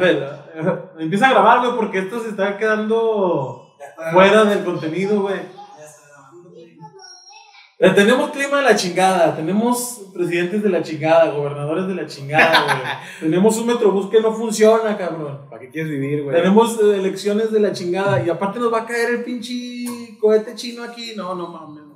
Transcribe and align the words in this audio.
Empieza 0.00 1.26
a 1.26 1.30
grabar, 1.30 1.58
güey, 1.58 1.76
porque 1.76 1.98
esto 1.98 2.22
se 2.22 2.28
está 2.28 2.56
quedando 2.56 3.74
fuera 4.12 4.44
del 4.44 4.64
contenido, 4.64 5.22
güey. 5.22 5.40
Eh, 7.80 7.90
tenemos 7.90 8.30
clima 8.30 8.58
de 8.58 8.62
la 8.64 8.76
chingada, 8.76 9.34
tenemos 9.34 10.02
presidentes 10.14 10.62
de 10.62 10.68
la 10.68 10.82
chingada, 10.82 11.32
gobernadores 11.32 11.88
de 11.88 11.96
la 11.96 12.06
chingada, 12.06 12.64
güey. 12.64 12.92
tenemos 13.20 13.56
un 13.58 13.66
metrobús 13.66 14.08
que 14.08 14.20
no 14.20 14.32
funciona, 14.32 14.96
cabrón. 14.96 15.40
¿Para 15.50 15.62
qué 15.62 15.70
quieres 15.70 15.90
vivir, 15.90 16.22
güey? 16.22 16.36
Tenemos 16.36 16.78
eh, 16.80 16.94
elecciones 16.94 17.50
de 17.50 17.58
la 17.58 17.72
chingada 17.72 18.22
y 18.24 18.30
aparte 18.30 18.60
nos 18.60 18.72
va 18.72 18.82
a 18.82 18.86
caer 18.86 19.14
el 19.14 19.24
pinche 19.24 20.16
cohete 20.20 20.54
chino 20.54 20.84
aquí. 20.84 21.14
No, 21.16 21.34
no 21.34 21.48
mames. 21.48 21.87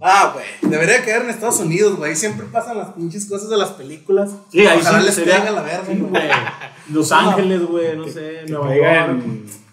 Ah, 0.00 0.30
güey. 0.32 0.46
Debería 0.62 1.04
caer 1.04 1.22
en 1.22 1.30
Estados 1.30 1.60
Unidos, 1.60 1.96
güey. 1.96 2.16
Siempre 2.16 2.46
pasan 2.46 2.78
las 2.78 2.92
pinches 2.92 3.26
cosas 3.26 3.50
de 3.50 3.56
las 3.58 3.70
películas. 3.72 4.30
Sí, 4.50 4.66
ahí 4.66 4.78
Ojalá 4.80 5.00
sí 5.00 5.06
les 5.06 5.14
sería- 5.14 5.38
pega 5.40 5.50
la 5.50 5.62
verga, 5.62 5.84
Sí, 5.86 5.98
güey. 5.98 6.22
Los 6.90 7.12
Ángeles, 7.12 7.62
güey, 7.66 7.96
no 7.96 8.06
sé, 8.08 8.42
Que 8.46 8.52
Nueva 8.52 8.74
York. 8.76 9.22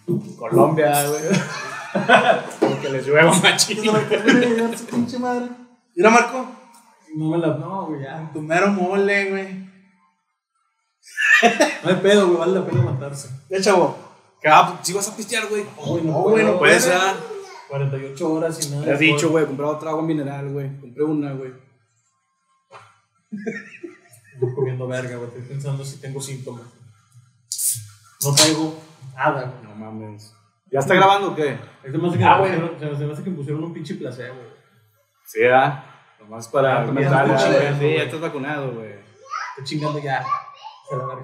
en 0.08 0.36
Colombia, 0.36 1.08
güey. 1.08 1.22
Porque 2.60 2.90
les 2.90 3.08
llueva 3.08 3.34
machín. 3.34 3.80
Su 4.78 4.86
pinche 4.86 5.18
madre. 5.18 5.48
Mira, 5.96 6.10
Marco. 6.10 6.46
No 7.16 7.30
me 7.30 7.38
la. 7.38 7.48
No, 7.56 7.86
güey, 7.88 8.04
ya. 8.04 8.30
Tu 8.34 8.42
mero 8.42 8.68
mole, 8.68 9.30
güey. 9.32 9.68
No 11.84 11.90
hay 11.90 11.96
pedo, 11.98 12.28
güey, 12.28 12.38
vale 12.40 12.60
la 12.60 12.66
pena 12.66 12.82
matarse. 12.82 13.30
Ya, 13.50 13.62
chavo. 13.62 13.98
Ah, 14.46 14.78
si 14.82 14.94
vas 14.94 15.08
a 15.08 15.16
pistear, 15.16 15.48
güey. 15.48 15.64
Uy, 15.86 16.02
No, 16.02 16.12
no, 16.12 16.20
güey, 16.24 16.44
no 16.46 16.58
Puede 16.60 16.80
puede. 16.80 16.96
Ser. 17.68 17.90
48 17.90 18.34
horas 18.34 18.66
y 18.66 18.70
nada. 18.72 18.86
Te 18.86 18.92
has 18.94 19.00
dicho, 19.00 19.30
güey, 19.30 19.46
compré 19.46 19.66
otra 19.66 19.90
agua 19.92 20.04
mineral, 20.04 20.50
güey. 20.52 20.80
Compré 20.80 21.04
una, 21.04 21.34
güey. 21.34 21.52
Estoy 24.34 24.54
comiendo 24.56 24.88
verga, 24.88 25.16
güey. 25.18 25.28
Estoy 25.30 25.44
pensando 25.44 25.84
si 25.84 25.98
tengo 26.00 26.22
síntomas. 26.22 26.64
No 28.24 28.34
traigo 28.34 28.76
nada, 29.16 29.42
güey. 29.44 29.64
No 29.64 29.76
mames. 29.76 30.34
¿Ya 30.72 30.80
está 30.80 30.96
grabando 30.96 31.32
o 31.32 31.36
qué? 31.36 31.58
Es 31.84 31.92
de 31.92 31.98
más 31.98 32.16
que, 32.18 32.24
Ah, 32.24 32.40
güey. 32.40 32.52
pusieron- 32.52 32.98
se 32.98 33.06
me- 33.06 33.14
hace 33.14 33.24
que 33.24 33.30
me 33.30 33.36
pusieron 33.38 33.64
un 33.64 33.74
pinche 33.74 33.96
placebo, 33.96 34.36
güey. 34.36 34.48
Sí, 35.26 35.40
¿ah? 35.46 35.84
Nomás 36.20 36.48
para 36.48 36.82
Ah, 36.82 36.86
comentar, 36.86 37.28
ya 37.28 37.36
estoy 37.36 37.54
chingando, 37.54 37.80
Sí, 37.80 37.94
ya 37.96 38.04
estás 38.04 38.20
vacunado, 38.22 38.72
güey. 38.74 38.92
Estoy 38.92 39.64
chingando 39.66 40.00
ya. 40.00 40.26
Se 40.90 40.96
la 40.98 41.06
verga. 41.06 41.24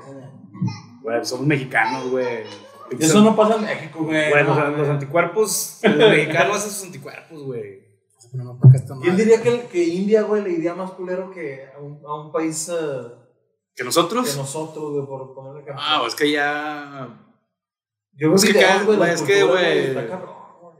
Güey, 1.01 1.25
somos 1.25 1.45
mexicanos, 1.47 2.09
güey. 2.09 2.43
Eso 2.99 3.21
no 3.21 3.35
pasa 3.35 3.55
en 3.55 3.61
México, 3.63 4.03
güey. 4.03 4.29
Güey, 4.29 4.43
No, 4.43 4.55
los, 4.55 4.65
güey. 4.69 4.77
los 4.79 4.89
anticuerpos, 4.89 5.79
los 5.83 6.09
mexicanos 6.09 6.57
hacen 6.57 6.71
sus 6.71 6.83
anticuerpos, 6.85 7.43
güey. 7.43 7.83
¿Quién 9.01 9.15
diría 9.17 9.41
que, 9.41 9.67
que 9.67 9.83
India, 9.83 10.23
güey, 10.23 10.43
le 10.43 10.51
iría 10.51 10.73
más 10.73 10.91
culero 10.91 11.29
que 11.31 11.65
a 11.75 11.79
un, 11.79 12.01
a 12.05 12.15
un 12.21 12.31
país 12.31 12.67
eh, 12.69 13.07
¿Que 13.75 13.83
nosotros? 13.83 14.29
que 14.31 14.37
nosotros, 14.37 14.91
güey, 14.91 15.05
por 15.05 15.33
ponerle 15.35 15.61
ejemplo? 15.61 15.83
Ah, 15.85 16.03
es 16.07 16.15
que 16.15 16.31
ya. 16.31 17.09
Yo 18.13 18.33
es 18.35 18.45
que 18.45 18.59
acá, 18.63 18.83
güey, 18.83 19.11
es 19.11 19.21
que, 19.21 19.43
güey. 19.43 19.95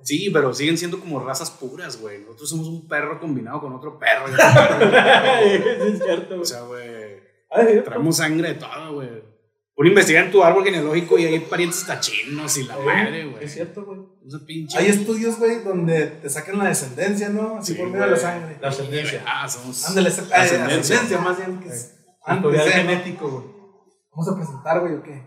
Sí, 0.01 0.29
pero 0.31 0.53
siguen 0.53 0.77
siendo 0.77 0.99
como 0.99 1.19
razas 1.23 1.49
puras, 1.51 2.01
güey. 2.01 2.19
Nosotros 2.21 2.49
somos 2.49 2.67
un 2.67 2.87
perro 2.87 3.19
combinado 3.19 3.61
con 3.61 3.73
otro 3.73 3.97
perro. 3.99 4.25
y 4.29 4.33
otro 4.33 4.91
perro, 4.91 5.85
Sí, 5.85 5.91
es 5.93 6.03
cierto, 6.03 6.33
o 6.33 6.37
güey. 6.37 6.45
sea, 6.45 6.61
güey. 6.61 7.83
Traemos 7.83 8.17
sangre 8.17 8.49
de 8.49 8.55
todo, 8.55 8.93
güey. 8.95 9.32
Por 9.75 9.87
investigar 9.87 10.25
en 10.25 10.31
tu 10.31 10.43
árbol 10.43 10.63
genealógico 10.63 11.17
y 11.17 11.25
hay 11.25 11.39
parientes 11.39 11.81
hasta 11.81 11.99
chinos 11.99 12.57
y 12.57 12.65
la 12.65 12.77
madre, 12.77 13.25
güey. 13.25 13.43
Es 13.43 13.53
cierto, 13.53 13.83
güey. 13.83 13.99
Hay 14.77 14.85
estudios, 14.85 15.39
güey, 15.39 15.63
donde 15.63 16.05
te 16.07 16.29
sacan 16.29 16.59
la 16.59 16.65
descendencia, 16.65 17.29
¿no? 17.29 17.57
Así 17.57 17.73
Sí, 17.73 17.79
por 17.79 17.89
medio 17.89 18.05
de 18.05 18.11
la 18.11 18.17
sangre. 18.17 18.57
La 18.61 18.69
ascendencia. 18.69 19.23
Ah, 19.25 19.49
somos. 19.49 19.83
Ándale, 19.89 20.09
ah, 20.09 20.41
Ascendencia. 20.41 20.79
ascendencia, 20.79 21.19
más 21.19 21.37
bien. 21.37 21.59
Que 21.59 21.69
es 21.69 21.95
antes 22.23 22.73
genético, 22.73 23.29
güey. 23.29 23.45
Vamos 24.11 24.29
a 24.29 24.35
presentar, 24.35 24.79
güey, 24.79 24.93
¿o 24.93 25.01
qué? 25.01 25.23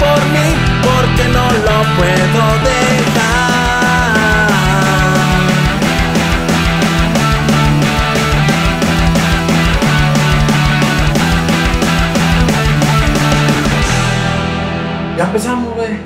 Por 0.00 0.20
mí, 0.34 0.46
porque 0.82 1.24
no 1.28 1.44
lo 1.66 1.76
puedo 1.96 2.44
dejar. 2.64 3.44
Ya 15.16 15.24
empezamos, 15.26 15.74
güey. 15.74 15.96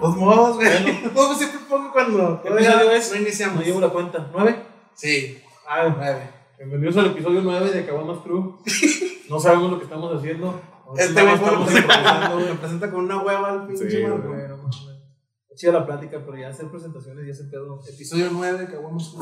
Todos 0.00 0.16
modos, 0.16 0.56
güey. 0.56 1.02
Todo 1.14 1.34
siempre 1.34 1.60
pongo 1.68 1.92
cuando 1.92 2.40
¿Qué 2.42 2.48
es? 2.96 3.10
no 3.12 3.16
iniciamos. 3.20 3.56
No 3.56 3.62
llevo 3.62 3.80
la 3.80 3.88
cuenta. 3.88 4.28
¿Nueve? 4.32 4.56
Sí, 4.94 5.38
Ah, 5.68 5.92
nueve. 5.96 6.28
bienvenidos 6.58 6.96
al 6.96 7.06
episodio 7.06 7.40
9 7.42 7.70
de 7.70 7.86
Caguamas 7.86 8.18
Crew. 8.24 8.58
No 9.28 9.38
sabemos 9.40 9.70
lo 9.72 9.78
que 9.78 9.84
estamos 9.84 10.16
haciendo. 10.16 10.60
Este 10.98 11.22
güey 11.22 11.36
fue 11.36 11.46
lo 11.52 11.64
estamos 11.64 11.68
que 11.70 11.78
improvisando, 11.78 12.34
güey. 12.36 12.48
me 12.48 12.54
presenta 12.54 12.90
con 12.90 13.04
una 13.04 13.22
hueva 13.22 13.50
al 13.50 13.66
pinche 13.66 13.90
Sí, 13.90 14.02
Marco. 14.04 14.28
Güey, 14.28 14.48
no 14.48 14.56
mames. 14.56 14.76
Está 14.76 15.54
Chida 15.56 15.72
la 15.72 15.86
plática, 15.86 16.22
pero 16.24 16.36
ya 16.38 16.48
hacer 16.48 16.68
presentaciones 16.70 17.26
y 17.26 17.30
ese 17.30 17.44
pedo. 17.44 17.80
Episodio 17.86 18.28
9, 18.32 18.66
que 18.68 18.76
vamos 18.76 19.16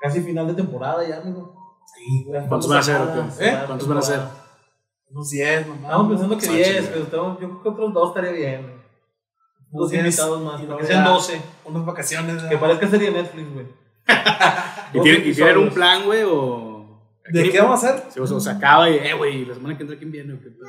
Casi 0.00 0.20
final 0.20 0.46
de 0.46 0.54
temporada 0.54 1.06
ya, 1.08 1.18
amigo. 1.18 1.54
Sí, 1.94 2.24
güey. 2.26 2.46
¿Cuántos 2.48 2.68
van 2.68 2.78
a 2.78 2.82
ser, 2.82 3.00
¿Eh? 3.40 3.62
¿Cuántos 3.66 3.88
van 3.88 3.98
a 3.98 4.02
ser? 4.02 4.20
Unos 5.08 5.30
10, 5.30 5.68
mamá. 5.68 5.80
Estamos 5.82 6.08
pensando 6.08 6.38
que 6.38 6.46
Ah, 6.48 6.52
10, 6.52 6.68
chinga. 6.76 6.88
pero 6.90 7.02
estamos, 7.04 7.40
yo 7.40 7.48
creo 7.48 7.62
que 7.62 7.68
otros 7.68 7.94
dos 7.94 8.08
estaría 8.08 8.32
bien. 8.32 8.62
güey. 8.62 8.74
Dos 9.70 9.72
Unos 9.72 9.90
10, 9.90 10.04
invitados 10.04 10.42
más, 10.42 10.60
para 10.62 10.78
que 10.78 10.86
sean 10.86 11.04
ya 11.04 11.10
12. 11.10 11.42
Unas 11.64 11.86
vacaciones. 11.86 12.42
Que 12.42 12.56
parezca 12.58 12.88
serie 12.88 13.10
Netflix, 13.10 13.52
güey. 13.54 13.66
¿Y 14.92 15.00
tienen, 15.00 15.28
¿Y 15.28 15.32
tienen 15.34 15.56
un 15.58 15.70
plan, 15.70 16.04
güey? 16.04 16.22
O. 16.24 16.75
¿De 17.32 17.50
qué 17.50 17.60
vamos 17.60 17.82
a 17.84 17.88
hacer? 17.90 18.04
Sí, 18.12 18.20
o 18.20 18.26
sea, 18.26 18.40
se 18.40 18.50
acaba 18.50 18.88
y, 18.90 18.94
eh, 18.96 19.14
güey, 19.14 19.44
la 19.44 19.54
semana 19.54 19.76
que 19.76 19.82
entra, 19.82 19.98
¿quién 19.98 20.10
viene? 20.12 20.34
o 20.34 20.40
qué 20.40 20.50
pedo? 20.50 20.66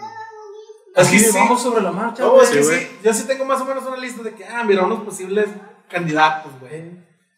Es 0.96 1.08
que 1.10 1.16
Así, 1.18 1.20
sí. 1.20 1.38
vamos 1.38 1.62
sobre 1.62 1.84
la 1.84 1.92
marcha, 1.92 2.24
No, 2.24 2.32
güey. 2.32 2.44
es 2.44 2.50
que 2.50 2.64
Sí, 2.64 2.74
sí, 2.74 2.88
yo 3.04 3.14
sí 3.14 3.28
tengo 3.28 3.46
más 3.46 3.62
o 3.62 3.66
menos 3.66 3.86
una 3.86 3.98
lista 3.98 4.24
de 4.24 4.34
que, 4.34 4.46
ah, 4.46 4.64
mira, 4.64 4.84
unos 4.84 5.02
posibles 5.04 5.46
candidatos, 5.90 6.52
güey. 6.60 6.86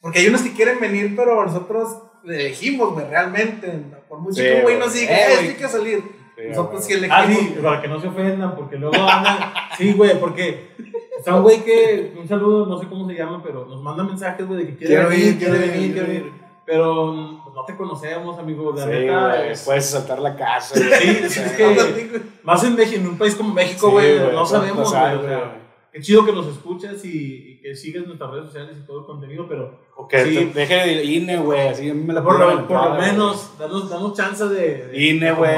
Porque 0.01 0.19
hay 0.19 0.27
unos 0.27 0.41
que 0.41 0.53
quieren 0.53 0.79
venir, 0.79 1.13
pero 1.15 1.45
nosotros 1.45 1.97
le 2.23 2.39
elegimos, 2.47 2.93
güey, 2.93 3.05
realmente. 3.07 3.67
Por 4.07 4.19
mucho 4.19 4.35
Sí, 4.37 4.43
que 4.43 4.55
un 4.55 4.61
güey 4.61 4.77
nos 4.79 4.93
diga, 4.93 5.11
Eh, 5.13 5.35
sí 5.41 5.47
hay 5.49 5.53
que 5.55 5.67
salir. 5.67 6.03
Sí, 6.37 6.43
nosotros 6.47 6.85
sí 6.85 6.93
Ah, 7.09 7.25
elegimos. 7.25 7.53
sí, 7.55 7.59
para 7.61 7.81
que 7.81 7.87
no 7.89 7.99
se 7.99 8.07
ofendan, 8.07 8.55
porque 8.55 8.77
luego 8.77 8.95
andan. 8.95 9.37
Sí, 9.77 9.93
güey, 9.93 10.17
porque 10.19 10.69
está 11.17 11.35
un 11.35 11.43
güey 11.43 11.61
que. 11.63 12.13
Un 12.17 12.27
saludo, 12.29 12.65
no 12.65 12.79
sé 12.79 12.87
cómo 12.87 13.07
se 13.09 13.13
llama, 13.15 13.41
pero 13.43 13.65
nos 13.65 13.81
manda 13.83 14.03
mensajes, 14.05 14.47
güey, 14.47 14.65
de 14.65 14.67
que 14.71 14.77
quiere 14.77 14.93
Quiero 14.93 15.09
venir, 15.09 15.25
ir, 15.27 15.37
quiere 15.37 15.57
quiero 15.57 15.71
venir, 15.73 15.85
ir, 15.87 15.93
quiere 15.93 16.07
quiero 16.07 16.25
venir. 16.25 16.38
Pero 16.69 17.41
pues, 17.43 17.55
no 17.55 17.65
te 17.65 17.75
conocemos, 17.75 18.37
amigo. 18.37 18.71
La 18.75 18.83
Sí, 18.83 18.89
neta. 18.89 19.27
güey, 19.37 19.49
es- 19.49 19.63
puedes 19.63 19.85
saltar 19.89 20.19
la 20.19 20.35
casa. 20.35 20.75
Sí, 20.75 20.83
es 21.23 21.51
que- 21.53 22.21
Más 22.43 22.63
en 22.63 22.75
México, 22.75 22.99
en 23.01 23.07
un 23.07 23.17
país 23.17 23.33
como 23.33 23.53
México, 23.55 23.89
güey, 23.89 24.19
no 24.19 24.45
sabemos, 24.45 24.91
güey. 24.93 25.15
o 25.15 25.21
sea, 25.23 25.55
Qué 25.91 25.99
chido 26.01 26.23
que 26.23 26.31
nos 26.31 26.45
escuchas 26.45 27.03
y, 27.03 27.09
y 27.53 27.61
que 27.61 27.73
sigues 27.75 28.05
nuestras 28.05 28.29
redes 28.29 28.45
sociales 28.45 28.77
y 28.79 28.85
todo 28.85 28.99
el 28.99 29.05
contenido, 29.07 29.47
pero 29.49 29.79
O 29.95 30.07
que 30.07 30.23
Sí. 30.23 30.51
deje 30.53 30.75
de 30.75 31.03
INE, 31.03 31.37
güey, 31.39 31.67
así 31.67 31.89
a 31.89 31.93
mí 31.95 32.03
me 32.03 32.13
la 32.13 32.23
por 32.23 32.39
lo, 32.39 32.67
por 32.67 32.89
lo 32.91 32.95
menos, 32.95 33.57
danos, 33.57 33.89
danos 33.89 34.15
chance 34.15 34.45
de. 34.45 34.85
de 34.87 35.01
INE, 35.09 35.31
güey, 35.33 35.51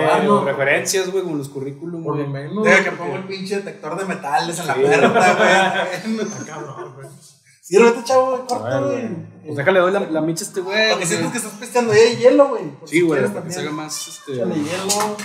referencias, 0.45 1.11
güey, 1.11 1.23
como 1.25 1.35
los 1.35 1.49
currículum, 1.49 2.01
Por 2.03 2.15
lo 2.17 2.25
menos. 2.27 2.63
Deja 2.63 2.83
que 2.85 2.91
pongo 2.91 3.17
el 3.17 3.25
pinche 3.25 3.57
detector 3.57 3.99
de 3.99 4.05
metales 4.05 4.57
en 4.59 4.67
la 4.67 4.73
Sí. 4.73 4.79
puerta, 4.79 5.35
güey. 5.37 6.19
Está 6.21 6.45
cabrón, 6.47 6.93
güey. 6.95 7.07
Sírvete, 7.77 8.03
chavo, 8.03 8.25
güey, 8.31 8.41
A 8.41 8.45
corta, 8.47 8.79
güey. 8.81 9.09
Pues 9.45 9.55
déjale, 9.57 9.79
doy 9.79 9.91
la, 9.91 9.99
la 10.01 10.21
micha 10.21 10.43
a 10.43 10.47
este 10.47 10.61
güey. 10.61 10.89
Para 10.89 10.99
que 10.99 11.05
sientas 11.07 11.31
que 11.31 11.37
estás 11.39 11.53
pisteando 11.53 11.91
ahí 11.93 12.15
hielo, 12.17 12.49
güey. 12.49 12.63
Sí, 12.85 13.01
güey, 13.01 13.25
para 13.27 13.43
que 13.43 13.51
se 13.51 13.59
haga 13.61 13.71
más, 13.71 14.07
este... 14.07 14.33
Échale 14.33 14.55
hielo. 14.55 15.17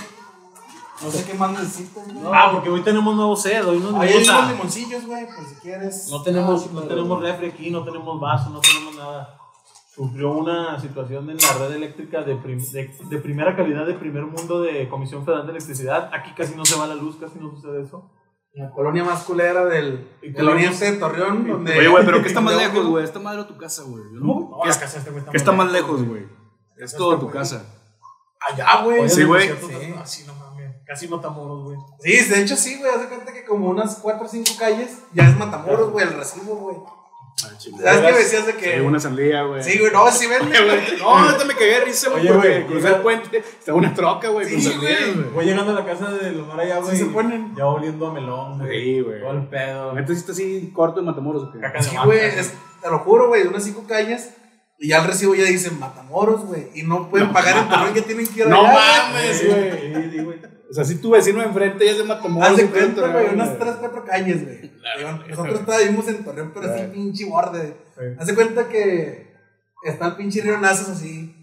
No 1.03 1.11
sé 1.11 1.25
qué 1.25 1.33
más 1.35 1.51
necesitas, 1.51 2.11
güey. 2.11 2.25
Ah, 2.33 2.49
porque 2.51 2.69
hoy 2.69 2.81
tenemos 2.81 3.15
nuevo 3.15 3.35
sed, 3.35 3.63
hoy 3.67 3.79
nos 3.79 3.93
Ahí 3.95 4.09
hay 4.13 4.23
unos 4.23 4.49
limoncillos, 4.51 5.05
güey, 5.05 5.25
por 5.27 5.47
si 5.47 5.55
quieres. 5.61 6.07
No 6.09 6.23
tenemos, 6.23 6.63
Ah, 6.65 6.69
no 6.73 6.81
tenemos 6.83 7.21
refri 7.21 7.47
aquí, 7.49 7.69
no 7.69 7.83
tenemos 7.83 8.19
vaso, 8.19 8.49
no 8.49 8.59
tenemos 8.61 8.95
nada. 8.95 9.37
Sufrió 9.93 10.31
una 10.31 10.79
situación 10.79 11.29
en 11.29 11.37
la 11.37 11.53
red 11.59 11.71
eléctrica 11.75 12.21
de, 12.21 12.35
prim- 12.35 12.63
de, 12.71 12.91
de 13.09 13.17
primera 13.19 13.55
calidad 13.55 13.85
de 13.85 13.93
primer 13.95 14.25
mundo 14.25 14.61
de 14.61 14.87
Comisión 14.89 15.23
Federal 15.25 15.45
de 15.45 15.51
Electricidad. 15.53 16.09
Aquí 16.13 16.31
casi 16.35 16.55
no 16.55 16.65
se 16.65 16.75
va 16.75 16.87
la 16.87 16.95
luz, 16.95 17.17
casi 17.19 17.39
no 17.39 17.49
sucede 17.51 17.81
eso. 17.83 18.09
La 18.53 18.71
colonia 18.71 19.03
más 19.03 19.23
culera 19.23 19.65
del, 19.65 20.09
oriente 20.39 20.91
de 20.91 20.97
Torreón, 20.97 21.47
donde... 21.47 21.77
Oye, 21.77 21.87
güey, 21.87 22.05
pero 22.05 22.21
¿qué 22.21 22.27
está 22.27 22.41
más 22.41 22.55
lejos, 22.55 22.85
güey? 22.87 23.03
¿Está 23.03 23.19
madre 23.19 23.41
o 23.41 23.45
tu 23.45 23.57
casa, 23.57 23.83
güey? 23.83 24.03
Yo 24.13 24.19
No, 24.19 24.59
¿Qué, 24.63 24.69
la 24.69 24.79
casa 24.79 24.97
este 24.97 25.11
güey 25.11 25.23
qué 25.29 25.37
está 25.37 25.51
muy 25.51 25.65
más 25.65 25.73
lejos, 25.73 25.99
lejos, 25.99 26.07
güey? 26.09 26.27
Es 26.77 26.95
todo 26.95 27.19
tu 27.19 27.29
casa. 27.29 27.65
Allá, 28.39 28.83
güey. 28.83 29.09
Sí, 29.09 29.23
güey. 29.23 29.47
desierto, 29.47 29.79
Sí. 29.79 29.93
Así 29.99 30.23
no 30.25 30.35
mames. 30.35 30.75
Casi 30.85 31.07
Matamoros, 31.07 31.63
güey. 31.65 31.77
Sí, 31.99 32.29
de 32.29 32.41
hecho 32.41 32.55
sí, 32.55 32.77
güey. 32.77 32.91
Haz 32.91 33.01
de 33.01 33.07
cuenta 33.07 33.33
que 33.33 33.43
como 33.43 33.69
unas 33.69 33.97
4 33.97 34.25
o 34.25 34.27
5 34.27 34.51
calles 34.57 34.99
ya 35.13 35.27
es 35.27 35.37
Matamoros, 35.37 35.91
güey, 35.91 36.07
el 36.07 36.13
recibo, 36.13 36.55
güey. 36.55 36.77
Ah. 37.45 37.49
¿Sabes 37.59 37.99
qué 38.01 38.11
me 38.11 38.17
decías 38.17 38.45
de 38.47 38.53
Sí, 38.53 38.57
que.? 38.57 38.81
una 38.81 38.99
sandía, 38.99 39.43
güey. 39.43 39.61
Sí, 39.63 39.77
güey, 39.77 39.91
no, 39.91 40.11
sí 40.11 40.25
vende, 40.27 40.59
güey. 40.65 40.97
No, 40.99 41.09
ahorita 41.17 41.45
me 41.45 41.53
cagué 41.53 41.79
de 41.79 41.85
risa, 41.85 42.09
güey, 42.09 42.21
Oye, 42.23 42.33
porque 42.33 42.47
güey, 42.63 42.81
llega- 42.81 42.95
el 42.95 43.01
puente, 43.01 43.37
estaba 43.37 43.77
una 43.77 43.93
troca, 43.93 44.29
güey, 44.29 44.51
con 44.51 44.59
Sí, 44.61 44.69
sandías, 44.71 44.99
güey. 45.01 45.13
güey. 45.13 45.29
Voy 45.29 45.45
llegando 45.45 45.71
a 45.71 45.75
la 45.75 45.85
casa 45.85 46.11
de 46.11 46.31
Lomar 46.31 46.59
allá, 46.59 46.79
güey. 46.79 46.97
Sí 46.97 47.03
se 47.03 47.09
ponen. 47.11 47.53
Ya 47.55 47.67
oliendo 47.67 48.07
a 48.07 48.13
melón, 48.13 48.57
güey. 48.57 48.83
Sí, 48.83 49.01
güey. 49.01 49.19
Todo 49.21 49.31
el 49.33 49.47
pedo. 49.47 49.93
Neta 49.93 50.07
sí 50.13 50.19
está 50.19 50.31
así 50.31 50.71
corto 50.73 50.99
de 50.99 51.05
Matamoros, 51.05 51.53
de 51.53 51.81
Sí, 51.83 51.95
güey, 52.03 52.19
te 52.81 52.89
lo 52.89 52.99
juro, 52.99 53.27
güey, 53.27 53.45
unas 53.45 53.63
5 53.63 53.85
calles. 53.87 54.31
Y 54.79 54.89
ya 54.89 54.99
el 55.01 55.07
recibo 55.07 55.33
ya 55.35 55.43
dicen 55.43 55.79
Matamoros, 55.79 56.45
güey. 56.45 56.69
Y 56.73 56.83
no 56.83 57.09
pueden 57.09 57.31
pagar 57.33 57.57
el 57.57 57.67
terreno 57.69 57.93
que 57.93 58.01
tienen 58.03 58.27
que 58.27 58.41
ir 58.41 58.47
No 58.47 58.61
allá, 58.65 59.09
mames, 59.09 59.37
Sí, 59.37 59.47
güey. 59.47 60.39
O 60.69 60.73
sea, 60.73 60.83
si 60.83 60.95
tu 60.97 61.11
vecino 61.11 61.39
de 61.39 61.45
enfrente 61.45 61.85
ya 61.85 61.91
es 61.91 61.97
de 61.97 62.03
Matamoros. 62.03 62.49
Haz 62.49 62.57
de 62.57 62.65
cuenta, 62.69 63.07
güey, 63.07 63.33
unas 63.33 63.57
3, 63.57 63.75
4 63.79 64.03
calles, 64.05 64.43
güey. 64.43 64.71
Nosotros 65.29 65.65
todavía 65.65 65.87
vivimos 65.87 66.07
en 66.09 66.23
Torreón, 66.25 66.51
pero 66.53 66.69
así 66.71 66.81
Right. 66.83 66.93
pinche 66.93 67.25
borde. 67.25 67.73
Haz 68.19 68.27
de 68.27 68.35
cuenta 68.35 68.67
que 68.67 69.33
está 69.83 70.07
el 70.07 70.15
pinche 70.15 70.41
río 70.41 70.57
Nazas 70.57 70.89
así. 70.89 71.33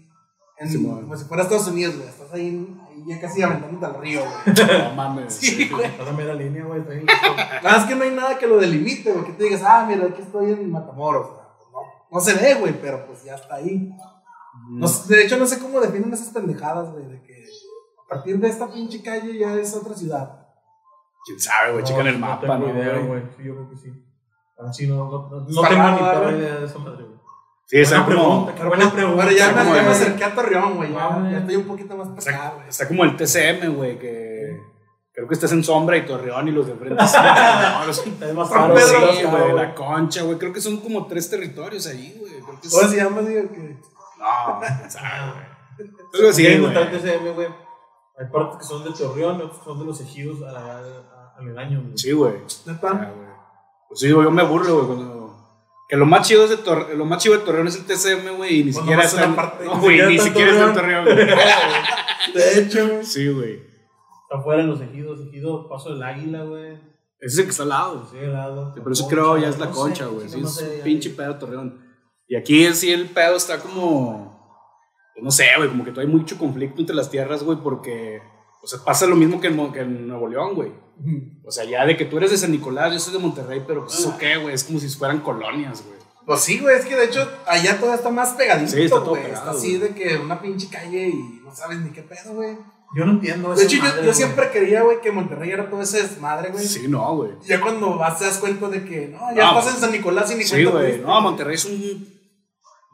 en- 0.57 0.83
como 0.85 1.17
si 1.17 1.25
fuera 1.25 1.43
Estados 1.43 1.67
Unidos, 1.67 1.97
güey. 1.97 2.07
Estás 2.07 2.31
ahí, 2.33 2.77
ahí 2.89 3.03
ya 3.07 3.19
casi 3.19 3.41
aventándote 3.41 3.85
al 3.87 3.99
río, 4.01 4.21
güey. 4.21 4.55
No 4.89 4.93
mames. 4.95 5.33
Sí, 5.33 5.67
güey. 5.69 5.97
Pásame 5.97 6.23
la 6.23 6.33
línea, 6.33 6.63
güey. 6.63 6.81
Nada 6.81 7.77
más 7.77 7.85
que 7.85 7.95
no 7.95 8.03
hay 8.03 8.11
nada 8.11 8.37
que 8.37 8.47
lo 8.47 8.57
delimite, 8.57 9.11
güey. 9.11 9.25
Que 9.25 9.33
te 9.33 9.43
digas, 9.45 9.61
ah, 9.65 9.85
mira, 9.87 10.05
aquí 10.05 10.21
estoy 10.21 10.51
en 10.51 10.71
Matamoros. 10.71 11.27
O 11.27 11.35
sea, 11.35 11.45
pues 11.57 11.67
no, 11.73 11.79
no 12.11 12.21
se 12.21 12.33
ve, 12.35 12.53
güey, 12.55 12.73
pero 12.81 13.05
pues 13.05 13.23
ya 13.25 13.35
está 13.35 13.55
ahí. 13.55 13.91
No 14.69 14.87
sé- 14.87 15.13
de 15.13 15.23
hecho, 15.25 15.35
no 15.37 15.45
sé 15.45 15.59
cómo 15.59 15.81
definen 15.81 16.13
esas 16.13 16.29
pendejadas, 16.29 16.89
güey, 16.91 17.05
de 17.05 17.21
que 17.21 17.33
a 17.33 17.34
partir 18.15 18.39
de 18.39 18.47
esta 18.47 18.71
pinche 18.71 19.01
calle 19.01 19.37
ya 19.37 19.53
es 19.55 19.75
otra 19.75 19.95
ciudad. 19.95 20.47
Quién 21.25 21.39
sabe, 21.39 21.73
güey, 21.73 21.83
checan 21.83 22.07
el 22.07 22.19
no 22.19 22.27
mapa, 22.27 22.57
¿no? 22.57 22.69
idea, 22.69 22.99
güey? 22.99 23.21
Sí, 23.35 23.43
yo 23.43 23.55
creo 23.55 23.69
que 23.69 23.75
sí. 23.77 23.91
Así 24.57 24.87
no, 24.87 24.95
no, 24.95 25.29
no, 25.29 25.41
no 25.41 25.47
Está 25.47 25.69
tengo 25.69 25.91
ni 25.91 25.97
perra 25.97 26.31
idea 26.31 26.55
de 26.59 26.65
esa 26.65 26.77
madre, 26.79 27.03
güey. 27.03 27.15
Sí, 27.67 27.83
como, 27.83 28.05
pregunta, 28.05 28.55
qué 28.55 28.63
buena 28.63 28.91
pregunta. 28.91 29.23
Pero 29.25 29.37
ya 29.37 29.51
me, 29.51 29.63
como 29.63 29.75
ya 29.75 29.81
me 29.81 29.89
acerqué 29.89 30.23
a 30.23 30.35
Torreón, 30.35 30.75
güey. 30.75 30.93
Ya, 30.93 31.07
Ah, 31.07 31.29
ya 31.31 31.37
estoy 31.39 31.55
un 31.55 31.63
poquito 31.63 31.97
más 31.97 32.07
para 32.09 32.21
acá, 32.21 32.31
está, 32.31 32.55
güey. 32.55 32.69
está 32.69 32.87
como 32.87 33.03
el 33.03 33.15
TCM, 33.17 33.75
güey, 33.75 33.97
que 33.97 34.61
creo 35.11 35.27
que 35.27 35.33
estás 35.33 35.51
en 35.51 35.63
sombra 35.63 35.97
y 35.97 36.05
Torreón 36.05 36.47
y 36.47 36.51
los 36.51 36.67
de 36.67 36.73
enfrente 36.73 37.03
en 37.03 37.25
Matamoros. 37.25 38.05
Es 38.05 38.33
más 38.35 38.49
San 38.49 38.61
caro, 38.61 38.75
Pedro, 38.75 39.13
sí, 39.13 39.23
güey, 39.23 39.53
la 39.53 39.73
concha, 39.73 40.21
güey, 40.21 40.37
creo 40.37 40.53
que 40.53 40.61
son 40.61 40.77
como 40.77 41.07
tres 41.07 41.27
territorios 41.29 41.87
ahí, 41.87 42.15
güey. 42.19 42.33
¿Cómo 42.39 42.87
se 42.87 42.97
llama, 42.97 43.21
digo? 43.21 43.49
Que... 43.51 43.77
No, 44.19 44.59
quién 44.59 44.91
sabe, 44.91 45.31
güey. 45.31 46.29
Así, 46.29 46.45
Sí, 46.45 46.57
güey. 46.57 47.47
Hay 48.17 48.27
partes 48.31 48.57
que 48.59 48.63
son 48.65 48.83
de 48.83 48.91
Torreón, 48.91 49.35
otras 49.41 49.57
que 49.59 49.65
son 49.65 49.79
de 49.79 49.85
los 49.85 49.99
ejidos 50.01 50.41
a- 50.43 50.49
a- 50.49 50.79
a- 50.79 51.35
aledaños, 51.37 51.83
güey. 51.83 51.97
Sí, 51.97 52.11
güey. 52.13 52.33
¿Neta? 52.65 52.89
Ah. 52.91 53.11
Pues 53.89 53.99
sí, 53.99 54.11
güey, 54.11 54.25
yo 54.25 54.31
me 54.31 54.43
burlo, 54.43 54.75
güey, 54.75 54.87
cuando... 54.87 55.25
Que 55.87 55.97
lo 55.97 56.05
más 56.07 56.27
chido, 56.27 56.43
es 56.45 56.49
de 56.49 56.57
Tor- 56.57 56.95
lo 56.95 57.05
más 57.05 57.21
chido 57.21 57.37
de 57.37 57.43
Torreón 57.45 57.67
es 57.67 57.75
el 57.75 57.85
TCM, 57.85 58.37
güey, 58.37 58.61
y 58.61 58.63
ni 58.63 58.73
siquiera 58.73 59.03
está 59.03 59.17
una 59.17 59.25
en... 59.27 59.35
parte. 59.35 59.65
No, 59.65 59.79
güey, 59.79 60.01
ni 60.07 60.17
siquiera 60.17 60.51
está 60.51 60.65
en 60.69 60.73
Torreón, 60.73 61.03
güey. 61.05 61.15
De 62.33 62.59
hecho, 62.59 62.87
güey. 62.87 63.05
Sí, 63.05 63.27
güey. 63.29 63.53
Está 64.23 64.39
afuera 64.39 64.61
en 64.63 64.69
los 64.69 64.81
ejidos, 64.81 65.19
ejidos, 65.27 65.67
paso 65.69 65.93
del 65.93 66.01
águila, 66.01 66.43
güey. 66.43 66.73
Ese 67.19 67.33
es 67.33 67.37
el 67.37 67.43
que 67.45 67.51
está 67.51 67.63
al 67.63 67.69
lado. 67.69 68.07
Sí, 68.11 68.17
al 68.17 68.33
lado. 68.33 68.73
Sí, 68.73 68.81
por 68.81 68.91
eso 68.91 69.03
Concha, 69.03 69.15
creo 69.15 69.37
ya 69.37 69.47
es 69.49 69.59
la 69.59 69.65
no 69.67 69.73
sé, 69.73 69.79
concha, 69.79 70.05
güey. 70.07 70.27
Sí, 70.29 70.41
no 70.41 70.47
es 70.47 70.55
sé, 70.55 70.77
un 70.77 70.83
pinche 70.83 71.09
pedo 71.11 71.35
Torreón. 71.37 71.81
Y 72.27 72.35
aquí 72.35 72.73
sí 72.73 72.91
el 72.91 73.07
pedo 73.09 73.35
está 73.35 73.59
como. 73.59 74.34
Pues 75.15 75.23
no 75.23 75.31
sé, 75.31 75.45
güey, 75.57 75.69
como 75.69 75.83
que 75.83 75.91
todavía 75.91 76.13
hay 76.13 76.19
mucho 76.19 76.37
conflicto 76.37 76.81
entre 76.81 76.95
las 76.95 77.09
tierras, 77.09 77.41
güey, 77.43 77.57
porque. 77.63 78.21
O 78.61 78.67
sea, 78.67 78.79
pasa 78.83 79.05
lo 79.07 79.15
mismo 79.15 79.39
que 79.39 79.47
en, 79.47 79.71
que 79.71 79.79
en 79.79 80.07
Nuevo 80.07 80.27
León, 80.27 80.53
güey. 80.55 80.71
O 81.43 81.51
sea, 81.51 81.63
ya 81.65 81.85
de 81.85 81.95
que 81.97 82.05
tú 82.05 82.17
eres 82.17 82.31
de 82.31 82.37
San 82.37 82.51
Nicolás, 82.51 82.91
yo 82.93 82.99
soy 82.99 83.13
de 83.13 83.19
Monterrey, 83.19 83.63
pero 83.67 83.85
pues 83.85 83.99
eso 83.99 84.15
qué, 84.19 84.37
güey. 84.37 84.53
Es 84.53 84.63
como 84.63 84.79
si 84.79 84.89
fueran 84.89 85.19
colonias, 85.21 85.83
güey. 85.85 85.95
Pues 86.25 86.41
sí, 86.41 86.59
güey, 86.59 86.75
es 86.77 86.85
que 86.85 86.95
de 86.95 87.05
hecho 87.05 87.29
allá 87.45 87.79
todo 87.79 87.93
está 87.93 88.09
más 88.09 88.33
pegadito, 88.33 88.71
Sí, 88.71 88.81
está 88.81 88.97
todo 88.97 89.11
güey. 89.11 89.23
pegado, 89.23 89.45
Está 89.51 89.57
así 89.57 89.77
güey. 89.77 89.89
de 89.89 89.95
que 89.95 90.17
una 90.17 90.41
pinche 90.41 90.67
calle 90.69 91.09
y 91.09 91.41
no 91.43 91.53
sabes 91.55 91.79
ni 91.81 91.91
qué 91.91 92.01
pedo, 92.01 92.33
güey. 92.33 92.57
Yo 92.95 93.05
no 93.05 93.11
entiendo 93.11 93.49
De 93.49 93.55
esa 93.55 93.65
hecho, 93.65 93.77
yo, 93.77 93.83
madre, 93.83 93.97
yo 93.97 94.03
güey. 94.05 94.15
siempre 94.15 94.49
creía, 94.51 94.81
güey, 94.81 95.01
que 95.01 95.11
Monterrey 95.11 95.51
era 95.51 95.69
todo 95.69 95.81
ese 95.83 96.01
desmadre, 96.01 96.49
güey. 96.49 96.65
Sí, 96.65 96.87
no, 96.87 97.15
güey. 97.17 97.31
Ya 97.45 97.61
cuando 97.61 97.95
vas 97.97 98.17
te 98.17 98.25
das 98.25 98.39
cuenta 98.39 98.69
de 98.69 98.83
que, 98.85 99.09
no, 99.09 99.35
ya 99.35 99.51
No, 99.51 99.59
estás 99.59 99.75
en 99.75 99.81
San 99.81 99.91
Nicolás 99.91 100.31
y 100.31 100.35
ni 100.35 100.43
Sí, 100.45 100.63
güey. 100.63 100.99
No, 101.01 101.21
Monterrey 101.21 101.53
es 101.55 101.65
un. 101.65 102.14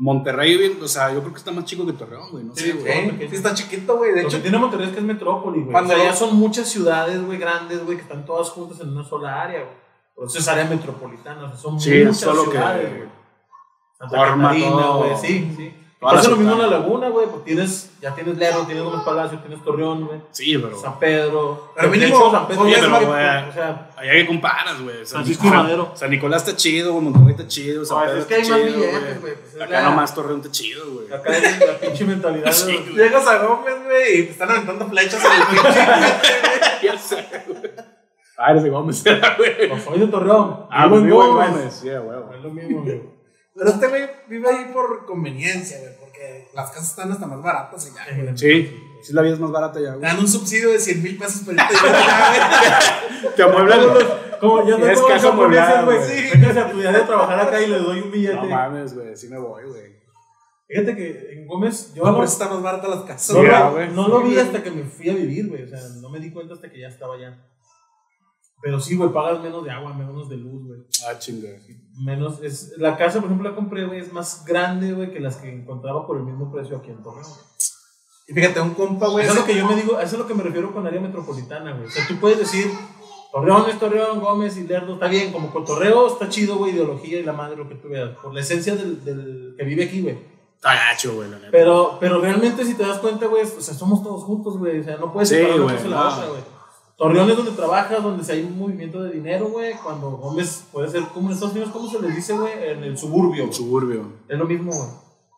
Monterrey, 0.03 0.57
bien- 0.57 0.79
o 0.81 0.87
sea, 0.87 1.13
yo 1.13 1.19
creo 1.19 1.31
que 1.31 1.37
está 1.37 1.51
más 1.51 1.63
chico 1.65 1.85
que 1.85 1.93
Torreón, 1.93 2.31
güey. 2.31 2.43
No 2.43 2.55
Sí, 2.55 2.63
sé, 2.63 2.71
Sí, 2.71 2.77
güey. 2.79 3.29
sí 3.29 3.35
está 3.35 3.53
chiquito, 3.53 3.97
güey. 3.97 4.13
De 4.13 4.23
Lo 4.23 4.29
que 4.29 4.35
hecho, 4.35 4.41
tiene 4.41 4.57
Monterrey 4.57 4.87
es 4.87 4.93
que 4.93 4.99
es 4.99 5.05
metrópoli, 5.05 5.59
güey. 5.59 5.71
Cuando- 5.71 5.93
O 5.93 5.97
sea, 5.97 6.05
ya 6.05 6.13
son 6.13 6.35
muchas 6.37 6.67
ciudades, 6.67 7.23
güey, 7.23 7.37
grandes, 7.37 7.85
güey, 7.85 7.97
que 7.97 8.03
están 8.03 8.25
todas 8.25 8.49
juntas 8.49 8.79
en 8.81 8.89
una 8.89 9.03
sola 9.03 9.43
área, 9.43 9.59
güey. 9.59 9.75
Por 10.15 10.25
eso 10.27 10.39
es 10.39 10.47
área 10.47 10.65
metropolitana, 10.65 11.43
o 11.45 11.47
sea, 11.49 11.57
son 11.57 11.79
Sí, 11.79 11.93
es 11.95 12.05
muchas 12.07 12.21
solo 12.21 12.45
que- 12.45 12.51
ciudades, 12.51 12.97
güey. 12.97 13.09
Santa 13.99 14.17
forma 14.17 14.43
Catarina, 14.47 14.87
güey, 14.97 15.17
sí, 15.17 15.53
sí. 15.55 15.73
Pasa 16.01 16.29
lo 16.31 16.35
mismo 16.37 16.53
en 16.53 16.59
la 16.63 16.67
laguna, 16.67 17.09
güey, 17.09 17.27
pues 17.27 17.43
tienes, 17.43 17.91
ya 18.01 18.15
tienes 18.15 18.35
Lerdo, 18.35 18.65
tienes 18.65 18.83
Gómez 18.83 19.01
Palacio, 19.05 19.37
tienes 19.37 19.63
Torreón, 19.63 20.07
güey. 20.07 20.19
Sí, 20.31 20.57
pero. 20.57 20.75
San 20.81 20.97
Pedro. 20.97 21.71
Pero 21.75 21.89
mínimo, 21.91 22.15
hecho, 22.17 22.31
San 22.31 22.47
Pedro 22.47 22.61
oye, 22.63 22.75
pero, 22.79 22.89
güey, 22.89 23.05
o 23.49 23.51
sea, 23.53 23.89
Allá 23.95 24.11
que 24.13 24.25
comparas, 24.27 24.81
güey. 24.81 24.95
San, 25.05 25.07
Francisco 25.23 25.43
San- 25.43 25.53
Madero. 25.57 25.91
San 25.93 26.09
Nicolás 26.09 26.41
está 26.47 26.57
chido, 26.57 26.93
güey. 26.93 27.03
Monterrey 27.05 27.31
está 27.31 27.47
chido. 27.47 27.85
San 27.85 27.97
No, 27.99 28.03
Pedro 28.05 28.17
es 28.19 28.25
que 28.25 28.35
está 28.37 28.55
hay 28.55 28.63
más 28.63 28.73
billetes, 28.73 29.21
güey, 29.21 29.33
pues, 29.35 29.53
es 29.55 29.61
Acá 29.61 29.69
la- 29.69 29.81
nomás 29.89 30.15
Torreón 30.15 30.39
está 30.39 30.51
chido, 30.51 30.83
güey. 30.91 31.13
acá 31.13 31.37
es 31.37 31.59
la 31.67 31.73
pinche 31.77 32.05
mentalidad 32.05 32.51
Sí, 32.51 32.71
de 32.71 32.77
güey. 32.79 32.93
llegas 32.95 33.27
a 33.27 33.37
Gómez, 33.45 33.75
güey, 33.85 34.19
y 34.19 34.23
te 34.23 34.31
están 34.31 34.49
aventando 34.49 34.87
flechas 34.87 35.23
en 35.23 35.31
el 35.31 35.47
pinche. 35.47 35.79
Ya 36.83 36.97
sé, 36.97 37.27
güey. 37.47 37.71
Ah, 38.39 38.49
eres 38.51 38.63
de 38.63 38.69
Gómez, 38.71 39.03
güey. 39.37 39.69
los 39.69 39.83
soy 39.83 39.99
de 39.99 40.07
Torreón. 40.07 40.65
Ah, 40.71 40.87
pues 40.89 41.07
Gómez. 41.07 41.51
Gómez. 41.51 41.73
Sí, 41.75 41.89
güey. 41.89 42.19
Es 42.35 42.41
lo 42.43 42.49
mismo, 42.49 42.81
güey. 42.81 43.20
Pero 43.55 43.69
este 43.69 43.87
güey 43.87 44.09
vive 44.29 44.49
ahí 44.49 44.71
por 44.73 45.05
conveniencia, 45.05 45.77
güey, 45.79 45.91
porque 45.99 46.47
las 46.53 46.69
casas 46.71 46.89
están 46.91 47.11
hasta 47.11 47.25
más 47.27 47.41
baratas 47.41 47.85
y 47.87 47.93
ya, 47.95 48.05
güey. 48.23 48.37
Sí, 48.37 48.73
sí, 49.03 49.13
la 49.13 49.21
vida 49.21 49.33
es 49.33 49.39
más 49.39 49.51
barata 49.51 49.79
ya, 49.79 49.91
Te 49.91 49.97
güey. 49.97 50.01
dan 50.09 50.19
un 50.19 50.27
subsidio 50.27 50.71
de 50.71 50.79
100 50.79 51.03
mil 51.03 51.17
pesos 51.17 51.41
por 51.41 51.53
Te 53.35 53.43
amueblan. 53.43 53.79
Como 54.39 54.67
ya 54.67 54.77
no 54.77 54.87
Es 54.87 54.97
los 54.99 55.07
japoneses, 55.07 55.25
amueblada, 55.31 55.81
güey. 55.83 55.97
güey. 55.97 56.09
Sí. 56.09 56.37
De 56.39 56.99
trabajar 57.01 57.39
acá 57.41 57.61
y 57.61 57.67
le 57.67 57.77
doy 57.77 57.99
un 57.99 58.11
billete. 58.11 58.35
No 58.35 58.45
mames, 58.45 58.93
güey. 58.95 59.15
Sí 59.15 59.27
me 59.27 59.37
voy, 59.37 59.63
güey. 59.65 60.01
Fíjate 60.67 60.95
que 60.95 61.29
en 61.33 61.47
Gómez, 61.47 61.93
yo 61.93 62.03
No, 62.05 62.15
por 62.15 62.23
eso 62.23 62.33
están 62.33 62.49
más 62.53 62.63
baratas 62.63 62.89
las 62.89 63.01
casas. 63.03 63.35
no, 63.35 63.41
Sí, 63.41 63.47
lo- 63.47 63.71
güey. 63.73 63.89
no 63.89 64.07
lo 64.07 64.21
vi 64.23 64.37
hasta 64.39 64.63
que 64.63 64.71
me 64.71 64.83
fui 64.85 65.09
a 65.09 65.13
vivir, 65.13 65.49
güey. 65.49 65.63
O 65.63 65.67
sea, 65.67 65.79
no 66.01 66.09
me 66.09 66.19
di 66.19 66.31
cuenta 66.31 66.53
hasta 66.53 66.71
que 66.71 66.79
ya 66.79 66.87
estaba 66.87 67.15
allá. 67.15 67.37
Pero 68.61 68.79
sí, 68.79 68.95
güey, 68.95 69.11
pagas 69.11 69.41
menos 69.41 69.63
de 69.63 69.71
agua, 69.71 69.93
menos 69.93 70.29
de 70.29 70.37
luz, 70.37 70.65
güey. 70.67 70.79
Ah, 71.07 71.17
chinga. 71.17 71.49
Menos, 71.97 72.41
es, 72.43 72.73
la 72.77 72.95
casa, 72.95 73.19
por 73.19 73.25
ejemplo, 73.25 73.49
la 73.49 73.55
compré, 73.55 73.85
güey, 73.85 73.99
es 73.99 74.13
más 74.13 74.45
grande, 74.45 74.93
güey, 74.93 75.11
que 75.11 75.19
las 75.19 75.37
que 75.37 75.51
encontraba 75.51 76.05
por 76.05 76.17
el 76.17 76.23
mismo 76.23 76.51
precio 76.51 76.77
aquí 76.77 76.91
en 76.91 77.01
Torreón. 77.01 77.25
Y 78.27 78.33
fíjate, 78.33 78.61
un 78.61 78.73
compa, 78.75 79.07
güey. 79.07 79.25
Eso 79.25 79.33
es 79.33 79.39
lo 79.39 79.45
que 79.45 79.55
yo 79.57 79.67
me 79.67 79.75
digo, 79.75 79.99
eso 79.99 80.15
es 80.15 80.19
lo 80.19 80.27
que 80.27 80.33
me 80.35 80.43
refiero 80.43 80.73
con 80.73 80.85
área 80.85 81.01
metropolitana, 81.01 81.73
güey. 81.73 81.85
O 81.87 81.89
sea, 81.89 82.07
tú 82.07 82.15
puedes 82.19 82.37
decir, 82.37 82.67
Torreón 83.33 83.69
es 83.69 83.79
Torreón, 83.79 84.19
Gómez 84.19 84.55
y 84.57 84.67
Lerdo, 84.67 84.93
está 84.93 85.07
bien, 85.07 85.33
como 85.33 85.51
cotorreo 85.51 86.07
está 86.07 86.29
chido, 86.29 86.57
güey, 86.57 86.73
ideología 86.73 87.19
y 87.19 87.23
la 87.23 87.33
madre, 87.33 87.57
lo 87.57 87.67
que 87.67 87.75
tú 87.75 87.89
veas, 87.89 88.11
por 88.21 88.33
la 88.33 88.41
esencia 88.41 88.75
del, 88.75 89.03
del 89.03 89.55
que 89.57 89.65
vive 89.65 89.85
aquí, 89.85 90.01
güey. 90.01 90.17
Está 90.55 90.75
gacho, 90.75 91.15
güey, 91.15 91.29
la 91.29 91.37
neta. 91.37 91.49
Pero, 91.51 91.97
pero 91.99 92.21
realmente, 92.21 92.63
si 92.63 92.75
te 92.75 92.83
das 92.83 92.99
cuenta, 92.99 93.25
güey, 93.25 93.43
o 93.43 93.47
sea, 93.61 93.73
somos 93.73 94.03
todos 94.03 94.23
juntos, 94.23 94.59
güey. 94.59 94.79
O 94.79 94.83
sea, 94.83 94.97
no 94.97 95.11
puedes 95.11 95.27
Sí, 95.29 95.35
separar 95.35 95.59
güey, 95.59 95.75
la 95.75 95.89
no. 95.89 96.09
otra, 96.13 96.27
güey. 96.27 96.41
Torreón 97.01 97.31
es 97.31 97.35
donde 97.35 97.51
trabajas, 97.53 98.03
donde 98.03 98.23
si 98.23 98.31
hay 98.31 98.43
un 98.43 98.59
movimiento 98.59 99.01
de 99.01 99.11
dinero, 99.13 99.47
güey. 99.49 99.73
Cuando 99.73 100.11
Gómez 100.11 100.65
puede 100.71 100.87
ser, 100.87 101.01
como 101.05 101.29
en 101.29 101.33
Estados 101.33 101.53
Unidos, 101.55 101.71
¿cómo 101.73 101.89
se 101.89 101.99
les 101.99 102.15
dice, 102.15 102.33
güey? 102.33 102.53
En 102.63 102.83
el 102.83 102.95
suburbio. 102.95 103.45
El 103.45 103.51
suburbio. 103.53 104.05
Es 104.29 104.37
lo 104.37 104.45
mismo, 104.45 104.71
güey. 104.71 104.87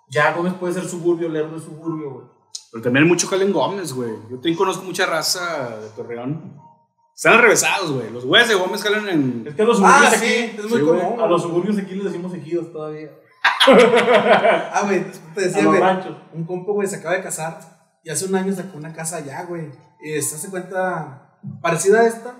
Ya 0.09 0.33
Gómez 0.33 0.53
puede 0.55 0.73
ser 0.73 0.83
suburbio, 0.83 1.29
Lerdo 1.29 1.55
es 1.55 1.63
suburbio, 1.63 2.11
güey. 2.11 2.25
Pero 2.69 2.83
también 2.83 3.03
hay 3.05 3.09
mucho 3.09 3.27
jale 3.27 3.45
en 3.45 3.53
Gómez, 3.53 3.93
güey. 3.93 4.11
Yo 4.29 4.35
también 4.35 4.57
conozco 4.57 4.83
mucha 4.83 5.05
raza 5.05 5.77
de 5.79 5.87
Torreón. 5.91 6.59
Están 7.15 7.39
revesados, 7.41 7.93
güey. 7.93 8.11
Los 8.11 8.25
güeyes 8.25 8.49
de 8.49 8.55
Gómez 8.55 8.83
jalan 8.83 9.07
en. 9.07 9.45
Es 9.47 9.55
que 9.55 9.61
a 9.61 9.65
los 9.65 9.77
suburbios 9.77 10.03
Ah, 10.03 10.07
aquí, 10.17 10.25
sí, 10.27 10.55
es 10.57 10.69
muy 10.69 10.79
Sí, 10.79 10.85
común. 10.85 11.21
a 11.21 11.27
los 11.27 11.41
suburbios 11.43 11.77
aquí 11.77 11.95
les 11.95 12.03
decimos 12.03 12.33
ejidos 12.33 12.73
todavía. 12.73 13.09
Ah, 13.67 14.81
güey, 14.85 15.05
te 15.33 15.41
A 15.41 15.43
decía, 15.45 15.65
güey. 15.65 15.81
Un 16.33 16.43
compa, 16.45 16.73
güey, 16.73 16.87
se 16.89 16.97
acaba 16.97 17.15
de 17.15 17.23
casar 17.23 17.57
y 18.03 18.09
hace 18.09 18.25
un 18.25 18.35
año 18.35 18.53
sacó 18.53 18.77
una 18.77 18.91
casa 18.91 19.17
allá, 19.17 19.45
güey. 19.45 19.71
Y 20.03 20.21
se 20.21 20.35
hace 20.35 20.49
cuenta 20.49 21.32
parecida 21.61 22.01
a 22.01 22.07
esta, 22.07 22.35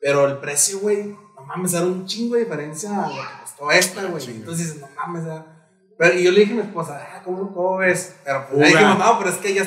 pero 0.00 0.26
el 0.26 0.38
precio, 0.38 0.80
güey, 0.80 1.08
no 1.36 1.44
mames, 1.46 1.74
era 1.74 1.84
un 1.86 2.06
chingo 2.06 2.34
de 2.36 2.42
diferencia 2.44 3.04
a 3.04 3.08
lo 3.08 3.14
que 3.14 3.20
costó 3.42 3.70
esta, 3.70 4.04
güey. 4.06 4.22
Chingo. 4.22 4.38
Entonces 4.38 4.66
dices, 4.74 4.80
no 4.80 4.88
mames, 4.96 5.24
era- 5.24 5.56
pero, 5.98 6.14
y 6.18 6.22
yo 6.24 6.30
le 6.32 6.40
dije 6.40 6.52
a 6.52 6.56
mi 6.56 6.62
esposa, 6.62 6.98
ah, 7.14 7.22
¿cómo, 7.22 7.52
cómo 7.52 7.76
ves? 7.76 8.16
Pero 8.24 8.46
pues, 8.48 8.58
le 8.60 8.66
dijimos, 8.68 8.98
no, 8.98 9.18
pero 9.18 9.30
es 9.30 9.36
que 9.36 9.52
ya, 9.54 9.62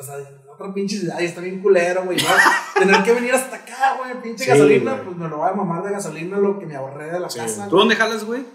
o 0.00 0.02
sea, 0.02 0.16
en 0.16 0.40
otra 0.48 0.72
pinche 0.72 0.98
ciudad 0.98 1.20
está 1.20 1.40
bien 1.42 1.60
culero, 1.60 2.04
güey. 2.04 2.16
Tener 2.78 3.02
que 3.02 3.12
venir 3.12 3.34
hasta 3.34 3.56
acá, 3.56 3.96
güey, 3.98 4.22
pinche 4.22 4.44
Sí, 4.44 4.50
gasolina, 4.50 4.92
güey. 4.92 5.04
pues 5.04 5.16
me 5.18 5.28
lo 5.28 5.36
voy 5.38 5.48
a 5.50 5.52
mamar 5.52 5.82
de 5.84 5.90
gasolina 5.92 6.38
lo 6.38 6.58
que 6.58 6.64
me 6.66 6.74
ahorré 6.76 7.10
de 7.12 7.20
la 7.20 7.28
Sí. 7.28 7.38
casa. 7.38 7.64
¿Tú 7.64 7.70
güey. 7.76 7.80
dónde 7.80 7.96
jalas, 7.96 8.24
güey? 8.24 8.46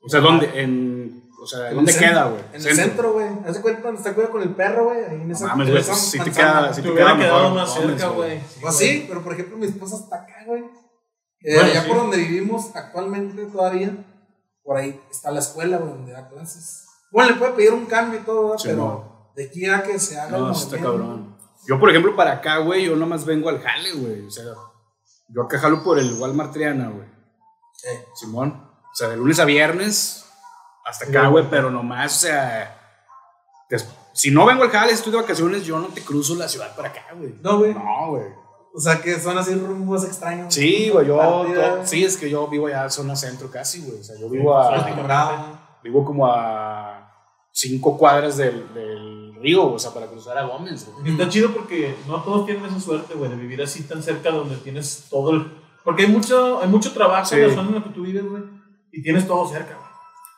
O 0.00 0.08
sea, 0.08 0.20
¿dónde? 0.20 0.50
En. 0.62 1.27
O 1.40 1.46
sea, 1.46 1.68
En 1.70 1.76
¿dónde 1.76 1.94
queda, 1.96 2.24
güey? 2.26 2.42
En 2.52 2.66
el 2.66 2.76
centro, 2.76 3.12
güey. 3.12 3.28
Hace 3.46 3.60
cuenta 3.60 3.82
cuando 3.82 3.98
está 4.00 4.12
cuidado 4.14 4.32
con 4.32 4.42
el 4.42 4.54
perro, 4.54 4.84
güey. 4.86 5.04
Ahí 5.04 5.20
en 5.20 5.28
No 5.28 5.34
esa. 5.34 5.46
mames, 5.48 5.68
güey, 5.68 5.80
esa 5.80 5.92
pues 5.92 6.02
sí 6.02 6.18
te 6.18 6.30
queda, 6.32 6.74
sí 6.74 6.82
Te 6.82 6.92
queda 6.92 7.16
quedado 7.16 7.50
mejor 7.50 7.54
más 7.54 7.74
cerca, 7.74 8.08
güey. 8.08 8.40
Pues 8.60 8.76
sí, 8.76 9.04
pero 9.08 9.22
por 9.22 9.32
ejemplo, 9.34 9.56
mi 9.56 9.66
esposa 9.66 9.96
está 9.96 10.16
acá, 10.16 10.44
güey. 10.46 10.62
Eh, 11.40 11.54
Bueno, 11.54 11.70
allá 11.70 11.82
sí. 11.82 11.88
por 11.88 11.96
donde 11.98 12.16
vivimos 12.16 12.74
actualmente 12.74 13.46
todavía, 13.46 13.92
por 14.64 14.76
ahí 14.76 15.00
está 15.10 15.30
la 15.30 15.38
escuela, 15.38 15.78
güey, 15.78 15.90
donde 15.92 16.12
da 16.12 16.28
clases. 16.28 16.84
Bueno, 17.12 17.30
le 17.30 17.36
puede 17.36 17.52
pedir 17.52 17.72
un 17.72 17.86
cambio 17.86 18.18
y 18.20 18.24
todo, 18.24 18.42
¿verdad? 18.42 18.58
Sí, 18.58 18.68
pero 18.68 18.76
no. 18.78 19.32
de 19.36 19.44
aquí 19.46 19.66
a 19.66 19.82
que 19.84 19.98
se 20.00 20.18
haga 20.18 20.36
No, 20.36 20.50
está 20.50 20.76
cabrón. 20.78 21.36
Yo, 21.68 21.78
por 21.78 21.90
ejemplo, 21.90 22.16
para 22.16 22.32
acá, 22.32 22.58
güey, 22.58 22.86
yo 22.86 22.96
nomás 22.96 23.24
vengo 23.24 23.48
al 23.48 23.60
jale, 23.60 23.92
güey. 23.92 24.26
O 24.26 24.30
sea, 24.30 24.44
yo 25.28 25.42
acá 25.42 25.58
jalo 25.60 25.84
por 25.84 25.98
el 25.98 26.12
Walmart 26.14 26.52
Triana, 26.52 26.88
güey. 26.88 27.06
Eh, 27.84 28.04
Simón. 28.16 28.68
O 28.90 28.94
sea, 28.94 29.08
de 29.08 29.16
lunes 29.16 29.38
a 29.38 29.44
viernes 29.44 30.24
hasta 30.88 31.06
acá, 31.06 31.28
güey, 31.28 31.44
pero 31.50 31.70
nomás, 31.70 32.16
o 32.16 32.18
sea. 32.26 32.74
si 34.12 34.30
no 34.30 34.46
vengo 34.46 34.62
al 34.64 34.70
jale, 34.70 34.92
estoy 34.92 35.12
de 35.12 35.18
vacaciones, 35.18 35.64
yo 35.64 35.78
no 35.78 35.88
te 35.88 36.02
cruzo 36.02 36.34
la 36.34 36.48
ciudad 36.48 36.74
para 36.74 36.88
acá, 36.88 37.06
güey. 37.14 37.34
No, 37.42 37.58
güey. 37.58 37.74
No, 37.74 38.10
güey. 38.10 38.24
O 38.74 38.80
sea, 38.80 39.00
que 39.00 39.18
son 39.18 39.36
así 39.38 39.54
rumbos 39.54 40.04
extraños. 40.04 40.52
Sí, 40.54 40.90
güey, 40.90 41.06
yo. 41.06 41.46
Sí, 41.84 42.04
es 42.04 42.16
que 42.16 42.30
yo 42.30 42.46
vivo 42.48 42.66
allá 42.66 42.84
en 42.84 42.90
zona 42.90 43.16
centro 43.16 43.50
casi, 43.50 43.80
güey. 43.82 44.00
O 44.00 44.04
sea, 44.04 44.16
yo 44.18 44.28
vivo 44.28 44.56
a. 44.56 45.80
Vivo 45.82 46.04
como 46.04 46.26
a 46.26 47.12
cinco 47.52 47.96
cuadras 47.96 48.36
del, 48.36 48.72
del 48.74 49.34
río, 49.40 49.72
o 49.72 49.78
sea, 49.78 49.92
para 49.92 50.06
cruzar 50.06 50.36
a 50.38 50.42
Gómez, 50.44 50.86
güey. 50.86 51.12
Está 51.12 51.28
chido 51.28 51.52
porque 51.52 51.94
no 52.06 52.22
todos 52.22 52.46
tienen 52.46 52.64
esa 52.66 52.78
suerte, 52.80 53.14
güey, 53.14 53.30
de 53.30 53.36
vivir 53.36 53.62
así 53.62 53.82
tan 53.84 54.02
cerca 54.02 54.30
donde 54.30 54.56
tienes 54.56 55.06
todo 55.08 55.30
el... 55.30 55.52
Porque 55.84 56.02
hay 56.04 56.08
mucho, 56.08 56.60
hay 56.60 56.68
mucho 56.68 56.92
trabajo 56.92 57.24
Sí. 57.26 57.36
en 57.36 57.48
la 57.48 57.54
zona 57.54 57.68
en 57.68 57.74
la 57.76 57.82
que 57.84 57.90
tú 57.90 58.02
vives, 58.02 58.24
güey, 58.28 58.42
y 58.92 59.02
tienes 59.02 59.26
todo 59.26 59.48
cerca, 59.48 59.74
güey. 59.74 59.87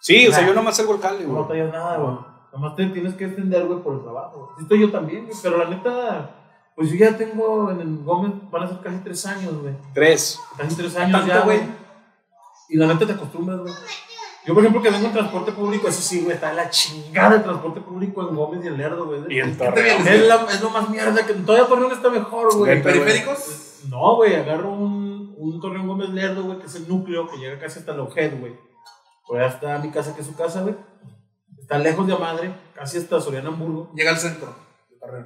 Sí, 0.00 0.26
o 0.26 0.32
sea, 0.32 0.46
yo 0.46 0.54
nomás 0.54 0.76
salgo 0.76 0.94
al 0.94 1.00
jale, 1.00 1.24
No 1.24 1.30
güey. 1.32 1.42
batallas 1.42 1.72
nada, 1.72 1.96
güey. 1.98 2.16
Nomás 2.52 2.74
te 2.76 2.86
tienes 2.86 3.14
que 3.14 3.26
extender, 3.26 3.64
güey, 3.66 3.80
por 3.80 3.94
el 3.94 4.02
trabajo. 4.02 4.54
estoy 4.60 4.80
yo 4.80 4.90
también, 4.90 5.26
güey, 5.26 5.36
pero 5.42 5.58
la 5.58 5.68
neta, 5.68 6.30
pues 6.74 6.90
yo 6.90 6.96
ya 6.96 7.16
tengo 7.16 7.70
en 7.70 7.80
el 7.80 7.98
Gómez, 8.02 8.32
van 8.50 8.62
a 8.64 8.68
ser 8.68 8.80
casi 8.80 8.96
tres 9.04 9.24
años, 9.26 9.54
güey. 9.62 9.74
Tres. 9.94 10.40
Casi 10.56 10.74
tres 10.76 10.96
años 10.96 11.12
¿Tanto, 11.20 11.28
ya, 11.34 11.40
güey. 11.42 11.60
Y 12.70 12.76
la 12.76 12.86
neta 12.86 13.06
te 13.06 13.12
acostumbras, 13.12 13.60
güey. 13.60 13.72
Yo, 14.46 14.54
por 14.54 14.62
ejemplo, 14.62 14.80
que 14.82 14.90
vengo 14.90 15.06
en 15.06 15.12
transporte 15.12 15.52
público, 15.52 15.86
eso 15.88 16.00
sí, 16.00 16.22
güey, 16.22 16.34
está 16.34 16.52
la 16.54 16.70
chingada 16.70 17.36
el 17.36 17.42
transporte 17.42 17.80
público 17.82 18.26
en 18.28 18.34
Gómez 18.34 18.64
y 18.64 18.68
en 18.68 18.78
Lerdo, 18.78 19.04
güey. 19.04 19.20
Y 19.28 19.38
en 19.38 19.50
¿Qué 19.50 19.56
te 19.58 19.64
Torreón. 19.66 20.08
Es, 20.08 20.26
la- 20.26 20.46
es 20.50 20.60
lo 20.62 20.70
más 20.70 20.88
mierda 20.88 21.26
que 21.26 21.34
todavía 21.34 21.68
Torreón 21.68 21.92
está 21.92 22.08
mejor, 22.08 22.48
güey. 22.56 22.80
Güey. 22.80 22.82
¿Periféricos? 22.82 23.80
No, 23.90 24.16
güey, 24.16 24.34
agarro 24.34 24.70
un, 24.72 25.34
un 25.36 25.60
Torreón 25.60 25.86
Gómez 25.86 26.08
Lerdo, 26.08 26.42
güey, 26.44 26.58
que 26.58 26.66
es 26.66 26.74
el 26.74 26.88
núcleo 26.88 27.28
que 27.28 27.36
llega 27.36 27.58
casi 27.60 27.80
hasta 27.80 27.92
el 27.92 28.00
Ojed, 28.00 28.40
güey. 28.40 28.54
Por 29.30 29.38
allá 29.40 29.54
está 29.54 29.78
mi 29.78 29.92
casa, 29.92 30.12
que 30.12 30.22
es 30.22 30.26
su 30.26 30.34
casa, 30.34 30.62
güey. 30.62 30.74
Está 31.56 31.78
lejos 31.78 32.04
de 32.04 32.16
madre, 32.16 32.52
casi 32.74 32.98
hasta 32.98 33.20
Soriana 33.20 33.50
Hamburgo. 33.50 33.92
Llega 33.94 34.10
al 34.10 34.18
centro. 34.18 34.52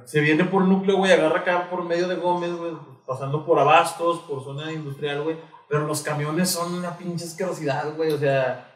Se 0.05 0.19
viene 0.19 0.45
por 0.45 0.61
núcleo, 0.61 0.97
güey, 0.97 1.11
agarra 1.11 1.39
acá 1.39 1.71
por 1.71 1.83
medio 1.83 2.07
de 2.07 2.13
Gómez, 2.13 2.53
güey, 2.53 2.73
pasando 3.07 3.43
por 3.43 3.57
Abastos, 3.57 4.19
por 4.19 4.43
zona 4.43 4.71
industrial, 4.71 5.23
güey. 5.23 5.37
Pero 5.67 5.87
los 5.87 6.03
camiones 6.03 6.51
son 6.51 6.75
una 6.75 6.95
pinche 6.95 7.25
asquerosidad, 7.25 7.95
güey, 7.95 8.11
o 8.11 8.17
sea. 8.19 8.71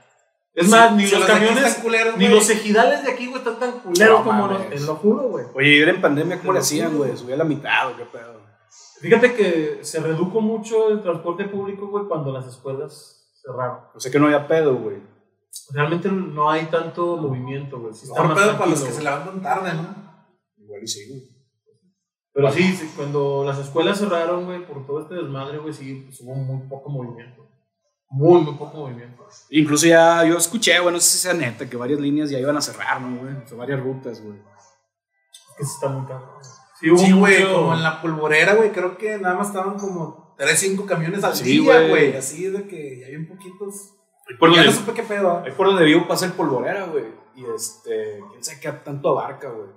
Es 0.55 0.67
más, 0.67 0.93
ni 0.93 1.05
Si 1.05 1.13
los 1.13 1.25
aquí 1.25 1.31
camiones, 1.33 1.63
están 1.63 1.83
culeros, 1.83 2.17
ni 2.17 2.25
güey. 2.25 2.35
los 2.35 2.49
ejidales 2.49 3.03
de 3.03 3.11
aquí, 3.11 3.27
güey, 3.27 3.37
están 3.37 3.59
tan 3.59 3.71
culeros 3.81 4.17
No 4.19 4.25
como 4.25 4.47
mames. 4.47 4.71
los. 4.71 4.79
Te 4.81 4.87
lo 4.87 4.95
juro, 4.95 5.21
güey. 5.29 5.45
Oye, 5.53 5.69
y 5.77 5.79
era 5.83 5.91
en 5.91 6.01
pandemia, 6.01 6.39
¿cómo 6.39 6.53
le 6.53 6.59
hacían, 6.59 6.97
güey? 6.97 7.15
Subía 7.15 7.37
la 7.37 7.43
mitad, 7.43 7.91
o 7.91 7.95
qué 7.95 8.05
pedo. 8.05 8.39
Fíjate 8.99 9.35
que 9.35 9.79
se 9.83 9.99
redujo 9.99 10.41
mucho 10.41 10.89
el 10.89 11.03
transporte 11.03 11.43
público, 11.45 11.85
güey, 11.87 12.05
cuando 12.07 12.31
las 12.33 12.47
escuelas 12.47 13.31
cerraron. 13.43 13.81
O 13.93 13.99
sea 13.99 14.11
que 14.11 14.19
no 14.19 14.25
había 14.25 14.47
pedo, 14.47 14.75
güey. 14.75 14.97
Realmente 15.71 16.09
no 16.11 16.49
hay 16.49 16.65
tanto 16.65 17.17
movimiento, 17.17 17.79
güey. 17.79 17.93
Sí 17.93 18.05
está 18.05 18.23
más 18.23 18.37
pedo 18.37 18.57
para 18.57 18.69
los 18.71 18.81
que 18.83 18.91
se 18.91 19.03
levantan 19.03 19.41
tarde, 19.41 19.73
¿no? 19.73 19.95
Igual 20.57 20.83
y 20.83 20.87
sí, 20.87 21.07
güey. 21.09 21.21
Pero 22.33 22.51
sí, 22.51 22.73
sí, 22.73 22.91
cuando 22.95 23.43
las 23.45 23.59
escuelas 23.59 23.97
cerraron, 23.99 24.45
güey, 24.45 24.65
por 24.65 24.85
todo 24.85 25.01
este 25.01 25.15
desmadre, 25.15 25.57
güey, 25.57 25.73
sí, 25.73 26.03
pues, 26.05 26.21
hubo 26.21 26.35
muy 26.35 26.67
poco 26.67 26.89
movimiento. 26.89 27.45
Muy, 28.11 28.41
muy 28.41 28.55
poco 28.55 28.77
movimiento. 28.77 29.27
Incluso 29.49 29.85
ya 29.87 30.23
yo 30.25 30.37
escuché, 30.37 30.79
güey, 30.79 30.93
no 30.93 30.99
sé 30.99 31.09
si 31.09 31.17
sea 31.19 31.33
neta, 31.33 31.69
que 31.69 31.77
varias 31.77 31.99
líneas 31.99 32.29
ya 32.29 32.39
iban 32.39 32.57
a 32.57 32.61
cerrar, 32.61 33.01
¿no, 33.01 33.19
güey? 33.21 33.35
O 33.35 33.47
sea, 33.47 33.57
varias 33.57 33.79
rutas, 33.81 34.21
güey. 34.23 34.37
Es 34.37 35.55
que 35.57 35.65
sí 35.65 35.71
está 35.75 35.89
muy 35.89 36.07
caro. 36.07 36.37
Sí, 36.79 36.89
güey, 37.11 37.43
mucho- 37.43 37.53
como 37.55 37.73
en 37.73 37.83
la 37.83 38.01
polvorera, 38.01 38.53
güey, 38.55 38.71
creo 38.71 38.97
que 38.97 39.17
nada 39.17 39.35
más 39.35 39.47
estaban 39.47 39.77
como 39.77 40.33
3, 40.37 40.57
5 40.57 40.85
camiones 40.85 41.23
al 41.23 41.35
Sí, 41.35 41.59
día, 41.59 41.87
güey. 41.89 42.15
Así 42.15 42.45
de 42.45 42.65
que 42.67 42.99
ya 43.01 43.07
habían 43.07 43.27
poquitos. 43.27 43.95
Por, 44.37 44.53
ya 44.53 44.63
no 44.63 44.71
supe 44.71 44.93
qué 44.93 45.03
pedo. 45.03 45.31
¿ah? 45.31 45.43
ahí 45.45 45.51
por 45.51 45.67
donde 45.67 45.83
vivo 45.85 46.07
pasa 46.07 46.25
el 46.25 46.33
polvorera, 46.33 46.85
güey. 46.85 47.05
Y 47.35 47.45
este, 47.45 48.19
quién 48.31 48.43
sabe 48.43 48.59
qué 48.59 48.71
tanto 48.71 49.09
abarca, 49.17 49.49
güey. 49.49 49.69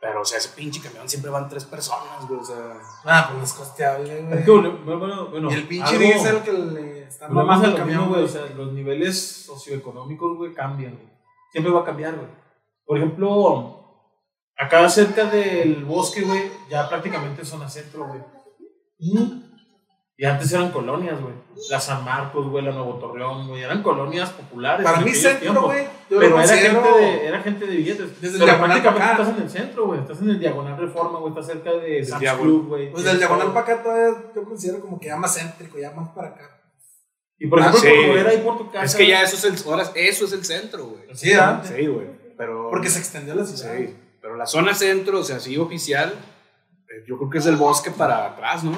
Pero, 0.00 0.20
o 0.20 0.24
sea, 0.24 0.38
ese 0.38 0.50
pinche 0.50 0.80
camión 0.82 1.08
siempre 1.08 1.30
van 1.30 1.48
tres 1.48 1.64
personas, 1.64 2.26
güey. 2.28 2.40
O 2.40 2.44
sea, 2.44 2.78
Ah, 3.04 3.30
pues 3.32 3.50
es 3.50 3.54
costeable, 3.56 4.22
güey. 4.22 4.38
Es 4.38 4.44
que, 4.44 4.50
bueno, 4.50 4.78
bueno, 4.84 5.28
bueno, 5.28 5.50
Y 5.50 5.54
el 5.54 5.66
pinche 5.66 5.96
algo- 5.96 6.00
diésel 6.00 6.42
que 6.42 6.52
le 6.52 7.02
están 7.04 7.32
Lo 7.34 7.44
más 7.44 7.62
al 7.64 7.74
camión, 7.74 8.08
güey, 8.08 8.22
o 8.22 8.28
sea, 8.28 8.46
los 8.56 8.72
niveles 8.72 9.44
socioeconómicos, 9.46 10.36
güey, 10.36 10.52
cambian, 10.54 10.94
güey. 10.94 11.08
Siempre 11.52 11.72
va 11.72 11.80
a 11.80 11.84
cambiar, 11.84 12.14
güey. 12.16 12.28
Por 12.84 12.98
ejemplo, 12.98 13.80
acá 14.56 14.88
cerca 14.90 15.24
del 15.24 15.84
bosque, 15.84 16.22
güey, 16.22 16.50
ya 16.68 16.88
prácticamente 16.88 17.42
es 17.42 17.48
zona 17.48 17.68
centro, 17.68 18.06
güey. 18.06 18.20
Y 20.16 20.24
antes 20.26 20.52
eran 20.52 20.70
colonias, 20.70 21.20
güey. 21.20 21.34
La 21.70 21.80
San 21.80 22.04
Marcos, 22.04 22.48
güey, 22.48 22.64
la 22.64 22.70
Nuevo 22.70 22.94
Torreón, 23.00 23.48
güey. 23.48 23.62
Eran 23.62 23.82
colonias 23.82 24.30
populares. 24.30 24.84
Para 24.84 25.00
mí 25.00 25.12
centro, 25.12 25.62
güey, 25.62 25.88
Pero 26.08 26.40
era 26.40 26.46
gente, 26.56 26.88
de, 27.00 27.26
era 27.26 27.42
gente 27.42 27.66
de 27.66 27.76
billetes. 27.76 28.20
Desde 28.20 28.36
el 28.36 28.44
Pero 28.44 28.44
Diagonal 28.46 28.80
prácticamente 28.82 29.00
para 29.00 29.12
acá. 29.14 29.22
estás 29.22 29.36
en 29.36 29.42
el 29.42 29.50
centro, 29.50 29.86
güey. 29.86 30.00
Estás 30.00 30.20
en 30.20 30.30
el 30.30 30.38
Diagonal 30.38 30.76
Reforma, 30.78 31.18
güey. 31.18 31.30
Estás 31.30 31.46
cerca 31.46 31.72
de 31.72 32.04
Sam's. 32.04 32.32
Club, 32.40 32.68
güey. 32.68 32.92
Pues 32.92 33.04
del 33.04 33.18
diagonal 33.18 33.48
para 33.52 33.60
acá 33.60 33.82
todavía 33.82 34.24
yo 34.36 34.44
considero 34.44 34.80
como 34.80 35.00
que 35.00 35.06
ya 35.08 35.16
más 35.16 35.34
céntrico, 35.36 35.78
ya 35.78 35.90
más 35.90 36.10
para 36.10 36.28
acá. 36.28 36.60
Y 37.36 37.48
por 37.48 37.60
Ah, 37.60 37.70
ejemplo, 37.70 37.80
sí. 37.80 37.96
por 38.06 38.26
ahí 38.28 38.38
por 38.38 38.58
tu 38.58 38.70
casa. 38.70 38.84
es 38.84 38.94
que 38.94 39.08
ya 39.08 39.22
eso 39.22 39.34
es 39.36 39.44
el, 39.44 39.68
ahora 39.68 39.90
eso 39.96 40.24
es 40.26 40.32
el 40.32 40.44
centro, 40.44 40.84
güey. 40.86 41.02
Sí, 41.14 41.32
¿ah? 41.32 41.60
Sí, 41.64 41.86
güey. 41.88 42.06
Pero. 42.38 42.68
Porque 42.70 42.88
se 42.88 43.00
extendió 43.00 43.34
la 43.34 43.44
ciudad. 43.44 43.76
Sí. 43.76 43.96
Pero 44.22 44.36
la 44.36 44.46
zona 44.46 44.74
centro, 44.74 45.18
o 45.18 45.24
sea, 45.24 45.40
sí 45.40 45.58
oficial, 45.58 46.14
eh, 46.88 47.04
yo 47.08 47.18
creo 47.18 47.30
que 47.30 47.38
es 47.38 47.44
del 47.44 47.56
bosque 47.56 47.90
para 47.90 48.26
atrás, 48.26 48.62
¿no? 48.62 48.72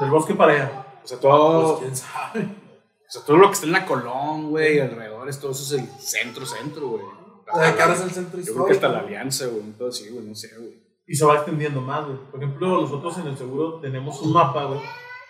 Del 0.00 0.10
bosque 0.10 0.34
para 0.34 0.52
allá. 0.52 0.86
O 1.04 1.06
sea, 1.06 1.18
todo. 1.18 1.78
Pues 1.78 1.80
quién 1.84 1.96
sabe. 1.96 2.40
O 2.42 3.10
sea, 3.10 3.22
todo 3.24 3.36
lo 3.36 3.46
que 3.48 3.52
está 3.54 3.66
en 3.66 3.72
la 3.72 3.86
Colón, 3.86 4.50
güey, 4.50 4.80
alrededores, 4.80 5.38
todo 5.38 5.52
eso 5.52 5.62
es 5.76 5.80
el 5.80 5.88
centro, 6.00 6.44
centro, 6.44 6.88
güey. 6.88 7.02
Que 7.44 7.50
ahora 7.82 7.92
es 7.94 8.00
la- 8.00 8.04
el 8.06 8.10
centro 8.10 8.32
Yo 8.34 8.40
histórico. 8.40 8.54
creo 8.54 8.66
que 8.66 8.72
hasta 8.72 8.88
la 8.88 8.98
alianza, 8.98 9.46
güey, 9.46 9.62
todo 9.78 9.88
así, 9.88 10.08
güey, 10.10 10.24
no 10.26 10.34
sé, 10.34 10.50
güey. 10.58 10.82
Y 11.06 11.14
se 11.14 11.24
va 11.24 11.36
extendiendo 11.36 11.80
más, 11.80 12.04
güey. 12.04 12.18
Por 12.32 12.42
ejemplo, 12.42 12.80
nosotros 12.80 13.16
en 13.18 13.28
el 13.28 13.36
seguro 13.38 13.78
tenemos 13.80 14.20
un 14.20 14.32
mapa, 14.32 14.64
güey. 14.64 14.80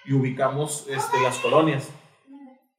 Y 0.07 0.15
ubicamos 0.15 0.87
este, 0.89 1.21
las 1.21 1.37
colonias. 1.39 1.91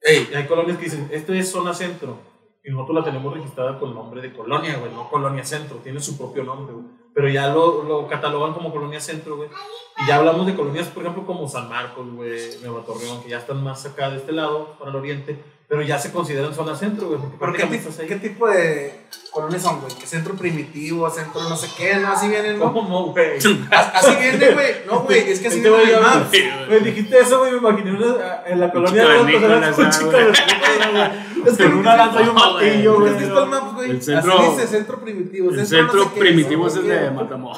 Ey, 0.02 0.28
Y 0.32 0.36
hay 0.36 0.48
colonias 0.48 0.78
que 0.80 0.86
dicen, 0.86 1.08
esto 1.12 1.34
es 1.34 1.52
zona 1.52 1.74
centro. 1.76 2.18
Y 2.64 2.72
nosotros 2.72 2.98
la 2.98 3.04
tenemos 3.06 3.32
registrada 3.34 3.78
con 3.80 3.90
el 3.90 3.96
nombre 3.96 4.22
de 4.22 4.34
colonia, 4.36 4.78
güey. 4.80 4.92
No 4.92 5.08
colonia 5.10 5.44
centro. 5.46 5.78
Tiene 5.78 6.00
su 6.02 6.18
propio 6.18 6.44
nombre, 6.44 6.74
güey. 6.74 6.86
Pero 7.18 7.30
ya 7.30 7.48
lo, 7.48 7.82
lo 7.82 8.08
catalogan 8.08 8.54
como 8.54 8.72
colonia 8.72 9.02
centro, 9.02 9.38
güey. 9.38 9.50
Y 9.98 10.08
ya 10.08 10.18
hablamos 10.18 10.46
de 10.46 10.54
colonias, 10.54 10.86
por 10.86 11.02
ejemplo, 11.02 11.26
como 11.26 11.50
San 11.50 11.68
Marcos, 11.68 12.06
güey, 12.14 12.60
Nueva 12.62 12.86
Torreón, 12.86 13.24
que 13.24 13.30
ya 13.30 13.40
están 13.40 13.64
más 13.64 13.84
acá 13.88 14.12
de 14.12 14.18
este 14.18 14.34
lado, 14.34 14.76
para 14.78 14.92
el 14.92 14.98
oriente. 14.98 15.36
Pero 15.68 15.82
ya 15.82 15.98
se 15.98 16.12
consideran 16.12 16.54
zona 16.54 16.76
centro, 16.76 17.08
güey. 17.08 17.20
Porque 17.40 17.58
¿Pero 17.58 17.72
qué, 17.72 17.76
estás 17.78 17.98
ahí. 17.98 18.08
qué 18.08 18.18
tipo 18.18 18.48
de 18.48 19.08
colonias 19.32 19.64
son, 19.64 19.82
güey? 19.82 19.96
¿Qué 19.96 20.06
centro 20.06 20.36
primitivo, 20.36 21.10
centro 21.10 21.42
no 21.50 21.58
sé 21.58 21.70
qué? 21.76 21.96
¿No? 21.96 22.10
Así 22.10 22.28
vienen, 22.28 22.60
¿no? 22.60 22.72
¿Cómo 22.72 22.88
no, 22.88 23.06
güey? 23.12 23.38
Así 23.72 24.16
viene, 24.22 24.52
güey. 24.52 24.76
No, 24.86 25.00
güey, 25.06 25.32
es 25.32 25.40
que 25.40 25.48
así 25.48 25.60
viene 25.60 25.94
el 25.94 26.00
map. 26.00 26.32
Güey, 26.68 26.84
dijiste 26.84 27.20
eso, 27.20 27.40
güey, 27.40 27.54
me 27.54 27.58
imaginé 27.58 27.94
una, 27.94 28.44
en 28.46 28.60
la 28.60 28.72
colonia 28.72 29.04
chico 29.04 29.24
de 29.26 29.40
de 29.40 29.70
los 29.72 29.98
chica 29.98 30.18
de 30.18 30.92
güey. 30.92 31.27
Es 31.48 31.58
que 31.58 31.64
Con 31.64 31.78
una 31.78 31.96
lanza 31.96 32.22
y 32.22 32.28
un 32.28 32.36
martillo, 32.36 32.94
¿Por 32.94 33.02
güey. 33.04 33.12
qué 33.14 33.18
has 33.18 33.24
visto 33.26 33.44
el 33.44 33.50
map, 33.50 33.74
güey? 33.76 33.90
El 33.92 34.02
centro- 34.04 34.40
Así 34.40 34.52
dice 34.52 34.68
centro 34.68 35.00
primitivo. 35.02 35.50
El 35.52 35.56
no 35.58 35.66
centro 35.66 36.04
sé 36.04 36.10
primitivo 36.20 36.68
es 36.68 36.76
el 36.76 36.88
de. 36.88 37.12
Matamoros. 37.12 37.58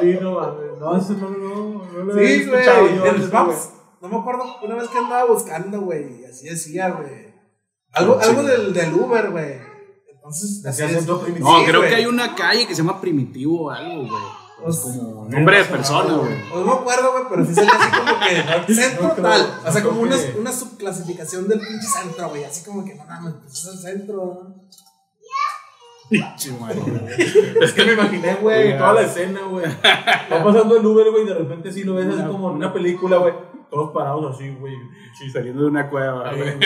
Sí, 0.00 0.18
no 0.20 0.32
mames. 0.32 0.78
No, 0.78 0.96
eso 0.96 1.12
no, 1.14 1.30
no, 1.30 1.84
no 1.92 2.04
lo 2.04 2.14
Sí, 2.14 2.44
güey. 2.46 2.64
No 4.02 4.08
me 4.08 4.16
acuerdo 4.18 4.44
una 4.62 4.74
vez 4.74 4.88
que 4.88 4.98
andaba 4.98 5.24
buscando, 5.24 5.80
güey. 5.80 6.20
y 6.20 6.24
Así 6.26 6.46
decía, 6.48 6.90
güey. 6.90 7.32
Algo, 7.92 8.18
algo 8.20 8.42
del, 8.42 8.72
del 8.74 8.92
Uber, 8.92 9.30
güey. 9.30 9.54
Entonces, 10.14 10.62
Decía 10.62 10.86
así 10.86 10.94
es. 10.94 11.00
centro 11.00 11.20
primitivo. 11.20 11.50
No, 11.50 11.58
Sí, 11.60 11.64
creo 11.66 11.80
que 11.82 11.94
hay 11.94 12.06
una 12.06 12.34
calle 12.34 12.66
que 12.66 12.74
se 12.74 12.82
llama 12.82 13.00
Primitivo 13.00 13.66
o 13.66 13.70
algo, 13.70 14.02
güey. 14.08 14.22
Pues, 14.64 14.78
Como 14.78 15.26
nombre 15.28 15.58
de 15.58 15.64
persona, 15.64 16.14
güey. 16.14 16.40
Pues 16.50 16.64
no 16.64 16.64
me 16.64 16.72
acuerdo, 16.72 17.12
güey, 17.12 17.24
pero 17.28 17.44
sí 17.44 17.54
salió 17.54 17.72
así 17.74 17.90
como 17.90 18.66
que 18.66 18.74
centro 18.74 19.08
No 19.08 19.22
tal. 19.22 19.60
no 19.62 19.68
O 19.68 19.72
sea, 19.72 19.82
como 19.82 20.00
una, 20.00 20.52
subclasificación 20.52 21.48
del 21.48 21.60
pinche 21.60 21.86
centro, 21.86 22.30
güey. 22.30 22.44
Así 22.44 22.64
como 22.64 22.82
que 22.82 22.94
no 22.94 23.04
mames, 23.04 23.34
pues 23.42 23.52
es 23.52 23.66
el 23.66 23.78
centro. 23.78 24.16
¿no? 24.16 24.54
Pinche 26.08 26.52
madre. 26.52 26.80
Es 27.60 27.72
que 27.74 27.84
me 27.84 27.92
imaginé, 27.92 28.36
güey, 28.36 28.78
toda 28.78 28.94
la 28.94 29.02
escena, 29.02 29.40
güey. 29.42 29.66
Va 29.66 30.44
pasando 30.44 30.76
el 30.78 30.86
Uber, 30.86 31.10
güey, 31.10 31.24
y 31.24 31.26
de 31.26 31.34
repente 31.34 31.70
sí 31.70 31.84
lo 31.84 31.94
ves 31.94 32.08
así 32.08 32.22
como 32.22 32.50
en 32.50 32.56
una 32.56 32.72
película, 32.72 33.18
güey. 33.18 33.34
Todos 33.70 33.90
parados 33.92 34.34
así, 34.34 34.48
güey. 34.48 34.74
Sí, 35.18 35.30
Saliendo 35.30 35.62
de 35.62 35.68
una 35.68 35.90
cueva, 35.90 36.32
güey. 36.32 36.58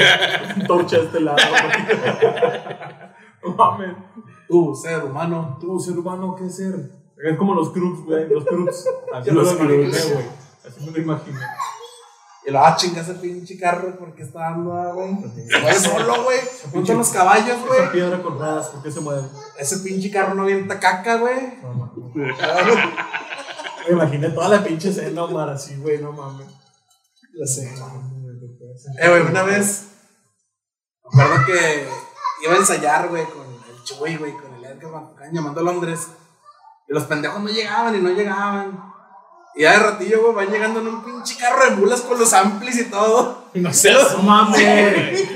Torcha 0.69 0.99
a 0.99 1.01
este 1.01 1.21
lado, 1.21 1.39
güey. 3.43 3.57
Mames. 3.57 3.97
Tú, 4.49 4.75
ser 4.75 5.05
humano. 5.05 5.59
Tú, 5.61 5.81
ser 5.81 5.99
humano, 5.99 6.37
¿qué 6.37 6.49
ser? 6.49 6.98
Es 7.25 7.37
como 7.37 7.55
los 7.55 7.71
Crux, 7.71 8.05
güey. 8.05 8.29
Los 8.29 8.45
Crux. 8.45 8.87
Así 9.13 9.31
los 9.31 9.55
lo 9.55 9.65
imaginé, 9.65 10.13
güey. 10.15 10.27
Así 10.67 10.81
me 10.85 10.91
lo 10.93 10.99
imaginé. 11.01 11.41
Y 12.47 12.51
lo, 12.51 12.65
ah, 12.65 12.77
chinga 12.77 13.03
ese 13.03 13.15
pinche 13.15 13.59
carro, 13.59 13.97
porque 13.99 14.23
está 14.23 14.41
dando, 14.41 14.73
ah, 14.73 14.93
güey? 14.93 15.17
Se 15.21 15.61
mueve 15.61 15.75
solo, 15.79 16.25
güey. 16.25 16.39
Junto 16.73 16.95
los 16.95 17.09
caballos, 17.11 17.59
Esa 17.59 17.67
güey. 17.67 17.93
piedra 17.93 18.23
con 18.23 18.39
ruedas, 18.39 18.69
¿por 18.69 18.83
qué 18.83 18.91
se 18.91 19.01
mueve? 19.01 19.29
Ese 19.59 19.79
pinche 19.79 20.11
carro 20.11 20.35
no 20.35 20.45
avienta 20.45 20.81
caca, 20.81 21.17
güey. 21.17 21.59
No 21.63 21.75
mames. 21.75 22.77
Me 23.87 23.93
imaginé 23.95 24.31
toda 24.31 24.49
la 24.49 24.65
pinche 24.65 24.91
escena, 24.91 25.25
Omar, 25.25 25.51
así, 25.51 25.77
güey, 25.77 25.99
no 26.01 26.13
mames. 26.13 26.47
Ya 27.39 27.47
sé. 27.47 27.75
Eh, 29.01 29.09
güey, 29.09 29.23
una 29.23 29.43
vez. 29.43 29.89
Me 31.13 31.23
acuerdo 31.23 31.47
que 31.47 31.89
iba 32.45 32.55
a 32.55 32.57
ensayar, 32.57 33.09
güey, 33.09 33.25
con 33.27 33.47
el 33.47 33.83
Chuy, 33.85 34.17
güey, 34.17 34.33
con 34.33 34.55
el 34.55 34.65
Edgar 34.65 34.93
Macucán, 34.93 35.33
llamando 35.33 35.61
a 35.61 35.65
Londres. 35.65 36.09
Y 36.89 36.95
los 36.95 37.05
pendejos 37.05 37.41
no 37.41 37.49
llegaban 37.49 37.95
y 37.95 38.01
no 38.01 38.11
llegaban. 38.11 38.81
Y 39.55 39.63
ya 39.63 39.73
de 39.73 39.79
ratillo, 39.79 40.23
güey, 40.23 40.35
van 40.35 40.53
llegando 40.55 40.81
en 40.81 40.89
un 40.89 41.05
pinche 41.05 41.37
carro 41.37 41.65
de 41.65 41.77
mulas 41.77 42.01
con 42.03 42.19
los 42.19 42.33
amplis 42.33 42.79
y 42.79 42.85
todo. 42.85 43.45
No 43.55 43.73
seas 43.73 44.13
No 44.17 44.23
mames. 44.23 45.29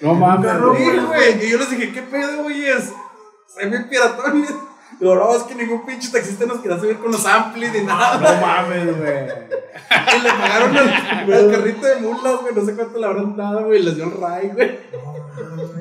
No 0.00 0.14
mames, 0.14 0.60
güey. 0.60 0.98
güey. 1.00 1.46
Y 1.46 1.50
yo 1.50 1.58
les 1.58 1.70
dije, 1.70 1.92
¿qué 1.92 2.02
pedo, 2.02 2.42
güeyes? 2.42 2.92
Soy 3.52 3.68
bien 3.68 3.88
piratón. 3.88 4.46
Digo, 5.00 5.14
no, 5.14 5.34
es 5.34 5.42
que 5.44 5.54
ningún 5.54 5.86
pinche 5.86 6.10
taxista 6.12 6.44
nos 6.44 6.58
quería 6.60 6.78
subir 6.78 6.98
con 6.98 7.10
los 7.10 7.24
amplis 7.24 7.72
ni 7.72 7.80
nada. 7.84 8.18
No 8.18 8.46
mames, 8.46 8.98
güey. 8.98 9.24
Y 10.16 10.20
le 10.22 10.30
pagaron 10.30 10.76
al, 10.76 11.32
al 11.32 11.50
carrito 11.50 11.86
de 11.86 11.96
mulas, 11.96 12.40
güey. 12.42 12.54
No 12.54 12.64
sé 12.64 12.74
cuánto 12.76 12.98
le 12.98 13.06
habrán 13.06 13.34
dado, 13.36 13.64
güey. 13.64 13.80
y 13.80 13.82
Les 13.84 13.96
dio 13.96 14.04
el 14.04 14.20
ray, 14.20 14.48
güey. 14.54 14.78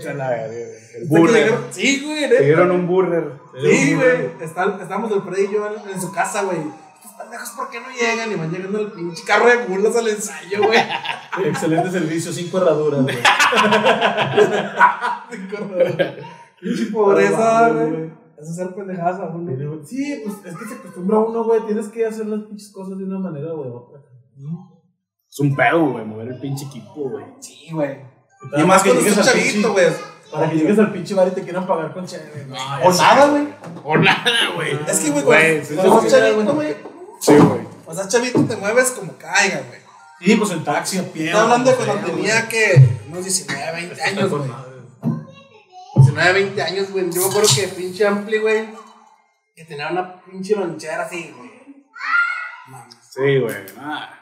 A 0.10 0.14
la 0.14 0.30
verga, 0.30 0.56
burger. 1.08 1.54
Sí, 1.72 2.02
güey. 2.06 2.30
Te 2.30 2.44
dieron 2.46 2.72
un 2.72 2.88
burger. 2.88 3.34
Sí, 3.62 3.94
güey. 3.96 4.30
Está- 4.40 4.78
Estábamos 4.82 5.12
el 5.12 5.22
Freddy 5.22 5.48
y 5.48 5.52
yo 5.54 5.68
en, 5.68 5.90
en 5.94 6.00
su 6.02 6.12
casa, 6.14 6.44
güey. 6.44 6.58
Estos 6.58 7.12
pendejos, 7.18 7.50
¿por 7.52 7.70
qué 7.70 7.82
no 7.82 7.88
llegan? 7.90 8.32
Y 8.32 8.36
van 8.36 8.52
llegando 8.52 8.80
el 8.80 8.92
pinche 8.94 9.24
carro 9.26 9.48
de 9.48 9.68
mulas 9.68 9.96
al 9.98 10.08
ensayo, 10.08 10.64
güey. 10.64 10.80
Excelente 11.46 11.92
servicio, 11.92 12.32
cinco 12.32 12.60
herraduras, 12.60 13.02
güey. 13.04 13.18
Pinche 16.60 16.86
pobreza, 16.92 17.38
No 17.70 17.74
mames, 17.74 17.90
güey. 17.92 18.19
Es 18.42 18.50
hacer 18.50 18.74
pendejadas 18.74 19.20
a 19.20 19.26
uno. 19.26 19.52
Sí, 19.86 20.22
pues 20.24 20.38
es 20.46 20.58
que 20.58 20.66
se 20.66 20.76
acostumbra 20.76 21.20
uno, 21.20 21.44
güey. 21.44 21.66
Tienes 21.66 21.88
que 21.90 22.06
hacer 22.06 22.26
las 22.26 22.42
pinches 22.44 22.72
cosas 22.72 22.98
de 22.98 23.04
una 23.04 23.20
manera, 23.20 23.52
güey. 23.52 23.70
otra. 23.70 24.00
Es 25.30 25.40
un 25.40 25.56
pedo, 25.56 25.92
güey, 25.92 26.06
mover 26.06 26.30
el 26.30 26.40
pinche 26.40 26.66
equipo, 26.66 27.10
güey. 27.10 27.26
Sí, 27.40 27.68
güey. 27.72 27.98
Y 28.58 28.62
Y 28.62 28.66
más 28.66 28.82
cuando 28.84 29.02
llegues 29.02 29.18
al 29.18 29.26
chavito, 29.26 29.74
güey. 29.74 29.88
Para 30.32 30.50
que 30.50 30.56
llegues 30.58 30.80
al 30.80 30.92
pinche 30.94 31.14
bar 31.16 31.28
y 31.28 31.32
te 31.32 31.42
quieran 31.42 31.68
pagar 31.68 31.94
con 31.94 32.06
chévere. 32.06 32.48
O 32.84 32.94
nada, 32.94 33.30
güey. 33.30 33.48
O 33.84 33.98
nada, 33.98 34.32
güey. 34.56 34.80
Es 34.88 35.00
que, 35.00 35.12
güey, 35.12 35.24
Güey, 35.24 35.62
cuando 35.76 36.02
estás 36.02 36.20
chavito, 36.20 36.56
güey. 36.56 36.76
Sí, 37.20 37.34
güey. 37.36 37.62
O 37.86 37.94
sea, 37.94 38.08
chavito, 38.08 38.44
te 38.46 38.56
mueves 38.56 38.92
como 38.92 39.14
caiga, 39.18 39.62
güey. 39.68 39.80
Sí, 40.22 40.36
pues 40.36 40.52
en 40.52 40.64
taxi, 40.64 40.98
a 40.98 41.04
pie. 41.04 41.26
Estoy 41.28 41.42
hablando 41.42 41.72
de 41.72 41.78
cuando 41.78 42.08
tenía 42.08 42.48
que 42.48 43.00
unos 43.10 43.24
19, 43.24 43.72
20 43.72 43.94
Está 43.94 44.06
años, 44.06 44.30
güey. 44.30 44.50
Madre. 46.20 46.34
19, 46.34 46.56
20 46.56 46.62
años, 46.62 46.92
güey. 46.92 47.10
Yo 47.12 47.22
me 47.22 47.28
acuerdo 47.28 47.50
que 47.56 47.68
pinche 47.70 48.08
Ampli, 48.08 48.38
güey, 48.40 48.70
que 49.56 49.66
tenía 49.66 49.88
una 49.90 50.22
pinche 50.22 50.56
lonchera 50.56 51.04
así, 51.04 51.34
güey. 51.38 51.50
Mames. 52.68 52.96
Sí, 53.12 53.40
güey. 53.40 53.56
Nada. 53.76 54.16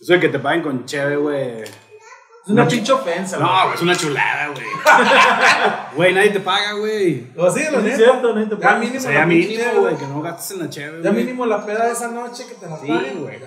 Eso 0.00 0.12
de 0.12 0.20
que 0.20 0.28
te 0.28 0.38
paguen 0.38 0.62
con 0.62 0.84
cheve, 0.84 1.16
güey. 1.16 1.62
Es 1.62 2.52
una 2.52 2.66
pinche 2.66 2.92
ofensa, 2.92 3.36
No, 3.38 3.64
güey, 3.64 3.74
es 3.74 3.82
una 3.82 3.94
chulada, 3.96 4.48
güey. 4.48 4.64
Güey, 5.96 6.14
nadie 6.14 6.30
te 6.30 6.40
paga, 6.40 6.72
güey. 6.74 7.26
Lo 7.34 7.46
así, 7.46 7.60
lo 7.70 7.70
Sí, 7.70 7.76
es 7.76 7.82
neta. 7.84 7.96
cierto. 7.96 8.58
Ya 8.60 8.74
mínimo. 8.76 8.98
O 8.98 9.00
sea, 9.00 9.12
ya 9.12 9.26
mínimo, 9.26 9.80
güey, 9.80 9.96
que 9.96 10.06
no 10.06 10.22
gastes 10.22 10.50
en 10.52 10.58
la 10.60 10.70
cheve, 10.70 11.02
Ya 11.02 11.10
güey. 11.10 11.24
mínimo 11.24 11.44
la 11.46 11.64
peda 11.66 11.86
de 11.86 11.92
esa 11.92 12.08
noche 12.08 12.46
que 12.46 12.54
te 12.54 12.66
la 12.68 12.78
Sí, 12.78 12.86
paguen, 12.88 13.20
güey. 13.22 13.38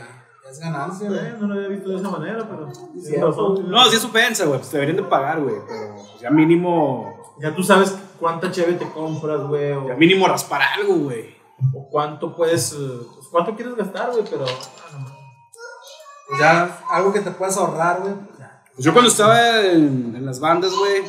Es 0.50 0.60
ganancia, 0.60 1.08
güey. 1.10 1.22
No 1.40 1.48
lo 1.48 1.54
había 1.56 1.68
visto 1.70 1.90
de 1.90 1.96
esa 1.98 2.10
manera, 2.10 2.46
pero. 2.48 2.70
Sí, 2.74 3.16
No, 3.18 3.86
sí 3.90 3.96
es 3.96 4.04
ofensa, 4.06 4.46
güey. 4.46 4.60
Pues 4.60 4.70
te 4.70 4.78
deberían 4.78 4.98
de 4.98 5.10
pagar, 5.10 5.40
güey. 5.40 5.56
Pero 5.68 5.96
pues, 5.96 6.20
ya 6.22 6.30
mínimo. 6.30 7.21
Ya 7.40 7.56
tú 7.56 7.64
sabes 7.64 7.96
cuánta 8.20 8.52
cheve 8.52 8.74
te 8.74 8.90
compras, 8.90 9.42
güey. 9.48 9.72
O, 9.72 9.88
Ya 9.88 9.96
mínimo 9.96 10.28
raspar 10.28 10.62
algo, 10.62 10.96
güey. 10.96 11.36
o 11.74 11.88
cuánto 11.90 12.36
puedes. 12.36 12.74
eh, 12.74 12.78
pues, 13.16 13.28
cuánto 13.32 13.56
quieres 13.56 13.76
gastar, 13.76 14.12
güey, 14.12 14.24
pero. 14.30 14.46
ah. 14.46 15.08
Pues 16.28 16.40
ya 16.40 16.84
algo 16.90 17.12
que 17.12 17.20
te 17.20 17.32
puedas 17.32 17.58
ahorrar, 17.58 18.02
güey. 18.02 18.14
pues. 18.14 18.50
Pues 18.76 18.86
yo 18.86 18.94
cuando 18.94 19.12
estaba 19.12 19.62
en, 19.62 20.14
en 20.16 20.26
las 20.26 20.40
bandas, 20.40 20.72
güey, 20.74 21.04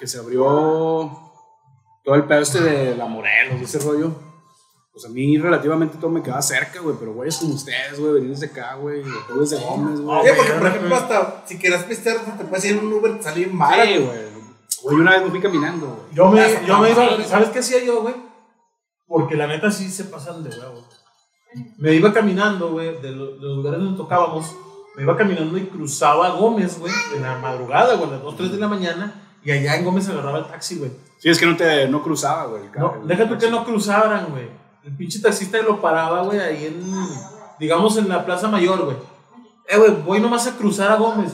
que 0.00 0.06
se 0.06 0.18
abrió 0.18 1.16
todo 2.02 2.14
el 2.16 2.24
pedo 2.24 2.40
este 2.40 2.60
de 2.60 2.96
la 2.96 3.06
Morelos, 3.06 3.60
ese 3.62 3.78
rollo. 3.78 4.12
Pues 4.92 5.06
a 5.06 5.08
mí 5.08 5.38
relativamente 5.38 5.96
todo 5.98 6.10
me 6.10 6.22
quedaba 6.22 6.42
cerca, 6.42 6.80
güey. 6.80 6.96
Pero 6.98 7.14
güeyes 7.14 7.36
como 7.38 7.54
ustedes, 7.54 7.98
güey, 7.98 8.14
venir 8.14 8.30
desde 8.30 8.46
acá, 8.46 8.74
güey. 8.74 9.02
Desde 9.38 9.56
Gómez, 9.64 10.00
güey. 10.00 10.22
Sí, 10.24 10.30
porque 10.36 10.52
por 10.52 10.66
ejemplo, 10.66 10.88
güey. 10.90 11.02
hasta 11.02 11.42
si 11.46 11.58
quieres 11.58 11.82
pistear, 11.84 12.18
te 12.36 12.44
puedes 12.44 12.64
ir 12.64 12.76
en 12.76 12.86
un 12.86 12.92
Uber, 12.92 13.22
salir 13.22 13.48
en 13.48 13.58
vara, 13.58 13.84
Sí, 13.84 13.96
güey. 13.98 14.23
Güey. 14.84 14.96
Una 14.96 15.10
vez 15.12 15.22
me 15.24 15.30
fui 15.30 15.40
caminando, 15.40 15.86
güey. 15.86 16.14
Yo 16.14 16.28
me, 16.30 16.40
Ya, 16.40 16.62
yo 16.62 16.78
me 16.78 16.90
iba. 16.90 17.24
¿sabes 17.24 17.48
qué 17.48 17.58
hacía 17.58 17.82
yo, 17.84 18.02
güey? 18.02 18.14
Porque 19.06 19.34
la 19.36 19.46
neta 19.46 19.70
sí 19.70 19.90
se 19.90 20.04
pasan 20.04 20.42
de 20.44 20.50
huevo. 20.50 20.86
Me 21.78 21.92
iba 21.94 22.12
caminando, 22.12 22.70
güey, 22.72 23.00
de, 23.00 23.10
lo- 23.12 23.36
de 23.36 23.40
los 23.42 23.56
lugares 23.58 23.80
donde 23.80 23.96
tocábamos, 23.96 24.54
me 24.96 25.02
iba 25.02 25.16
caminando 25.16 25.56
y 25.58 25.66
cruzaba 25.66 26.30
Gómez, 26.30 26.78
güey, 26.80 26.92
en 27.14 27.22
la 27.22 27.38
madrugada, 27.38 27.94
güey, 27.96 28.08
a 28.10 28.12
las 28.14 28.22
2, 28.22 28.36
3 28.36 28.52
de 28.52 28.58
la 28.58 28.68
mañana, 28.68 29.38
y 29.44 29.52
allá 29.52 29.76
en 29.76 29.84
Gómez 29.84 30.08
agarraba 30.08 30.38
el 30.38 30.46
taxi, 30.46 30.78
güey. 30.78 30.90
Sí, 31.18 31.28
es 31.30 31.38
que 31.38 31.46
no 31.46 31.56
te 31.56 31.86
no 31.88 32.02
cruzaba, 32.02 32.46
güey. 32.46 32.62
el 32.62 32.66
No, 32.68 32.72
carro, 32.72 33.02
el 33.02 33.06
deja 33.08 33.24
tú 33.24 33.30
taxi. 33.34 33.46
que 33.46 33.52
no 33.52 33.64
cruzaran, 33.64 34.26
güey. 34.30 34.48
El 34.84 34.96
pinche 34.96 35.20
taxista 35.20 35.58
lo 35.62 35.80
paraba, 35.80 36.22
güey, 36.22 36.40
ahí 36.40 36.66
en, 36.66 36.92
digamos, 37.60 37.96
en 37.98 38.08
la 38.08 38.24
Plaza 38.24 38.48
Mayor, 38.48 38.84
güey. 38.84 38.96
Eh, 39.68 39.78
güey, 39.78 39.92
voy 40.04 40.20
nomás 40.20 40.46
a 40.48 40.56
cruzar 40.56 40.90
a 40.90 40.96
Gómez. 40.96 41.32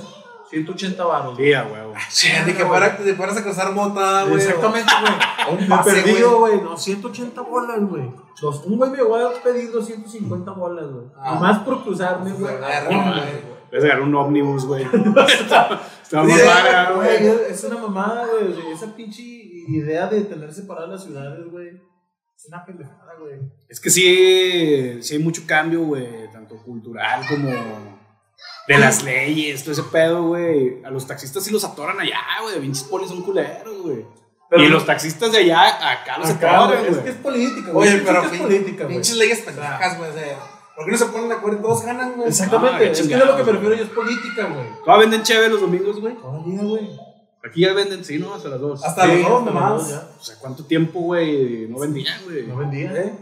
180 0.51 1.05
baros. 1.05 1.35
güey. 1.37 1.47
Sí, 1.49 1.55
a 1.55 1.65
huevo. 1.65 1.95
Sí, 2.11 2.29
de 2.45 2.55
que 2.55 2.65
fuera, 2.65 2.97
te 2.97 3.15
fueras 3.15 3.37
a 3.37 3.43
cruzar 3.43 3.73
mota, 3.73 4.25
güey. 4.25 4.37
Exactamente, 4.37 4.91
güey. 5.01 5.13
un 5.57 5.61
Me 5.69 5.77
pase, 5.77 5.91
perdido, 6.03 6.39
güey. 6.41 6.61
No, 6.61 6.77
180 6.77 7.41
bolas, 7.43 7.81
güey. 7.81 8.11
Dos- 8.41 8.65
Un 8.67 8.77
güey 8.79 8.91
me 8.91 9.03
va 9.03 9.31
a 9.31 9.43
pedir 9.43 9.71
250 9.71 10.51
bolas, 10.53 10.87
güey. 10.91 11.07
Ah. 11.17 11.35
Y 11.37 11.41
más 11.41 11.59
por 11.61 11.83
cruzarme, 11.83 12.33
güey. 12.33 12.55
Ah, 12.63 12.83
güey. 12.87 13.51
Debes 13.71 13.85
agarrar 13.85 14.03
un 14.03 14.15
ómnibus, 14.17 14.67
güey. 14.67 14.83
Estaba 15.41 15.81
Sí, 16.03 16.17
más 16.17 16.45
vara, 16.45 16.91
Güey, 16.97 17.27
es 17.51 17.63
una 17.65 17.77
mamada, 17.79 18.27
güey. 18.27 18.73
Esa 18.73 18.95
pinche 18.97 19.23
idea 19.23 20.09
de 20.09 20.23
tener 20.23 20.53
separadas 20.53 20.89
las 20.91 21.05
ciudades, 21.05 21.49
güey. 21.51 21.69
Es 22.37 22.47
una 22.49 22.65
pendejada, 22.65 23.15
güey. 23.21 23.35
Es 23.69 23.79
que 23.81 23.91
sí, 23.91 24.99
sí 25.03 25.15
hay 25.15 25.23
mucho 25.23 25.43
cambio, 25.47 25.83
güey, 25.83 26.29
tanto 26.33 26.57
cultural 26.65 27.23
como 27.29 27.49
de 28.75 28.79
las 28.79 29.03
leyes, 29.03 29.63
todo 29.63 29.73
ese 29.73 29.83
pedo, 29.85 30.23
güey. 30.29 30.83
A 30.85 30.91
los 30.91 31.07
taxistas 31.07 31.43
sí 31.45 31.51
los 31.51 31.65
atoran 31.65 31.99
allá, 32.01 32.19
güey. 32.43 32.61
Pinches 32.61 32.85
polis 32.85 33.09
son 33.09 33.23
culeros, 33.23 33.83
güey. 33.83 34.05
Pero- 34.49 34.63
y 34.65 34.69
los 34.69 34.85
taxistas 34.85 35.31
de 35.33 35.39
allá, 35.39 35.93
acá 35.93 36.19
los 36.19 36.31
Acá, 36.31 36.65
atoran, 36.65 36.81
güey, 36.81 36.93
es 36.93 36.99
que 36.99 37.11
es 37.11 37.17
política, 37.17 37.71
güey. 37.73 37.89
Oye, 37.89 37.97
Es 37.99 38.03
pero 38.05 38.21
que 38.31 38.37
es 38.37 38.43
política, 38.43 38.85
güey. 38.85 38.97
pinches 38.97 39.17
leyes 39.17 39.41
pendejas, 39.41 39.99
güey. 39.99 40.11
O 40.11 40.13
sea, 40.15 40.39
¿por 40.77 40.85
qué 40.85 40.91
no 40.93 40.99
se 40.99 41.07
ponen 41.07 41.29
de 41.29 41.35
acuerdo 41.37 41.59
y 41.59 41.63
todos 41.63 41.83
ganan, 41.85 42.13
güey? 42.17 42.29
Exactamente. 42.29 42.77
Ah, 42.87 42.91
es 42.91 43.03
que 43.07 43.15
es 43.15 43.25
lo 43.25 43.37
que 43.37 43.45
me 43.45 43.53
refiero 43.53 43.75
yo, 43.77 43.85
es 43.85 43.91
política, 43.91 44.45
güey. 44.47 44.67
¿Todavía 44.85 45.07
venden 45.07 45.23
cheve 45.23 45.49
los 45.49 45.61
domingos, 45.61 46.01
güey? 46.01 46.15
Todavía, 46.15 46.63
güey. 46.63 46.91
Aquí 47.43 47.61
ya 47.63 47.73
venden, 47.73 48.05
sí, 48.05 48.19
¿no? 48.19 48.35
Hasta 48.35 48.49
las 48.51 48.61
dos. 48.61 48.85
Hasta 48.85 49.05
Sí, 49.07 49.23
los 49.23 49.29
dos 49.31 49.45
nomás. 49.45 49.83
O 50.19 50.23
sea, 50.23 50.35
¿cuánto 50.41 50.65
tiempo, 50.67 51.01
güey? 51.01 51.67
No 51.69 51.79
vendían, 51.79 52.23
güey. 52.25 52.47
No 52.47 52.57
vendía. 52.57 52.93
¿Eh? 52.93 53.15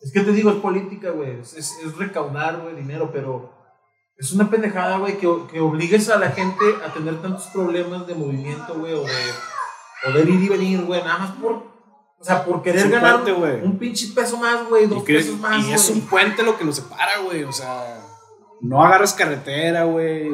Es 0.00 0.12
que 0.12 0.20
te 0.20 0.32
digo, 0.32 0.50
es 0.50 0.56
política, 0.56 1.10
güey. 1.10 1.40
Es, 1.40 1.52
es, 1.54 1.76
es 1.84 1.96
recaudar, 1.98 2.58
güey, 2.60 2.74
dinero, 2.76 3.10
pero 3.12 3.52
es 4.20 4.32
una 4.32 4.50
pendejada, 4.50 4.98
güey, 4.98 5.16
que, 5.16 5.26
que 5.50 5.60
obligues 5.60 6.10
a 6.10 6.18
la 6.18 6.30
gente 6.30 6.64
a 6.86 6.92
tener 6.92 7.22
tantos 7.22 7.46
problemas 7.46 8.06
de 8.06 8.14
movimiento, 8.14 8.74
güey, 8.78 8.92
o 8.92 9.02
de 9.02 9.12
poder 10.04 10.28
ir 10.28 10.42
y 10.42 10.48
venir, 10.48 10.82
güey, 10.84 11.02
nada 11.02 11.18
más 11.18 11.30
por, 11.32 11.52
o 11.52 12.22
sea, 12.24 12.44
por 12.44 12.62
querer 12.62 12.90
ganar 12.90 13.22
puente, 13.22 13.32
güey. 13.32 13.62
un 13.62 13.78
pinche 13.78 14.08
peso 14.14 14.36
más, 14.36 14.68
güey, 14.68 14.84
Y, 14.84 14.88
dos 14.88 15.02
pesos 15.04 15.38
más, 15.38 15.66
y 15.66 15.72
es 15.72 15.88
un 15.88 16.02
puente 16.02 16.42
lo 16.42 16.58
que 16.58 16.64
los 16.64 16.76
separa, 16.76 17.20
güey. 17.24 17.44
O 17.44 17.52
sea, 17.52 17.98
no 18.60 18.84
agarras 18.84 19.14
carretera, 19.14 19.84
güey. 19.84 20.30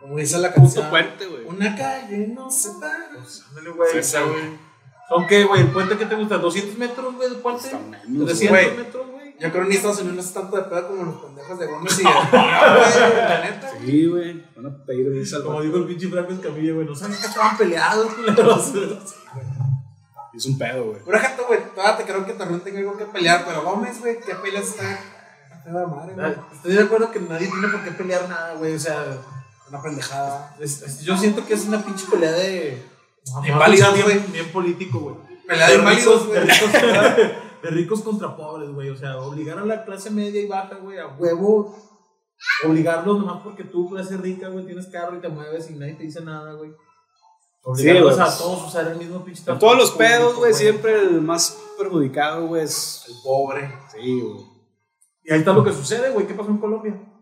Como 0.00 0.16
dice 0.16 0.38
la 0.38 0.48
Puto 0.48 0.62
canción. 0.62 0.88
puente, 0.88 1.26
güey. 1.26 1.44
Una 1.44 1.76
calle 1.76 2.28
no 2.28 2.50
se 2.50 2.70
para. 2.80 2.94
Ándale, 2.94 3.70
güey. 3.70 3.90
Sí, 3.92 4.02
sí, 4.02 4.16
güey. 4.18 4.66
¿Son 5.10 5.26
qué, 5.26 5.44
güey? 5.44 5.60
¿El 5.60 5.68
puente 5.68 5.98
que 5.98 6.06
te 6.06 6.14
gusta? 6.14 6.40
¿200 6.40 6.76
metros, 6.78 7.14
güey, 7.14 7.28
del 7.28 7.38
puente? 7.40 7.66
Hasta 7.66 7.78
menos, 7.80 8.26
300 8.26 8.48
güey. 8.48 8.76
metros, 8.76 9.06
güey. 9.10 9.15
Yo 9.38 9.50
creo 9.52 9.64
que 9.64 9.68
ni 9.68 9.76
Estados 9.76 9.98
Unidos 9.98 10.16
no 10.16 10.22
es 10.22 10.32
tanto 10.32 10.56
de 10.56 10.62
pedo 10.62 10.88
como 10.88 11.04
los 11.04 11.14
pendejos 11.16 11.58
de 11.58 11.66
Gómez 11.66 11.98
y 12.00 12.04
de 12.04 12.10
la 12.10 13.40
neta. 13.44 13.70
Sí, 13.84 14.06
güey. 14.06 14.44
Van 14.56 14.66
a 14.66 14.84
pedir 14.86 15.10
visa 15.10 15.42
Como 15.42 15.60
dijo 15.62 15.76
el 15.76 15.84
pinche 15.86 16.08
Franco 16.08 16.32
Escamilla, 16.32 16.72
güey, 16.72 16.86
no 16.86 16.94
sabía 16.94 17.18
que 17.20 17.26
estaban 17.26 17.56
peleados, 17.58 18.14
culeros. 18.14 18.72
Es 20.34 20.46
un 20.46 20.58
pedo, 20.58 20.84
güey. 20.86 21.00
Pura 21.00 21.18
jato, 21.18 21.44
güey. 21.46 21.60
Todavía 21.74 21.96
te 21.98 22.04
creo 22.04 22.26
que 22.26 22.32
también 22.34 22.60
tengo 22.60 22.78
algo 22.78 22.96
que 22.96 23.04
pelear, 23.06 23.44
pero 23.46 23.62
Gómez, 23.62 24.00
güey, 24.00 24.18
¿qué 24.20 24.34
peleas 24.34 24.68
está? 24.68 24.98
madre, 25.70 26.14
güey. 26.14 26.34
Estoy 26.54 26.72
de 26.74 26.82
acuerdo 26.82 27.10
que 27.10 27.20
nadie 27.20 27.48
tiene 27.48 27.68
por 27.68 27.82
qué 27.82 27.90
pelear 27.92 28.28
nada, 28.28 28.54
güey. 28.54 28.74
O 28.74 28.78
sea, 28.78 29.04
Una 29.68 29.82
pendejada. 29.82 30.54
es- 30.60 30.82
es- 30.82 31.00
yo 31.00 31.16
siento 31.16 31.44
que 31.44 31.54
es 31.54 31.64
una 31.66 31.84
pinche 31.84 32.06
pelea 32.10 32.32
de. 32.32 32.82
Inválidos, 33.46 34.02
güey. 34.02 34.18
bien 34.32 34.48
político, 34.52 34.98
güey. 35.00 35.16
Pelea 35.46 35.68
de 35.68 35.74
inválidos, 35.76 36.26
güey. 36.26 36.40
De 37.62 37.70
ricos 37.70 38.02
contra 38.02 38.36
pobres, 38.36 38.70
güey. 38.70 38.90
O 38.90 38.96
sea, 38.96 39.18
obligar 39.18 39.58
a 39.58 39.64
la 39.64 39.84
clase 39.84 40.10
media 40.10 40.40
y 40.40 40.46
baja, 40.46 40.76
güey, 40.76 40.98
a 40.98 41.08
huevo. 41.08 41.74
Obligarlos 42.66 43.18
nomás 43.18 43.42
porque 43.42 43.64
tú, 43.64 43.88
clase 43.88 44.16
rica, 44.16 44.48
güey, 44.48 44.66
tienes 44.66 44.86
carro 44.88 45.16
y 45.16 45.20
te 45.20 45.28
mueves 45.28 45.70
y 45.70 45.74
nadie 45.74 45.94
te 45.94 46.04
dice 46.04 46.20
nada, 46.20 46.52
güey. 46.52 46.72
Obligarlos 47.62 48.18
a 48.18 48.38
todos 48.38 48.62
a 48.62 48.66
usar 48.66 48.88
el 48.88 48.98
mismo 48.98 49.24
pinche 49.24 49.42
todos 49.42 49.76
los 49.76 49.90
pedos, 49.92 50.36
güey, 50.36 50.54
siempre 50.54 51.00
el 51.00 51.20
más 51.20 51.58
perjudicado, 51.78 52.46
güey, 52.46 52.62
es. 52.62 53.04
El 53.08 53.14
pobre. 53.24 53.72
Sí, 53.92 54.20
güey. 54.20 54.56
Y 55.24 55.32
ahí 55.32 55.38
está 55.40 55.52
lo 55.52 55.64
que 55.64 55.72
sucede, 55.72 56.10
güey. 56.10 56.26
¿Qué 56.26 56.34
pasó 56.34 56.50
en 56.50 56.58
Colombia? 56.58 57.15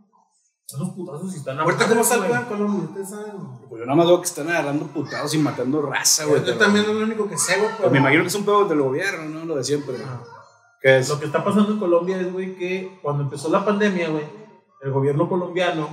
Esos 0.66 0.88
putazos 0.90 1.35
y 1.35 1.37
están 1.37 1.61
Ahorita, 1.61 1.87
¿cómo 1.88 2.00
está 2.00 2.14
el 2.14 2.33
en 2.33 2.44
Colombia? 2.44 2.85
Ustedes 2.88 3.11
saben. 3.11 3.33
Pues 3.68 3.81
yo 3.81 3.87
nada 3.87 3.96
más 3.96 4.07
veo 4.07 4.20
que 4.20 4.27
están 4.27 4.48
agarrando 4.48 4.87
putados 4.87 5.35
y 5.35 5.38
matando 5.38 5.83
raza, 5.83 6.24
güey. 6.24 6.42
Yo 6.44 6.57
también 6.57 6.87
es 6.87 6.94
lo 6.94 7.05
único 7.05 7.29
que 7.29 7.37
sé, 7.37 7.57
güey. 7.57 7.66
Pues 7.68 7.77
pero- 7.79 7.90
me 7.90 7.98
imagino 7.98 8.22
que 8.22 8.29
es 8.29 8.35
un 8.35 8.44
pedo 8.46 8.64
del 8.64 8.81
gobierno, 8.81 9.29
¿no? 9.29 9.44
Lo 9.44 9.57
de 9.57 9.64
siempre. 9.64 9.96
Es. 10.83 11.09
Lo 11.11 11.18
que 11.20 11.27
está 11.27 11.44
pasando 11.44 11.72
en 11.72 11.79
Colombia 11.79 12.18
es, 12.18 12.33
güey, 12.33 12.57
que 12.57 12.98
cuando 13.03 13.22
empezó 13.24 13.50
la 13.50 13.64
pandemia, 13.64 14.09
güey, 14.09 14.24
el 14.83 14.90
gobierno 14.90 15.29
colombiano 15.29 15.88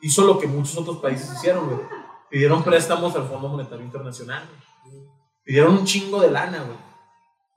hizo 0.00 0.24
lo 0.24 0.38
que 0.38 0.46
muchos 0.46 0.76
otros 0.78 0.98
países 0.98 1.32
hicieron, 1.32 1.66
güey. 1.66 1.80
Pidieron 2.30 2.62
préstamos 2.62 3.14
al 3.16 3.28
Fondo 3.28 3.48
Monetario 3.48 3.84
Internacional. 3.84 4.48
güey. 4.84 5.02
Pidieron 5.44 5.74
un 5.78 5.84
chingo 5.84 6.20
de 6.20 6.30
lana, 6.30 6.58
güey. 6.62 6.78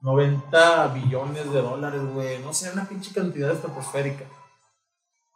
90 0.01 0.87
billones 0.89 1.51
de 1.51 1.61
dólares, 1.61 2.01
güey. 2.13 2.39
No 2.43 2.53
sé, 2.53 2.71
una 2.71 2.87
pinche 2.87 3.13
cantidad 3.13 3.51
estratosférica. 3.51 4.25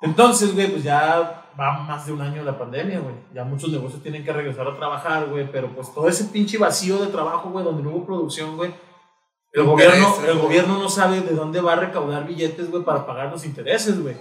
Entonces, 0.01 0.53
güey, 0.53 0.71
pues 0.71 0.83
ya 0.83 1.51
va 1.59 1.79
más 1.83 2.05
de 2.05 2.13
un 2.13 2.21
año 2.21 2.43
la 2.43 2.57
pandemia, 2.57 2.99
güey. 2.99 3.15
Ya 3.33 3.43
muchos 3.43 3.69
negocios 3.69 4.01
tienen 4.01 4.23
que 4.23 4.31
regresar 4.31 4.67
a 4.67 4.77
trabajar, 4.77 5.27
güey. 5.27 5.51
Pero 5.51 5.69
pues 5.75 5.93
todo 5.93 6.07
ese 6.07 6.25
pinche 6.25 6.57
vacío 6.57 6.97
de 6.99 7.07
trabajo, 7.07 7.49
güey, 7.49 7.65
donde 7.65 7.83
no 7.83 7.89
hubo 7.89 8.05
producción, 8.05 8.55
güey. 8.55 8.73
El 9.51 9.63
gobierno, 9.63 10.15
el 10.27 10.37
gobierno 10.37 10.77
no 10.77 10.89
sabe 10.89 11.21
de 11.21 11.33
dónde 11.33 11.59
va 11.59 11.73
a 11.73 11.77
recaudar 11.77 12.27
billetes, 12.27 12.69
güey, 12.69 12.83
para 12.83 13.05
pagar 13.05 13.31
los 13.31 13.45
intereses, 13.45 13.99
güey. 14.01 14.15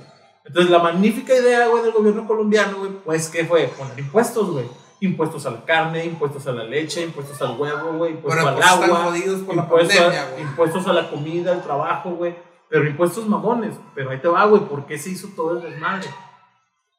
Entonces, 0.45 0.71
la 0.71 0.79
magnífica 0.79 1.35
idea, 1.35 1.69
güey, 1.69 1.83
del 1.83 1.93
gobierno 1.93 2.27
colombiano, 2.27 2.79
güey, 2.79 2.91
pues, 3.05 3.29
¿qué 3.29 3.45
fue? 3.45 3.71
Poner 3.77 3.99
impuestos, 3.99 4.51
güey. 4.51 4.65
Impuestos 5.01 5.45
a 5.45 5.51
la 5.51 5.65
carne, 5.65 6.07
impuestos 6.07 6.47
a 6.47 6.53
la 6.53 6.65
leche, 6.65 7.03
impuestos 7.03 7.41
al 7.43 7.61
huevo, 7.61 7.93
güey, 7.99 8.13
impuestos 8.13 8.45
al 8.45 8.55
pues 8.55 8.67
agua, 8.67 9.17
impuestos, 9.17 9.67
pandemia, 9.69 10.23
a, 10.23 10.41
impuestos 10.41 10.87
a 10.87 10.93
la 10.95 11.11
comida, 11.11 11.53
al 11.53 11.63
trabajo, 11.63 12.11
güey. 12.13 12.35
Pero 12.69 12.87
impuestos 12.87 13.27
mamones. 13.27 13.75
Pero 13.95 14.11
ahí 14.11 14.19
te 14.19 14.29
va, 14.29 14.45
güey, 14.47 14.63
¿por 14.63 14.87
qué 14.87 14.99
se 14.99 15.11
hizo 15.11 15.29
todo 15.35 15.59
el 15.59 15.63
desmadre? 15.63 16.09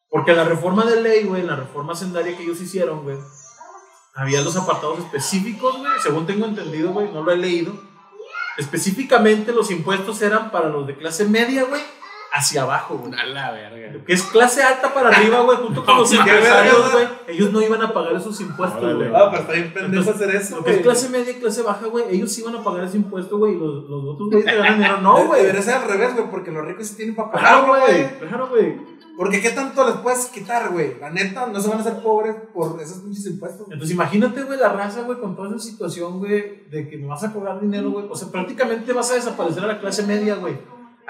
Porque 0.10 0.34
la 0.34 0.44
reforma 0.44 0.86
de 0.86 1.02
ley, 1.02 1.24
güey, 1.24 1.44
la 1.44 1.56
reforma 1.56 1.96
sendaria 1.96 2.36
que 2.36 2.44
ellos 2.44 2.60
hicieron, 2.62 3.04
güey, 3.04 3.18
había 4.16 4.42
los 4.42 4.58
apartados 4.58 5.00
específicos, 5.00 5.78
güey, 5.78 5.92
según 6.02 6.26
tengo 6.26 6.46
entendido, 6.46 6.92
güey, 6.92 7.12
no 7.12 7.24
lo 7.24 7.32
he 7.32 7.38
leído. 7.38 7.74
Específicamente 8.58 9.54
los 9.54 9.70
impuestos 9.72 10.22
eran 10.22 10.52
para 10.52 10.70
los 10.70 10.88
de 10.88 10.98
clase 10.98 11.26
media, 11.26 11.64
güey, 11.64 11.82
hacia 12.32 12.62
abajo, 12.64 12.98
güey. 12.98 13.14
A 13.20 13.26
la 13.26 13.52
verga. 13.52 14.04
Que 14.06 14.14
es 14.14 14.24
clase 14.24 14.62
alta 14.64 14.94
para 14.94 15.10
arriba, 15.10 15.42
güey, 15.42 15.58
junto 15.58 15.84
con 15.84 15.96
No, 15.96 16.02
los 16.02 16.14
empresarios, 16.14 16.92
güey, 16.92 17.08
ellos 17.28 17.52
no 17.52 17.62
iban 17.62 17.82
a 17.82 17.94
pagar 17.94 18.14
esos 18.16 18.40
impuestos, 18.42 18.96
güey. 18.96 19.10
Ah, 19.14 19.28
pero 19.32 19.42
está 19.42 19.54
bien 19.54 19.74
pendejo 19.74 20.12
hacer 20.12 20.36
eso, 20.36 20.58
Lo 20.58 20.64
que 20.64 20.76
es 20.76 20.82
clase 20.82 21.10
media 21.10 21.32
y 21.32 21.36
clase 21.36 21.62
baja, 21.64 21.88
güey, 21.88 22.06
ellos 22.12 22.32
sí 22.32 22.42
iban 22.42 22.56
a 22.56 22.64
pagar 22.64 22.84
ese 22.84 22.98
impuesto, 22.98 23.38
güey, 23.38 23.54
y 23.56 23.58
los, 23.58 23.84
los 23.90 24.04
otros 24.06 24.30
güeyes 24.30 24.46
que 24.46 24.56
ganan 24.58 24.78
dinero 24.78 25.02
no, 25.02 25.26
güey. 25.26 25.42
Debería 25.42 25.62
ser 25.62 25.76
al 25.76 25.88
revés, 25.90 26.16
güey, 26.16 26.30
porque 26.30 26.52
los 26.52 26.66
ricos 26.66 26.88
sí 26.88 26.96
tienen 26.96 27.16
para 27.16 27.32
Claro, 27.32 27.68
pagarlo, 27.68 27.86
güey. 27.86 28.04
güey. 28.04 28.30
Claro, 28.30 28.48
güey. 28.50 29.00
Porque 29.18 29.42
¿qué 29.42 29.50
tanto 29.50 29.86
les 29.86 29.98
puedes 29.98 30.28
quitar, 30.28 30.70
güey? 30.72 30.98
La 30.98 31.10
neta, 31.10 31.46
no 31.48 31.60
se 31.60 31.68
van 31.68 31.80
a 31.80 31.82
hacer 31.82 32.02
pobres 32.02 32.36
por 32.54 32.80
esos 32.82 33.00
pinches 33.00 33.26
impuestos. 33.26 33.66
güey. 33.66 33.74
Entonces 33.74 33.94
imagínate, 33.94 34.44
güey, 34.44 34.58
la 34.58 34.70
raza, 34.70 35.02
güey, 35.02 35.20
con 35.20 35.36
toda 35.36 35.50
esa 35.50 35.60
situación, 35.60 36.20
güey, 36.20 36.64
de 36.70 36.88
que 36.90 36.98
me 36.98 37.06
vas 37.08 37.22
a 37.26 37.34
cobrar 37.34 37.60
dinero, 37.60 37.92
güey. 37.92 38.06
O 38.10 38.16
sea, 38.16 38.30
prácticamente 38.32 38.94
vas 38.94 39.12
a 39.12 39.16
desaparecer 39.16 39.62
a 39.64 39.68
la 39.68 39.80
clase 39.82 40.04
media, 40.04 40.36
güey. 40.36 40.58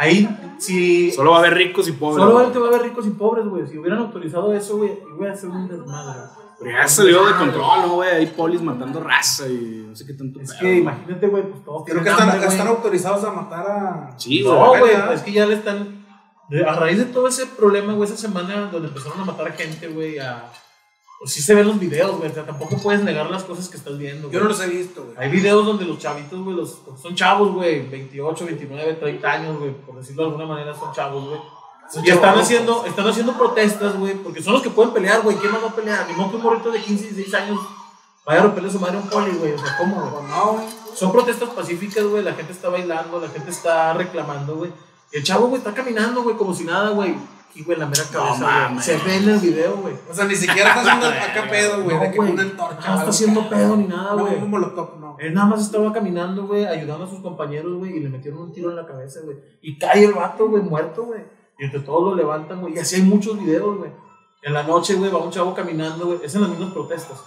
Ahí, 0.02 0.56
si... 0.60 1.12
Solo 1.12 1.32
va 1.32 1.38
a 1.38 1.40
haber 1.40 1.56
ricos 1.56 1.88
y 1.90 1.92
pobres. 1.92 2.24
Solo 2.24 2.40
güey. 2.40 2.52
te 2.54 2.60
va 2.60 2.66
a 2.68 2.70
haber 2.70 2.84
ricos 2.84 3.06
y 3.06 3.10
pobres, 3.10 3.46
güey. 3.46 3.68
Si 3.68 3.78
hubieran 3.78 4.00
autorizado 4.00 4.54
eso, 4.54 4.78
güey, 4.78 4.98
iba 5.20 5.30
a 5.30 5.36
ser 5.36 5.50
un 5.50 5.68
desmadre. 5.68 6.22
Pero 6.58 6.72
ya 6.72 6.88
salió 6.88 7.26
de 7.26 7.34
control, 7.36 7.82
¿no, 7.82 7.96
güey? 7.96 8.10
Hay 8.10 8.26
polis 8.28 8.62
matando 8.62 9.02
raza 9.02 9.48
y 9.48 9.86
no 9.90 9.96
sé 9.96 10.06
qué 10.06 10.14
tanto. 10.14 10.40
Es 10.40 10.52
pedo, 10.52 10.60
que 10.60 10.66
güey. 10.68 10.80
imagínate, 10.80 11.28
güey, 11.28 11.44
pues 11.50 11.64
todos 11.66 11.84
Creo 11.86 11.98
que 11.98 12.04
tienen 12.04 12.12
están, 12.14 12.30
hambre, 12.30 12.46
güey. 12.46 12.58
están 12.58 12.68
autorizados 12.68 13.24
a 13.26 13.32
matar 13.32 13.68
a. 13.68 14.14
Sí, 14.18 14.42
No, 14.44 14.68
güey. 14.70 14.80
güey, 14.82 14.92
¿verdad? 14.96 15.14
es 15.14 15.22
que 15.22 15.32
ya 15.34 15.46
le 15.46 15.56
están. 15.56 16.06
a 16.66 16.74
raíz 16.76 16.98
de 16.98 17.06
todo 17.06 17.28
ese 17.28 17.46
problema, 17.46 17.94
güey, 17.94 18.08
esa 18.10 18.18
semana 18.18 18.70
donde 18.72 18.88
empezaron 18.88 19.20
a 19.22 19.26
matar 19.26 19.48
a 19.50 19.52
gente, 19.52 19.88
güey, 19.90 20.18
a. 20.20 20.50
Pues 21.20 21.34
sí 21.34 21.42
se 21.42 21.54
ven 21.54 21.68
los 21.68 21.78
videos, 21.78 22.18
güey. 22.18 22.32
O 22.32 22.34
sea, 22.34 22.46
tampoco 22.46 22.78
puedes 22.78 23.04
negar 23.04 23.30
las 23.30 23.44
cosas 23.44 23.68
que 23.68 23.76
estás 23.76 23.98
viendo. 23.98 24.32
Yo 24.32 24.40
no 24.40 24.48
los 24.48 24.62
he 24.62 24.68
visto, 24.68 25.04
güey. 25.04 25.18
Hay 25.18 25.30
videos 25.30 25.66
donde 25.66 25.84
los 25.84 26.00
chavitos, 26.00 26.42
güey, 26.42 26.56
los, 26.56 26.80
son 27.02 27.14
chavos, 27.14 27.54
güey, 27.54 27.90
28, 27.90 28.46
29, 28.46 28.94
30 28.94 29.32
años, 29.32 29.60
güey, 29.60 29.72
por 29.72 29.98
decirlo 29.98 30.24
de 30.24 30.30
alguna 30.30 30.46
manera, 30.46 30.74
son 30.74 30.94
chavos, 30.94 31.28
güey. 31.28 31.42
Son 31.92 32.06
Y 32.06 32.10
están 32.10 32.40
haciendo, 32.40 32.86
están 32.86 33.06
haciendo 33.06 33.34
protestas, 33.34 33.98
güey, 33.98 34.14
porque 34.14 34.42
son 34.42 34.54
los 34.54 34.62
que 34.62 34.70
pueden 34.70 34.94
pelear, 34.94 35.22
güey. 35.22 35.36
¿Quién 35.36 35.52
más 35.52 35.62
va 35.62 35.68
a 35.68 35.76
pelear? 35.76 36.08
Ni 36.08 36.14
modo 36.14 36.30
que 36.30 36.36
un 36.38 36.44
morrito 36.44 36.72
de 36.72 36.80
15, 36.80 37.04
16 37.04 37.34
años 37.34 37.60
vaya 38.26 38.40
a 38.40 38.44
romperle 38.44 38.72
su 38.72 38.80
madre 38.80 38.98
a 38.98 39.02
un 39.02 39.10
poli, 39.10 39.32
güey. 39.32 39.54
O 39.54 39.58
sea, 39.58 39.78
¿cómo, 39.78 40.00
güey? 40.00 40.12
Pues 40.14 40.24
no, 40.30 40.54
güey. 40.54 40.66
Son 40.96 41.12
protestas 41.12 41.50
pacíficas, 41.50 42.06
güey. 42.06 42.24
La 42.24 42.34
gente 42.34 42.54
está 42.54 42.70
bailando, 42.70 43.20
la 43.20 43.28
gente 43.28 43.50
está 43.50 43.94
reclamando, 43.94 44.56
güey. 44.56 44.72
Y 45.12 45.18
el 45.18 45.24
chavo, 45.24 45.48
güey, 45.48 45.58
está 45.58 45.74
caminando, 45.74 46.24
güey, 46.24 46.38
como 46.38 46.54
si 46.54 46.64
nada, 46.64 46.92
güey. 46.92 47.16
Aquí, 47.50 47.64
güey, 47.64 47.76
en 47.76 47.80
la 47.80 47.86
mera 47.88 48.04
cabeza, 48.12 48.36
güey. 48.36 48.52
mames. 48.52 48.86
Se 48.86 48.98
ve 48.98 49.16
en 49.18 49.30
el 49.30 49.40
video, 49.40 49.76
güey. 49.78 49.96
O 50.10 50.14
sea, 50.14 50.26
ni 50.26 50.36
siquiera 50.36 50.70
está 50.70 50.82
haciendo 50.82 51.08
acá 51.10 51.48
pedo, 51.50 51.84
güey. 51.84 51.96
No, 51.98 52.04
de 52.04 52.12
que 52.12 52.20
una 52.20 52.42
antorcha. 52.44 52.90
No 52.92 52.98
está 53.00 53.10
haciendo 53.10 53.50
pedo 53.50 53.76
ni 53.76 53.86
nada, 53.86 54.16
No, 54.16 54.26
güey. 54.26 54.36
un 54.36 54.50
molotov, 54.50 55.00
no. 55.00 55.16
Él 55.20 55.34
nada 55.34 55.48
más 55.48 55.62
estaba 55.62 55.92
caminando, 55.92 56.46
güey, 56.48 56.66
ayudando 56.66 57.06
a 57.06 57.10
sus 57.10 57.20
compañeros, 57.22 57.74
güey, 57.78 57.98
y 57.98 58.00
le 58.02 58.10
metieron 58.10 58.42
un 58.42 58.54
tiro 58.54 58.70
en 58.70 58.76
la 58.76 58.86
cabeza, 58.86 59.22
güey. 59.24 59.38
Y 59.62 59.78
cae 59.80 60.06
el 60.06 60.14
vato, 60.14 60.48
güey, 60.48 60.62
muerto, 60.62 61.06
güey. 61.06 61.22
Y 61.58 61.66
entre 61.66 61.80
todos 61.82 62.04
lo 62.04 62.16
levantan, 62.16 62.62
güey. 62.62 62.76
Y 62.76 62.80
así 62.80 62.96
hay 62.98 63.02
muchos 63.02 63.38
videos, 63.40 63.78
güey. 63.78 63.92
En 64.44 64.54
la 64.54 64.64
noche, 64.64 64.96
güey, 64.96 65.12
va 65.12 65.18
un 65.18 65.32
chavo 65.32 65.54
caminando, 65.54 66.06
güey. 66.06 66.20
Es 66.24 66.34
en 66.36 66.42
las 66.42 66.52
mismas 66.52 66.72
protestas. 66.72 67.18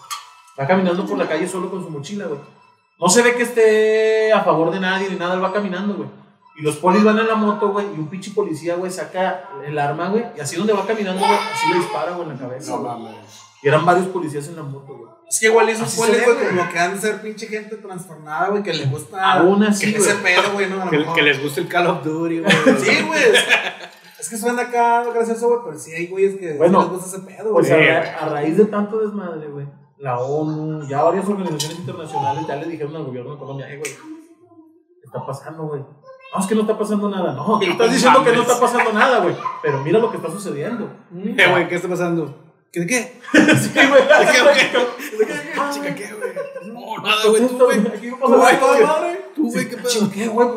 Va 0.59 0.67
caminando 0.67 1.05
por 1.05 1.19
la 1.19 1.29
calle 1.29 1.47
solo 1.49 1.71
con 1.71 1.83
su 1.83 1.91
mochila, 1.91 2.27
güey. 2.27 2.41
No 3.01 3.09
se 3.09 3.23
ve 3.23 3.35
que 3.35 3.43
esté 3.43 4.33
a 4.33 4.41
favor 4.43 4.71
de 4.71 4.79
nadie 4.79 5.11
ni 5.11 5.17
nada, 5.17 5.35
él 5.35 5.43
va 5.43 5.53
caminando, 5.53 5.95
güey. 5.95 6.09
Y 6.57 6.63
los 6.63 6.77
polis 6.77 7.03
van 7.03 7.19
en 7.19 7.27
la 7.29 7.35
moto, 7.35 7.71
güey, 7.71 7.87
y 7.87 7.99
un 7.99 8.09
pinche 8.09 8.31
policía, 8.33 8.77
güey, 8.77 8.91
saca 8.91 9.49
el 9.65 9.79
arma, 9.79 10.09
güey, 10.11 10.25
y 10.37 10.41
así 10.41 10.57
donde 10.57 10.73
va 10.75 10.87
caminando, 10.87 11.21
güey, 11.21 11.33
así 11.53 11.69
le 11.71 11.77
dispara, 11.79 12.13
güey, 12.13 12.29
en 12.29 12.35
la 12.35 12.41
cabeza. 12.41 12.73
No 12.73 12.83
mames. 12.83 13.15
y 13.63 13.69
eran 13.69 13.87
varios 13.87 14.07
policías 14.09 14.47
en 14.49 14.57
la 14.57 14.63
moto, 14.63 14.95
güey. 14.99 15.11
Es 15.31 15.41
que 15.41 15.47
igual 15.47 15.69
esos 15.71 15.95
polis, 15.95 16.23
güey, 16.25 16.37
como 16.49 16.71
que 16.71 16.79
han 16.79 16.93
de 16.95 17.01
ser 17.01 17.23
pinche 17.23 17.47
gente 17.47 17.77
trastornada, 17.77 18.49
güey, 18.49 18.63
que 18.63 18.75
le 18.75 18.85
gusta. 18.85 19.33
Aún 19.33 19.63
así, 19.65 19.91
que 19.93 19.99
ese 19.99 20.15
pedo, 20.17 20.53
güey, 20.53 20.69
¿no? 20.69 20.91
Que, 20.91 21.03
que 21.15 21.23
les 21.23 21.43
guste 21.43 21.63
el 21.63 21.69
Call 21.69 21.87
of 21.87 22.05
Duty, 22.05 22.41
güey. 22.41 22.53
Sí, 22.79 23.03
güey. 23.07 23.23
Es, 23.23 23.45
es 24.21 24.29
que 24.29 24.37
suena 24.37 24.63
acá 24.63 25.05
gracioso, 25.11 25.49
güey, 25.49 25.61
pero 25.65 25.79
sí 25.79 25.93
hay 25.93 26.07
güeyes 26.09 26.39
que 26.39 26.53
Bueno, 26.59 26.83
les 26.83 26.91
gusta 26.91 27.17
ese 27.17 27.27
pedo, 27.27 27.53
Pues 27.55 27.69
güey. 27.71 27.89
a, 27.89 28.01
ra- 28.03 28.19
a 28.21 28.29
raíz 28.29 28.59
de 28.59 28.67
tanto 28.67 28.99
desmadre, 29.01 29.49
güey, 29.49 29.67
la 29.99 30.19
ONU, 30.21 30.87
ya 30.87 31.03
varias 31.03 31.27
organizaciones 31.27 31.79
internacionales 31.79 32.45
ya 32.47 32.57
le 32.57 32.67
dijeron 32.67 32.95
al 32.97 33.05
gobierno 33.05 33.33
de 33.33 33.39
Colombia, 33.39 33.71
eh, 33.73 33.79
güey, 33.79 33.91
¿qué 33.91 35.07
está 35.07 35.25
pasando, 35.25 35.63
güey? 35.65 35.83
No, 36.35 36.41
es 36.41 36.47
que 36.47 36.55
no 36.55 36.61
está 36.63 36.79
pasando 36.79 37.09
nada. 37.11 37.33
No, 37.35 37.61
estás 37.61 37.93
diciendo 37.93 38.25
que 38.25 38.33
no 38.33 38.43
está 38.43 38.59
pasando 38.59 38.93
nada, 38.93 39.19
güey. 39.21 39.37
Pero 39.63 39.83
mira 39.83 39.99
lo 39.99 40.11
que 40.11 40.17
está 40.17 40.31
sucediendo. 40.31 40.91
Eh, 41.15 41.47
güey, 41.51 41.69
¿qué 41.69 41.75
está 41.75 41.89
pasando? 41.89 42.35
¿Qué 42.73 42.81
de 42.81 42.87
qué? 42.87 43.21
Sí, 43.33 43.71
güey. 43.75 44.03
¿De 44.03 44.33
qué, 44.33 44.43
güey? 44.43 44.55
¿De 45.19 45.27
qué? 45.27 45.35
Chica, 45.71 45.95
¿qué, 45.95 46.15
güey? 46.15 46.33
No, 46.73 47.03
nada, 47.03 47.27
güey, 47.29 47.47
tú, 47.47 47.59
güey. 47.65 47.83
Tú, 49.35 49.51
güey, 49.51 49.69
¿qué 49.69 49.77
pedo? 49.77 50.11
¿Qué, 50.11 50.29
güey? 50.29 50.49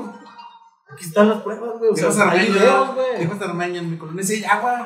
Aquí 0.94 1.04
están 1.06 1.28
las 1.30 1.40
pruebas, 1.42 1.72
güey. 1.78 1.92
O 1.92 1.96
sea, 2.12 2.30
hay 2.32 2.50
videos, 2.52 2.96
güey. 2.96 3.20
dijo 3.20 3.36
Sarmeño, 3.38 3.80
en 3.82 3.92
mi 3.92 3.98
colonia 3.98 4.24
sí 4.24 4.46
agua. 4.46 4.82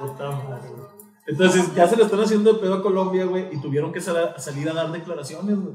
Puta 0.00 0.30
madre, 0.30 0.68
güey. 0.70 0.86
Entonces, 1.28 1.74
ya 1.74 1.86
se 1.88 1.96
le 1.96 2.04
están 2.04 2.20
haciendo 2.20 2.52
de 2.52 2.58
pedo 2.60 2.74
a 2.74 2.82
Colombia, 2.82 3.24
güey, 3.26 3.48
y 3.52 3.60
tuvieron 3.60 3.92
que 3.92 4.00
sal- 4.00 4.34
salir 4.38 4.68
a 4.70 4.74
dar 4.74 4.90
declaraciones, 4.92 5.56
güey. 5.58 5.74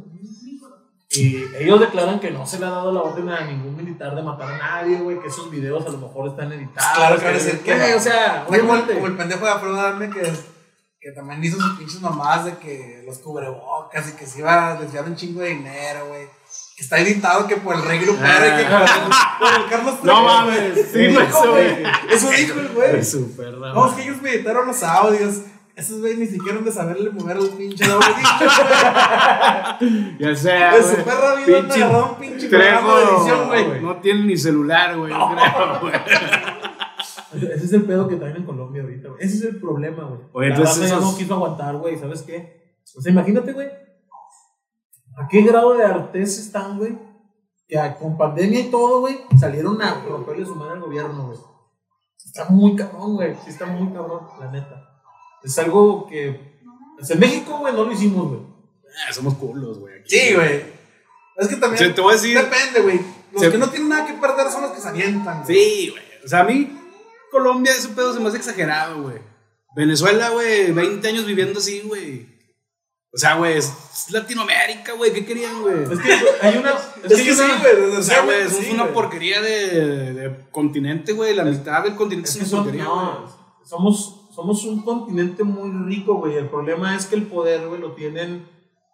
Y 1.13 1.43
ellos 1.57 1.79
declaran 1.79 2.19
que 2.21 2.31
no 2.31 2.47
se 2.47 2.57
le 2.59 2.65
ha 2.65 2.69
dado 2.69 2.91
la 2.93 3.01
orden 3.01 3.27
a 3.29 3.41
ningún 3.45 3.75
militar 3.75 4.15
de 4.15 4.21
matar 4.21 4.53
a 4.53 4.57
nadie, 4.57 4.97
güey, 4.99 5.19
que 5.19 5.27
esos 5.27 5.51
videos 5.51 5.85
a 5.85 5.89
lo 5.89 5.97
mejor 5.97 6.29
están 6.29 6.51
editados. 6.53 6.95
Claro 6.95 7.15
a 7.27 7.31
decir 7.33 7.59
que 7.59 7.75
güey, 7.75 7.91
no. 7.91 7.97
O 7.97 7.99
sea, 7.99 8.45
Fue 8.47 8.59
como, 8.59 8.73
el- 8.75 8.79
obviamente. 8.79 8.93
como 8.93 9.07
el 9.07 9.17
pendejo 9.17 9.45
de 9.45 9.51
Alfredo 9.51 9.79
Adame 9.79 10.09
que, 10.09 10.21
que 11.01 11.11
también 11.11 11.43
hizo 11.43 11.59
sus 11.59 11.77
pinches 11.77 11.99
mamadas 11.99 12.45
de 12.45 12.57
que 12.59 13.03
los 13.05 13.17
cubrebocas 13.17 14.09
y 14.09 14.13
que 14.13 14.25
se 14.25 14.39
iba 14.39 14.69
a 14.71 14.75
desviar 14.75 15.03
un 15.05 15.15
chingo 15.17 15.41
de 15.41 15.49
dinero, 15.49 16.07
güey. 16.07 16.27
Que 16.77 16.83
está 16.83 16.97
editado 16.99 17.45
que 17.47 17.57
por 17.57 17.75
el 17.75 17.83
rey 17.83 17.99
grupero 17.99 18.45
y 18.47 18.57
que 18.57 18.69
por, 18.69 18.79
por 19.49 19.61
el 19.61 19.69
Carlos 19.69 19.93
No 19.95 19.99
Trejo, 20.01 20.23
mames, 20.23 20.73
sí, 20.93 21.05
eso, 21.05 21.51
güey. 21.51 21.83
Eso 22.09 22.29
dijo 22.29 22.59
el 22.59 22.69
güey. 22.69 23.03
Súper, 23.03 23.53
No, 23.57 23.87
es 23.89 23.93
que 23.95 24.03
ellos 24.03 24.21
me 24.21 24.33
editaron 24.33 24.65
los 24.67 24.81
audios. 24.81 25.41
Esos 25.75 25.99
güey 26.01 26.17
ni 26.17 26.25
siquiera 26.27 26.57
han 26.59 26.65
de 26.65 26.71
saberle 26.71 27.09
mover 27.11 27.37
al 27.37 27.49
pinche 27.49 27.85
doble 27.87 28.05
dicho. 28.07 28.61
Ya 30.19 30.35
sea, 30.35 30.75
De 30.75 30.83
su 30.83 30.91
güey. 30.93 31.05
perra 31.05 31.35
vida 31.35 31.59
Pinche 31.61 31.83
agarrado 31.83 32.09
un 32.11 32.15
pinche 32.19 32.49
programa 32.49 32.97
de 32.99 33.03
edición, 33.05 33.47
güey. 33.47 33.81
No 33.81 33.95
tiene 34.01 34.25
ni 34.25 34.37
celular, 34.37 34.97
güey. 34.97 35.11
yo 35.11 35.29
creo, 35.31 35.79
güey. 35.81 35.93
Ese 37.33 37.65
es 37.65 37.73
el 37.73 37.83
pedo 37.85 38.07
que 38.07 38.17
traen 38.17 38.35
en 38.37 38.45
Colombia 38.45 38.83
ahorita, 38.83 39.09
güey. 39.09 39.21
Ese 39.23 39.37
es 39.37 39.43
el 39.43 39.59
problema, 39.59 40.03
güey. 40.03 40.19
Oye, 40.33 40.49
La 40.49 40.55
entonces 40.55 40.77
raza 40.83 40.89
ya 40.93 40.97
esos- 40.99 41.11
no 41.11 41.17
quiso 41.17 41.33
aguantar, 41.35 41.77
güey. 41.77 41.97
¿Sabes 41.97 42.21
qué? 42.23 42.77
O 42.95 43.01
sea, 43.01 43.11
imagínate, 43.11 43.53
güey. 43.53 43.67
¿A 45.17 45.27
qué 45.29 45.41
grado 45.41 45.73
de 45.73 45.83
artes 45.85 46.37
están, 46.39 46.77
güey? 46.77 46.97
Que 47.67 47.77
con 47.99 48.17
pandemia 48.17 48.59
y 48.59 48.69
todo, 48.69 48.99
güey, 48.99 49.21
salieron 49.39 49.81
a 49.81 50.03
romperle 50.07 50.45
su 50.45 50.55
madre 50.55 50.73
al 50.73 50.81
gobierno, 50.81 51.27
güey. 51.27 51.37
Está 52.23 52.45
muy 52.49 52.75
cabrón, 52.75 53.15
güey. 53.15 53.33
Sí, 53.43 53.49
está 53.49 53.65
muy 53.65 53.91
cabrón, 53.93 54.27
la 54.39 54.51
neta. 54.51 54.90
Es 55.43 55.57
algo 55.59 56.07
que. 56.07 56.39
pues, 56.97 57.09
en 57.11 57.19
México, 57.19 57.57
güey, 57.59 57.73
no 57.73 57.83
lo 57.85 57.91
hicimos, 57.91 58.27
güey. 58.29 58.41
Ah, 59.07 59.13
somos 59.13 59.35
culos, 59.35 59.79
güey. 59.79 59.95
Sí, 60.05 60.33
güey. 60.35 60.63
Es 61.37 61.47
que 61.47 61.55
también. 61.55 61.83
Sí, 61.87 61.93
te 61.93 62.01
voy 62.01 62.13
a 62.13 62.17
decir- 62.17 62.37
Depende, 62.37 62.81
güey. 62.81 62.99
Los 63.31 63.41
Se- 63.41 63.51
que 63.51 63.57
no 63.57 63.69
tienen 63.69 63.89
nada 63.89 64.05
que 64.05 64.13
perder 64.13 64.49
son 64.51 64.63
los 64.63 64.71
que 64.71 64.81
se 64.81 64.89
avientan. 64.89 65.43
güey. 65.43 65.55
Sí, 65.57 65.89
güey. 65.89 66.03
O 66.23 66.27
sea, 66.27 66.41
a 66.41 66.43
mí, 66.43 66.77
Colombia, 67.31 67.71
ese 67.73 67.89
pedo 67.89 68.13
se 68.13 68.19
me 68.19 68.27
hace 68.27 68.37
exagerado, 68.37 69.03
güey. 69.03 69.17
Venezuela, 69.75 70.29
güey, 70.31 70.71
20 70.73 71.07
años 71.07 71.25
viviendo 71.25 71.59
así, 71.59 71.79
güey. 71.85 72.29
O 73.13 73.17
sea, 73.17 73.35
güey, 73.35 73.57
es 73.57 73.65
es 73.65 74.11
Latinoamérica, 74.11 74.93
güey. 74.93 75.11
¿Qué 75.13 75.25
querían, 75.25 75.61
güey? 75.61 75.83
Es 75.83 75.99
que 75.99 76.13
hay 76.41 76.57
una. 76.57 76.71
Es 77.03 77.21
que 77.21 77.33
sí, 77.33 77.41
güey. 77.61 77.95
O 77.97 78.03
sea, 78.03 78.21
güey, 78.23 78.47
sí, 78.49 78.55
somos 78.55 78.69
una 78.71 78.87
porquería 78.93 79.41
de, 79.41 80.13
de 80.13 80.45
continente, 80.51 81.13
güey. 81.13 81.33
La 81.33 81.43
mitad 81.45 81.83
del 81.83 81.95
continente 81.95 82.29
Es 82.29 82.35
es, 82.35 82.51
una 82.51 82.63
porquería, 82.63 82.83
no, 82.85 83.25
somos, 83.65 84.20
somos 84.31 84.63
un 84.65 84.81
continente 84.81 85.43
muy 85.43 85.71
rico, 85.93 86.15
güey. 86.15 86.35
El 86.35 86.49
problema 86.49 86.95
es 86.95 87.05
que 87.05 87.15
el 87.15 87.27
poder, 87.27 87.67
güey, 87.67 87.79
lo 87.81 87.91
tienen, 87.93 88.47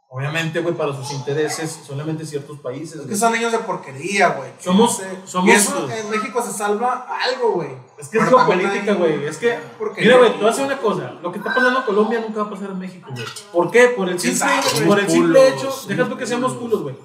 obviamente, 0.10 0.62
güey, 0.62 0.74
para 0.76 0.94
sus 0.94 1.12
intereses, 1.12 1.82
solamente 1.86 2.26
ciertos 2.26 2.60
países. 2.60 2.94
Es 2.94 2.98
güey. 3.02 3.10
que 3.10 3.16
son 3.16 3.34
niños 3.34 3.52
de 3.52 3.60
porquería, 3.60 4.30
güey. 4.30 4.50
Somos- 4.60 5.00
no 5.00 5.06
sé. 5.06 5.18
somos- 5.26 5.50
Y 5.50 5.52
eso 5.52 5.90
en 5.90 6.10
México 6.10 6.42
se 6.42 6.52
salva 6.52 7.08
algo, 7.24 7.52
güey. 7.54 7.70
Es 7.98 8.10
que 8.10 8.18
es 8.18 8.24
Pero 8.26 8.38
también 8.38 8.60
geopolítica, 8.60 8.92
hay- 8.94 8.98
güey. 8.98 9.26
Es 9.26 9.38
que, 9.38 9.58
mira, 9.98 10.18
güey, 10.18 10.32
te 10.32 10.38
voy 10.38 10.46
a 10.46 10.50
decir 10.50 10.66
una 10.66 10.78
cosa. 10.78 11.14
Lo 11.22 11.32
que 11.32 11.38
está 11.40 11.54
pasando 11.54 11.80
en 11.80 11.86
Colombia 11.86 12.20
nunca 12.22 12.42
va 12.42 12.48
a 12.48 12.50
pasar 12.52 12.70
en 12.72 12.80
México, 12.80 13.10
güey. 13.12 13.26
¿Por 13.52 13.72
qué? 13.72 13.88
Por 13.90 14.10
el 14.10 14.20
simple, 14.20 14.46
por 14.86 15.00
el 15.00 15.10
simple 15.10 15.40
Culos, 15.56 15.64
hecho, 15.84 15.88
deja 15.88 16.10
tú 16.10 16.18
que 16.18 16.26
seamos 16.26 16.54
culos. 16.54 16.82
culos, 16.82 16.84
güey. 16.84 16.96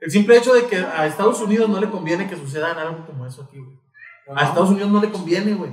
El 0.00 0.10
simple 0.10 0.36
hecho 0.36 0.52
de 0.52 0.66
que 0.66 0.76
a 0.78 1.06
Estados 1.06 1.40
Unidos 1.40 1.68
no 1.68 1.78
le 1.80 1.88
conviene 1.88 2.28
que 2.28 2.36
suceda 2.36 2.72
algo 2.72 3.06
como 3.06 3.24
eso 3.24 3.42
aquí, 3.42 3.58
güey. 3.58 3.78
A 4.36 4.44
Estados 4.46 4.70
Unidos 4.70 4.90
no 4.90 5.00
le 5.00 5.10
conviene, 5.12 5.54
güey. 5.54 5.70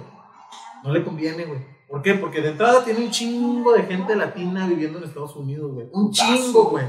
No 0.84 0.92
le 0.94 1.04
conviene, 1.04 1.46
güey. 1.46 1.66
¿Por 1.90 2.02
qué? 2.04 2.14
Porque 2.14 2.42
de 2.42 2.50
entrada 2.50 2.84
tiene 2.84 3.04
un 3.04 3.10
chingo 3.10 3.74
de 3.74 3.84
gente 3.84 4.16
latina 4.16 4.68
viviendo 4.68 5.00
en 5.00 5.06
Estados 5.06 5.36
Unidos, 5.36 5.72
güey. 5.74 5.88
Un 5.92 6.12
chingo, 6.12 6.66
güey. 6.66 6.86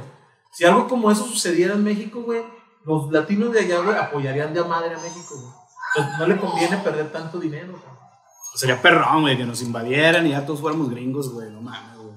Si 0.53 0.65
algo 0.65 0.87
como 0.87 1.11
eso 1.11 1.25
sucediera 1.25 1.75
en 1.75 1.83
México, 1.85 2.23
güey, 2.23 2.43
los 2.85 3.11
latinos 3.11 3.53
de 3.53 3.61
allá, 3.61 3.81
güey, 3.81 3.97
apoyarían 3.97 4.53
de 4.53 4.61
a 4.61 4.65
madre 4.65 4.95
a 4.95 4.99
México, 4.99 5.35
güey. 5.37 5.53
Entonces 5.97 6.19
no 6.19 6.27
le 6.27 6.37
conviene 6.37 6.77
perder 6.79 7.11
tanto 7.11 7.39
dinero, 7.39 7.73
güey. 7.73 7.83
Sería 8.55 8.83
perrón, 8.83 9.23
güey, 9.23 9.37
que 9.39 9.45
nos 9.45 9.63
invadieran 9.63 10.27
y 10.27 10.31
ya 10.31 10.45
todos 10.45 10.61
fuéramos 10.61 10.91
gringos, 10.91 11.33
güey. 11.33 11.51
No 11.51 11.63
mames, 11.63 11.97
güey. 11.97 12.11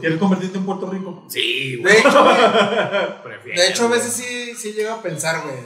¿Quieres 0.00 0.18
convertirte 0.18 0.58
en 0.58 0.66
Puerto 0.66 0.90
Rico? 0.90 1.24
Sí, 1.28 1.76
güey. 1.80 1.94
De 1.94 2.00
hecho, 2.00 2.24
güey, 2.24 2.36
prefiero, 3.22 3.62
de 3.62 3.68
hecho, 3.68 3.86
a 3.86 3.88
veces 3.90 4.12
sí, 4.12 4.54
sí 4.54 4.72
llega 4.72 4.94
a 4.94 5.02
pensar, 5.02 5.42
güey. 5.42 5.56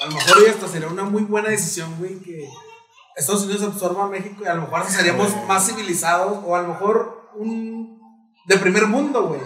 A 0.00 0.06
lo 0.06 0.12
mejor 0.12 0.42
y 0.42 0.46
esto 0.46 0.66
sería 0.66 0.88
una 0.88 1.04
muy 1.04 1.22
buena 1.22 1.50
decisión, 1.50 1.96
güey, 1.98 2.18
que 2.20 2.48
Estados 3.18 3.44
Unidos 3.44 3.62
absorba 3.64 4.04
a 4.04 4.08
México 4.08 4.42
y 4.44 4.46
a 4.46 4.54
lo 4.54 4.62
mejor 4.62 4.84
seríamos 4.86 5.28
más 5.46 5.66
civilizados 5.68 6.38
o 6.46 6.54
a 6.56 6.62
lo 6.62 6.68
mejor 6.68 7.30
un 7.34 7.98
de 8.46 8.56
primer 8.58 8.86
mundo, 8.86 9.28
güey. 9.28 9.40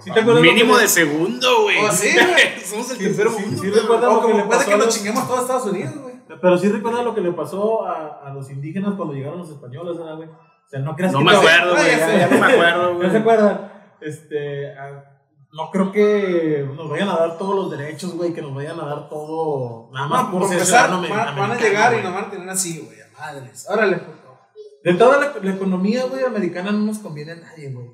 ¿Sí 0.00 0.10
te 0.12 0.20
acuerdas 0.20 0.42
lo 0.44 0.52
Mínimo 0.52 0.76
de 0.76 0.88
segundo, 0.88 1.62
güey. 1.62 1.78
O 1.84 1.90
sí, 1.90 2.08
güey. 2.12 2.60
Somos 2.64 2.90
el 2.90 2.96
Sí, 2.98 3.04
tercer 3.04 3.28
sí, 3.30 3.42
mundo. 3.42 3.62
sí, 3.62 3.70
recuerda 3.70 4.10
O 4.10 4.14
lo 4.14 4.20
que 4.22 4.26
le 4.28 4.32
como 4.34 4.46
puede 4.46 4.58
pasó 4.58 4.68
que 4.68 4.74
a 4.74 4.76
nos 4.78 4.86
los- 4.86 4.94
chinguemos 4.96 5.26
todo 5.28 5.40
Estados 5.40 5.66
Unidos, 5.66 5.94
güey. 5.96 6.16
Pero 6.40 6.58
sí 6.58 6.68
recuerda 6.68 7.02
lo 7.02 7.14
que 7.14 7.20
le 7.22 7.32
pasó 7.32 7.86
a, 7.86 8.20
a 8.26 8.30
los 8.34 8.50
indígenas 8.50 8.94
cuando 8.96 9.14
llegaron 9.14 9.38
los 9.38 9.48
españoles, 9.50 9.96
¿verdad, 9.96 10.16
güey? 10.16 10.28
O 10.28 10.68
sea, 10.68 10.80
no 10.80 10.96
creas 10.96 11.12
No 11.12 11.18
que 11.20 11.24
me 11.24 11.30
acuerdo, 11.36 11.72
güey. 11.74 11.86
ya 11.86 11.98
Ya, 11.98 12.18
ya 12.18 12.28
no 12.28 12.38
me 12.46 12.52
acuerdo, 12.52 12.92
¿No 12.94 13.00
se 13.00 13.06
güey. 13.08 13.16
acuerdan? 13.20 13.72
Este, 14.00 14.72
no 15.56 15.70
creo 15.70 15.90
que 15.90 16.68
nos 16.76 16.90
vayan 16.90 17.08
a 17.08 17.16
dar 17.16 17.38
todos 17.38 17.54
los 17.54 17.70
derechos, 17.70 18.14
güey, 18.14 18.34
que 18.34 18.42
nos 18.42 18.54
vayan 18.54 18.78
a 18.78 18.84
dar 18.84 19.08
todo, 19.08 19.90
nada 19.90 20.06
más 20.06 20.24
No, 20.24 20.30
por 20.30 20.40
por 20.40 20.48
ser 20.50 20.58
empezar, 20.58 20.90
ciudadano 20.90 21.34
van, 21.34 21.50
a 21.50 21.56
llegar 21.56 21.98
y 21.98 22.02
nos 22.02 22.12
van 22.12 22.24
a 22.24 22.30
tener 22.30 22.48
así, 22.50 22.78
güey, 22.80 22.98
a 23.00 23.18
madres. 23.18 23.66
Órale, 23.68 23.96
puto. 23.96 24.38
De 24.84 24.94
toda 24.94 25.18
la, 25.18 25.32
la 25.42 25.50
economía, 25.54 26.04
güey, 26.04 26.24
americana 26.24 26.72
no 26.72 26.80
nos 26.80 26.98
conviene 26.98 27.32
a 27.32 27.36
nadie, 27.36 27.72
güey. 27.72 27.90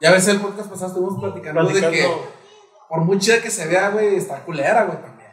Ya 0.00 0.12
ves 0.12 0.28
el 0.28 0.40
podcast 0.40 0.70
pasado 0.70 0.92
estuvimos 0.92 1.20
platicando, 1.20 1.64
de 1.64 1.80
que 1.90 2.08
por 2.88 3.00
muy 3.00 3.18
chida 3.18 3.42
que 3.42 3.50
se 3.50 3.66
vea, 3.66 3.90
güey, 3.90 4.14
está 4.14 4.44
culera, 4.44 4.84
güey, 4.84 5.02
también. 5.02 5.30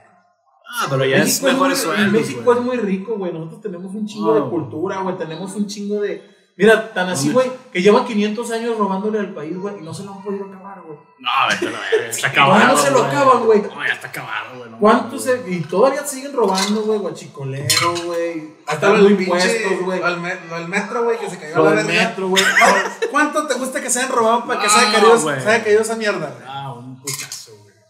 Ah, 0.70 0.88
pero 0.89 1.06
ya 1.06 1.17
es 1.17 1.24
México, 1.24 1.48
es 1.48 1.54
mejores 1.54 1.86
muy, 1.86 1.96
sueldos, 1.96 2.22
México 2.22 2.54
es 2.54 2.62
muy 2.62 2.78
rico, 2.78 3.15
güey. 3.17 3.32
Nosotros 3.32 3.62
tenemos 3.62 3.96
un 3.96 4.06
chingo 4.06 4.34
de 4.34 4.50
cultura, 4.50 5.02
güey. 5.02 5.17
Tenemos 5.17 5.56
un 5.56 5.65
chingo 5.65 6.02
de. 6.02 6.37
Mira, 6.58 6.91
tan 6.93 7.08
así, 7.10 7.32
güey, 7.32 7.52
que 7.72 7.82
llevan 7.84 8.04
500 8.06 8.52
años 8.52 8.78
robándole 8.78 9.20
al 9.20 9.32
país, 9.34 9.56
güey, 9.58 9.78
y 9.80 9.82
no 9.84 9.93
se 9.93 10.04
lo 10.04 10.13
han 10.13 10.24
podido 10.24 10.46
acabar, 10.48 10.82
güey. 10.82 10.98
No, 11.20 11.30
vete 11.50 11.67
a 11.67 11.72
la 11.72 11.80
verga, 11.80 12.08
está 12.10 12.28
acabado. 12.30 12.67
no 12.67 12.78
se 12.78 12.91
lo 12.91 13.04
acaban, 13.04 13.46
güey. 13.46 13.62
No, 13.62 13.86
ya 13.86 13.93
está 13.93 14.08
acabado, 14.08 14.58
güey. 14.58 14.70
no 14.72 14.78
¿Cuántos 14.80 15.24
se.? 15.24 15.43
Y 15.48 15.62
todavía 15.62 16.04
siguen 16.06 16.34
robando, 16.34 16.82
güey, 16.82 17.00
guachicolero, 17.00 17.93
güey. 18.06 18.54
Hasta 18.65 18.74
Hasta 18.74 18.89
lo 18.89 18.98
los 19.10 19.12
impuestos, 19.12 19.80
güey. 19.84 20.00
lo 20.00 20.06
del 20.08 20.20
me- 20.20 20.36
del 20.36 20.67
metro, 20.67 21.04
güey, 21.04 21.20
que 21.20 21.30
se 21.30 21.38
cayó 21.38 21.56
Lo 21.58 21.63
la 21.65 21.70
verga. 21.72 21.88
metro, 21.93 22.28
güey. 22.30 22.43
¿Cuánto 23.12 23.46
te 23.48 23.54
gusta 23.54 23.80
que 23.82 23.89
se 23.89 24.00
hayan 24.00 24.12
robado 24.12 24.46
para 24.46 24.60
que 24.62 24.70
se 24.70 24.80
haya 24.80 24.88
No, 24.88 24.93
caído, 24.93 25.20
güey. 25.22 25.41
se 25.41 25.50
haya 25.50 25.63
caído 25.63 25.82
esa 25.82 25.96
mierda, 25.96 26.28
güey? 26.28 26.43
Ah, 26.48 26.74
un. 26.74 26.96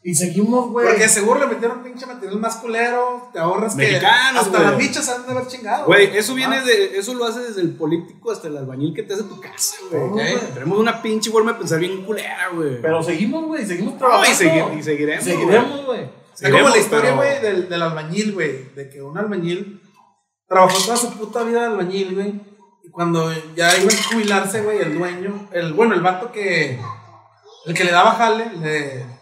Y 0.10 0.16
seguimos, 0.16 0.70
güey. 0.70 0.88
Porque 0.88 1.10
seguro 1.10 1.38
le 1.42 1.48
metieron 1.48 1.84
pinche 1.84 2.06
material 2.06 2.40
más 2.40 2.56
culero, 2.58 3.30
te 3.34 3.40
ahorras 3.40 3.76
Mexicanos, 3.76 4.32
que 4.32 4.40
hasta 4.40 4.58
güey. 4.60 4.70
las 4.70 4.78
bichas 4.78 5.06
se 5.06 5.12
han 5.12 5.26
de 5.26 5.32
haber 5.34 5.48
chingado. 5.48 5.86
Güey, 5.86 6.16
eso 6.16 6.34
viene 6.34 6.56
Ah. 6.60 6.64
de. 6.64 6.98
Eso 6.98 7.14
lo 7.14 7.26
hace 7.26 7.42
desde 7.42 7.60
el 7.60 7.72
político 7.76 8.32
hasta 8.32 8.48
el 8.48 8.56
albañil 8.56 8.94
que 8.96 9.04
te 9.04 9.16
hace 9.16 9.24
tu 9.24 9.42
casa, 9.42 9.76
güey. 9.92 10.38
Tenemos 10.54 10.80
una 10.80 11.02
pinche 11.02 11.30
forma 11.30 11.52
de 11.52 11.60
pensar 11.60 11.80
bien 11.80 12.06
culera, 12.06 12.48
güey. 12.54 12.82
Pero 12.82 13.04
seguimos, 13.04 13.46
güey. 13.48 13.66
Seguimos 13.66 13.94
No, 13.96 14.00
trabajando. 14.00 14.30
y, 14.32 14.46
segui- 14.48 14.80
y 14.80 14.84
seguiremos. 14.84 15.24
Seguiremos, 15.26 15.86
güey. 15.86 16.10
Está 16.34 16.52
como 16.52 16.70
la 16.70 16.78
historia, 16.78 17.10
pero- 17.10 17.16
güey, 17.18 17.42
del, 17.42 17.68
del 17.68 17.82
albañil, 17.82 18.32
güey. 18.34 18.74
De 18.76 18.90
que 18.90 19.02
un 19.02 19.18
albañil 19.18 19.82
trabajó 20.48 20.78
toda 20.86 20.96
su 20.96 21.12
puta 21.18 21.44
vida 21.44 21.60
de 21.60 21.66
albañil, 21.68 22.16
güey. 22.16 22.30
Y 22.82 22.90
cuando 22.92 23.30
ya 23.58 23.76
iba 23.78 23.92
a 23.92 24.04
jubilarse, 24.14 24.62
güey, 24.62 24.78
el 24.80 24.98
dueño, 24.98 25.50
el, 25.52 25.74
bueno, 25.74 25.96
el 25.96 26.02
vato 26.02 26.32
que, 26.32 26.80
el 27.66 27.74
que 27.74 27.84
le 27.84 27.92
daba 27.92 28.12
jale, 28.12 28.52
le, 28.62 29.17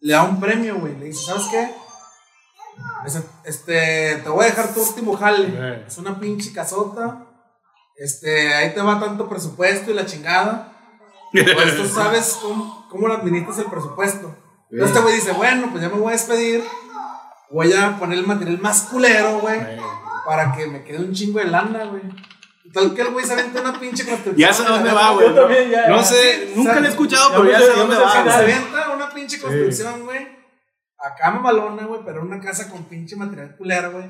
le 0.00 0.12
da 0.12 0.22
un 0.24 0.40
premio, 0.40 0.78
güey. 0.78 0.96
Le 0.96 1.06
dice, 1.06 1.26
¿sabes 1.26 1.46
qué? 1.50 1.70
Este, 3.44 4.16
te 4.22 4.28
voy 4.28 4.44
a 4.44 4.48
dejar 4.48 4.72
tu 4.74 4.82
último 4.82 5.16
jale. 5.16 5.84
Es 5.86 5.98
una 5.98 6.18
pinche 6.18 6.52
casota. 6.52 7.26
Este, 7.96 8.54
ahí 8.54 8.72
te 8.72 8.80
va 8.80 8.98
tanto 8.98 9.28
presupuesto 9.28 9.90
y 9.90 9.94
la 9.94 10.06
chingada. 10.06 10.72
Pues 11.32 11.76
tú 11.76 11.86
sabes 11.94 12.38
cómo, 12.40 12.86
cómo 12.88 13.08
lo 13.08 13.14
administras 13.14 13.58
el 13.58 13.66
presupuesto. 13.66 14.34
Entonces 14.70 14.96
este 14.96 15.00
güey 15.00 15.14
dice, 15.16 15.32
bueno, 15.32 15.68
pues 15.70 15.82
ya 15.82 15.88
me 15.88 15.96
voy 15.96 16.08
a 16.08 16.12
despedir. 16.12 16.64
Voy 17.50 17.72
a 17.72 17.98
poner 17.98 18.18
el 18.18 18.26
material 18.26 18.58
más 18.60 18.82
culero, 18.82 19.40
güey. 19.40 19.60
Para 20.24 20.52
que 20.52 20.66
me 20.66 20.84
quede 20.84 20.98
un 20.98 21.12
chingo 21.12 21.40
de 21.40 21.46
lana, 21.46 21.84
güey. 21.84 22.02
Tal 22.72 22.94
que 22.94 23.02
el 23.02 23.08
güey 23.10 23.24
se 23.26 23.32
aventa 23.32 23.60
una 23.60 23.78
pinche 23.80 24.04
construcción. 24.04 24.36
Ya 24.36 24.52
sé 24.52 24.62
dónde 24.64 24.92
va, 24.92 25.10
güey. 25.12 25.28
Yo 25.28 25.34
también, 25.34 25.70
ya, 25.70 25.88
No 25.88 26.02
sé, 26.04 26.52
nunca 26.54 26.78
lo 26.80 26.86
he 26.86 26.90
escuchado, 26.90 27.30
pero 27.30 27.50
ya 27.50 27.58
sé- 27.58 27.72
dónde 27.76 27.96
va. 27.96 28.12
Se 28.12 28.18
avienta 28.42 28.90
una 28.90 29.10
pinche 29.12 29.40
construcción, 29.40 30.04
güey. 30.04 30.38
Acá 30.98 31.30
mamalona, 31.30 31.84
güey, 31.86 32.00
pero 32.04 32.22
una 32.22 32.38
casa 32.40 32.68
con 32.70 32.84
pinche 32.84 33.16
material 33.16 33.56
culero, 33.56 33.92
güey. 33.92 34.04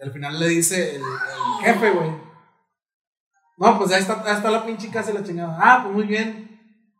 Y 0.00 0.04
al 0.04 0.12
final 0.12 0.38
le 0.38 0.48
dice 0.48 0.94
el, 0.96 1.02
el 1.02 1.64
jefe, 1.64 1.90
güey. 1.90 2.10
No, 3.58 3.76
pues 3.76 3.90
ya 3.90 3.98
está, 3.98 4.24
ya 4.24 4.34
está 4.34 4.50
la 4.50 4.64
pinche 4.64 4.88
casa 4.90 5.10
y 5.10 5.14
la 5.14 5.24
chingada. 5.24 5.58
Ah, 5.60 5.80
pues 5.82 5.94
muy 5.96 6.06
bien. 6.06 6.46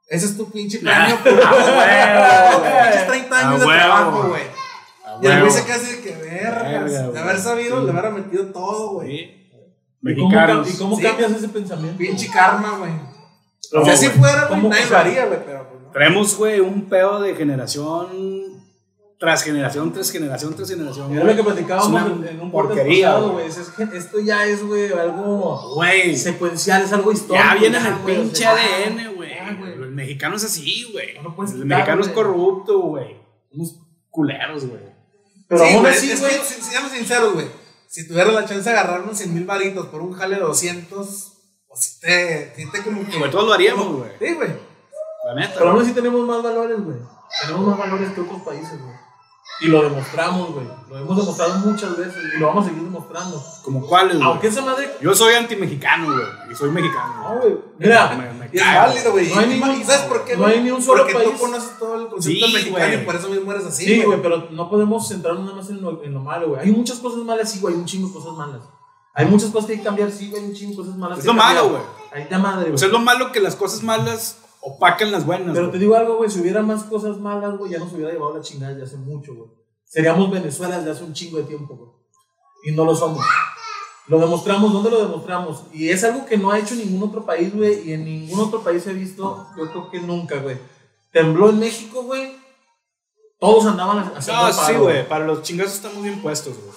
Ese 0.09 0.27
es 0.27 0.37
tu 0.37 0.51
pinche 0.51 0.79
tus 0.81 0.88
güey. 0.88 0.97
pinches 2.83 3.07
30 3.07 3.38
años 3.38 3.61
de 3.61 3.66
trabajo, 3.66 4.29
güey. 4.29 4.42
Y 5.23 5.27
el 5.27 5.40
güey 5.40 5.51
se 5.53 5.64
queda 5.64 5.77
así 5.77 5.97
de 5.97 6.01
que 6.03 6.16
vergas. 6.16 6.85
Verga, 6.85 7.09
De 7.12 7.18
haber 7.21 7.38
sabido, 7.38 7.79
Sí. 7.81 7.85
le 7.87 7.92
hubiera 7.92 8.11
metido 8.11 8.47
todo, 8.53 8.90
güey. 8.94 9.38
Sí. 10.02 10.11
¿Y 10.11 10.14
cómo, 10.16 10.28
Mexicanos. 10.28 10.74
¿Y 10.74 10.76
cómo 10.78 10.96
Sí. 10.96 11.02
cambias 11.02 11.32
ese 11.32 11.48
pensamiento? 11.48 11.98
Pinche 11.98 12.28
karma, 12.30 12.78
güey. 12.78 12.92
No, 13.72 13.84
si 13.84 13.90
así 13.90 14.06
güey. 14.06 14.18
fuera, 14.18 14.46
güey, 14.46 14.62
nadie 14.62 14.80
O 14.80 14.84
lo 14.84 14.88
sea, 14.88 15.00
haría, 15.00 15.26
güey, 15.26 15.38
pero 15.44 15.68
pues 15.68 15.82
no. 15.82 15.90
Traemos, 15.90 16.37
güey, 16.37 16.61
un 16.61 16.88
pedo 16.88 17.20
de 17.20 17.34
generación 17.34 18.08
tras 19.18 19.42
generación, 19.42 19.92
tras 19.92 20.11
generación, 20.12 20.54
tras 20.54 20.68
generación. 20.70 21.12
Era 21.12 21.24
lo 21.24 21.34
que 21.34 21.42
platicábamos 21.42 22.00
en, 22.06 22.28
en 22.28 22.40
un 22.40 22.52
podcast 22.52 22.78
porquería, 22.78 23.08
pasado, 23.14 23.32
güey. 23.32 23.46
esto 23.98 24.20
ya 24.20 24.44
es, 24.46 24.64
güey, 24.64 24.92
algo 24.92 25.82
secuencial, 26.14 26.82
es 26.82 26.92
algo 26.92 27.11
histórico. 27.11 27.44
ya 27.44 27.54
viene 27.58 27.78
en 27.78 27.87
el 27.87 27.94
güey, 27.98 28.16
o 28.16 28.20
pinche 28.22 28.37
sea, 28.42 28.52
ADN, 28.52 29.14
güey. 29.16 29.32
El 29.32 29.90
mexicano 29.90 30.37
es 30.37 30.44
así, 30.44 30.87
güey. 30.92 31.14
No 31.20 31.34
El 31.44 31.64
mexicano 31.64 32.00
es 32.00 32.06
güey. 32.06 32.14
corrupto, 32.14 32.78
güey. 32.80 33.16
Unos 33.50 33.80
culeros, 34.08 34.66
güey. 34.66 34.82
Pero 35.48 35.64
sí, 35.64 35.72
aún 35.72 35.82
güey, 35.82 35.92
así, 35.94 36.06
güey. 36.16 36.32
si- 36.44 36.62
seamos 36.62 36.92
sinceros, 36.92 37.34
güey. 37.34 37.46
Si 37.88 38.07
tuviera 38.07 38.31
la 38.31 38.44
chance 38.44 38.68
de 38.68 38.77
agarrar 38.77 39.01
unos 39.01 39.16
100 39.16 39.35
mil 39.35 39.44
varitos 39.46 39.87
por 39.87 40.03
un 40.03 40.12
jale 40.12 40.37
de 40.37 40.42
200, 40.42 41.33
pues 41.66 41.81
sí 41.81 42.01
te, 42.01 42.53
sí 42.55 42.70
te 42.70 42.83
como 42.83 43.07
que. 43.07 43.18
Güey, 43.18 43.31
todos 43.31 43.46
lo 43.46 43.55
haríamos, 43.55 43.96
güey. 43.96 44.11
Sí, 44.18 44.35
güey. 44.35 44.51
La 45.24 45.35
neta. 45.35 45.55
Pero 45.57 45.70
aún 45.70 45.81
así 45.81 45.92
tenemos 45.92 46.27
más 46.27 46.42
valores, 46.42 46.79
güey. 46.85 46.98
Tenemos 47.40 47.66
más 47.66 47.79
valores 47.79 48.11
que 48.12 48.20
otros 48.20 48.42
países, 48.42 48.79
güey. 48.79 48.94
Y 49.61 49.66
lo 49.66 49.82
demostramos, 49.82 50.52
güey. 50.52 50.66
Lo 50.88 50.98
hemos 50.98 51.16
demostrado 51.16 51.58
muchas 51.58 51.96
veces 51.96 52.14
y 52.37 52.38
lo 52.38 52.46
vamos 52.46 52.64
a 52.64 52.68
seguir 52.68 52.84
demostrando. 52.84 53.42
¿Como 53.64 53.84
cuáles, 53.84 54.16
güey? 54.16 54.28
Aunque 54.28 54.46
esa 54.46 54.62
madre. 54.62 54.88
Yo 55.00 55.12
soy 55.16 55.34
anti-mexicano, 55.34 56.06
güey. 56.14 56.26
Y 56.52 56.54
soy 56.54 56.70
mexicano. 56.70 57.14
No, 57.34 57.40
güey. 57.40 57.56
Mira, 57.78 58.08
Me, 58.14 58.32
me 58.34 58.46
es 58.52 58.62
válido, 58.64 59.11
güey. 59.12 59.28
No 59.34 59.40
hay 59.40 59.46
Y- 59.46 59.48
ningún- 59.54 59.80
¿Y 59.80 59.84
sabes 59.84 60.02
por 60.02 60.24
qué, 60.24 60.37
no 60.37 60.46
hay 60.46 60.61
ni 60.62 60.70
un 60.70 60.80
solo 60.80 60.98
Porque 61.02 61.14
país. 61.14 61.30
tú 61.32 61.38
conoces 61.38 61.78
todo 61.78 61.94
el 61.96 62.08
concepto 62.08 62.46
Sí, 62.46 62.52
mexicano 62.54 62.94
y 62.94 62.98
por 62.98 63.16
eso 63.16 63.28
mismo 63.30 63.50
eres 63.52 63.66
así, 63.66 63.84
Sí, 63.84 64.02
güey, 64.02 64.22
pero 64.22 64.48
no 64.52 64.70
podemos 64.70 65.08
centrarnos 65.08 65.44
nada 65.44 65.56
más 65.56 65.68
en 65.70 65.82
lo, 65.82 66.04
en 66.04 66.14
lo 66.14 66.20
malo, 66.20 66.50
güey. 66.50 66.61
Hay 66.61 66.70
muchas 66.70 66.98
cosas 66.98 67.18
malas, 67.24 67.50
sí, 67.50 67.58
güey. 67.58 67.74
Hay 67.74 67.80
un 67.80 67.87
chingo 67.87 68.06
de 68.08 68.14
cosas 68.14 68.32
malas. 68.34 68.61
Hay 69.14 69.26
muchas 69.26 69.50
cosas 69.50 69.66
que 69.66 69.72
hay 69.72 69.78
que 69.78 69.84
cambiar, 69.84 70.12
sí, 70.12 70.30
güey. 70.30 70.40
Hay 70.44 70.48
un 70.50 70.54
chingo 70.54 70.70
de 70.70 70.76
cosas 70.88 70.96
malas. 70.96 71.18
Es 71.18 71.24
que 71.24 71.32
lo 71.32 71.37
cambiar. 71.37 71.54
malo, 71.64 71.70
güey. 71.70 71.82
Ahí 72.12 72.22
está 72.22 72.38
madre, 72.38 72.62
güey. 72.62 72.74
O 72.74 72.78
sea, 72.78 72.87
es 72.87 72.92
lo 72.92 73.00
malo 73.00 73.32
que 73.32 73.40
las 73.40 73.56
cosas 73.56 73.82
malas 73.82 74.38
opacan 74.61 75.12
las 75.12 75.25
buenas. 75.25 75.49
Pero 75.53 75.66
güey. 75.66 75.73
te 75.73 75.79
digo 75.79 75.94
algo, 75.97 76.16
güey. 76.16 76.31
Si 76.31 76.40
hubiera 76.40 76.62
más 76.62 76.85
cosas 76.85 77.18
malas, 77.18 77.57
güey, 77.57 77.73
ya 77.73 77.79
nos 77.79 77.92
hubiera 77.92 78.12
llevado 78.12 78.37
la 78.37 78.42
chingada 78.42 78.77
ya 78.77 78.85
hace 78.85 78.97
mucho, 78.97 79.35
güey. 79.35 79.51
Seríamos 79.85 80.31
Venezuela 80.31 80.79
desde 80.79 80.90
hace 80.90 81.05
un 81.05 81.14
chingo 81.14 81.38
de 81.38 81.44
tiempo, 81.44 81.75
güey. 81.77 81.90
Y 82.64 82.73
no 82.73 82.85
lo 82.85 82.94
somos. 82.94 83.25
Lo 84.07 84.18
demostramos, 84.18 84.73
¿dónde 84.73 84.90
lo 84.90 85.03
demostramos? 85.03 85.64
Y 85.73 85.90
es 85.90 86.03
algo 86.03 86.25
que 86.25 86.37
no 86.38 86.51
ha 86.51 86.59
hecho 86.59 86.75
ningún 86.75 87.09
otro 87.09 87.25
país, 87.25 87.55
güey. 87.55 87.88
Y 87.88 87.92
en 87.92 88.05
ningún 88.05 88.40
otro 88.40 88.62
país 88.62 88.83
se 88.83 88.90
ha 88.90 88.94
visto, 88.94 89.47
yo 89.57 89.71
creo 89.71 89.90
que 89.90 90.01
nunca, 90.01 90.40
güey. 90.40 90.57
Tembló 91.12 91.51
en 91.51 91.59
México, 91.59 92.03
güey. 92.03 92.37
Todos 93.38 93.66
andaban 93.66 94.12
haciendo 94.16 94.42
No, 94.42 94.49
el 94.49 94.55
sí, 94.55 94.73
güey. 94.75 95.09
Para 95.09 95.27
los 95.27 95.42
chingazos 95.42 95.75
estamos 95.75 96.03
bien 96.03 96.21
puestos, 96.21 96.57
güey. 96.57 96.77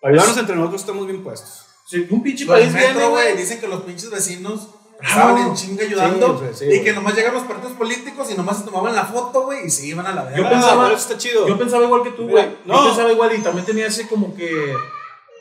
Para 0.00 0.12
ayudarnos 0.14 0.38
entre 0.38 0.56
nosotros 0.56 0.80
estamos 0.80 1.06
bien 1.06 1.22
puestos. 1.22 1.66
Sí, 1.86 2.06
un 2.10 2.22
pinche 2.22 2.46
país 2.46 2.72
viene, 2.72 2.94
metro, 2.94 3.10
güey, 3.10 3.24
güey. 3.32 3.36
dicen 3.36 3.60
que 3.60 3.66
los 3.68 3.82
pinches 3.82 4.10
vecinos 4.10 4.68
Ah, 4.70 4.79
estaban 5.02 5.38
en 5.38 5.54
chinga 5.54 5.82
ayudando 5.84 6.38
sí, 6.38 6.58
sí, 6.58 6.64
y 6.64 6.68
güey. 6.68 6.84
que 6.84 6.92
nomás 6.92 7.14
llegaban 7.14 7.38
los 7.38 7.46
partidos 7.48 7.72
políticos 7.76 8.28
y 8.30 8.34
nomás 8.34 8.58
se 8.58 8.64
tomaban 8.64 8.94
la 8.94 9.04
foto, 9.04 9.42
güey, 9.46 9.66
y 9.66 9.70
se 9.70 9.86
iban 9.86 10.06
a 10.06 10.14
la 10.14 10.24
verga. 10.24 10.38
Yo 10.38 10.46
Ah, 10.46 10.50
pensaba- 10.50 10.82
pero 10.84 10.96
eso 10.96 11.08
está 11.08 11.18
chido. 11.18 11.46
Yo 11.48 11.58
pensaba 11.58 11.84
igual 11.84 12.02
que 12.02 12.10
tú, 12.10 12.22
Mira, 12.24 12.42
güey. 12.44 12.56
no. 12.66 12.74
Yo 12.74 12.84
pensaba 12.88 13.12
igual 13.12 13.34
y 13.34 13.42
también 13.42 13.66
tenía 13.66 13.86
ese 13.86 14.06
como 14.08 14.34
que. 14.34 14.74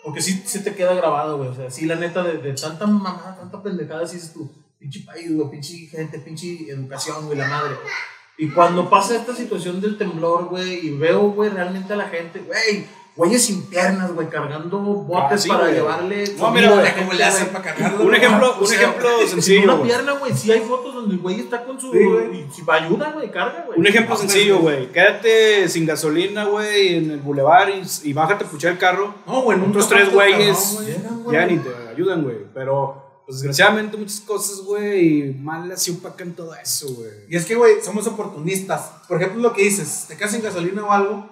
Porque 0.03 0.21
sí 0.21 0.41
se 0.45 0.59
te 0.59 0.73
queda 0.73 0.93
grabado, 0.93 1.37
güey. 1.37 1.49
O 1.49 1.53
sea, 1.55 1.69
sí, 1.69 1.85
la 1.85 1.95
neta, 1.95 2.23
de, 2.23 2.37
de 2.37 2.53
tanta 2.53 2.87
mamada, 2.87 3.35
tanta 3.37 3.61
pendejada, 3.61 4.07
sí 4.07 4.15
dices 4.15 4.33
tú, 4.33 4.49
pinche 4.79 5.01
país, 5.05 5.33
güey, 5.35 5.49
pinche 5.51 5.75
gente, 5.87 6.19
pinche 6.19 6.69
educación, 6.69 7.25
güey, 7.25 7.37
la 7.37 7.47
madre. 7.47 7.75
Y 8.37 8.47
cuando 8.49 8.89
pasa 8.89 9.17
esta 9.17 9.35
situación 9.35 9.81
del 9.81 9.97
temblor, 9.97 10.45
güey, 10.45 10.87
y 10.87 10.91
veo, 10.91 11.31
güey, 11.31 11.49
realmente 11.49 11.91
a 11.91 11.97
la 11.97 12.07
gente, 12.07 12.39
güey, 12.39 12.87
güeyes 13.19 13.45
sin 13.45 13.63
piernas, 13.63 14.13
güey, 14.13 14.29
cargando 14.29 14.79
botes 14.79 15.31
Ah, 15.31 15.37
sí, 15.37 15.49
para 15.49 15.61
güey. 15.63 15.73
llevarle. 15.75 16.23
No, 16.37 16.51
mira, 16.51 16.71
güey, 16.71 16.95
¿Cómo 16.97 17.13
le 17.13 17.23
hacen 17.23 17.49
para 17.49 17.63
cargarlo? 17.65 18.05
Un 18.05 18.15
ejemplo, 18.15 18.55
O 18.57 18.61
un 18.61 18.67
sea, 18.67 18.77
ejemplo 18.81 19.09
Sin 19.19 19.29
sencillo, 19.29 19.63
una 19.65 19.73
güey. 19.73 19.87
pierna, 19.89 20.11
güey, 20.13 20.33
sí 20.33 20.51
hay 20.51 20.61
fotos 20.61 20.95
donde 20.95 21.15
el 21.15 21.19
güey 21.21 21.39
está 21.41 21.63
con 21.65 21.79
su. 21.79 21.91
Sí, 21.91 22.03
güey. 22.03 22.39
y 22.39 22.51
si 22.51 22.63
ayuda, 22.67 23.11
güey, 23.11 23.29
carga, 23.29 23.63
güey. 23.67 23.77
Un 23.77 23.85
ejemplo 23.87 24.15
No, 24.15 24.21
sencillo, 24.21 24.59
güey. 24.59 24.91
Quédate 24.91 25.67
sin 25.69 25.85
gasolina, 25.85 26.45
güey, 26.45 26.95
en 26.95 27.11
el 27.11 27.19
bulevar 27.19 27.69
y, 27.69 27.83
y 28.09 28.13
bájate 28.13 28.45
a 28.45 28.47
puchar 28.47 28.71
el 28.71 28.77
carro. 28.77 29.13
No, 29.27 29.41
güey, 29.41 29.57
nunca 29.57 29.71
Otros 29.79 29.89
tres 29.89 30.11
güeyes 30.13 30.79
ya 31.31 31.45
ni 31.45 31.57
te 31.57 31.69
ayudan, 31.91 32.23
güey. 32.23 32.37
Pero, 32.53 33.21
pues, 33.25 33.37
desgraciadamente, 33.39 33.97
muchas 33.97 34.21
cosas, 34.21 34.61
güey, 34.61 35.33
malas 35.33 35.83
sí 35.83 35.91
opacan 35.91 36.31
todo 36.33 36.55
eso, 36.55 36.87
güey. 36.95 37.09
Y 37.29 37.35
es 37.35 37.45
que, 37.45 37.55
güey, 37.55 37.75
somos 37.83 38.07
oportunistas. 38.07 38.91
Por 39.07 39.17
ejemplo, 39.21 39.41
lo 39.41 39.53
que 39.53 39.63
dices, 39.63 40.05
te 40.07 40.15
quedas 40.15 40.31
sin 40.31 40.41
gasolina 40.41 40.85
o 40.85 40.91
algo, 40.91 41.29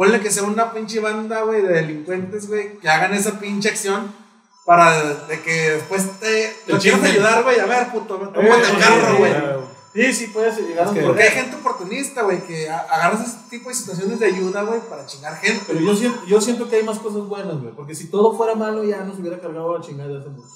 ponle 0.00 0.18
que 0.20 0.30
sea 0.30 0.44
una 0.44 0.72
pinche 0.72 0.98
banda, 0.98 1.42
güey, 1.42 1.60
de 1.60 1.74
delincuentes, 1.74 2.48
güey, 2.48 2.78
que 2.78 2.88
hagan 2.88 3.12
esa 3.12 3.38
pinche 3.38 3.68
acción 3.68 4.10
para 4.64 5.02
de 5.26 5.42
que 5.42 5.72
después 5.72 6.18
te... 6.20 6.54
Te 6.64 6.72
Lo 6.72 6.78
quieres 6.78 7.00
chinguen. 7.00 7.12
ayudar, 7.16 7.42
güey, 7.42 7.60
a 7.60 7.66
ver, 7.66 7.88
puto, 7.92 8.14
Eh, 8.16 8.30
tómate 8.32 8.60
el 8.62 8.64
sí, 8.64 8.76
carro, 8.80 9.18
güey. 9.18 9.32
Sí, 9.92 10.12
sí, 10.14 10.26
puedes 10.28 10.56
llegar 10.56 10.86
a 10.86 10.90
un 10.90 10.96
Es 10.96 11.02
que- 11.02 11.06
Porque 11.06 11.22
hay 11.24 11.30
gente 11.32 11.56
oportunista, 11.56 12.22
güey, 12.22 12.40
que 12.46 12.70
a- 12.70 12.78
agarra 12.78 13.22
ese 13.22 13.36
tipo 13.50 13.68
de 13.68 13.74
situaciones 13.74 14.18
de 14.20 14.26
ayuda, 14.26 14.62
güey, 14.62 14.80
para 14.88 15.04
chingar 15.04 15.36
gente. 15.36 15.64
Pero 15.66 15.80
yo 15.80 15.94
siento, 15.94 16.24
yo 16.26 16.40
siento 16.40 16.66
que 16.70 16.76
hay 16.76 16.82
más 16.82 16.98
cosas 16.98 17.22
buenas, 17.26 17.60
güey. 17.60 17.74
Porque 17.74 17.94
si 17.94 18.06
todo 18.08 18.34
fuera 18.38 18.54
malo, 18.54 18.82
ya 18.82 19.04
nos 19.04 19.18
hubiera 19.18 19.38
cargado 19.38 19.76
la 19.76 19.84
chingada 19.84 20.08
de 20.08 20.18
hace 20.20 20.28
mucho. 20.30 20.48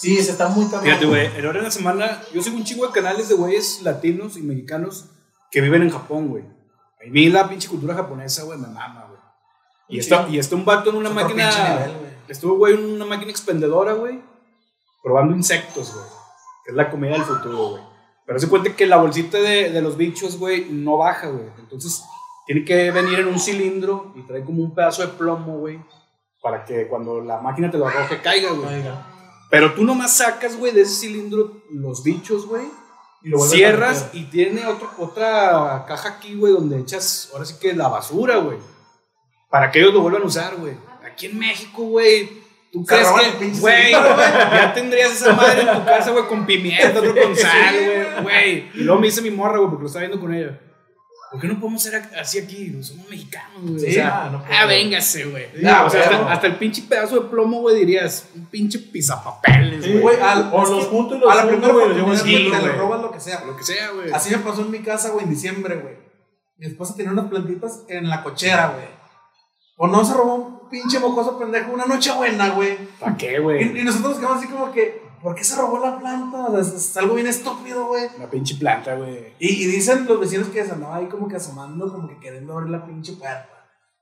Sí, 0.00 0.20
se 0.20 0.32
está 0.32 0.48
muy 0.48 0.64
cabrón. 0.64 0.84
Fíjate, 0.84 1.06
güey, 1.06 1.26
en 1.36 1.46
hora 1.46 1.58
de 1.58 1.64
la 1.64 1.70
semana, 1.70 2.22
yo 2.34 2.42
sigo 2.42 2.56
un 2.56 2.64
chingo 2.64 2.86
de 2.88 2.92
canales 2.92 3.28
de 3.28 3.34
güeyes 3.36 3.82
latinos 3.82 4.36
y 4.36 4.42
mexicanos 4.42 5.04
que 5.50 5.60
viven 5.60 5.82
en 5.82 5.90
Japón, 5.90 6.28
güey. 6.28 6.44
A 7.00 7.10
mí 7.10 7.28
la 7.28 7.48
pinche 7.48 7.68
cultura 7.68 7.94
japonesa, 7.94 8.44
güey, 8.44 8.58
me 8.58 8.68
mama, 8.68 9.06
güey. 9.08 9.20
Y 9.88 9.98
está, 9.98 10.28
y 10.28 10.38
está 10.38 10.54
un 10.54 10.64
vato 10.64 10.90
en 10.90 10.96
una 10.96 11.10
otro 11.10 11.22
máquina. 11.22 11.50
nivel, 11.50 11.98
güey. 11.98 12.12
estuvo, 12.28 12.56
güey, 12.56 12.74
en 12.74 12.84
una 12.92 13.06
máquina 13.06 13.30
expendedora, 13.30 13.94
güey, 13.94 14.20
probando 15.02 15.34
insectos, 15.34 15.92
güey. 15.94 16.04
Que 16.64 16.70
es 16.72 16.76
la 16.76 16.90
comida 16.90 17.12
del 17.12 17.24
futuro, 17.24 17.68
güey. 17.70 17.82
Pero 18.26 18.38
se 18.38 18.48
cuenta 18.48 18.76
que 18.76 18.86
la 18.86 18.98
bolsita 18.98 19.38
de, 19.38 19.70
de 19.70 19.82
los 19.82 19.96
bichos, 19.96 20.38
güey, 20.38 20.66
no 20.70 20.98
baja, 20.98 21.28
güey. 21.28 21.46
Entonces, 21.58 22.04
tiene 22.46 22.64
que 22.64 22.90
venir 22.90 23.18
en 23.20 23.28
un 23.28 23.40
cilindro 23.40 24.12
y 24.14 24.22
trae 24.22 24.44
como 24.44 24.62
un 24.62 24.74
pedazo 24.74 25.02
de 25.02 25.08
plomo, 25.08 25.58
güey. 25.58 25.80
Para 26.42 26.64
que 26.64 26.86
cuando 26.86 27.20
la 27.20 27.40
máquina 27.40 27.70
te 27.70 27.78
lo 27.78 27.86
arroje, 27.86 28.20
caiga, 28.20 28.52
güey. 28.52 28.82
Pero 29.50 29.74
tú 29.74 29.84
nomás 29.84 30.16
sacas, 30.16 30.56
güey, 30.56 30.72
de 30.72 30.82
ese 30.82 31.06
cilindro 31.06 31.62
los 31.70 32.04
bichos, 32.04 32.46
güey. 32.46 32.66
Y 33.22 33.28
lo 33.28 33.38
Cierras 33.38 34.10
y 34.12 34.24
tiene 34.24 34.66
otro, 34.66 34.90
otra 34.98 35.84
caja 35.86 36.08
aquí, 36.08 36.34
güey, 36.34 36.52
donde 36.52 36.80
echas, 36.80 37.30
ahora 37.32 37.44
sí 37.44 37.54
que 37.60 37.74
la 37.74 37.88
basura, 37.88 38.36
güey. 38.36 38.58
Para 39.50 39.70
que 39.70 39.80
ellos 39.80 39.92
lo 39.92 40.00
vuelvan 40.00 40.22
a 40.22 40.26
usar, 40.26 40.56
güey. 40.56 40.74
Aquí 41.04 41.26
en 41.26 41.38
México, 41.38 41.82
güey. 41.82 42.40
¿Tú 42.72 42.84
crees 42.84 43.08
que, 43.08 43.48
güey, 43.58 43.90
ya 43.92 44.72
tendrías 44.72 45.12
esa 45.12 45.32
madre 45.32 45.62
en 45.62 45.72
tu 45.72 45.84
casa, 45.84 46.12
güey, 46.12 46.26
con 46.28 46.46
pimienta, 46.46 47.00
otro 47.00 47.14
con 47.14 47.36
sal, 47.36 47.74
güey, 47.74 48.22
güey? 48.22 48.70
Y 48.74 48.84
luego 48.84 49.00
me 49.00 49.08
dice 49.08 49.20
mi 49.22 49.30
morra, 49.30 49.58
güey, 49.58 49.70
porque 49.70 49.82
lo 49.82 49.86
estaba 49.88 50.06
viendo 50.06 50.20
con 50.20 50.32
ella. 50.32 50.58
¿Por 51.30 51.40
qué 51.40 51.46
no 51.46 51.60
podemos 51.60 51.80
ser 51.82 51.94
así 52.20 52.38
aquí? 52.40 52.72
No 52.74 52.82
somos 52.82 53.08
mexicanos, 53.08 53.62
güey. 53.62 53.78
Sí, 53.80 53.86
o 53.86 53.92
sea, 53.92 54.24
ah, 54.24 54.30
no 54.30 54.44
ah, 54.50 54.66
véngase, 54.66 55.24
güey. 55.26 55.46
Sí, 55.54 55.64
Ah, 55.64 55.84
o 55.86 55.90
sea, 55.90 56.02
hasta, 56.02 56.32
hasta 56.32 56.46
el 56.48 56.56
pinche 56.56 56.82
pedazo 56.82 57.20
de 57.20 57.28
plomo, 57.28 57.60
güey, 57.60 57.76
dirías, 57.76 58.28
un 58.34 58.46
pinche 58.46 58.80
pizapapeles, 58.80 59.84
Sí, 59.84 59.92
güey. 59.98 60.18
Al- 60.20 60.50
o 60.52 60.62
es 60.64 60.70
los 60.70 60.86
juntos 60.86 61.18
y 61.18 61.20
los 61.20 61.30
A 61.30 61.34
la 61.36 61.46
primera 61.46 61.72
güey, 61.72 61.86
los 61.88 61.96
llevo 61.96 62.08
oportunidad, 62.08 62.40
en 62.40 62.48
güey, 62.48 62.50
kilo, 62.50 62.56
te 62.64 62.66
güey. 62.68 62.78
robas 62.78 63.00
lo 63.02 63.10
que 63.12 63.20
sea. 63.20 63.44
Lo 63.44 63.56
que 63.56 63.62
sea, 63.62 63.90
güey. 63.92 64.10
Así 64.12 64.30
me 64.30 64.38
pasó 64.38 64.62
en 64.62 64.70
mi 64.72 64.80
casa, 64.80 65.10
güey, 65.10 65.24
en 65.24 65.30
diciembre, 65.30 65.76
güey. 65.76 65.94
Mi 66.58 66.66
esposa 66.66 66.94
tenía 66.96 67.12
unas 67.12 67.26
plantitas 67.28 67.84
en 67.88 68.08
la 68.08 68.22
cochera, 68.24 68.68
güey. 68.74 68.86
O 69.76 69.86
no 69.86 70.04
se 70.04 70.12
robó 70.14 70.34
un 70.34 70.68
pinche 70.68 70.98
mocoso 70.98 71.38
pendejo 71.38 71.72
una 71.72 71.86
noche 71.86 72.12
buena, 72.12 72.50
güey. 72.50 72.76
¿Para 72.98 73.16
qué, 73.16 73.34
Y, 73.36 73.38
güey? 73.38 73.78
y 73.80 73.82
nosotros 73.84 74.10
nos 74.10 74.18
quedamos 74.18 74.38
así 74.38 74.48
como 74.48 74.70
que, 74.72 75.00
¿por 75.22 75.34
qué 75.34 75.44
se 75.44 75.56
robó 75.56 75.78
la 75.78 75.98
planta? 75.98 76.46
O 76.46 76.50
sea, 76.50 76.60
es, 76.60 76.68
es 76.74 76.96
algo 76.96 77.14
bien 77.14 77.26
estúpido, 77.26 77.86
güey. 77.86 78.08
La 78.18 78.28
pinche 78.28 78.56
planta, 78.56 78.94
güey. 78.94 79.34
Y, 79.38 79.64
y 79.64 79.66
dicen 79.66 80.06
los 80.06 80.20
vecinos 80.20 80.48
que 80.48 80.64
se 80.64 80.72
andaba 80.72 80.96
ahí 80.96 81.06
como 81.06 81.28
que 81.28 81.36
asomando, 81.36 81.92
como 81.92 82.08
que 82.08 82.18
queriendo 82.18 82.54
abrir 82.54 82.70
la 82.70 82.84
pinche 82.84 83.12
puerta. 83.14 83.48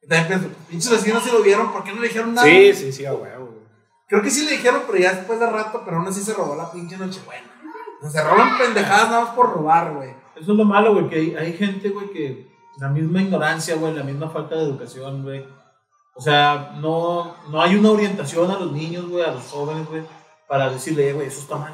Y 0.02 0.08
también 0.08 0.40
pienso, 0.40 0.56
pinches 0.68 0.90
vecinos 0.90 1.22
si 1.22 1.30
lo 1.30 1.42
vieron, 1.42 1.72
¿por 1.72 1.84
qué 1.84 1.92
no 1.92 2.00
le 2.00 2.08
dijeron 2.08 2.34
nada? 2.34 2.46
Sí, 2.46 2.72
sí, 2.74 2.92
sí, 2.92 3.06
a 3.06 3.14
huevo, 3.14 3.46
güey. 3.46 3.68
Creo 4.08 4.22
que 4.22 4.30
sí 4.30 4.44
le 4.44 4.52
dijeron, 4.52 4.82
pero 4.86 4.98
ya 4.98 5.12
después 5.12 5.38
de 5.38 5.50
rato, 5.50 5.82
pero 5.84 5.98
aún 5.98 6.06
así 6.06 6.22
se 6.22 6.32
robó 6.32 6.54
la 6.56 6.70
pinche 6.70 6.96
Nochebuena. 6.96 7.46
O 8.00 8.08
sea, 8.08 8.22
se 8.22 8.28
roban 8.28 8.56
pendejadas 8.56 9.10
nada 9.10 9.24
más 9.24 9.34
por 9.34 9.52
robar, 9.52 9.94
güey. 9.94 10.10
Eso 10.36 10.52
es 10.52 10.58
lo 10.58 10.64
malo, 10.64 10.94
güey, 10.94 11.08
que 11.08 11.16
hay, 11.16 11.34
hay 11.34 11.52
gente, 11.52 11.90
güey, 11.90 12.10
que 12.10 12.48
la 12.78 12.88
misma 12.88 13.20
ignorancia, 13.20 13.74
güey, 13.76 13.92
la 13.92 14.04
misma 14.04 14.30
falta 14.30 14.54
de 14.54 14.62
educación, 14.62 15.24
güey. 15.24 15.44
O 16.14 16.20
sea, 16.20 16.76
no, 16.80 17.36
no 17.50 17.60
hay 17.60 17.76
una 17.76 17.90
orientación 17.90 18.50
a 18.50 18.58
los 18.58 18.72
niños, 18.72 19.08
güey, 19.08 19.24
a 19.24 19.32
los 19.32 19.44
jóvenes, 19.44 19.86
güey, 19.88 20.02
para 20.48 20.70
decirle, 20.70 21.10
"Eh, 21.10 21.12
güey, 21.12 21.26
eso 21.28 21.40
está 21.40 21.56
mal. 21.56 21.72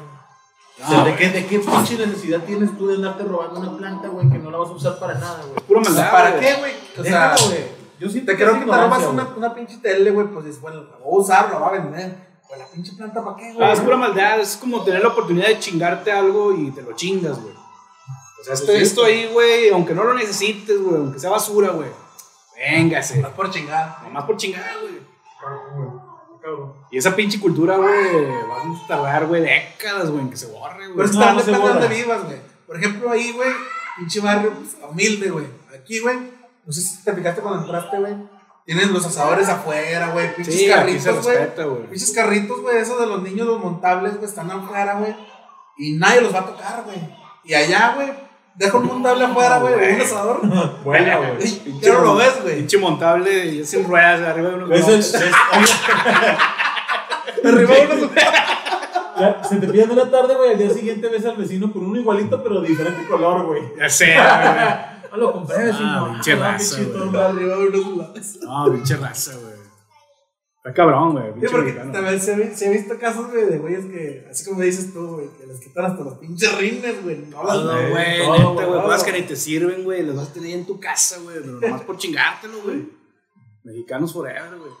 o 0.83 0.87
sea, 0.89 1.03
¿de 1.05 1.15
qué, 1.15 1.29
¿de 1.29 1.45
qué 1.45 1.59
pinche 1.59 1.97
necesidad 1.97 2.41
tienes 2.41 2.77
tú 2.77 2.87
de 2.87 2.95
andarte 2.95 3.23
robando 3.23 3.61
una 3.61 3.77
planta, 3.77 4.09
güey, 4.09 4.29
que 4.29 4.37
no 4.37 4.51
la 4.51 4.57
vas 4.57 4.69
a 4.69 4.73
usar 4.73 4.99
para 4.99 5.13
nada, 5.15 5.41
güey? 5.47 5.59
Pura 5.65 5.79
O 5.81 5.83
sea, 5.85 5.93
maldad, 5.93 6.11
¿para 6.11 6.31
güey. 6.31 6.41
qué, 6.41 6.53
güey? 6.59 6.73
O 6.99 7.03
sea, 7.03 7.35
güey. 7.47 7.65
Yo 7.97 8.09
siento 8.09 8.31
te 8.33 8.37
creo 8.37 8.53
que 8.59 8.65
te 8.65 8.71
robas 8.77 9.03
una, 9.05 9.27
una 9.37 9.53
pinche 9.55 9.77
tele, 9.77 10.11
güey, 10.11 10.27
pues 10.27 10.45
dices, 10.45 10.59
bueno, 10.61 10.83
la 10.83 10.97
voy 10.97 11.15
a 11.15 11.21
usar, 11.23 11.49
la 11.49 11.57
voy 11.59 11.67
a 11.69 11.71
vender. 11.81 12.27
Pues 12.45 12.59
la 12.59 12.65
pinche 12.67 12.91
planta, 12.91 13.23
¿para 13.23 13.37
qué, 13.37 13.53
güey? 13.53 13.65
Ah, 13.67 13.71
es 13.71 13.79
pura 13.79 13.95
maldad. 13.95 14.39
Es 14.41 14.57
como 14.57 14.83
tener 14.83 15.01
la 15.01 15.07
oportunidad 15.07 15.47
de 15.47 15.59
chingarte 15.59 16.11
algo 16.11 16.53
y 16.53 16.71
te 16.71 16.81
lo 16.81 16.91
chingas, 16.91 17.39
güey. 17.41 17.53
O 17.55 18.43
sea, 18.43 18.53
esto, 18.53 18.65
Pues 18.67 18.77
sí, 18.79 18.83
esto 18.83 19.05
ahí, 19.05 19.29
güey, 19.31 19.69
aunque 19.69 19.95
no 19.95 20.03
lo 20.03 20.13
necesites, 20.13 20.79
güey, 20.81 20.97
aunque 20.97 21.19
sea 21.19 21.29
basura, 21.29 21.69
güey. 21.69 21.89
Véngase. 22.57 23.15
Nomás 23.17 23.31
por 23.33 23.49
chingar. 23.49 23.97
Nomás 24.03 24.25
por 24.25 24.35
chingar, 24.37 24.71
güey. 24.81 24.99
Cabrón. 26.45 26.73
Y 26.91 26.97
esa 26.99 27.15
pinche 27.15 27.39
cultura, 27.39 27.77
güey, 27.77 28.25
va 28.25 28.57
a 28.61 28.87
tardar, 28.87 29.25
güey, 29.25 29.41
décadas, 29.41 30.09
güey, 30.11 30.21
en 30.23 30.29
que 30.29 30.37
se 30.37 30.47
borre, 30.47 30.75
Pero 30.79 30.93
güey. 30.93 31.05
es 31.05 31.11
que 31.11 31.17
No, 31.17 31.23
también 31.25 31.37
no 31.37 31.43
se 31.43 31.51
depende 31.51 31.67
de 31.67 31.73
borra. 31.73 31.79
dónde 31.81 31.95
vivas, 32.03 32.23
güey. 32.25 32.37
Por 32.67 32.77
ejemplo, 32.77 33.09
ahí, 33.11 33.31
güey, 33.31 33.49
pinche 33.97 34.19
barrio 34.19 34.51
pues, 34.53 34.77
humilde, 34.89 35.29
güey. 35.31 35.45
Aquí, 35.77 35.99
güey, 35.99 36.17
no 36.65 36.71
sé 36.71 36.81
si 36.81 37.03
te 37.03 37.13
fijaste 37.13 37.41
cuando 37.41 37.61
entraste, 37.61 37.97
güey. 37.99 38.15
Tienen 38.65 38.93
los 38.93 39.05
asadores 39.05 39.47
afuera, 39.49 40.09
güey. 40.09 40.35
Pinches 40.35 40.55
Sí, 40.55 40.67
carritos, 40.67 41.23
güey. 41.23 41.87
Pinches 41.89 42.13
carritos, 42.13 42.61
güey, 42.61 42.77
esos 42.77 42.99
de 42.99 43.05
los 43.07 43.21
niños, 43.23 43.47
los 43.47 43.59
montables, 43.59 44.13
güey, 44.15 44.25
están 44.25 44.49
afuera, 44.51 44.95
güey. 44.95 45.15
Y 45.77 45.93
nadie 45.93 46.21
los 46.21 46.33
va 46.33 46.39
a 46.39 46.45
tocar, 46.45 46.83
güey. 46.83 46.97
Y 47.43 47.53
allá, 47.53 47.93
güey, 47.95 48.11
deja 48.55 48.77
un 48.77 48.85
montable 48.87 49.25
afuera, 49.25 49.59
güey, 49.59 49.95
un 49.95 50.01
asador. 50.01 50.41
Buena, 50.83 51.17
güey. 51.17 51.79
Ya 51.81 51.93
no 51.93 52.01
lo 52.01 52.15
ves, 52.15 52.41
güey. 52.41 52.55
Pinche 52.57 52.77
montable 52.77 53.45
y 53.45 53.65
sin 53.65 53.83
ruedas 53.87 54.21
arriba 54.21 54.49
de 54.49 54.55
unos 54.55 54.71
Es 54.71 54.77
el- 54.79 54.85
globos. 54.85 55.15
es- 55.15 55.75
Arriba 57.45 57.73
unos 57.93 58.09
Ya, 59.19 59.43
Se 59.43 59.55
te 59.57 59.67
piden 59.67 59.91
una 59.91 60.09
tarde, 60.09 60.35
güey, 60.35 60.51
al 60.51 60.57
día 60.57 60.69
siguiente 60.69 61.07
ves 61.09 61.25
al 61.25 61.37
vecino 61.37 61.71
con 61.71 61.85
uno 61.85 61.99
igualito, 61.99 62.41
pero 62.43 62.59
de 62.61 62.67
diferente 62.69 63.05
color, 63.07 63.45
güey. 63.45 63.61
Ya 63.79 63.89
sé, 63.89 64.13
güey. 64.13 64.25
No 65.11 65.17
lo 65.17 65.31
compré, 65.33 65.65
vecino. 65.65 66.09
pinche 66.11 66.33
Ah, 66.33 66.35
raza, 66.51 66.75
pinche 66.75 66.91
de. 66.91 68.09
No, 68.43 68.71
pinche 68.71 68.97
raza, 68.97 69.31
güey. 69.41 69.54
Está 70.65 70.73
cabrón, 70.73 71.11
güey. 71.11 71.25
Sí, 71.41 71.47
porque 71.51 71.65
mexicano. 71.67 71.91
también 71.91 72.19
se, 72.19 72.33
ha- 72.33 72.55
se 72.55 72.67
ha 72.67 72.71
visto 72.71 72.97
casos, 72.97 73.29
güey, 73.29 73.45
de 73.45 73.59
güeyes 73.59 73.85
que, 73.85 74.25
así 74.31 74.49
como 74.49 74.61
dices 74.61 74.91
tú, 74.91 75.07
güey, 75.15 75.27
que 75.37 75.45
les 75.45 75.59
quitan 75.59 75.85
hasta 75.85 76.03
los 76.03 76.15
pinches 76.15 76.57
rines, 76.57 77.03
güey. 77.03 77.17
No 77.29 77.43
Eh, 77.77 77.91
güey, 77.91 78.43
güey. 78.55 78.81
Cosas 78.81 79.03
que 79.03 79.11
ni 79.11 79.21
te 79.27 79.35
sirven, 79.35 79.83
güey. 79.83 80.01
Las 80.01 80.15
vas 80.15 80.29
a 80.29 80.33
tener 80.33 80.57
en 80.57 80.65
tu 80.65 80.79
casa, 80.79 81.17
güey. 81.23 81.37
Pero 81.39 81.59
nomás 81.59 81.81
por 81.83 81.97
chingártelo, 81.97 82.63
güey. 82.63 82.89
Mexicanos 83.63 84.11
forever, 84.11 84.57
güey. 84.57 84.71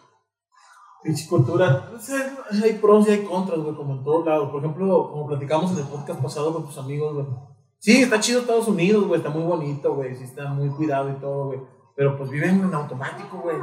Pinche 1.03 1.27
cultura. 1.27 1.91
O 1.95 1.99
sea, 1.99 2.35
hay 2.63 2.73
pros 2.73 3.07
y 3.07 3.11
hay 3.11 3.23
contras, 3.23 3.59
güey, 3.59 3.75
como 3.75 3.93
en 3.93 4.03
todos 4.03 4.25
lados. 4.25 4.49
Por 4.49 4.63
ejemplo, 4.63 5.11
como 5.11 5.27
platicamos 5.27 5.71
en 5.73 5.77
el 5.77 5.83
podcast 5.85 6.19
pasado 6.19 6.51
con 6.51 6.65
tus 6.65 6.79
amigos, 6.79 7.13
güey. 7.13 7.27
Sí, 7.77 8.01
está 8.01 8.19
chido 8.19 8.39
Estados 8.41 8.67
Unidos, 8.67 9.05
güey. 9.05 9.19
Está 9.19 9.29
muy 9.29 9.43
bonito, 9.43 9.93
güey. 9.93 10.15
Sí, 10.15 10.23
está 10.23 10.47
muy 10.51 10.69
cuidado 10.69 11.11
y 11.11 11.19
todo, 11.19 11.45
güey. 11.45 11.59
Pero 11.95 12.17
pues 12.17 12.31
viven 12.31 12.59
en 12.61 12.73
automático, 12.73 13.37
güey. 13.37 13.55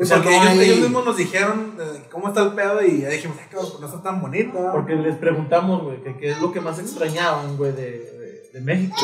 O 0.00 0.04
sea, 0.04 0.18
porque 0.18 0.30
no 0.30 0.36
ellos, 0.42 0.48
hay- 0.52 0.60
ellos 0.60 0.78
mismos 0.80 1.04
nos 1.04 1.16
dijeron 1.16 1.76
de 1.76 2.08
cómo 2.10 2.28
está 2.28 2.42
el 2.44 2.52
pedo 2.52 2.84
y 2.84 3.00
ya 3.00 3.08
dijimos, 3.08 3.36
ay, 3.40 3.46
no 3.80 3.86
está 3.86 4.02
tan 4.02 4.20
bonito. 4.20 4.52
Porque 4.72 4.94
les 4.94 5.16
preguntamos, 5.16 5.82
güey, 5.82 6.02
que 6.02 6.16
qué 6.18 6.30
es 6.32 6.40
lo 6.40 6.52
que 6.52 6.60
más 6.60 6.78
extrañaban, 6.78 7.56
güey, 7.56 7.72
de, 7.72 7.90
de, 7.90 8.50
de 8.52 8.60
México. 8.60 8.96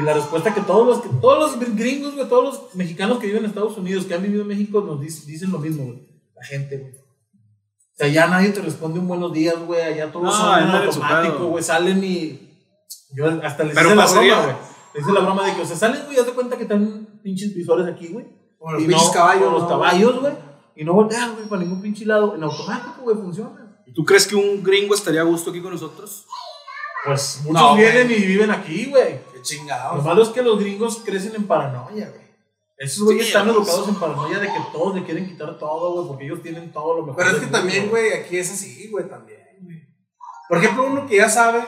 Y 0.00 0.02
la 0.02 0.14
respuesta 0.14 0.52
que 0.52 0.60
todos 0.62 0.86
los, 0.86 1.00
que 1.02 1.08
todos 1.20 1.56
los 1.58 1.76
gringos, 1.76 2.14
güey, 2.14 2.28
todos 2.28 2.44
los 2.44 2.74
mexicanos 2.74 3.18
que 3.18 3.26
viven 3.28 3.44
en 3.44 3.48
Estados 3.50 3.76
Unidos, 3.78 4.06
que 4.06 4.14
han 4.14 4.22
vivido 4.22 4.42
en 4.42 4.48
México, 4.48 4.80
nos 4.80 5.00
dic- 5.00 5.24
dicen 5.24 5.52
lo 5.52 5.58
mismo, 5.58 5.84
güey. 5.84 6.08
La 6.34 6.44
gente, 6.44 6.78
güey. 6.78 6.92
O 6.94 7.96
sea, 7.96 8.08
ya 8.08 8.26
nadie 8.26 8.48
te 8.48 8.60
responde 8.60 8.98
un 8.98 9.06
buenos 9.06 9.32
días, 9.32 9.54
güey. 9.64 9.80
Allá 9.80 10.10
todos 10.10 10.24
No, 10.26 10.32
son 10.32 10.52
automático, 10.88 11.46
güey. 11.50 11.62
Salen 11.62 12.02
y. 12.02 12.50
Yo 13.14 13.26
hasta 13.44 13.62
les 13.62 13.74
Pero 13.76 13.86
hice 13.90 13.96
la 13.96 14.06
broma, 14.06 14.42
güey. 14.42 14.56
Les 14.94 15.02
hice 15.04 15.12
la 15.12 15.20
broma 15.20 15.46
de 15.46 15.54
que, 15.54 15.62
o 15.62 15.64
sea, 15.66 15.76
salen, 15.76 16.04
güey, 16.06 16.18
haz 16.18 16.26
de 16.26 16.32
cuenta 16.32 16.56
que 16.56 16.64
están 16.64 17.20
pinches 17.22 17.54
visores 17.54 17.86
aquí, 17.86 18.08
güey. 18.08 18.26
Como 18.64 18.72
los 18.76 18.82
Y 18.82 18.86
pinches 18.86 19.06
no- 19.08 19.12
caballos. 19.12 19.42
o 19.46 19.50
los 19.50 19.62
¿no? 19.64 19.68
caballos, 19.68 20.20
güey. 20.20 20.32
Y 20.74 20.84
no 20.84 20.94
voltean, 20.94 21.34
güey, 21.34 21.46
para 21.46 21.60
ningún 21.62 21.82
pinche 21.82 22.06
lado. 22.06 22.34
En 22.34 22.42
automático, 22.42 23.02
güey, 23.02 23.14
funciona. 23.14 23.82
¿Y 23.86 23.92
tú 23.92 24.06
crees 24.06 24.26
que 24.26 24.36
un 24.36 24.62
gringo 24.64 24.94
estaría 24.94 25.20
a 25.20 25.24
gusto 25.24 25.50
aquí 25.50 25.60
con 25.60 25.72
nosotros? 25.72 26.24
Pues 27.04 27.42
muchos 27.44 27.60
No, 27.60 27.76
vienen 27.76 28.10
y 28.10 28.14
viven 28.14 28.50
aquí, 28.50 28.86
güey. 28.86 29.20
Qué 29.32 29.36
Lo 29.36 29.42
chingados. 29.42 30.02
malo 30.02 30.22
es 30.22 30.30
que 30.30 30.42
los 30.42 30.58
gringos 30.58 31.02
crecen 31.04 31.34
en 31.34 31.46
paranoia, 31.46 32.08
güey. 32.08 32.24
Esos 32.78 33.04
güeyes 33.04 33.24
Sí, 33.26 33.32
están 33.32 33.44
pues. 33.46 33.56
educados 33.58 33.88
en 33.88 33.94
paranoia 33.96 34.38
de 34.38 34.46
que 34.46 34.60
todos 34.72 34.94
le 34.94 35.04
quieren 35.04 35.28
quitar 35.28 35.58
todo, 35.58 35.92
güey, 35.92 36.08
porque 36.08 36.24
ellos 36.24 36.42
tienen 36.42 36.72
todo 36.72 36.94
lo 36.96 37.02
mejor. 37.02 37.16
Pero 37.22 37.36
es 37.36 37.42
que 37.44 37.46
también, 37.48 37.90
güey, 37.90 38.14
aquí 38.14 38.38
es 38.38 38.50
así, 38.50 38.88
güey, 38.90 39.06
también, 39.06 39.38
güey. 39.60 39.82
Por 40.48 40.56
ejemplo, 40.58 40.86
uno 40.86 41.06
que 41.06 41.16
ya 41.18 41.28
sabe, 41.28 41.62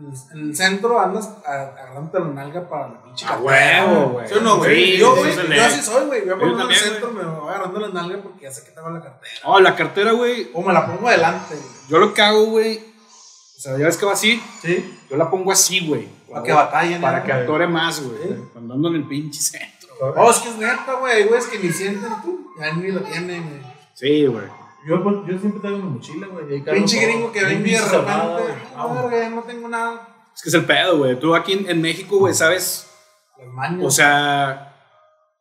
en 0.00 0.06
el, 0.06 0.18
en 0.32 0.48
el 0.48 0.56
centro 0.56 0.98
andas 0.98 1.30
agarrándote 1.44 2.20
la 2.20 2.26
nalga 2.26 2.68
para 2.68 2.88
la 2.88 3.02
pinche 3.02 3.26
A 3.26 3.28
cartera, 3.28 3.86
huevo, 3.86 4.10
güey. 4.10 4.28
¿Sí 4.28 4.34
o 4.34 4.40
no, 4.40 4.56
güey? 4.56 4.96
Yo, 4.96 5.16
güey, 5.16 5.34
yo 5.34 5.64
así 5.64 5.82
soy, 5.82 6.06
güey. 6.06 6.20
Yo 6.20 6.26
Yo 6.26 6.38
por 6.38 6.48
en 6.48 6.60
el 6.60 6.74
centro 6.74 7.10
me 7.12 7.22
voy 7.24 7.48
agarrando 7.48 7.80
la 7.80 7.88
nalga 7.88 8.22
porque 8.22 8.44
ya 8.44 8.50
sé 8.50 8.64
que 8.64 8.70
tengo 8.70 8.90
la 8.90 9.02
cartera. 9.02 9.32
Oh, 9.44 9.60
la 9.60 9.76
cartera, 9.76 10.12
güey. 10.12 10.50
O 10.54 10.62
me 10.62 10.72
la 10.72 10.86
pongo 10.86 11.08
adelante, 11.08 11.54
güey. 11.54 11.68
Yo 11.88 11.98
lo 11.98 12.14
que 12.14 12.22
hago, 12.22 12.46
güey. 12.46 12.78
O 12.78 13.60
sea, 13.60 13.76
ya 13.76 13.84
ves 13.84 13.96
que 13.98 14.06
va 14.06 14.12
así. 14.12 14.42
Sí. 14.62 14.98
Yo 15.10 15.16
la 15.16 15.30
pongo 15.30 15.52
así, 15.52 15.86
güey. 15.86 16.08
Para 16.30 16.42
que 16.42 16.52
batallen. 16.52 17.00
Para 17.02 17.22
que 17.22 17.32
atore 17.32 17.66
más, 17.66 18.02
güey. 18.02 18.36
Cuando 18.52 18.74
ando 18.74 18.88
en 18.88 18.94
el 18.96 19.08
pinche 19.08 19.40
centro. 19.40 19.90
Oh, 20.16 20.30
es 20.30 20.38
que 20.38 20.48
es 20.48 20.56
neta, 20.56 20.94
güey. 20.98 21.24
Güey, 21.24 21.38
es 21.38 21.46
que 21.46 21.58
ni 21.58 21.70
sienten 21.70 22.22
tú. 22.22 22.52
Ya 22.58 22.72
ni 22.72 22.90
lo 22.90 23.00
tienen, 23.00 23.48
güey. 23.48 23.60
Sí, 23.92 24.26
güey. 24.26 24.46
Yo, 24.86 25.02
pues, 25.02 25.16
yo 25.26 25.38
siempre 25.38 25.60
traigo 25.60 25.78
mi 25.78 25.90
mochila, 25.90 26.26
güey. 26.28 26.62
Pinche 26.64 27.00
gringo 27.04 27.30
que 27.32 27.44
ven 27.44 27.62
de 27.62 27.78
repente. 27.78 27.98
güey. 28.02 28.54
Ah, 28.74 28.86
Vamos. 28.86 29.10
verga, 29.10 29.30
no 29.30 29.42
tengo 29.42 29.68
nada. 29.68 30.08
Es 30.34 30.42
que 30.42 30.48
es 30.48 30.54
el 30.54 30.64
pedo, 30.64 30.98
güey. 30.98 31.18
Tú 31.20 31.34
aquí 31.34 31.52
en, 31.52 31.68
en 31.68 31.82
México, 31.82 32.18
güey, 32.18 32.32
sabes. 32.34 32.90
Las 33.38 33.48
mañas. 33.48 33.84
O 33.86 33.90
sea, 33.90 34.74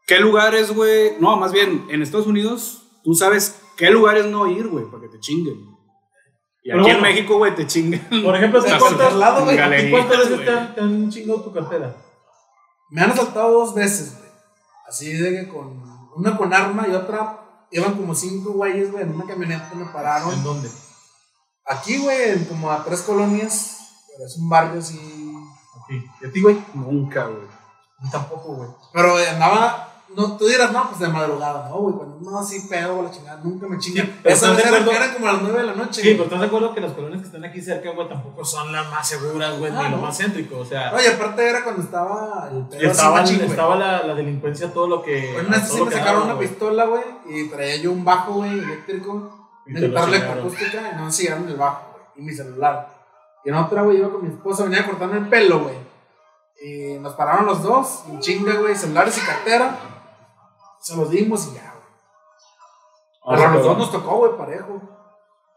¿qué 0.06 0.20
lugares, 0.20 0.74
güey? 0.76 1.14
No, 1.20 1.38
más 1.38 1.52
bien, 1.54 1.86
en 1.90 2.02
Estados 2.02 2.28
Unidos, 2.28 2.84
tú 3.04 3.14
sabes 3.14 3.62
qué 3.78 3.90
lugares 3.92 4.26
no 4.26 4.48
ir, 4.48 4.68
güey, 4.68 4.86
para 4.86 5.04
que 5.04 5.10
te 5.10 5.20
chinguen. 5.20 5.56
Y 6.64 6.72
aquí 6.72 6.90
en. 6.90 7.02
México, 7.02 7.38
güey, 7.38 7.56
te 7.56 7.66
chingan. 7.66 8.02
Por 8.24 8.36
ejemplo, 8.36 8.60
¿tú 8.62 8.66
Hasta 8.68 8.80
cuántas, 8.80 9.14
lado, 9.14 9.44
güey. 9.46 9.56
¿tú 9.56 9.62
Galerías, 9.62 9.92
cuántas 9.92 10.18
veces 10.18 10.34
güey. 10.36 10.46
te 10.46 10.52
han, 10.52 10.76
te 10.76 10.82
han 10.82 11.10
chingado 11.10 11.42
tu 11.42 11.54
cartera? 11.54 11.96
Me 12.90 13.02
han 13.02 13.12
asaltado 13.12 13.52
dos 13.52 13.74
veces, 13.74 14.18
güey. 14.18 14.30
Así 14.88 15.14
de 15.14 15.32
que 15.32 15.48
con. 15.48 15.82
Una 16.16 16.36
con 16.36 16.54
arma 16.54 16.86
y 16.90 16.94
otra. 16.94 17.46
Iban 17.72 17.96
como 17.96 18.16
cinco 18.16 18.52
güeyes, 18.54 18.92
güey, 18.92 19.04
en 19.04 19.16
una 19.16 19.26
camioneta 19.26 19.72
me 19.76 19.84
¿En 19.84 19.92
pararon. 19.94 20.44
dónde? 20.44 20.70
Aquí, 21.66 21.98
güey, 22.00 22.32
en 22.32 22.46
como 22.46 22.72
a 22.72 22.84
tres 22.84 23.02
colonias. 23.02 23.78
Pero 24.16 24.28
es 24.28 24.38
un 24.38 24.50
barrio 24.50 24.80
así. 24.80 24.98
Aquí. 25.84 26.04
¿Y 26.22 26.26
a 26.28 26.32
ti, 26.32 26.42
güey? 26.42 26.62
Nunca, 26.74 27.26
güey. 27.26 27.48
Ni 28.00 28.10
tampoco, 28.10 28.56
güey. 28.56 28.70
Pero 28.94 29.16
andaba. 29.18 29.89
No, 30.16 30.38
tú 30.38 30.48
dirás, 30.48 30.72
no, 30.72 30.88
pues 30.88 31.00
de 31.00 31.08
madrugada, 31.08 31.70
no, 31.70 31.76
güey. 31.78 31.96
Cuando 31.96 32.18
no, 32.20 32.40
así 32.40 32.62
pedo, 32.68 33.04
la 33.04 33.12
chingada, 33.12 33.40
nunca 33.44 33.68
me 33.68 33.78
chingan. 33.78 34.08
Sí, 34.08 34.12
Esa 34.24 34.52
¿estás 34.52 34.58
vez 34.58 34.66
eran 34.96 35.14
como 35.14 35.28
a 35.28 35.34
las 35.34 35.42
nueve 35.44 35.60
de 35.60 35.66
la 35.68 35.74
noche. 35.76 36.02
Sí, 36.02 36.08
güey. 36.08 36.14
pero 36.14 36.24
estás 36.26 36.40
de 36.42 36.46
acuerdo 36.48 36.74
que 36.74 36.82
las 36.82 36.92
colonias 36.94 37.22
que 37.22 37.28
están 37.28 37.46
aquí 37.46 37.62
cerca, 37.62 37.92
güey, 37.92 38.08
tampoco 38.10 38.44
son 38.44 38.72
las 38.72 38.90
más 38.90 39.08
seguras, 39.08 39.60
güey, 39.60 39.72
Ah, 39.76 39.84
ni 39.84 39.90
lo 39.92 39.98
no. 39.98 40.02
más 40.04 40.18
céntrico. 40.18 40.58
O 40.60 40.66
sea, 40.66 40.92
Oye, 40.96 41.10
aparte 41.10 41.48
era 41.48 41.64
cuando 41.64 41.84
estaba 41.84 42.50
el 42.52 42.64
pedo 42.68 42.92
estaba, 42.92 43.20
así 43.20 43.34
machín, 43.36 43.50
estaba 43.50 43.76
la, 43.76 44.04
la 44.04 44.16
delincuencia, 44.16 44.74
todo 44.74 44.88
lo 44.88 45.02
que. 45.04 45.32
Bueno, 45.34 45.50
vez 45.50 45.62
todo 45.62 45.74
sí 45.74 45.80
lo 45.80 45.86
me 45.86 45.92
sacaron 45.92 46.24
una 46.24 46.34
güey. 46.34 46.48
pistola, 46.48 46.86
güey, 46.86 47.04
y 47.30 47.48
traía 47.50 47.76
yo 47.78 47.92
un 47.92 48.04
bajo, 48.04 48.34
güey, 48.34 48.52
eléctrico, 48.60 49.50
Y 49.68 49.72
una 49.72 49.80
lo 49.82 49.88
guitarra 49.88 50.08
electroacústica, 50.08 50.92
y 50.92 50.96
no 50.98 51.06
me 51.06 51.12
siguieron 51.12 51.48
el 51.48 51.56
bajo, 51.56 51.82
güey, 51.92 52.04
y 52.18 52.22
mi 52.30 52.34
celular. 52.34 52.90
Y 53.46 53.50
en 53.50 53.56
otra, 53.56 53.84
güey, 53.84 53.98
iba 53.98 54.10
con 54.10 54.24
mi 54.24 54.30
esposa, 54.34 54.64
venía 54.64 54.82
a 54.82 54.86
cortarme 54.88 55.20
el 55.20 55.28
pelo, 55.30 55.60
güey. 55.60 55.76
Y 56.62 57.00
nos 57.00 57.14
pararon 57.14 57.46
los 57.46 57.64
dos, 57.64 58.04
en 58.10 58.20
chinga, 58.20 58.54
güey, 58.56 58.76
celulares 58.76 59.18
y 59.18 59.22
cartera. 59.22 59.78
Se 60.80 60.96
los 60.96 61.10
dimos 61.10 61.48
y 61.48 61.56
ya, 61.56 61.74
güey. 61.74 61.86
Ah, 63.26 63.36
Pero 63.36 63.50
a 63.50 63.54
los 63.54 63.64
dos 63.64 63.78
nos 63.78 63.92
tocó, 63.92 64.16
güey, 64.18 64.38
parejo. 64.38 64.82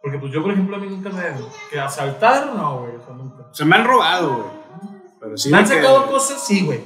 Porque, 0.02 0.18
pues 0.18 0.32
yo, 0.32 0.42
por 0.42 0.52
ejemplo, 0.52 0.76
a 0.76 0.78
mí 0.80 0.88
nunca 0.88 1.10
me. 1.10 1.22
Que 1.70 1.78
asaltar, 1.80 2.46
no, 2.54 2.80
güey. 2.80 2.96
O 2.96 3.04
sea, 3.04 3.14
nunca. 3.14 3.48
Se 3.52 3.64
me 3.64 3.76
han 3.76 3.86
robado, 3.86 4.34
güey. 4.34 4.62
Pero 5.20 5.36
sí. 5.36 5.50
me 5.50 5.58
han 5.58 5.64
que- 5.64 5.74
sacado 5.76 6.06
cosas, 6.06 6.44
sí, 6.44 6.64
güey. 6.66 6.82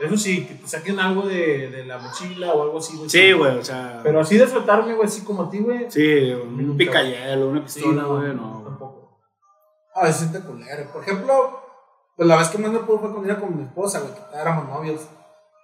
Eso 0.00 0.16
sí, 0.18 0.46
que 0.46 0.54
te 0.56 0.68
saquen 0.68 1.00
algo 1.00 1.22
de, 1.22 1.70
de 1.70 1.84
la 1.86 1.96
mochila 1.98 2.52
o 2.52 2.62
algo 2.62 2.78
así, 2.78 2.96
güey. 2.98 3.08
Sí, 3.08 3.32
güey, 3.32 3.56
o 3.58 3.64
sea. 3.64 4.00
Pero 4.02 4.20
así 4.20 4.36
de 4.36 4.44
asaltarme, 4.44 4.94
güey, 4.94 5.06
así 5.06 5.22
como 5.24 5.44
a 5.44 5.50
ti, 5.50 5.58
güey. 5.58 5.90
Sí, 5.90 6.32
un 6.32 6.66
Nunca. 6.66 6.78
picayelo, 6.78 7.48
una 7.48 7.62
pistola, 7.62 8.04
güey, 8.04 8.34
no. 8.34 8.62
Tampoco. 8.64 9.20
A 9.94 10.02
veces 10.04 10.28
siente 10.28 10.40
culero. 10.46 10.92
Por 10.92 11.02
ejemplo, 11.02 11.60
pues 12.14 12.28
la 12.28 12.36
vez 12.36 12.48
que 12.48 12.58
más 12.58 12.72
me 12.72 12.80
pudo 12.80 12.98
fue 13.00 13.10
cuando 13.10 13.26
iba 13.30 13.40
con 13.40 13.56
mi 13.56 13.62
esposa, 13.64 14.00
güey, 14.00 14.12
que 14.14 14.36
éramos 14.38 14.68
novios. 14.68 15.00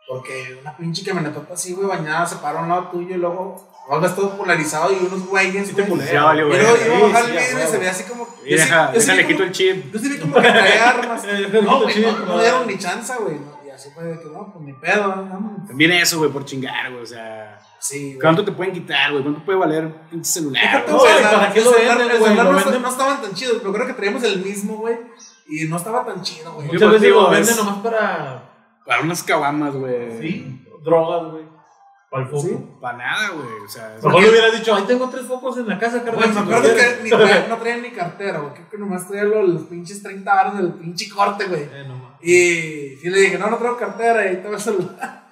Porque 0.08 0.58
una 0.60 0.76
pinche 0.76 1.04
camionetota 1.04 1.54
así, 1.54 1.72
güey, 1.74 1.86
bañada, 1.86 2.26
se 2.26 2.36
para 2.36 2.60
a 2.60 2.62
un 2.62 2.68
lado 2.68 2.88
tuyo 2.88 3.14
y 3.14 3.18
luego 3.18 3.70
vuelves 3.88 4.14
todo 4.14 4.36
polarizado 4.36 4.92
y 4.92 4.96
unos 5.06 5.26
güeyes, 5.26 5.68
Sí 5.68 5.74
te 5.74 5.82
valió, 5.82 6.46
Y 6.46 6.48
güey. 6.50 6.60
luego 6.60 6.76
Sí, 6.76 6.82
iba 6.86 6.96
a 6.96 7.00
bajar 7.08 7.24
sí, 7.24 7.30
el 7.30 7.36
vidrio 7.38 7.64
y 7.64 7.66
se 7.70 7.78
ve 7.78 7.88
así 7.88 8.04
como. 8.04 8.28
Y 8.44 8.54
deja, 8.54 8.90
vi 8.92 9.24
quito 9.26 9.42
el 9.44 9.52
chip. 9.52 9.92
Yo 9.92 9.98
sí 9.98 10.08
vi 10.08 10.18
como 10.18 10.34
que 10.34 10.40
traía 10.42 10.88
armas. 10.90 11.22
No, 11.62 11.82
güey, 11.82 12.00
no, 12.00 12.36
me 12.36 12.42
dieron 12.42 12.66
ni 12.66 12.78
chance, 12.78 13.12
güey. 13.20 13.36
¿no? 13.36 13.60
Y 13.66 13.70
así 13.70 13.90
fue 13.94 14.04
de 14.04 14.18
que, 14.20 14.26
no, 14.26 14.52
pues 14.52 14.64
ni 14.64 14.72
pedo, 14.74 15.16
¿no? 15.16 15.64
También 15.66 15.92
eso, 15.92 16.18
güey, 16.18 16.30
por 16.30 16.44
chingar, 16.44 16.90
güey, 16.90 17.02
o 17.02 17.06
sea. 17.06 17.58
Sí, 17.78 18.08
güey. 18.14 18.20
¿Cuánto 18.20 18.44
te 18.44 18.52
pueden 18.52 18.72
quitar, 18.72 19.10
güey? 19.12 19.22
¿Cuánto 19.22 19.44
puede 19.44 19.58
valer 19.58 19.86
un 19.86 19.92
pinche 20.10 20.30
celular? 20.30 20.84
No, 20.88 20.98
güey, 20.98 21.18
¿y 21.18 21.22
la- 21.22 21.30
para 21.30 21.52
qué 21.52 21.60
lo 21.62 21.72
venden, 21.72 22.18
güey? 22.18 22.34
no, 22.80 22.88
estaban 22.88 23.22
tan 23.22 23.34
chidos, 23.34 23.56
pero 23.60 23.72
creo 23.72 23.86
que 23.86 23.94
traíamos 23.94 24.22
el 24.24 24.44
mismo, 24.44 24.76
güey. 24.76 24.96
Y 25.48 25.64
no 25.64 25.76
estaba 25.76 26.04
tan 26.04 26.22
chido, 26.22 26.52
güey. 26.52 26.66
Yo 26.68 26.72
Muchas 26.74 26.88
veces 26.90 27.02
digo, 27.02 27.28
venden 27.30 27.56
nomás 27.56 27.78
para. 27.78 28.51
Para 28.86 29.02
unas 29.02 29.22
caguamas, 29.22 29.74
güey. 29.74 30.18
Sí, 30.20 30.64
drogas, 30.82 31.30
güey. 31.32 31.44
Para 32.10 32.24
el 32.24 32.28
foco. 32.30 32.42
Sí. 32.42 32.58
Para 32.80 32.98
nada, 32.98 33.28
güey. 33.30 33.46
O 33.64 33.68
sea, 33.68 33.96
es- 33.96 34.04
Mejor 34.04 34.22
le 34.22 34.30
hubieras 34.30 34.52
dicho, 34.52 34.74
ahí 34.74 34.84
tengo 34.84 35.08
tres 35.08 35.26
focos 35.26 35.56
en 35.56 35.68
la 35.68 35.78
casa, 35.78 36.02
carnal. 36.04 36.28
me 36.28 36.34
si 36.34 36.38
acuerdo 36.40 36.62
que 36.62 36.74
quieres". 36.74 37.02
ni 37.04 37.10
traía- 37.10 37.46
no 37.48 37.56
traía 37.58 37.76
ni 37.78 37.90
cartera, 37.90 38.38
güey. 38.40 38.54
Creo 38.54 38.68
que 38.70 38.78
nomás 38.78 39.08
traía 39.08 39.24
los, 39.24 39.48
los 39.48 39.62
pinches 39.62 40.02
30 40.02 40.34
baros 40.34 40.56
del 40.58 40.72
pinche 40.74 41.08
corte, 41.08 41.46
güey. 41.46 41.62
Eh, 41.62 41.84
no. 41.88 42.12
Y 42.20 42.96
sí 43.00 43.08
le 43.10 43.18
dije, 43.20 43.38
no, 43.38 43.48
no 43.50 43.56
traigo 43.56 43.76
cartera, 43.78 44.24
y 44.24 44.28
ahí 44.28 44.36
tengo 44.36 44.54
el 44.54 44.60
celular. 44.60 45.22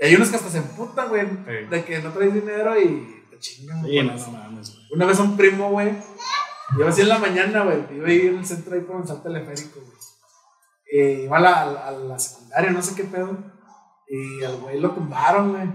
Y 0.00 0.06
hay 0.06 0.14
unos 0.14 0.28
que 0.30 0.36
hasta 0.36 0.48
se 0.48 0.58
emputan, 0.58 1.08
güey, 1.08 1.26
Sí. 1.26 1.66
de 1.68 1.84
que 1.84 1.98
no 2.00 2.10
traes 2.10 2.32
dinero 2.34 2.80
y 2.80 3.24
te 3.30 3.38
chingan, 3.38 3.80
güey. 3.82 3.92
Sí, 4.00 4.02
no, 4.06 4.14
no 4.16 4.30
mames, 4.32 4.74
güey. 4.74 4.86
Una 4.92 5.06
vez 5.06 5.18
un 5.18 5.36
primo, 5.36 5.70
güey, 5.70 5.92
iba 6.78 6.88
así 6.88 7.00
en 7.02 7.08
la 7.08 7.18
mañana, 7.18 7.64
güey, 7.64 7.78
iba 7.96 8.06
ahí 8.08 8.28
en 8.28 8.38
el 8.38 8.46
centro 8.46 8.74
ahí 8.74 8.86
está 9.02 9.12
el 9.14 9.22
teleférico, 9.22 9.80
güey. 9.80 9.99
Eh, 10.92 11.22
iba 11.24 11.36
a 11.36 11.40
la, 11.40 11.62
a 11.86 11.90
la- 11.92 12.18
secundaria, 12.18 12.70
no 12.70 12.82
sé 12.82 12.94
qué 12.94 13.04
pedo. 13.04 13.36
Y 14.08 14.42
al 14.44 14.56
güey 14.56 14.80
lo 14.80 14.90
tumbaron, 14.90 15.50
güey. 15.52 15.68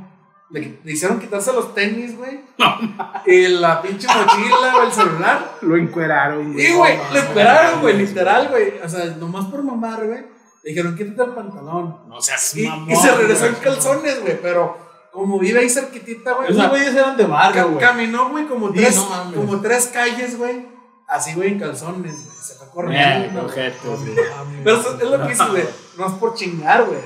Le, 0.51 0.79
le 0.83 0.91
hicieron 0.91 1.19
quitarse 1.19 1.51
los 1.53 1.73
tenis, 1.73 2.17
güey. 2.17 2.41
Y 3.25 3.47
la 3.47 3.81
pinche 3.81 4.07
mochila, 4.07 4.71
güey, 4.73 4.85
el 4.87 4.91
celular. 4.93 5.51
Lo 5.61 5.75
encueraron, 5.77 6.53
güey. 6.53 6.67
Y, 6.67 6.73
güey, 6.73 6.97
no, 6.97 7.03
le 7.05 7.09
no, 7.21 7.25
esperaron, 7.27 7.75
no, 7.77 7.81
güey, 7.81 7.93
no, 7.95 7.99
literal, 8.01 8.47
güey. 8.49 8.73
O 8.83 8.89
sea, 8.89 9.05
nomás 9.17 9.45
por 9.45 9.63
mamar, 9.63 10.05
güey. 10.05 10.19
Le 10.63 10.69
dijeron, 10.71 10.95
quítate 10.95 11.23
el 11.23 11.35
pantalón. 11.35 12.07
No 12.07 12.21
seas 12.21 12.55
Y, 12.57 12.67
mamón. 12.67 12.91
y 12.91 12.95
se 12.95 13.11
regresó 13.15 13.45
en 13.47 13.55
calzones, 13.55 14.21
güey. 14.21 14.39
Pero 14.41 14.77
como 15.11 15.39
vive 15.39 15.59
ahí 15.61 15.69
cerquitita, 15.69 16.33
güey. 16.33 16.51
Esos 16.51 16.69
güeyes 16.69 16.93
eran 16.93 17.15
de 17.17 17.25
barrio, 17.25 17.69
güey. 17.69 17.79
caminó, 17.79 18.29
güey, 18.29 18.45
como 18.47 18.67
Sí, 18.67 18.73
tres, 18.75 18.95
no 18.97 19.33
como 19.33 19.61
tres 19.61 19.87
calles, 19.87 20.37
güey. 20.37 20.67
Así, 21.15 21.33
güey, 21.33 21.49
en 21.53 21.59
calzones, 21.59 22.13
güey. 22.13 22.35
Se 22.35 22.53
fue 22.55 22.65
Eh, 22.65 22.69
corriendo. 22.73 23.45
ojete, 23.45 23.97
sí. 23.97 24.15
Pero 24.63 24.77
eso 24.77 24.97
es 25.01 25.09
lo 25.09 25.21
que 25.21 25.27
dice, 25.29 25.43
güey. 25.49 25.63
No 25.97 26.07
es 26.07 26.13
por 26.13 26.33
chingar, 26.35 26.85
güey. 26.85 26.99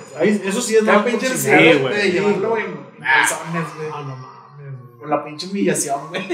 Eso 0.48 0.62
sí 0.62 0.76
es 0.76 0.82
pinche 0.84 1.00
por 1.02 1.14
necesidad 1.14 1.58
Sí, 1.60 1.80
güey. 1.80 1.94
de 1.96 2.12
llevarlo 2.12 2.58
en 2.58 2.66
en 2.66 3.04
calzones, 3.04 3.76
güey. 3.78 3.88
Ah, 3.94 4.02
no 4.02 4.16
mames. 4.16 4.80
güey. 4.80 5.00
Con 5.00 5.10
la 5.10 5.24
pinche 5.24 5.48
humillación, 5.48 6.08
güey. 6.10 6.28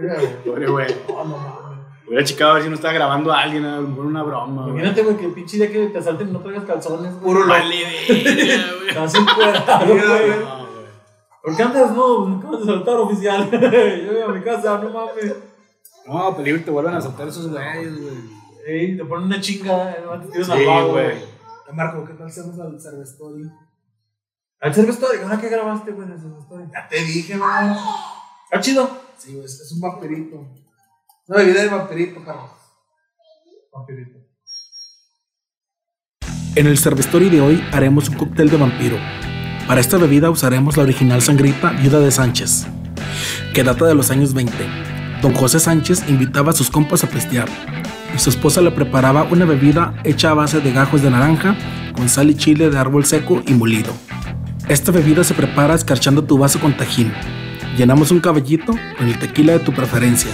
Güey. 0.00 0.42
Pobre 0.44 0.66
güey. 0.68 0.96
No, 1.08 1.24
no 1.24 1.36
mames. 1.36 1.78
Hubiera 2.06 2.24
checado 2.24 2.52
a 2.52 2.54
ver 2.54 2.62
si 2.62 2.68
no 2.70 2.74
estaba 2.76 2.94
grabando 2.94 3.30
a 3.32 3.40
alguien, 3.40 3.64
a 3.66 3.76
lo 3.76 3.88
mejor 3.88 4.06
una 4.06 4.22
broma. 4.22 4.62
güey. 4.62 4.76
Imagínate, 4.76 5.02
güey, 5.02 5.16
que 5.18 5.26
el 5.26 5.32
pinche 5.32 5.56
día 5.58 5.70
que 5.70 5.86
te 5.88 5.98
asalten 5.98 6.32
no 6.32 6.40
traigas 6.40 6.64
calzones, 6.64 7.12
güey. 7.12 7.22
Puro 7.22 7.40
lo. 7.44 7.48
Vale, 7.52 7.76
güey. 8.08 8.26
Estás 8.88 9.14
encuadrado, 9.14 9.86
Mira, 9.86 10.06
güey. 10.06 10.26
güey. 10.26 10.38
No, 10.40 10.56
güey. 10.56 10.68
¿Por 11.42 11.56
qué 11.56 11.62
andas? 11.62 11.90
No, 11.92 12.24
me 12.26 12.36
acaban 12.38 12.60
de 12.60 12.66
saltar, 12.66 12.94
oficial. 12.96 13.50
Yo 13.52 13.58
voy 14.12 14.22
a 14.22 14.28
mi 14.28 14.40
casa, 14.42 14.78
no 14.78 14.88
mames. 14.90 15.34
No, 16.08 16.34
peligro, 16.34 16.64
te 16.64 16.70
vuelven 16.70 16.94
a 16.94 17.00
soltar 17.02 17.28
esos 17.28 17.50
güeyes, 17.50 18.00
güey. 18.00 18.16
Ey, 18.66 18.96
te 18.96 19.04
ponen 19.04 19.26
una 19.26 19.40
chingada, 19.40 19.92
eh, 19.92 20.04
te 20.22 20.32
tiras 20.32 20.48
al 20.48 20.64
vago, 20.64 20.92
güey. 20.92 21.18
Eh, 21.18 21.72
Marco, 21.74 22.04
¿qué 22.06 22.14
tal 22.14 22.28
hacemos 22.28 22.58
al 22.58 22.80
Cervestory? 22.80 23.44
Al 24.60 24.74
Serve 24.74 24.90
Story, 24.90 25.18
¿ahora 25.22 25.38
qué 25.38 25.50
grabaste, 25.50 25.92
güey, 25.92 26.06
en 26.06 26.14
el 26.14 26.18
Serve 26.18 26.38
Story? 26.40 26.64
Ya 26.72 26.88
te 26.88 26.96
dije, 27.04 27.36
güey. 27.36 27.50
Ah, 27.50 28.60
chido. 28.60 28.90
Sí, 29.18 29.34
güey, 29.34 29.44
es 29.44 29.60
es 29.60 29.72
un 29.72 29.80
vampirito. 29.80 30.36
Una 31.26 31.38
bebida 31.38 31.62
de 31.62 31.68
vampirito, 31.68 32.24
Carlos. 32.24 32.50
Vampirito. 33.70 34.18
En 36.54 36.66
el 36.66 36.78
Cervestory 36.78 37.28
de 37.28 37.42
hoy 37.42 37.62
haremos 37.70 38.08
un 38.08 38.16
cóctel 38.16 38.48
de 38.48 38.56
vampiro. 38.56 38.96
Para 39.66 39.80
esta 39.82 39.98
bebida 39.98 40.30
usaremos 40.30 40.78
la 40.78 40.84
original 40.84 41.20
sangrita 41.20 41.72
Viuda 41.72 42.00
de 42.00 42.10
Sánchez, 42.10 42.66
que 43.54 43.62
data 43.62 43.84
de 43.84 43.94
los 43.94 44.10
años 44.10 44.32
20. 44.32 44.97
Don 45.22 45.34
José 45.34 45.58
Sánchez 45.58 46.04
invitaba 46.08 46.50
a 46.50 46.54
sus 46.54 46.70
compas 46.70 47.02
a 47.02 47.08
pistear 47.08 47.48
y 48.14 48.18
su 48.18 48.30
esposa 48.30 48.60
le 48.60 48.70
preparaba 48.70 49.24
una 49.24 49.44
bebida 49.44 49.94
hecha 50.04 50.30
a 50.30 50.34
base 50.34 50.60
de 50.60 50.72
gajos 50.72 51.02
de 51.02 51.10
naranja 51.10 51.56
con 51.92 52.08
sal 52.08 52.30
y 52.30 52.34
chile 52.36 52.70
de 52.70 52.78
árbol 52.78 53.04
seco 53.04 53.42
y 53.44 53.52
molido. 53.54 53.92
Esta 54.68 54.92
bebida 54.92 55.24
se 55.24 55.34
prepara 55.34 55.74
escarchando 55.74 56.22
tu 56.22 56.38
vaso 56.38 56.60
con 56.60 56.76
tajín. 56.76 57.12
Llenamos 57.76 58.12
un 58.12 58.20
caballito 58.20 58.74
con 58.96 59.08
el 59.08 59.18
tequila 59.18 59.54
de 59.54 59.58
tu 59.58 59.72
preferencia. 59.72 60.30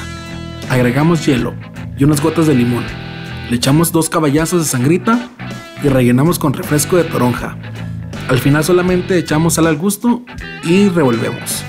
Agregamos 0.68 1.24
hielo 1.24 1.54
y 1.96 2.04
unas 2.04 2.20
gotas 2.20 2.46
de 2.46 2.54
limón. 2.54 2.84
Le 3.48 3.56
echamos 3.56 3.90
dos 3.90 4.10
caballazos 4.10 4.64
de 4.64 4.68
sangrita 4.68 5.30
y 5.82 5.88
rellenamos 5.88 6.38
con 6.38 6.52
refresco 6.52 6.96
de 6.96 7.04
toronja. 7.04 7.56
Al 8.28 8.38
final 8.38 8.64
solamente 8.64 9.16
echamos 9.16 9.54
sal 9.54 9.66
al 9.66 9.76
gusto 9.76 10.22
y 10.62 10.88
revolvemos. 10.90 11.64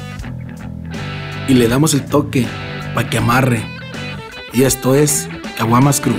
Y 1.47 1.53
le 1.53 1.69
damos 1.69 1.93
el 1.93 2.03
toque 2.03 2.45
para 2.95 3.09
que 3.09 3.17
amarre. 3.19 3.61
Y 4.53 4.63
esto 4.63 4.95
es 4.95 5.27
Caguamas 5.57 5.99
Crew. 6.01 6.17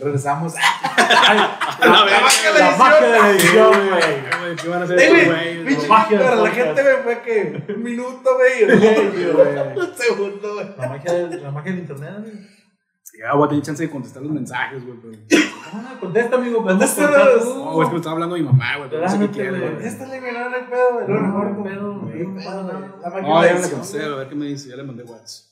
Regresamos. 0.00 0.54
A 0.56 1.34
la 1.80 2.04
de 2.04 2.10
La 2.60 2.76
magia 2.76 3.00
de 3.00 3.18
la 3.18 3.30
edición, 3.30 3.88
güey. 3.88 4.56
¿Qué 4.56 4.68
van 4.68 4.80
a 4.80 4.84
hacer 4.84 4.98
estos 4.98 5.24
güey, 5.26 5.62
güeyes? 5.62 5.84
Para 5.84 6.36
la 6.36 6.50
gente, 6.50 6.82
güey, 6.82 6.96
fue 7.02 7.22
que 7.22 7.72
un 7.74 7.82
minuto, 7.82 8.30
güey. 8.36 8.64
Un 9.76 9.94
segundo, 9.96 10.54
güey. 10.54 10.66
La 10.78 10.88
magia, 10.88 11.12
del- 11.12 11.42
la 11.42 11.50
magia 11.50 11.72
del 11.72 11.80
internet, 11.80 12.14
güey. 12.20 12.61
Ya 13.18 13.34
voy 13.34 13.46
a 13.46 13.48
tener 13.48 13.62
chance 13.62 13.82
de 13.82 13.90
contestar 13.90 14.22
los 14.22 14.32
mensajes, 14.32 14.84
güey. 14.84 14.98
pero- 15.00 15.42
Ah, 15.74 15.96
contesta, 16.00 16.36
amigo. 16.36 16.58
Tú. 16.58 16.64
No, 16.64 17.72
güey, 17.72 17.82
es 17.82 17.88
que 17.88 17.92
me 17.92 17.96
estaba 17.96 18.12
hablando 18.14 18.36
mi 18.36 18.42
mamá, 18.42 18.76
güey. 18.78 18.90
No 19.00 19.08
sé 19.08 19.18
qué 19.18 19.30
quiere, 19.30 19.50
güey. 19.50 19.74
güey. 19.74 19.86
Esta 19.86 20.06
le 20.06 20.20
ganó 20.20 20.56
el 20.56 20.64
pedo, 20.66 20.92
güey. 20.94 21.08
No, 21.08 21.20
no, 21.20 21.62
pedo, 21.62 21.82
no, 21.82 21.92
no, 21.94 22.00
güey. 22.00 22.26
no. 22.26 22.32
No, 23.22 23.44
ya 23.44 23.54
le 23.54 24.04
a 24.04 24.16
ver 24.16 24.28
qué 24.28 24.34
me 24.34 24.46
dice. 24.46 24.68
Ya 24.70 24.76
le 24.76 24.82
mandé 24.82 25.02
WhatsApp. 25.04 25.46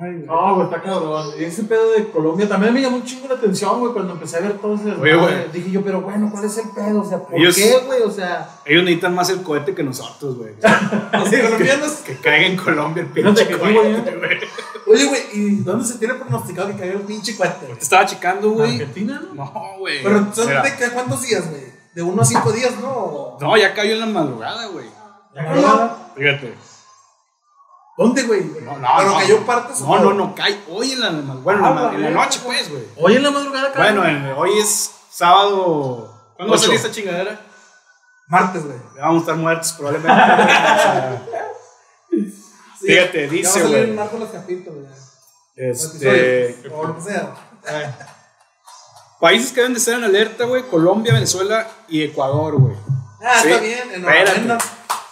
Ay, 0.00 0.14
güey. 0.14 0.26
No, 0.26 0.54
güey, 0.54 0.66
está 0.66 0.82
cabrón. 0.82 1.26
Ese 1.36 1.64
pedo 1.64 1.90
de 1.92 2.08
Colombia 2.10 2.48
también 2.48 2.72
me 2.72 2.80
llamó 2.80 2.96
un 2.96 3.02
chingo 3.04 3.26
la 3.28 3.34
atención, 3.34 3.80
güey, 3.80 3.92
cuando 3.92 4.12
empecé 4.12 4.36
a 4.36 4.40
ver 4.40 4.52
todo 4.58 4.74
ese 4.76 4.92
Oye, 4.92 5.16
güey. 5.16 5.50
Dije 5.52 5.70
yo, 5.72 5.82
pero 5.82 6.00
bueno, 6.00 6.28
¿cuál 6.30 6.44
es 6.44 6.58
el 6.58 6.70
pedo? 6.70 7.00
O 7.00 7.04
sea, 7.04 7.18
¿por 7.18 7.34
Ellos- 7.34 7.56
qué, 7.56 7.78
güey? 7.86 8.02
O 8.02 8.10
sea, 8.10 8.48
Ellos 8.66 8.84
necesitan 8.84 9.14
más 9.16 9.30
el 9.30 9.42
cohete 9.42 9.74
que 9.74 9.82
nosotros, 9.82 10.36
güey. 10.38 10.52
Los 11.12 11.28
colombianos. 11.42 11.92
que 12.06 12.14
caiga 12.16 12.46
en 12.46 12.56
Colombia 12.56 13.02
el 13.02 13.08
pinche 13.08 13.58
cohete, 13.58 14.16
güey. 14.16 14.38
Oye, 14.92 15.04
güey, 15.06 15.22
¿y 15.32 15.56
dónde 15.62 15.84
se 15.86 15.98
tiene 15.98 16.14
pronosticado 16.14 16.68
que 16.68 16.76
caiga 16.76 16.94
el 16.94 17.02
pinche 17.02 17.36
cuate? 17.36 17.66
Te 17.66 17.72
estaba 17.80 18.04
checando, 18.06 18.50
güey. 18.50 18.72
Argentina, 18.72 19.22
¿no? 19.32 19.34
No, 19.44 19.52
güey. 19.78 20.02
Pero 20.02 20.26
son 20.34 20.46
Mira. 20.48 20.62
de 20.62 20.76
qué- 20.76 20.90
cuántos 20.90 21.22
días, 21.22 21.48
güey? 21.48 21.62
De 21.94 22.02
uno 22.02 22.22
a 22.22 22.24
cinco 22.24 22.50
días, 22.52 22.72
¿no? 22.80 23.36
No, 23.40 23.56
ya 23.56 23.72
cayó 23.74 23.92
en 23.94 24.00
la 24.00 24.06
madrugada, 24.06 24.66
güey. 24.66 24.86
Ya 25.34 25.42
No, 25.42 25.48
cayó. 25.54 25.90
Fíjate. 26.16 26.54
¿Dónde, 27.98 28.22
güey? 28.22 28.42
No, 28.64 28.78
no, 28.78 28.88
Pero 28.96 29.10
no. 29.10 29.16
cayó 29.18 29.46
partes. 29.46 29.80
No, 29.80 29.98
no, 29.98 30.14
no, 30.14 30.34
cae 30.34 30.58
hoy 30.70 30.92
en 30.92 31.00
la 31.00 31.10
Bueno, 31.10 31.68
en 31.68 31.74
la, 31.74 31.80
Ah, 31.82 31.94
en 31.94 32.00
la 32.00 32.08
verga, 32.08 32.24
noche, 32.24 32.40
pues, 32.44 32.70
güey. 32.70 32.82
Hoy 32.96 33.16
en 33.16 33.22
la 33.22 33.30
madrugada 33.30 33.72
cayó. 33.72 34.00
Bueno, 34.00 34.08
en- 34.08 34.32
hoy 34.36 34.58
es 34.58 34.90
sábado. 35.10 36.32
¿Cuándo 36.36 36.52
va 36.54 36.58
a 36.58 36.60
salir 36.62 36.76
esta 36.76 36.90
chingadera? 36.90 37.40
Martes, 38.28 38.64
güey. 38.64 38.78
Ya 38.96 39.02
Vamos 39.02 39.16
a 39.16 39.20
estar 39.20 39.36
muertos, 39.36 39.72
probablemente. 39.72 40.22
Sí, 42.80 42.86
Fíjate, 42.86 43.28
dice, 43.28 43.62
güey. 43.62 43.82
en 43.82 43.96
los 43.96 44.30
capítulos, 44.30 44.88
este, 45.56 46.56
O 46.74 46.86
lo 46.86 46.96
que 46.96 47.02
sea. 47.02 47.34
Eh, 47.68 47.90
países 49.20 49.52
que 49.52 49.60
deben 49.60 49.74
de 49.74 49.78
estar 49.78 49.94
en 49.94 50.04
alerta, 50.04 50.44
güey. 50.44 50.62
Colombia, 50.62 51.12
Venezuela 51.12 51.66
y 51.88 52.02
Ecuador, 52.02 52.56
güey. 52.58 52.74
Ah, 53.22 53.40
Sí. 53.42 53.48
está 53.50 53.60
bien. 53.62 53.78
Espérate. 53.90 54.30
Enhorabuena. 54.40 54.58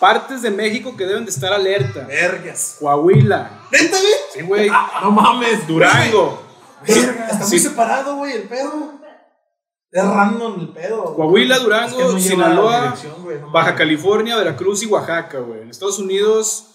Partes 0.00 0.42
de 0.42 0.50
México 0.50 0.96
que 0.96 1.04
deben 1.04 1.24
de 1.24 1.30
estar 1.30 1.52
alerta. 1.52 2.04
Vergas. 2.06 2.76
Coahuila. 2.80 3.50
¿Neta, 3.70 3.96
güey? 3.98 4.12
Sí, 4.32 4.40
güey. 4.42 4.70
no 5.02 5.10
mames. 5.10 5.66
Durango. 5.66 6.42
Verga, 6.86 7.28
Está 7.32 7.44
Sí. 7.44 7.50
muy 7.56 7.58
separado, 7.58 8.16
güey, 8.16 8.32
el 8.32 8.42
pedo. 8.44 8.92
Es 9.90 10.04
random 10.04 10.60
el 10.60 10.68
pedo. 10.68 11.14
Coahuila, 11.14 11.54
Es 11.56 11.60
que 11.60 11.64
Durango, 11.66 12.12
no 12.12 12.20
Sinaloa, 12.20 12.94
no 13.40 13.50
Baja. 13.50 13.74
California, 13.74 14.36
Veracruz 14.36 14.82
y 14.82 14.86
Oaxaca, 14.86 15.38
güey. 15.40 15.62
En 15.62 15.70
Estados 15.70 15.98
Unidos, 15.98 16.66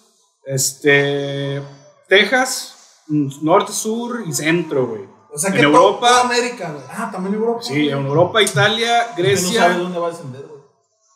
este, 0.46 1.62
Texas, 2.08 3.02
norte, 3.08 3.72
sur 3.72 4.24
y 4.26 4.34
centro, 4.34 4.88
güey. 4.88 5.04
O 5.34 5.38
sea 5.38 5.50
en 5.50 5.56
que 5.56 5.62
to- 5.64 5.68
Europa- 5.70 6.08
toda 6.08 6.22
América, 6.22 6.72
güey. 6.72 6.84
Ah, 6.90 7.10
también 7.12 7.36
Europa. 7.36 7.62
Sí, 7.64 7.90
en 7.90 8.06
Europa, 8.06 8.42
Italia, 8.42 9.08
Que 9.16 9.24
no 9.24 9.28
Grecia, 9.30 9.70
dónde 9.78 10.00
va 10.00 10.08
a 10.08 10.12
descender, 10.12 10.42
güey. 10.48 10.62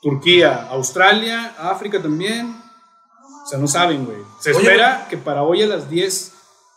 Turquía, 0.02 0.68
Australia, 0.72 1.56
África 1.60 2.02
también. 2.02 2.56
O 3.44 3.48
sea, 3.48 3.60
no 3.60 3.68
saben, 3.68 4.06
güey. 4.06 4.18
Se 4.40 4.52
Oye, 4.52 4.60
espera 4.62 5.08
que 5.10 5.18
para 5.18 5.44
hoy 5.44 5.62
a 5.64 5.68
las 5.68 5.90
10 5.90 6.34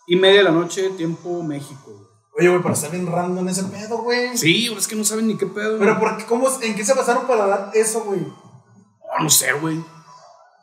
y 0.07 0.17
media 0.17 0.39
de 0.39 0.45
la 0.45 0.51
noche, 0.51 0.91
tiempo 0.91 1.43
México, 1.43 1.81
güey. 1.87 2.01
Oye, 2.39 2.49
güey, 2.49 2.63
pero 2.63 2.75
está 2.75 2.89
bien 2.89 3.11
random 3.11 3.49
ese 3.49 3.65
pedo, 3.65 3.99
güey. 4.03 4.37
Sí, 4.37 4.69
güey, 4.69 4.79
es 4.79 4.87
que 4.87 4.97
no 4.97 5.05
saben 5.05 5.27
ni 5.27 5.37
qué 5.37 5.47
pedo. 5.47 5.79
Pero 5.79 5.97
güey. 5.99 6.01
¿por 6.11 6.17
qué, 6.19 6.27
cómo, 6.27 6.49
¿en 6.63 6.75
qué 6.75 6.85
se 6.85 6.95
basaron 6.95 7.27
para 7.27 7.47
dar 7.47 7.71
eso, 7.75 8.03
güey? 8.05 8.21
Oh, 8.23 9.23
no 9.23 9.29
sé, 9.31 9.53
güey. 9.55 9.83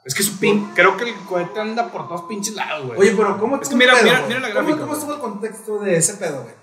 Es 0.08 0.16
que 0.16 0.24
su 0.24 0.40
pin, 0.40 0.72
creo 0.74 0.96
que 0.98 1.04
el 1.04 1.16
cohete 1.26 1.60
anda 1.60 1.92
por 1.92 2.08
todos 2.08 2.22
pinches 2.24 2.56
lados, 2.56 2.88
güey. 2.88 2.98
Oye, 3.00 3.14
pero 3.16 3.38
¿cómo 3.38 3.58
Es 3.58 3.64
estuvo 3.64 3.78
que 3.80 3.86
mira- 3.86 3.94
pedo, 4.00 4.04
mira- 4.06 4.24
mira 4.28 4.40
la 4.40 4.48
¿Cómo- 4.48 4.60
gráfica, 4.62 4.82
¿Cómo, 4.82 4.94
estuvo 4.94 5.14
el 5.14 5.20
contexto 5.20 5.80
de 5.80 5.98
ese 5.98 6.14
pedo, 6.16 6.44
güey? 6.44 6.56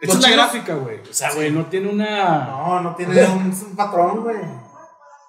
Esta 0.00 0.16
es 0.16 0.22
la 0.22 0.30
gráfica, 0.30 0.74
güey. 0.74 1.00
O 1.08 1.12
sea, 1.14 1.32
güey, 1.34 1.50
no 1.52 1.66
tiene 1.66 1.88
una. 1.88 2.46
No, 2.46 2.80
no 2.80 2.94
tiene 2.96 3.24
un, 3.26 3.50
es 3.50 3.62
un 3.68 3.76
patrón, 3.76 4.22
güey. 4.22 4.36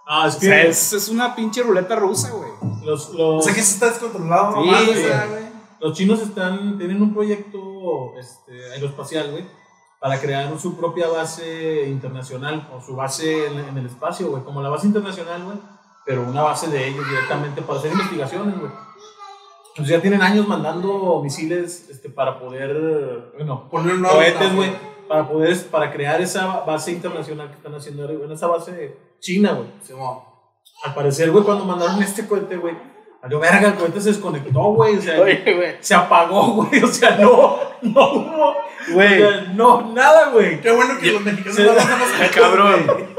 Ah, 0.07 0.25
es 0.27 0.36
O 0.38 0.39
que 0.39 0.45
sea, 0.47 0.61
es, 0.63 0.93
es 0.93 1.09
una 1.09 1.36
pinche 1.36 1.61
ruleta 1.61 1.95
rusa, 1.95 2.32
güey. 2.32 2.49
los, 2.84 3.09
O 3.09 3.36
los, 3.36 3.45
sea 3.45 3.53
que 3.53 3.61
se 3.61 3.73
está 3.75 3.86
descontrolado, 3.91 4.53
Sí, 4.53 4.59
nomás, 4.59 4.82
o 4.82 4.86
güey. 4.88 5.03
sea, 5.03 5.25
güey. 5.27 5.43
los 5.82 5.93
chinos 5.97 6.19
están, 6.21 6.77
tienen 6.80 6.99
un 7.01 7.13
proyecto 7.13 7.59
este, 8.19 8.71
aeroespacial, 8.73 9.30
güey, 9.32 9.45
para 9.99 10.19
crear 10.19 10.57
su 10.59 10.75
propia 10.77 11.07
base 11.09 11.88
internacional 11.89 12.67
o 12.73 12.82
su 12.82 12.95
base 12.95 13.45
en, 13.47 13.59
en 13.59 13.77
el 13.77 13.86
espacio, 13.86 14.30
güey, 14.32 14.43
como 14.43 14.63
la 14.63 14.69
base 14.69 14.88
internacional, 14.88 15.43
güey, 15.43 15.57
pero 16.10 16.24
una 16.24 16.41
base 16.41 16.68
de 16.70 16.88
ellos 16.88 17.07
directamente 17.07 17.62
para 17.62 17.78
hacer 17.78 17.91
investigaciones, 17.91 18.57
güey. 18.60 18.72
Entonces 19.70 19.95
ya 19.95 20.01
tienen 20.01 20.24
años 20.24 20.47
mandando 20.47 21.22
misiles 21.24 21.88
este, 21.88 22.10
para 22.10 22.39
poder, 22.39 23.32
bueno, 23.38 23.70
Poner 23.70 24.01
cohetes, 24.01 24.55
güey, 24.55 24.72
para 25.07 25.28
poder, 25.28 25.55
para 25.68 25.91
crear 25.93 26.20
esa 26.20 26.62
base 26.62 26.93
internacional 26.93 27.49
que 27.51 27.57
están 27.57 27.76
haciendo, 27.76 28.01
ahora, 28.01 28.16
en 28.26 28.32
esa 28.32 28.47
base 28.47 28.97
china, 29.20 29.51
güey. 29.51 29.68
Simón. 29.84 30.18
Al 30.84 30.95
parecer, 30.95 31.30
güey, 31.30 31.43
cuando 31.43 31.64
mandaron 31.66 32.01
este 32.01 32.28
cohete, 32.28 32.57
güey, 32.57 32.76
valió 33.22 33.39
verga, 33.39 33.68
el 33.68 33.76
cohete 33.76 34.01
se 34.01 34.10
desconectó, 34.10 34.62
güey, 34.74 34.97
o 34.97 35.01
sea, 35.03 35.20
güey. 35.20 35.43
se 35.80 35.93
apagó, 35.93 36.53
güey, 36.55 36.82
o 36.84 36.88
sea, 36.88 37.18
no, 37.18 37.55
no 37.84 38.12
hubo, 38.14 38.55
Güey. 38.93 39.22
o 39.22 39.30
sea, 39.30 39.41
no, 39.53 39.93
nada, 39.93 40.32
güey. 40.32 40.60
Qué 40.60 40.72
bueno 40.72 40.97
que 40.99 41.12
los 41.12 41.22
mexicanos 41.22 41.55
se- 41.55 41.64
no 41.66 41.74
lo 41.74 41.80
hacemos 41.80 42.07
Cabrón. 42.36 43.10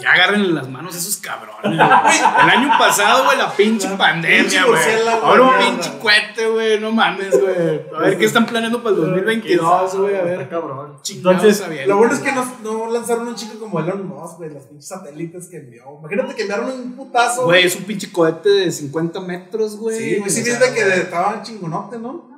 Ya 0.00 0.12
agarren 0.12 0.54
las 0.54 0.68
manos 0.68 0.94
a 0.94 0.98
esos 0.98 1.16
cabrones, 1.18 1.62
güey. 1.62 1.74
El 1.74 2.50
año 2.50 2.70
pasado, 2.78 3.24
güey, 3.24 3.38
la 3.38 3.50
pinche 3.52 3.88
La 3.88 3.98
pandemia, 3.98 4.40
pinche 4.40 4.64
güey. 4.64 4.82
Ahora 5.22 5.42
un 5.42 5.58
pinche 5.58 5.98
cohete, 5.98 6.46
güey. 6.48 6.80
No 6.80 6.92
mames, 6.92 7.40
güey. 7.40 7.82
A 7.94 8.00
ver 8.00 8.18
qué 8.18 8.24
están 8.24 8.46
planeando 8.46 8.82
para 8.82 8.96
el 8.96 9.02
2022, 9.02 9.96
güey. 9.96 10.16
A 10.16 10.22
ver. 10.22 10.48
cabrón. 10.48 10.96
Entonces, 11.08 11.68
bien. 11.68 11.88
Lo 11.88 11.96
bueno 11.98 12.14
es 12.14 12.20
que 12.20 12.32
no, 12.32 12.56
no 12.62 12.90
lanzaron 12.90 13.28
un 13.28 13.34
chico 13.34 13.58
como 13.58 13.80
Elon 13.80 14.06
Musk, 14.06 14.38
güey, 14.38 14.50
los 14.50 14.64
pinches 14.64 14.88
satélites 14.88 15.48
que 15.48 15.58
envió. 15.58 15.84
Imagínate 16.00 16.34
que 16.34 16.42
enviaron 16.42 16.70
un 16.70 16.96
putazo. 16.96 17.44
Güey, 17.44 17.66
es 17.66 17.76
un 17.76 17.84
pinche 17.84 18.10
cohete 18.10 18.48
de 18.48 18.70
50 18.70 19.20
metros, 19.20 19.76
güey. 19.76 19.98
Sí, 19.98 20.16
güey, 20.18 20.30
sí 20.30 20.42
viste 20.42 20.74
que 20.74 20.80
estaba 20.80 21.42
chingonote, 21.42 21.98
¿no? 21.98 22.30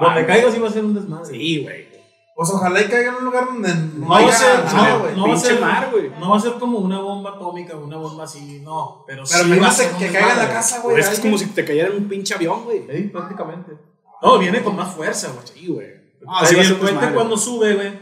no 0.00 0.06
donde 0.06 0.26
caiga 0.26 0.50
sí 0.50 0.58
va 0.58 0.68
a 0.68 0.72
ser 0.72 0.84
un 0.84 0.94
desmadre. 0.94 1.26
Sí, 1.26 1.62
güey. 1.62 1.85
Pues 2.36 2.50
ojalá 2.50 2.82
y 2.82 2.84
caiga 2.84 3.08
en 3.12 3.14
un 3.16 3.24
lugar 3.24 3.46
donde 3.46 3.74
No 3.98 4.08
va 4.10 4.18
a 4.18 4.20
haya 4.20 4.32
ser, 4.32 4.64
nada, 4.66 4.90
no, 4.90 5.00
güey. 5.00 5.16
no 5.16 5.28
va 5.28 5.34
a 5.34 5.38
ser, 5.38 5.58
mar, 5.60 5.88
güey. 5.90 6.10
no 6.20 6.30
va 6.30 6.36
a 6.36 6.40
ser 6.40 6.52
como 6.54 6.78
una 6.78 7.00
bomba 7.00 7.30
atómica, 7.30 7.74
una 7.76 7.96
bomba 7.96 8.24
así, 8.24 8.60
no. 8.62 9.04
Pero, 9.06 9.22
Pero 9.26 9.44
sí 9.44 9.58
va 9.58 9.68
a 9.68 9.70
ser 9.70 9.86
imagínate 9.86 9.92
un 9.94 9.98
que 9.98 10.18
caiga 10.18 10.32
en 10.32 10.38
la 10.38 10.52
casa, 10.52 10.80
Güey, 10.82 11.00
es 11.00 11.08
que 11.08 11.14
es 11.14 11.20
como 11.20 11.38
si 11.38 11.46
te 11.46 11.64
cayera 11.64 11.88
en 11.88 11.96
un 11.96 12.08
pinche 12.08 12.34
avión, 12.34 12.64
güey. 12.64 12.86
Sí, 12.94 13.02
prácticamente. 13.04 13.72
No, 14.20 14.38
viene 14.38 14.62
con 14.62 14.76
más 14.76 14.94
fuerza, 14.94 15.32
güey. 15.32 15.46
Sí, 15.46 15.66
güey. 15.72 15.86
Ah, 16.28 16.40
Así 16.42 16.54
va 16.54 16.60
a 16.60 16.64
el 16.64 16.68
ser 16.68 16.78
cohete 16.78 16.92
desmadre. 16.94 17.14
cuando 17.14 17.36
sube, 17.38 17.74
güey, 17.74 17.98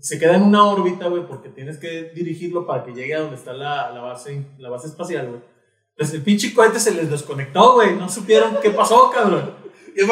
se 0.00 0.18
queda 0.18 0.34
en 0.36 0.42
una 0.42 0.64
órbita, 0.64 1.06
güey, 1.06 1.24
porque 1.26 1.50
tienes 1.50 1.78
que 1.78 2.10
dirigirlo 2.14 2.66
para 2.66 2.82
que 2.84 2.92
llegue 2.94 3.14
a 3.14 3.20
donde 3.20 3.36
está 3.36 3.52
la, 3.52 3.92
la 3.92 4.00
base, 4.00 4.44
la 4.58 4.70
base 4.70 4.88
espacial, 4.88 5.28
güey. 5.28 5.40
Entonces 5.90 6.16
el 6.16 6.22
pinche 6.22 6.52
cohete 6.52 6.80
se 6.80 6.92
les 6.92 7.08
desconectó, 7.08 7.74
güey. 7.74 7.94
No 7.94 8.08
supieron 8.08 8.56
qué 8.60 8.70
pasó, 8.70 9.08
cabrón. 9.10 9.54
Es 9.94 10.08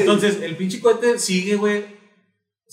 entonces 0.00 0.40
el 0.40 0.56
pinche 0.56 0.80
cohete 0.80 1.18
sigue, 1.18 1.56
güey. 1.56 1.93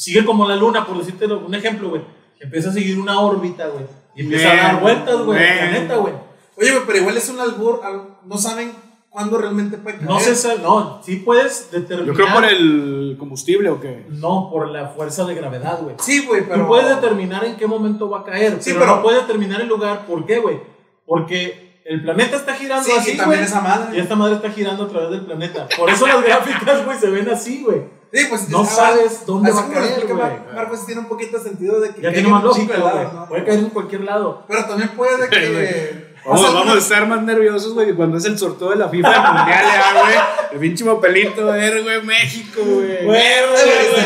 Sigue 0.02 0.26
como 0.26 0.47
la 0.47 0.56
luna, 0.56 0.86
por 0.88 0.97
decirte 0.97 1.26
un 1.28 1.54
ejemplo, 1.54 1.89
güey. 1.89 2.02
Empieza 2.39 2.70
a 2.70 2.74
seguir 2.74 2.97
una 2.99 3.20
órbita, 3.20 3.68
güey. 3.68 3.86
Y 4.16 4.22
empieza 4.24 4.52
a 4.52 4.56
dar 4.56 4.82
vueltas, 4.82 5.16
güey, 5.22 5.39
al 5.39 5.45
man. 5.60 5.70
planeta, 5.70 5.95
güey. 5.97 6.14
Oye, 6.58 6.72
pero 6.88 6.97
igual 6.97 7.18
es 7.18 7.30
un 7.30 7.39
albur. 7.39 7.82
al- 7.84 8.18
No 8.26 8.36
saben 8.38 8.72
cuándo 9.12 9.38
realmente 9.38 9.78
puede 9.78 9.97
caer. 9.97 10.10
No 10.10 10.20
sé, 10.20 10.36
si- 10.36 10.47
no, 10.64 11.02
sí 11.06 11.18
puedes 11.18 11.70
determinar. 11.72 12.08
Yo 12.08 12.14
creo 12.16 12.34
por 12.34 12.45
el 12.45 13.16
combustible 13.20 13.70
o 13.70 13.80
qué. 13.80 14.08
No, 14.10 14.49
por 14.52 14.70
la 14.70 14.88
fuerza 14.88 15.24
de 15.26 15.36
gravedad, 15.36 15.80
güey. 15.84 15.95
Sí, 15.99 16.26
güey, 16.26 16.47
pero. 16.47 16.62
Tú 16.64 16.68
puedes 16.68 16.89
determinar 16.89 17.45
en 17.45 17.56
qué 17.58 17.68
momento 17.68 18.10
va 18.10 18.22
a 18.22 18.24
caer, 18.24 18.58
Sí, 18.60 18.72
pero, 18.74 18.80
pero- 18.80 18.95
no 18.95 19.04
puedes 19.04 19.22
determinar 19.22 19.62
el 19.62 19.68
lugar. 19.68 20.08
¿Por 20.08 20.26
qué, 20.26 20.39
güey? 20.39 20.60
Porque 21.06 21.82
el 21.86 22.02
planeta 22.04 22.38
está 22.38 22.54
girando 22.56 22.84
Sí, 22.86 22.91
así, 22.97 23.12
y 23.12 23.18
también 23.18 23.43
esa 23.43 23.62
madre. 23.62 23.95
Y 23.95 23.99
esta 23.99 24.16
madre 24.16 24.36
está 24.36 24.49
girando 24.49 24.86
a 24.86 24.88
través 24.88 25.12
del 25.12 25.22
planeta. 25.26 25.68
Por 25.78 25.89
eso 25.91 26.08
las 26.08 26.24
gráficas, 26.26 26.86
güey, 26.86 26.97
se 26.97 27.10
ven 27.10 27.30
así, 27.30 27.64
güey. 27.64 28.01
Sí, 28.14 28.26
pues 28.30 28.49
No 28.49 28.62
ah, 28.62 28.66
sabes 28.66 29.26
dónde 29.26 29.51
va 29.51 29.62
a 29.62 29.68
caer, 29.70 30.01
güey. 30.05 30.14
Mar- 30.22 30.45
Marcos, 30.53 30.86
tiene 30.86 30.99
un 31.01 31.07
poquito 31.07 31.38
de 31.38 31.43
sentido 31.43 31.80
de 31.80 31.93
que. 31.93 32.01
Ya 32.01 32.12
tiene 32.12 32.28
más 32.28 32.43
lógica, 32.43 32.76
güey. 32.78 32.93
¿no? 33.14 33.26
Puede 33.30 33.45
caer 33.45 33.59
en 33.59 33.70
cualquier 33.70 34.01
lado. 34.01 34.43
Pero 34.47 34.66
también 34.66 34.89
puede 34.89 35.18
de 35.18 35.30
que. 35.30 36.12
Vamos, 36.24 36.39
pasa 36.41 36.53
vamos 36.53 36.76
a 36.76 36.78
estar 36.78 37.07
más 37.07 37.24
nerviosos, 37.24 37.74
güey, 37.74 37.88
que 37.88 37.95
cuando 37.95 38.16
es 38.20 38.26
el 38.26 38.38
sorteo 38.38 38.70
de 38.70 38.76
la 38.76 38.88
FIFA 38.89 39.09
del 39.09 39.22
Mundial, 39.22 39.66
güey. 39.95 40.16
El 40.51 40.59
pinche 40.59 40.86
papelito, 40.86 41.51
a 41.51 41.55
ver, 41.55 41.82
güey, 41.82 42.03
México, 42.03 42.62
güey. 42.64 43.05
Güey, 43.05 43.32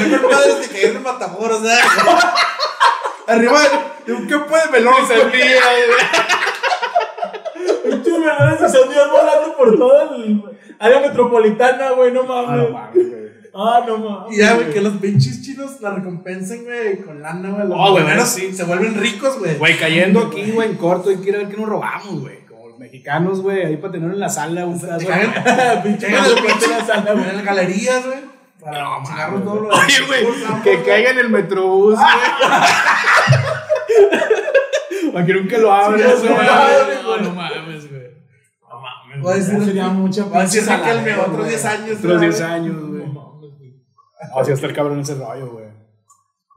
muy 0.07 0.19
padre 0.31 0.55
de 0.61 0.67
caer 0.69 0.95
en 0.95 1.03
Matamoros, 1.03 1.61
¿eh? 1.65 1.77
Arriba, 3.27 3.59
de 4.05 4.13
un 4.13 4.27
campo 4.29 4.55
de 4.55 4.71
melón. 4.71 4.93
Pinches 7.83 8.17
melones 8.19 8.59
y 8.61 8.77
sandías 8.77 9.11
volando 9.11 9.57
por 9.57 9.77
toda 9.77 10.03
el 10.15 10.41
área 10.79 10.99
metropolitana, 11.01 11.91
güey, 11.91 12.11
no 12.13 12.21
Ah, 12.21 12.43
mames. 12.47 12.63
no 12.63 12.69
mames, 12.69 13.09
güey. 13.09 13.24
Ah, 13.57 13.81
no 13.87 13.97
mames. 13.97 14.35
Y 14.35 14.39
ya, 14.41 14.55
güey, 14.55 14.69
que 14.71 14.81
los 14.81 14.95
pinches 14.97 15.41
chinos 15.41 15.79
la 15.79 15.91
recompensen, 15.91 16.65
güey, 16.65 17.01
con 17.01 17.21
lana, 17.21 17.49
güey. 17.51 17.67
Oh, 17.71 17.91
güey, 17.91 18.03
mexicanos 18.03 18.29
sí. 18.29 18.53
Se 18.53 18.63
vuelven 18.65 18.95
ricos, 18.95 19.39
güey. 19.39 19.57
Güey, 19.57 19.77
cayendo 19.77 20.25
aquí, 20.27 20.51
güey, 20.51 20.71
en 20.71 20.75
corto, 20.75 21.09
hay 21.09 21.15
que 21.17 21.29
ir 21.29 21.35
a 21.35 21.37
ver 21.39 21.47
qué 21.49 21.55
nos 21.57 21.69
robamos, 21.69 22.19
güey. 22.21 22.45
Como 22.45 22.67
los 22.67 22.77
mexicanos, 22.79 23.41
güey, 23.41 23.65
ahí 23.65 23.77
para 23.77 23.93
tener 23.93 24.11
en 24.11 24.19
la 24.19 24.27
sala 24.29 24.65
un 24.65 24.77
pedazo 24.79 25.07
Pinche 25.83 26.07
en 26.07 26.45
pinche 26.45 26.85
sala, 26.85 27.13
güey. 27.13 27.29
en 27.29 27.35
las 27.37 27.45
galerías, 27.45 28.05
güey. 28.05 28.19
Para 28.59 29.29
No, 29.31 29.41
todo 29.43 29.59
lo. 29.61 29.69
Oye, 29.69 30.01
güey, 30.07 30.25
que 30.63 30.83
caiga 30.83 31.11
en 31.11 31.19
el 31.19 31.29
metrobús, 31.29 31.95
güey. 31.95 32.07
Para 35.13 35.25
que 35.25 35.33
nunca 35.33 35.57
lo 35.57 35.71
abras, 35.71 36.19
güey. 36.19 36.29
No, 36.29 36.35
güey. 36.35 37.23
no 37.23 37.31
mames, 37.31 37.89
güey. 37.89 38.01
No 38.69 38.81
mames. 39.21 39.45
Sería 39.65 39.87
mucha 39.87 40.23
Riquelme 40.23 40.47
saladera, 40.49 41.21
otros 41.21 41.37
güey. 41.37 41.49
10 41.49 41.65
años. 41.65 41.97
Otros 41.99 42.21
10 42.21 42.39
güey. 42.39 42.51
años, 42.51 42.75
No 42.75 42.87
güey. 42.87 42.94
No, 44.35 44.43
sí, 44.45 44.51
está 44.51 44.67
el 44.67 44.73
cabrón 44.73 44.99
ese 44.99 45.15
rollo, 45.15 45.51
güey. 45.51 45.65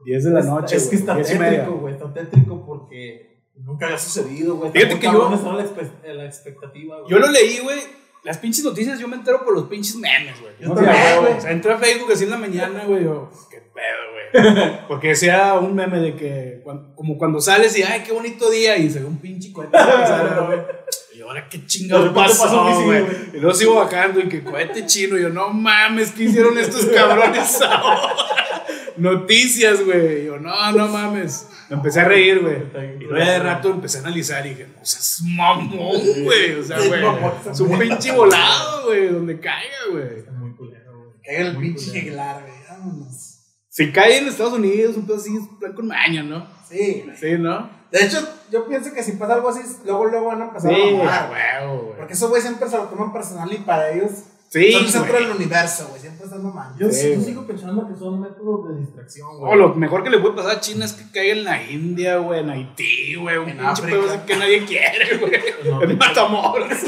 10 0.05 0.23
de 0.23 0.29
la 0.31 0.41
noche, 0.43 0.75
Es 0.77 0.83
que 0.83 0.97
güey, 0.97 0.99
está 1.01 1.15
10 1.15 1.31
y 1.35 1.39
media. 1.39 1.59
tétrico, 1.59 1.77
güey. 1.79 1.93
Está 1.93 2.13
tétrico 2.13 2.65
porque 2.65 3.43
nunca 3.55 3.85
había 3.87 3.97
sucedido, 3.97 4.55
güey. 4.55 4.71
Fíjate 4.71 4.99
que 4.99 5.05
yo- 5.07 5.29
la, 5.29 5.35
a 5.37 6.13
la 6.13 6.25
expectativa, 6.25 6.97
güey. 6.99 7.09
Yo 7.11 7.19
lo 7.19 7.27
leí, 7.29 7.59
güey. 7.59 7.79
Las 8.23 8.37
pinches 8.37 8.65
noticias 8.65 8.99
yo 8.99 9.07
me 9.07 9.15
entero 9.15 9.45
por 9.45 9.53
los 9.53 9.65
pinches 9.69 9.95
memes, 9.95 10.39
güey. 10.41 10.53
Yo 10.59 10.69
No 10.69 10.75
también, 10.75 10.95
güey. 11.21 11.33
O 11.37 11.41
sea, 11.41 11.51
entré 11.51 11.71
a 11.73 11.77
Facebook 11.77 12.11
así 12.11 12.25
en 12.25 12.29
la 12.31 12.37
mañana, 12.37 12.83
güey. 12.85 13.03
Yo, 13.05 13.29
qué 13.49 13.57
pedo, 13.61 14.43
güey. 14.51 14.77
Porque 14.89 15.09
decía 15.09 15.53
un 15.55 15.73
meme 15.73 15.99
de 15.99 16.15
que, 16.15 16.61
como 16.95 17.17
cuando 17.17 17.39
sales 17.39 17.77
y, 17.77 17.83
ay, 17.83 18.03
qué 18.05 18.11
bonito 18.11 18.49
día, 18.49 18.77
y 18.77 18.89
se 18.89 18.99
ve 18.99 19.05
un 19.05 19.17
pinche 19.19 19.51
cohete. 19.53 19.77
ahora, 21.29 21.47
qué 21.47 21.63
chingados 21.65 22.11
pasó 22.13 22.43
pasó, 22.43 22.83
güey. 22.85 23.01
güey. 23.03 23.05
Y 23.33 23.39
luego 23.39 23.53
sigo 23.53 23.75
bajando 23.75 24.19
y 24.19 24.27
que 24.27 24.43
cohete 24.43 24.85
chino. 24.87 25.17
Y 25.17 25.21
yo, 25.21 25.29
no 25.29 25.49
mames, 25.49 26.11
¿qué 26.11 26.23
hicieron 26.23 26.57
estos 26.57 26.85
cabrones 26.87 27.61
ahora? 27.61 28.15
Noticias, 28.97 29.85
güey. 29.85 30.23
Y 30.23 30.25
yo, 30.25 30.39
no, 30.39 30.71
no 30.71 30.87
mames. 30.87 31.47
Me 31.69 31.75
empecé 31.75 31.99
a 31.99 32.05
reír, 32.05 32.39
güey. 32.41 32.57
Y 32.99 33.03
luego 33.03 33.31
de 33.31 33.39
rato 33.39 33.69
empecé 33.69 33.99
a 33.99 34.01
analizar 34.01 34.43
y 34.47 34.49
dije, 34.49 34.67
no 34.75 34.83
seas 34.83 35.21
mamón, 35.23 36.01
güey. 36.23 36.55
O 36.55 36.63
sea, 36.63 36.79
güey. 36.79 37.03
Es 37.51 37.59
un 37.59 37.77
pinche 37.77 38.11
volado, 38.11 38.87
güey, 38.87 39.09
donde 39.09 39.39
caiga, 39.39 39.77
güey. 39.91 40.19
Está 40.19 40.31
muy 40.31 40.55
culero, 40.55 40.97
güey. 40.97 41.11
Caiga 41.23 41.49
el 41.51 41.57
pinche 41.57 41.91
jeglar, 41.91 42.41
güey. 42.41 42.53
Vámonos. 42.69 43.35
Si 43.69 43.91
cae 43.91 44.17
en 44.17 44.27
Estados 44.27 44.53
Unidos, 44.53 44.97
un 44.97 45.05
pedo 45.05 45.17
así, 45.17 45.29
es 45.37 45.43
plan 45.59 45.73
con 45.73 45.87
maña, 45.87 46.23
¿no? 46.23 46.47
Sí, 46.67 47.03
güey. 47.05 47.15
Sí, 47.15 47.37
¿no? 47.37 47.69
De 47.91 48.03
hecho, 48.03 48.27
yo 48.51 48.65
pienso 48.67 48.93
que 48.93 49.03
si 49.03 49.13
pasa 49.13 49.33
algo 49.35 49.49
así, 49.49 49.61
luego, 49.85 50.05
luego 50.05 50.27
van 50.27 50.41
a 50.41 50.45
empezar 50.45 50.73
Sí, 50.73 50.81
a 50.81 50.97
mamar. 50.97 51.31
huevo, 51.31 51.81
güey. 51.83 51.97
Porque 51.97 52.13
esos 52.13 52.29
güeyes 52.29 52.45
siempre 52.47 52.69
se 52.69 52.77
lo 52.77 52.83
toman 52.85 53.11
personal 53.13 53.51
y 53.53 53.57
para 53.57 53.91
ellos 53.91 54.11
Sí, 54.49 54.71
son 54.71 54.83
el 54.83 54.89
centro 54.89 55.11
güey. 55.13 55.23
del 55.27 55.35
universo, 55.35 55.87
güey. 55.89 56.01
Siempre 56.01 56.25
están 56.25 56.43
mamando. 56.43 56.77
Yo, 56.79 56.89
Sí, 56.89 56.95
sí- 57.01 57.09
yo 57.09 57.13
güey. 57.15 57.25
sigo 57.25 57.45
pensando 57.47 57.87
que 57.87 57.95
son 57.95 58.19
métodos 58.19 58.69
de 58.69 58.79
distracción, 58.79 59.37
güey. 59.37 59.51
Oh, 59.53 59.55
lo 59.55 59.75
mejor 59.75 60.03
que 60.03 60.09
le 60.09 60.17
puede 60.19 60.35
pasar 60.35 60.57
a 60.57 60.59
China 60.59 60.85
es 60.85 60.93
que 60.93 61.11
caiga 61.11 61.33
en 61.33 61.43
la 61.43 61.61
India, 61.63 62.17
güey, 62.17 62.39
en 62.39 62.49
Haití, 62.49 63.15
güey, 63.15 63.37
un 63.37 63.45
pinche 63.45 63.83
pedo 63.83 64.25
que 64.25 64.35
nadie 64.37 64.65
quiere, 64.65 65.17
güey. 65.19 65.31
No, 65.65 65.83
en 65.83 65.97
Matamoros. 65.97 66.67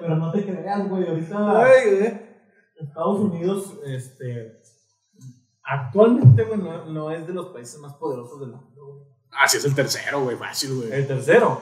Pero 0.00 0.16
no 0.16 0.32
te 0.32 0.44
creas, 0.44 0.88
güey. 0.88 1.08
Ahorita 1.08 1.60
Ay, 1.64 1.90
güey. 1.96 2.20
Estados 2.80 3.20
Unidos, 3.20 3.74
este. 3.84 4.60
Actualmente, 5.62 6.42
güey, 6.44 6.58
no, 6.58 6.86
no 6.86 7.10
es 7.10 7.26
de 7.26 7.32
los 7.34 7.48
países 7.48 7.78
más 7.80 7.94
poderosos 7.94 8.40
del 8.40 8.50
mundo, 8.50 8.69
güey. 9.30 9.40
Ah, 9.42 9.48
sí, 9.48 9.56
es 9.58 9.64
el 9.64 9.74
tercero, 9.74 10.22
güey, 10.22 10.36
fácil, 10.36 10.74
güey. 10.74 10.92
El 10.92 11.06
tercero. 11.06 11.60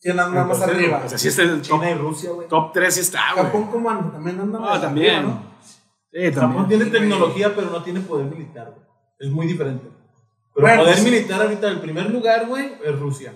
¿Quién 0.00 0.18
anda 0.18 0.44
más 0.44 0.58
tercero, 0.58 0.78
arriba? 0.78 1.02
O 1.04 1.08
sea, 1.08 1.18
sí 1.18 1.28
está 1.28 1.42
el 1.42 1.60
top, 1.60 1.62
China 1.80 1.90
y 1.90 1.94
Rusia, 1.94 2.30
güey. 2.30 2.48
top 2.48 2.72
3, 2.72 2.94
sí 2.94 3.00
está, 3.00 3.32
güey. 3.34 3.44
Japón, 3.46 3.66
¿cómo 3.70 3.90
anda? 3.90 4.12
También 4.12 4.40
anda 4.40 4.58
más 4.58 4.78
Ah, 4.78 4.80
también. 4.80 5.14
arriba, 5.16 5.30
¿no? 5.32 5.50
Sí, 6.12 6.32
Japón 6.32 6.40
también. 6.56 6.68
tiene 6.68 6.84
Sí, 6.84 6.90
güey. 6.90 7.00
tecnología, 7.02 7.54
pero 7.54 7.70
no 7.70 7.82
tiene 7.82 8.00
poder 8.00 8.26
militar, 8.26 8.70
güey. 8.74 8.86
Es 9.18 9.30
muy 9.30 9.46
diferente. 9.46 9.84
Pero 10.54 10.66
Bueno, 10.66 10.82
poder 10.82 10.96
sí. 10.96 11.04
militar 11.04 11.42
ahorita, 11.42 11.68
el 11.68 11.80
primer 11.80 12.10
lugar, 12.10 12.46
güey, 12.46 12.72
es 12.84 12.98
Rusia. 12.98 13.34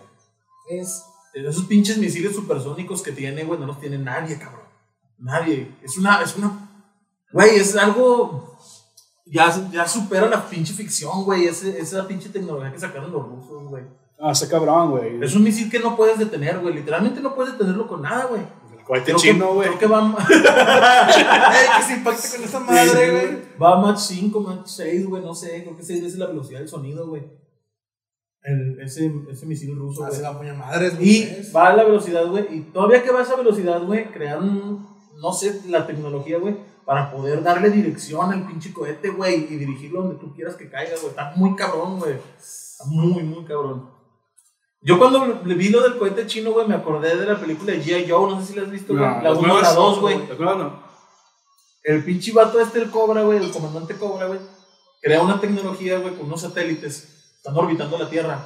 Es. 0.70 1.04
Esos 1.34 1.64
pinches 1.64 1.98
misiles 1.98 2.34
supersónicos 2.34 3.02
que 3.02 3.12
tiene, 3.12 3.44
güey, 3.44 3.58
no 3.60 3.66
los 3.66 3.80
tiene 3.80 3.98
nadie, 3.98 4.38
cabrón. 4.38 4.62
Nadie. 5.18 5.70
Es 5.82 5.98
una, 5.98 6.22
es 6.22 6.36
una. 6.36 6.70
Güey, 7.32 7.56
es 7.56 7.76
algo. 7.76 8.53
Ya, 9.26 9.50
ya 9.72 9.88
supera 9.88 10.28
la 10.28 10.46
pinche 10.48 10.72
ficción, 10.74 11.24
güey. 11.24 11.46
ese- 11.46 11.78
Esa 11.80 12.06
pinche 12.06 12.28
tecnología 12.28 12.70
que 12.72 12.78
sacaron 12.78 13.10
los 13.10 13.26
rusos, 13.26 13.68
güey. 13.70 13.82
Ah, 14.18 14.32
está 14.32 14.48
cabrón, 14.48 14.90
güey. 14.90 15.22
Es 15.24 15.34
un 15.34 15.42
misil 15.42 15.70
que 15.70 15.80
no 15.80 15.96
puedes 15.96 16.18
detener, 16.18 16.58
güey. 16.60 16.74
Literalmente 16.74 17.20
no 17.20 17.34
puedes 17.34 17.52
detenerlo 17.52 17.86
con 17.88 18.02
nada, 18.02 18.26
güey. 18.26 18.42
El 18.76 18.84
cohete 18.84 19.04
Creo 19.06 19.16
que- 19.16 19.22
chino, 19.22 19.54
güey. 19.54 19.68
Creo 19.68 19.78
que 19.80 19.86
va, 19.86 20.14
Ay, 20.18 21.66
que 21.78 21.82
se 21.84 21.92
impacta 21.94 22.28
con 22.30 22.44
esa 22.44 22.60
madre, 22.60 23.10
güey. 23.10 23.38
va 23.60 23.74
a 23.74 23.80
Mach 23.80 23.98
5, 23.98 24.40
Mach 24.40 24.66
6, 24.66 25.06
güey, 25.06 25.22
no 25.22 25.34
sé. 25.34 25.62
Creo 25.64 25.76
que 25.76 25.82
6 25.82 26.02
veces 26.02 26.18
la 26.18 26.26
velocidad 26.26 26.58
del 26.60 26.68
sonido, 26.68 27.08
güey. 27.08 27.22
El- 28.42 28.78
ese, 28.82 29.10
ese 29.30 29.46
misil 29.46 29.74
ruso, 29.74 30.04
Ah, 30.04 30.08
güey. 30.08 30.16
se 30.18 30.22
la 30.22 30.36
puña 30.36 30.52
madres, 30.54 30.96
güey. 30.96 31.08
Y 31.08 31.50
va 31.54 31.68
a 31.68 31.76
la 31.76 31.84
velocidad, 31.84 32.26
güey. 32.26 32.46
Y 32.54 32.60
todavía 32.60 33.02
que 33.02 33.10
va 33.10 33.20
a 33.20 33.22
esa 33.22 33.36
velocidad, 33.36 33.82
güey, 33.82 34.10
crearon, 34.12 34.86
no 35.20 35.32
sé, 35.32 35.62
la 35.68 35.86
tecnología, 35.86 36.38
güey, 36.38 36.54
para 36.84 37.10
poder 37.10 37.42
darle 37.42 37.70
dirección 37.70 38.32
al 38.32 38.46
pinche 38.46 38.72
cohete, 38.72 39.10
güey, 39.10 39.44
y 39.44 39.56
dirigirlo 39.56 40.02
donde 40.02 40.16
tú 40.16 40.34
quieras 40.34 40.56
que 40.56 40.68
caiga, 40.68 40.92
güey. 40.96 41.08
Está 41.08 41.32
muy 41.36 41.54
cabrón, 41.56 41.98
güey. 41.98 42.14
Está 42.38 42.84
muy, 42.86 43.22
muy 43.22 43.44
cabrón. 43.44 43.90
Yo 44.82 44.98
cuando 44.98 45.40
le 45.44 45.54
vi 45.54 45.70
lo 45.70 45.80
del 45.82 45.96
cohete 45.96 46.26
chino, 46.26 46.52
güey, 46.52 46.68
me 46.68 46.74
acordé 46.74 47.16
de 47.16 47.24
la 47.24 47.38
película 47.40 47.72
de 47.72 47.82
G.I. 47.82 48.06
Joe, 48.10 48.30
no 48.30 48.40
sé 48.40 48.48
si 48.48 48.54
la 48.58 48.62
has 48.66 48.70
visto, 48.70 48.92
güey. 48.92 49.04
No, 49.04 49.16
la 49.22 49.30
las 49.30 49.38
1 49.38 49.40
o 49.40 49.46
la 49.46 49.52
nuevas- 49.54 49.74
2, 49.74 50.00
güey. 50.00 50.16
El 51.84 52.04
pinche 52.04 52.32
vato 52.32 52.60
este, 52.60 52.80
el 52.80 52.90
Cobra, 52.90 53.22
güey, 53.22 53.38
el 53.44 53.50
comandante 53.50 53.96
Cobra, 53.96 54.26
güey, 54.26 54.40
crea 55.02 55.22
una 55.22 55.40
tecnología, 55.40 55.98
güey, 55.98 56.14
con 56.14 56.26
unos 56.26 56.40
satélites 56.42 57.32
están 57.36 57.56
orbitando 57.56 57.98
la 57.98 58.08
Tierra. 58.08 58.44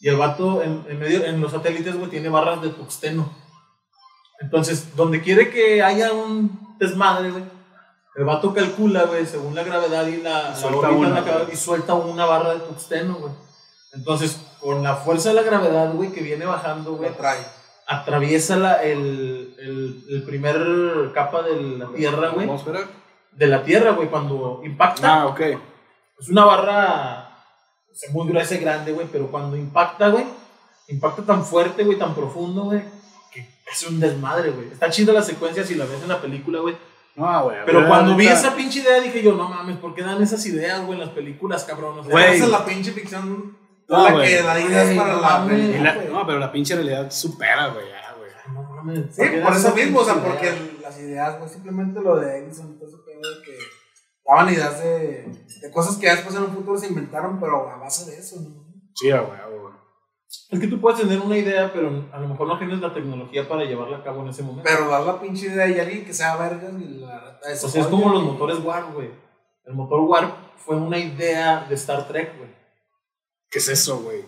Y 0.00 0.08
el 0.08 0.16
vato 0.16 0.62
en, 0.62 0.84
en 0.88 0.98
medio, 0.98 1.24
en 1.24 1.40
los 1.40 1.52
satélites, 1.52 1.96
güey, 1.96 2.10
tiene 2.10 2.28
barras 2.28 2.60
de 2.62 2.70
tuxteno. 2.70 3.32
Entonces, 4.42 4.96
donde 4.96 5.22
quiere 5.22 5.50
que 5.50 5.82
haya 5.82 6.12
un 6.12 6.76
desmadre, 6.78 7.30
güey, 7.30 7.44
el 8.16 8.24
vato 8.24 8.52
calcula, 8.52 9.04
güey, 9.04 9.24
según 9.24 9.54
la 9.54 9.62
gravedad 9.62 10.06
y 10.06 10.20
la, 10.20 10.50
la 10.50 10.56
suelta 10.56 10.88
órbita 10.88 11.08
una, 11.08 11.20
la 11.20 11.46
y 11.50 11.56
suelta 11.56 11.94
una 11.94 12.26
barra 12.26 12.54
de 12.54 12.60
tuxteno, 12.60 13.14
güey. 13.14 13.32
Entonces, 13.94 14.38
con 14.60 14.82
la 14.82 14.96
fuerza 14.96 15.30
de 15.30 15.36
la 15.36 15.42
gravedad, 15.42 15.92
güey, 15.94 16.12
que 16.12 16.22
viene 16.22 16.44
bajando, 16.44 16.94
güey, 16.96 17.10
atraviesa 17.86 18.56
la, 18.56 18.82
el, 18.82 19.54
el, 19.58 20.04
el 20.10 20.22
primer 20.24 21.12
capa 21.14 21.42
de 21.42 21.60
la 21.78 21.88
Tierra, 21.92 22.30
güey. 22.30 22.50
De 23.32 23.46
la 23.46 23.62
Tierra, 23.62 23.92
güey, 23.92 24.08
cuando 24.08 24.60
impacta. 24.64 25.22
Ah, 25.22 25.26
ok. 25.26 25.40
Es 26.18 26.28
una 26.28 26.44
barra 26.44 27.28
muy 28.12 28.28
gruesa 28.28 28.54
y 28.54 28.58
grande, 28.58 28.92
güey, 28.92 29.06
pero 29.10 29.30
cuando 29.30 29.56
impacta, 29.56 30.08
güey, 30.08 30.24
impacta 30.88 31.22
tan 31.22 31.44
fuerte, 31.44 31.84
güey, 31.84 31.98
tan 31.98 32.14
profundo, 32.14 32.64
güey, 32.64 32.82
es 33.72 33.82
un 33.88 34.00
desmadre, 34.00 34.50
güey. 34.50 34.68
Está 34.68 34.90
chida 34.90 35.12
la 35.12 35.22
secuencia 35.22 35.64
si 35.64 35.74
la 35.74 35.84
ves 35.84 36.02
en 36.02 36.08
la 36.08 36.20
película, 36.20 36.60
güey. 36.60 36.76
No, 37.16 37.44
güey. 37.44 37.56
Pero 37.66 37.86
cuando 37.88 38.16
vi 38.16 38.26
esa 38.26 38.54
pinche 38.54 38.80
idea 38.80 39.00
dije 39.00 39.22
yo, 39.22 39.34
no 39.34 39.48
mames, 39.48 39.76
¿por 39.78 39.94
qué 39.94 40.02
dan 40.02 40.22
esas 40.22 40.44
ideas, 40.46 40.80
güey, 40.84 40.98
en 40.98 41.06
las 41.06 41.14
películas, 41.14 41.64
cabrón? 41.64 41.98
O 41.98 42.02
sea, 42.04 42.10
Güey. 42.12 42.34
Esa 42.36 42.44
es 42.44 42.50
la 42.50 42.64
pinche 42.64 42.92
ficción. 42.92 43.56
No, 43.88 44.08
la 44.08 44.24
que 44.24 44.42
la 44.42 44.60
idea 44.60 44.80
es 44.82 44.86
Güey, 44.86 44.96
para 44.98 45.12
no 45.14 45.20
la 45.20 45.28
mames. 45.38 45.58
y 45.58 45.62
película, 45.72 45.94
la-. 45.94 46.04
No, 46.04 46.26
pero 46.26 46.38
la 46.38 46.52
pinche 46.52 46.74
realidad 46.74 47.10
supera, 47.10 47.68
güey. 47.68 47.84
ya, 47.88 48.14
güey. 48.16 48.30
no 48.54 48.62
mames. 48.62 49.06
Sí, 49.14 49.16
¿por 49.20 49.30
qué 49.30 49.36
por 49.40 49.42
dan 49.44 49.52
eso 49.52 49.58
esas 49.68 49.74
mismo, 49.74 49.98
o 50.00 50.04
sea, 50.04 50.14
pinches 50.14 50.30
porque 50.32 50.46
ideas? 50.46 50.80
las 50.82 50.98
ideas, 51.00 51.38
güey, 51.38 51.50
simplemente 51.50 52.00
lo 52.00 52.16
de 52.16 52.38
Edison 52.38 52.72
y 52.74 52.78
todo 52.78 52.88
ese 52.88 52.98
pedo 53.04 53.36
de 53.36 53.42
que 53.44 53.58
daban 54.26 54.48
ideas 54.54 54.78
de, 54.82 55.44
de 55.60 55.70
cosas 55.70 55.96
que 55.96 56.06
ya 56.06 56.12
después 56.14 56.34
en 56.34 56.42
un 56.44 56.52
futuro 56.54 56.78
se 56.78 56.86
inventaron, 56.86 57.38
pero 57.38 57.68
a 57.68 57.76
base 57.76 58.10
de 58.10 58.16
eso, 58.18 58.36
¿no? 58.40 58.64
Sí, 58.94 59.10
güey, 59.10 59.20
güey. 59.22 59.61
Es 60.50 60.60
que 60.60 60.66
tú 60.66 60.80
puedes 60.80 61.00
tener 61.00 61.20
una 61.20 61.36
idea, 61.36 61.70
pero 61.72 62.08
a 62.12 62.20
lo 62.20 62.28
mejor 62.28 62.46
no 62.46 62.58
tienes 62.58 62.80
la 62.80 62.92
tecnología 62.92 63.48
para 63.48 63.64
llevarla 63.64 63.98
a 63.98 64.04
cabo 64.04 64.22
en 64.22 64.28
ese 64.28 64.42
momento. 64.42 64.64
Pero 64.64 64.88
dar 64.88 65.04
la 65.04 65.20
pinche 65.20 65.46
idea 65.46 65.66
y 65.66 65.78
alguien 65.78 66.04
que 66.04 66.12
sea 66.12 66.36
vergas 66.36 66.72
y 66.78 67.00
la 67.00 67.38
O 67.42 67.68
sea, 67.68 67.82
es 67.82 67.86
como 67.88 68.10
los 68.10 68.22
motores 68.22 68.58
Warp, 68.58 68.94
güey. 68.94 69.10
El 69.64 69.74
motor 69.74 70.00
Warp 70.00 70.34
fue 70.56 70.76
una 70.76 70.98
idea 70.98 71.66
de 71.68 71.74
Star 71.74 72.06
Trek, 72.08 72.36
güey. 72.36 72.50
¿Qué 73.50 73.58
es 73.58 73.68
eso, 73.68 74.00
güey? 74.00 74.24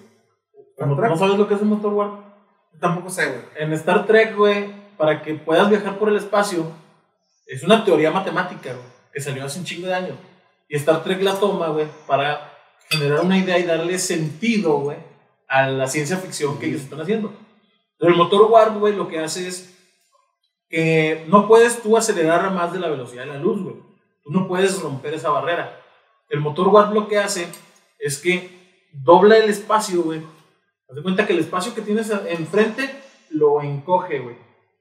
¿No 0.78 0.86
¿No 0.86 1.16
sabes 1.16 1.38
lo 1.38 1.48
que 1.48 1.54
es 1.54 1.62
un 1.62 1.68
motor 1.68 1.92
Warp? 1.92 2.20
Tampoco 2.80 3.10
sé, 3.10 3.26
güey. 3.26 3.42
En 3.56 3.72
Star 3.72 4.06
Trek, 4.06 4.36
güey, 4.36 4.72
para 4.96 5.22
que 5.22 5.34
puedas 5.34 5.68
viajar 5.70 5.98
por 5.98 6.08
el 6.08 6.16
espacio, 6.16 6.66
es 7.46 7.62
una 7.62 7.84
teoría 7.84 8.10
matemática, 8.10 8.72
güey, 8.72 8.86
que 9.12 9.20
salió 9.20 9.44
hace 9.44 9.58
un 9.58 9.64
chingo 9.64 9.86
de 9.86 9.94
años. 9.94 10.16
Y 10.68 10.76
Star 10.76 11.02
Trek 11.02 11.22
la 11.22 11.38
toma, 11.38 11.68
güey, 11.68 11.86
para 12.06 12.52
generar 12.90 13.20
una 13.20 13.38
idea 13.38 13.58
y 13.58 13.64
darle 13.64 13.98
sentido, 13.98 14.78
güey, 14.78 14.96
a 15.54 15.68
la 15.68 15.86
ciencia 15.86 16.16
ficción 16.16 16.58
que 16.58 16.66
ellos 16.66 16.82
están 16.82 17.00
haciendo. 17.00 17.32
Pero 17.96 18.10
el 18.10 18.18
motor 18.18 18.50
Warp, 18.50 18.76
güey, 18.76 18.96
lo 18.96 19.06
que 19.06 19.20
hace 19.20 19.46
es 19.46 19.72
que 20.68 21.24
no 21.28 21.46
puedes 21.46 21.80
tú 21.80 21.96
acelerar 21.96 22.50
más 22.52 22.72
de 22.72 22.80
la 22.80 22.88
velocidad 22.88 23.24
de 23.24 23.34
la 23.34 23.38
luz, 23.38 23.62
güey. 23.62 23.76
Tú 24.24 24.32
no 24.32 24.48
puedes 24.48 24.80
romper 24.82 25.14
esa 25.14 25.30
barrera. 25.30 25.80
El 26.28 26.40
motor 26.40 26.66
Warp 26.66 26.92
lo 26.92 27.06
que 27.06 27.18
hace 27.20 27.46
es 28.00 28.18
que 28.18 28.88
dobla 28.92 29.36
el 29.36 29.48
espacio, 29.48 30.02
güey. 30.02 30.22
Haz 30.88 30.96
de 30.96 31.02
cuenta 31.02 31.24
que 31.24 31.34
el 31.34 31.38
espacio 31.38 31.72
que 31.72 31.82
tienes 31.82 32.10
enfrente 32.10 32.90
lo 33.30 33.62
encoge, 33.62 34.18
güey. 34.18 34.36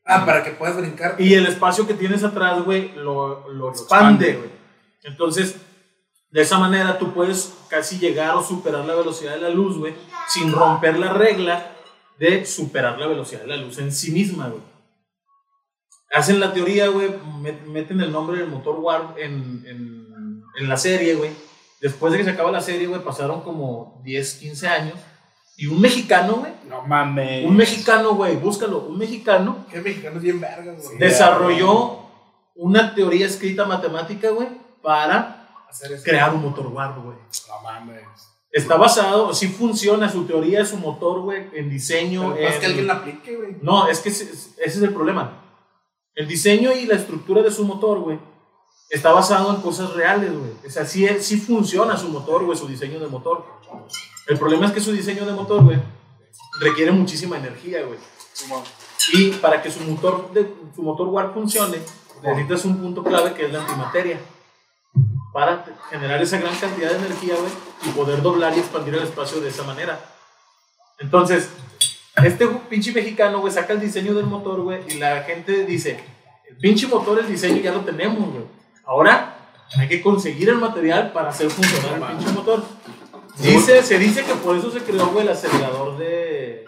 Ah, 0.06 0.26
para 0.26 0.44
que 0.44 0.52
puedas 0.52 0.76
brincar. 0.76 1.16
Y 1.20 1.36
el 1.36 1.46
espacio 1.46 1.86
que 1.86 1.94
tienes 1.94 2.24
atrás, 2.24 2.64
güey, 2.64 2.92
lo, 2.96 3.48
lo 3.50 3.70
expande. 3.70 4.38
güey. 4.38 4.50
Entonces, 5.04 5.56
de 6.34 6.42
esa 6.42 6.58
manera 6.60 6.98
tú 6.98 7.14
puedes 7.14 7.54
casi 7.70 8.00
llegar 8.00 8.36
o 8.36 8.44
superar 8.44 8.84
la 8.86 8.96
velocidad 8.96 9.36
de 9.36 9.42
la 9.42 9.50
luz, 9.50 9.78
güey, 9.78 9.94
sin 10.30 10.52
romper 10.52 10.98
la 10.98 11.14
regla 11.14 11.68
de 12.20 12.46
superar 12.46 12.98
la 13.00 13.08
velocidad 13.08 13.42
de 13.42 13.48
la 13.48 13.58
luz 13.58 13.78
en 13.78 13.92
sí 13.92 14.12
misma, 14.12 14.48
güey. 14.50 14.62
Hacen 16.12 16.40
la 16.40 16.54
teoría, 16.54 16.88
güey, 16.90 17.10
met- 17.42 17.64
meten 17.66 18.00
el 18.02 18.12
nombre 18.12 18.38
del 18.38 18.48
motor 18.48 18.76
Warp 18.80 19.18
en, 19.18 19.64
en, 19.68 20.44
en 20.60 20.70
la 20.70 20.78
serie, 20.78 21.16
güey. 21.16 21.32
Después 21.82 22.12
de 22.14 22.20
que 22.20 22.24
se 22.26 22.30
acaba 22.32 22.52
la 22.52 22.62
serie, 22.62 22.88
güey, 22.88 23.04
pasaron 23.04 23.42
como 23.42 24.02
10, 24.04 24.36
15 24.36 24.68
años. 24.68 24.96
Y 25.58 25.68
un 25.68 25.82
mexicano, 25.82 26.38
güey, 26.38 26.52
No 26.68 26.82
mames. 26.84 27.46
un 27.46 27.56
mexicano, 27.56 28.16
güey, 28.16 28.36
búscalo, 28.38 28.80
un 28.88 28.98
mexicano 28.98 29.66
Que 29.70 29.82
mexicano 29.82 30.18
es 30.18 30.24
bien 30.24 30.40
vergas, 30.42 30.84
güey. 30.84 30.98
desarrolló 30.98 32.00
una 32.56 32.94
teoría 32.96 33.26
escrita 33.28 33.66
matemática, 33.66 34.30
güey, 34.30 34.48
para 34.82 35.43
Hacer 35.74 35.92
eso. 35.94 36.04
crear 36.04 36.34
un 36.34 36.42
motor 36.44 36.68
Warp, 36.68 37.04
güey. 37.04 37.18
No 37.48 37.62
mames. 37.64 38.04
Está 38.52 38.78
basado, 38.78 39.34
sí 39.34 39.48
funciona, 39.48 40.08
su 40.08 40.26
teoría, 40.26 40.64
su 40.64 40.78
motor, 40.78 41.22
güey, 41.22 41.50
en 41.54 41.72
diseño. 41.72 42.34
Pero 42.36 42.44
no 42.44 42.54
es 42.54 42.60
que 42.60 42.66
alguien 42.68 42.88
la 42.88 42.94
aplique, 42.94 43.36
güey. 43.36 43.58
No, 43.64 43.88
es 43.88 44.00
que 44.00 44.10
ese, 44.10 44.26
ese 44.26 44.54
es 44.58 44.82
el 44.82 44.94
problema. 44.94 45.42
El 46.14 46.28
diseño 46.28 46.72
y 46.72 46.86
la 46.86 46.96
estructura 46.96 47.42
de 47.42 47.50
su 47.50 47.66
motor, 47.66 48.00
güey, 48.00 48.20
está 48.92 49.12
basado 49.12 49.56
en 49.56 49.62
cosas 49.62 49.94
reales, 49.94 50.32
güey. 50.32 50.52
O 50.68 50.70
sea, 50.70 50.86
sí, 50.86 51.08
sí 51.20 51.38
funciona 51.38 51.98
su 51.98 52.10
motor, 52.10 52.46
güey, 52.46 52.56
su 52.56 52.68
diseño 52.68 53.00
de 53.00 53.08
motor. 53.08 53.44
El 54.28 54.38
problema 54.38 54.68
es 54.68 54.72
que 54.72 54.82
su 54.82 54.92
diseño 54.92 55.26
de 55.26 55.34
motor, 55.34 55.64
güey, 55.64 55.80
requiere 56.60 56.92
muchísima 56.92 57.38
energía, 57.38 57.84
güey. 57.84 57.98
Y 59.14 59.32
para 59.32 59.64
que 59.64 59.72
su 59.72 59.80
motor, 59.82 60.32
de, 60.32 60.54
su 60.76 60.84
motor 60.84 61.08
Warp 61.08 61.34
funcione, 61.34 61.80
necesitas 62.22 62.66
un 62.66 62.78
punto 62.78 63.04
clave 63.04 63.34
que 63.34 63.48
es 63.48 63.52
la 63.52 63.62
antimateria. 63.62 64.20
Para 65.34 65.66
generar 65.90 66.22
esa 66.22 66.38
gran 66.38 66.56
cantidad 66.56 66.92
de 66.92 66.98
energía, 67.06 67.34
güey, 67.36 67.52
y 67.86 67.90
poder 67.90 68.22
doblar 68.22 68.56
y 68.56 68.60
expandir 68.60 68.94
el 68.96 69.04
espacio 69.04 69.42
de 69.42 69.50
esa 69.50 69.64
manera. 69.64 70.00
Entonces, 71.00 71.50
este 72.24 72.48
pinche 72.70 72.92
mexicano, 72.94 73.40
güey, 73.42 73.52
saca 73.52 73.74
el 73.74 73.80
diseño 73.82 74.14
del 74.14 74.28
motor, 74.28 74.62
güey, 74.62 74.82
y 74.90 75.00
la 75.00 75.24
gente 75.24 75.66
dice, 75.66 76.00
el 76.50 76.58
pinche 76.58 76.88
motor, 76.88 77.20
el 77.20 77.28
diseño 77.28 77.62
ya 77.62 77.72
lo 77.74 77.82
tenemos, 77.82 78.32
güey. 78.32 78.46
Ahora 78.86 79.36
hay 79.76 79.88
que 79.88 80.02
conseguir 80.04 80.50
el 80.50 80.58
material 80.58 81.12
para 81.12 81.30
hacer 81.30 81.50
funcionar 81.50 81.96
el 82.12 82.16
pinche 82.18 82.32
motor. 82.32 82.64
Dice, 83.40 83.82
se 83.82 83.98
dice 83.98 84.24
que 84.24 84.36
por 84.36 84.56
eso 84.56 84.70
se 84.70 84.82
creó, 84.82 85.08
güey, 85.08 85.26
el 85.26 85.32
acelerador 85.34 85.98
de... 85.98 86.66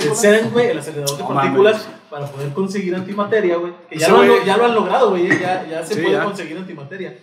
El 0.00 0.16
CERN, 0.16 0.50
güey, 0.50 0.70
el 0.70 0.78
acelerador 0.78 1.18
de 1.18 1.22
partículas 1.24 1.86
para 2.10 2.26
poder 2.26 2.52
conseguir 2.52 2.94
antimateria, 2.96 3.56
güey. 3.56 3.72
Que 3.88 3.98
ya, 3.98 4.08
lo, 4.08 4.42
ya 4.44 4.56
lo 4.56 4.64
han 4.64 4.74
logrado, 4.74 5.10
güey. 5.10 5.28
Ya, 5.38 5.66
ya 5.68 5.84
se 5.84 5.94
Sí, 5.94 6.00
puede 6.00 6.14
ya. 6.16 6.24
conseguir 6.24 6.56
antimateria. 6.56 7.16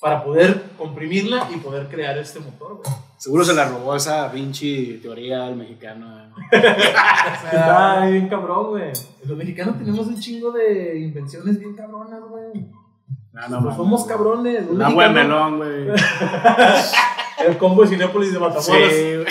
Para 0.00 0.22
poder 0.22 0.62
comprimirla 0.78 1.48
y 1.52 1.56
poder 1.56 1.88
crear 1.88 2.16
este 2.18 2.38
motor, 2.38 2.76
güey. 2.76 2.96
Seguro 3.16 3.44
se 3.44 3.52
la 3.52 3.68
robó 3.68 3.96
esa 3.96 4.30
pinche 4.30 4.98
teoría 5.02 5.44
al 5.46 5.56
mexicano. 5.56 6.28
Está 6.52 8.06
bien 8.06 8.28
cabrón, 8.28 8.68
güey. 8.68 8.92
Los 9.26 9.36
mexicanos 9.36 9.76
tenemos 9.76 10.06
un 10.06 10.20
chingo 10.20 10.52
de 10.52 11.00
invenciones 11.00 11.58
bien 11.58 11.74
cabronas, 11.74 12.20
güey. 12.28 12.66
No, 13.32 13.48
no 13.48 13.62
Pues 13.64 13.74
somos 13.76 14.04
cabrones. 14.04 14.68
Un 14.70 14.80
agua 14.82 15.08
de 15.08 15.14
mexicano- 15.14 15.50
melón, 15.50 15.86
güey. 15.88 16.00
El 17.48 17.56
combo 17.58 17.82
de 17.82 17.88
Cinépolis 17.88 18.32
de 18.32 18.38
Matamoros. 18.38 18.66
Sí, 18.66 19.16
güey. 19.16 19.26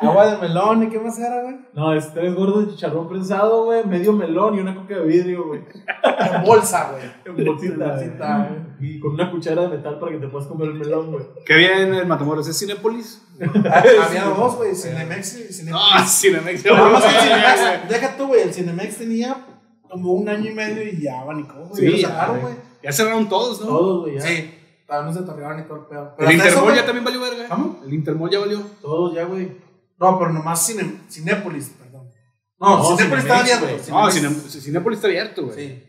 Agua 0.00 0.26
de 0.26 0.36
melón, 0.48 0.82
¿y 0.82 0.88
qué 0.90 0.98
más 0.98 1.18
era, 1.18 1.42
güey? 1.42 1.56
No, 1.72 1.94
es 1.94 2.12
tres 2.12 2.34
gordos 2.34 2.66
de 2.66 2.72
chicharrón 2.74 3.08
prensado, 3.08 3.64
güey. 3.64 3.82
Medio 3.86 4.12
melón 4.12 4.56
y 4.56 4.60
una 4.60 4.74
coca 4.74 4.94
de 4.96 5.04
vidrio, 5.06 5.46
güey. 5.46 5.60
En 6.02 6.44
bolsa, 6.44 6.90
güey. 6.92 7.04
En 7.38 7.44
bolsita, 7.46 7.86
bolsita, 7.92 8.48
güey. 8.48 8.71
Y 8.82 8.98
con 8.98 9.12
una 9.12 9.30
cuchara 9.30 9.62
de 9.62 9.68
metal 9.76 10.00
para 10.00 10.10
que 10.10 10.18
te 10.18 10.26
puedas 10.26 10.48
comer 10.48 10.68
el 10.68 10.74
melón, 10.74 11.12
güey. 11.12 11.24
Qué 11.46 11.54
bien 11.54 11.94
el 11.94 12.06
Matamoros. 12.06 12.48
¿Es 12.48 12.58
Cinépolis? 12.58 13.22
Había 13.40 14.24
dos, 14.24 14.56
güey, 14.56 14.74
Cinemex 14.74 15.36
y 15.38 15.52
Cinemex. 15.52 15.78
Ah, 15.80 16.04
Cinemex. 16.06 16.62
Deja 16.64 18.16
tú, 18.16 18.26
güey, 18.26 18.42
el 18.42 18.52
Cinemex 18.52 18.96
tenía 18.98 19.46
como 19.88 20.14
un 20.14 20.28
año 20.28 20.50
y 20.50 20.54
medio 20.54 20.82
y 20.82 21.00
ya 21.00 21.20
abanicó, 21.20 21.54
güey. 21.64 21.92
Sí, 21.92 22.00
ya 22.02 22.08
cerraron, 22.08 22.40
güey. 22.40 22.54
Ya 22.82 22.92
cerraron 22.92 23.28
todos, 23.28 23.60
¿no? 23.60 23.66
Todos, 23.68 24.00
güey, 24.02 24.14
ya. 24.16 24.20
Sí, 24.22 24.54
todavía 24.86 25.10
no 25.12 25.16
se 25.16 25.22
torreaban 25.26 25.56
ni 25.58 25.62
todo 25.64 25.76
el 25.76 25.86
pedo. 25.86 26.14
El 26.18 26.24
eso, 26.26 26.32
Intermol 26.48 26.74
ya 26.74 26.84
también 26.84 27.04
valió 27.04 27.20
verga. 27.20 27.48
¿Cómo? 27.48 27.80
El 27.84 27.94
Intermol 27.94 28.30
ya 28.30 28.40
valió. 28.40 28.62
Todos 28.80 29.14
ya, 29.14 29.24
güey. 29.24 29.52
No, 30.00 30.18
pero 30.18 30.32
nomás 30.32 30.66
Cine, 30.66 31.02
Cinépolis, 31.08 31.68
perdón. 31.78 32.10
No, 32.58 32.78
No, 32.78 32.96
Cinépolis 32.96 33.24
Cinemex, 33.24 33.52
abierto. 33.52 33.90
No, 33.90 34.10
Cinépolis 34.10 34.98
está 34.98 35.06
abierto, 35.08 35.44
güey. 35.44 35.56
Sí, 35.56 35.84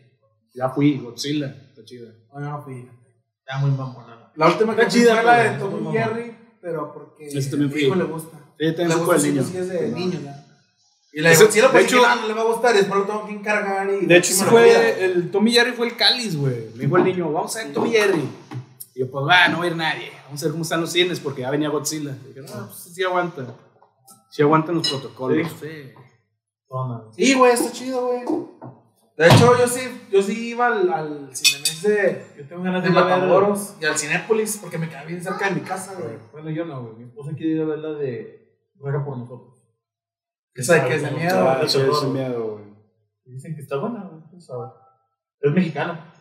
Ya 0.54 0.68
fui, 0.68 0.98
Godzilla. 0.98 1.56
Está 1.74 1.84
chida. 1.84 2.10
no, 2.32 2.40
yo 2.40 2.50
no 2.50 2.62
fui. 2.62 2.88
Está 3.40 3.58
muy 3.58 3.70
mamona. 3.72 4.30
La 4.36 4.46
última 4.48 4.74
que 4.76 4.82
Está 4.82 4.90
fui 4.92 5.00
chida, 5.00 5.14
fue 5.16 5.24
la 5.24 5.36
de 5.52 5.58
Tom 5.58 5.88
y. 5.88 5.92
Jerry, 5.92 6.36
pero 6.60 6.92
porque 6.92 7.26
Ese 7.28 7.50
también 7.50 7.70
a 7.70 7.72
fui. 7.72 7.80
mi 7.82 7.86
hijo 7.88 7.94
le 7.96 8.04
gusta. 8.04 8.38
Sí, 8.58 8.66
también 8.66 8.88
le 8.88 8.94
gusta 8.94 9.14
el 9.16 9.20
sí, 9.20 9.28
niño. 9.32 9.42
sí, 9.44 9.56
es 9.58 9.68
de 9.68 9.88
niño, 9.88 10.20
ya. 10.22 10.40
Y 11.12 11.20
la 11.20 11.34
Godzilla, 11.36 11.68
de 11.68 11.80
hecho- 11.82 12.02
"Ah, 12.04 12.16
no 12.20 12.26
le 12.26 12.34
va 12.34 12.40
a 12.40 12.44
gustar 12.44 12.74
después 12.74 12.98
lo 13.00 13.06
tengo 13.06 13.26
que 13.26 13.32
encargar 13.34 13.88
y... 13.88 14.04
De 14.06 14.16
hecho, 14.16 14.34
fue. 14.46 15.04
El 15.04 15.30
Tommy 15.30 15.52
Jerry 15.52 15.70
fue 15.72 15.86
el 15.86 15.96
cáliz, 15.96 16.34
güey. 16.36 16.70
Me 16.74 16.84
dijo 16.84 16.96
el 16.96 17.04
niño, 17.04 17.30
vamos 17.32 17.54
a 17.54 17.62
ver 17.62 17.72
Tommy 17.72 17.90
Jerry. 17.90 18.28
Y 18.96 19.00
yo, 19.00 19.10
pues 19.10 19.24
va, 19.26 19.48
no 19.48 19.58
va 19.58 19.64
a 19.64 19.66
ir 19.68 19.76
nadie. 19.76 20.10
Vamos 20.26 20.42
a 20.42 20.46
ver 20.46 20.52
cómo 20.52 20.62
están 20.62 20.80
los 20.80 20.90
cines 20.90 21.20
porque 21.20 21.42
ya 21.42 21.50
venía 21.52 21.68
Godzilla. 21.68 22.16
Y 22.24 22.28
dije, 22.28 22.40
no, 22.40 22.66
pues 22.66 22.92
sí 22.94 23.02
aguanta. 23.04 23.46
Sí 24.30 24.42
aguantan 24.42 24.74
los 24.76 24.88
protocolos. 24.88 25.48
Sí. 25.60 25.92
Toma. 26.68 27.04
Sí, 27.16 27.34
güey, 27.34 27.52
está 27.52 27.70
chido, 27.70 28.06
güey. 28.08 28.24
De 29.16 29.28
hecho, 29.28 29.56
yo 29.56 29.68
sí, 29.68 29.80
yo 30.10 30.20
sí 30.20 30.48
iba 30.48 30.66
al, 30.66 30.92
al 30.92 31.30
Cinemex 31.32 31.63
de, 31.88 32.24
Yo 32.36 32.48
tengo 32.48 32.62
ganas 32.62 32.82
de 32.82 32.90
de 32.90 32.94
ir 32.94 32.98
a 32.98 33.18
ver. 33.18 33.54
Y 33.80 33.84
al 33.84 33.98
Cinépolis 33.98 34.58
porque 34.58 34.78
me 34.78 34.88
queda 34.88 35.04
bien 35.04 35.22
cerca 35.22 35.48
de 35.48 35.54
mi 35.56 35.60
casa, 35.60 35.94
güey. 35.94 36.16
Bueno, 36.32 36.50
yo 36.50 36.64
no, 36.64 36.82
güey. 36.82 36.96
Mi 36.96 37.04
esposa 37.04 37.32
quiere 37.36 37.52
ir 37.52 37.62
a 37.62 37.64
ver 37.64 37.78
la 37.78 37.90
de 37.90 38.70
Ruega 38.76 39.04
por 39.04 39.18
nosotros. 39.18 39.62
Esa 40.54 40.74
de 40.74 40.88
que 40.88 40.94
es 40.96 41.02
de 41.02 41.10
miedo. 41.10 41.48
Ah, 41.48 41.64
de 41.64 42.08
miedo, 42.08 42.52
güey. 42.52 42.64
Dicen 43.24 43.54
que 43.54 43.62
está 43.62 43.76
buena, 43.78 44.04
güey. 44.04 44.40
sabe. 44.40 44.68
Es 45.40 45.52
mexicana. 45.52 46.12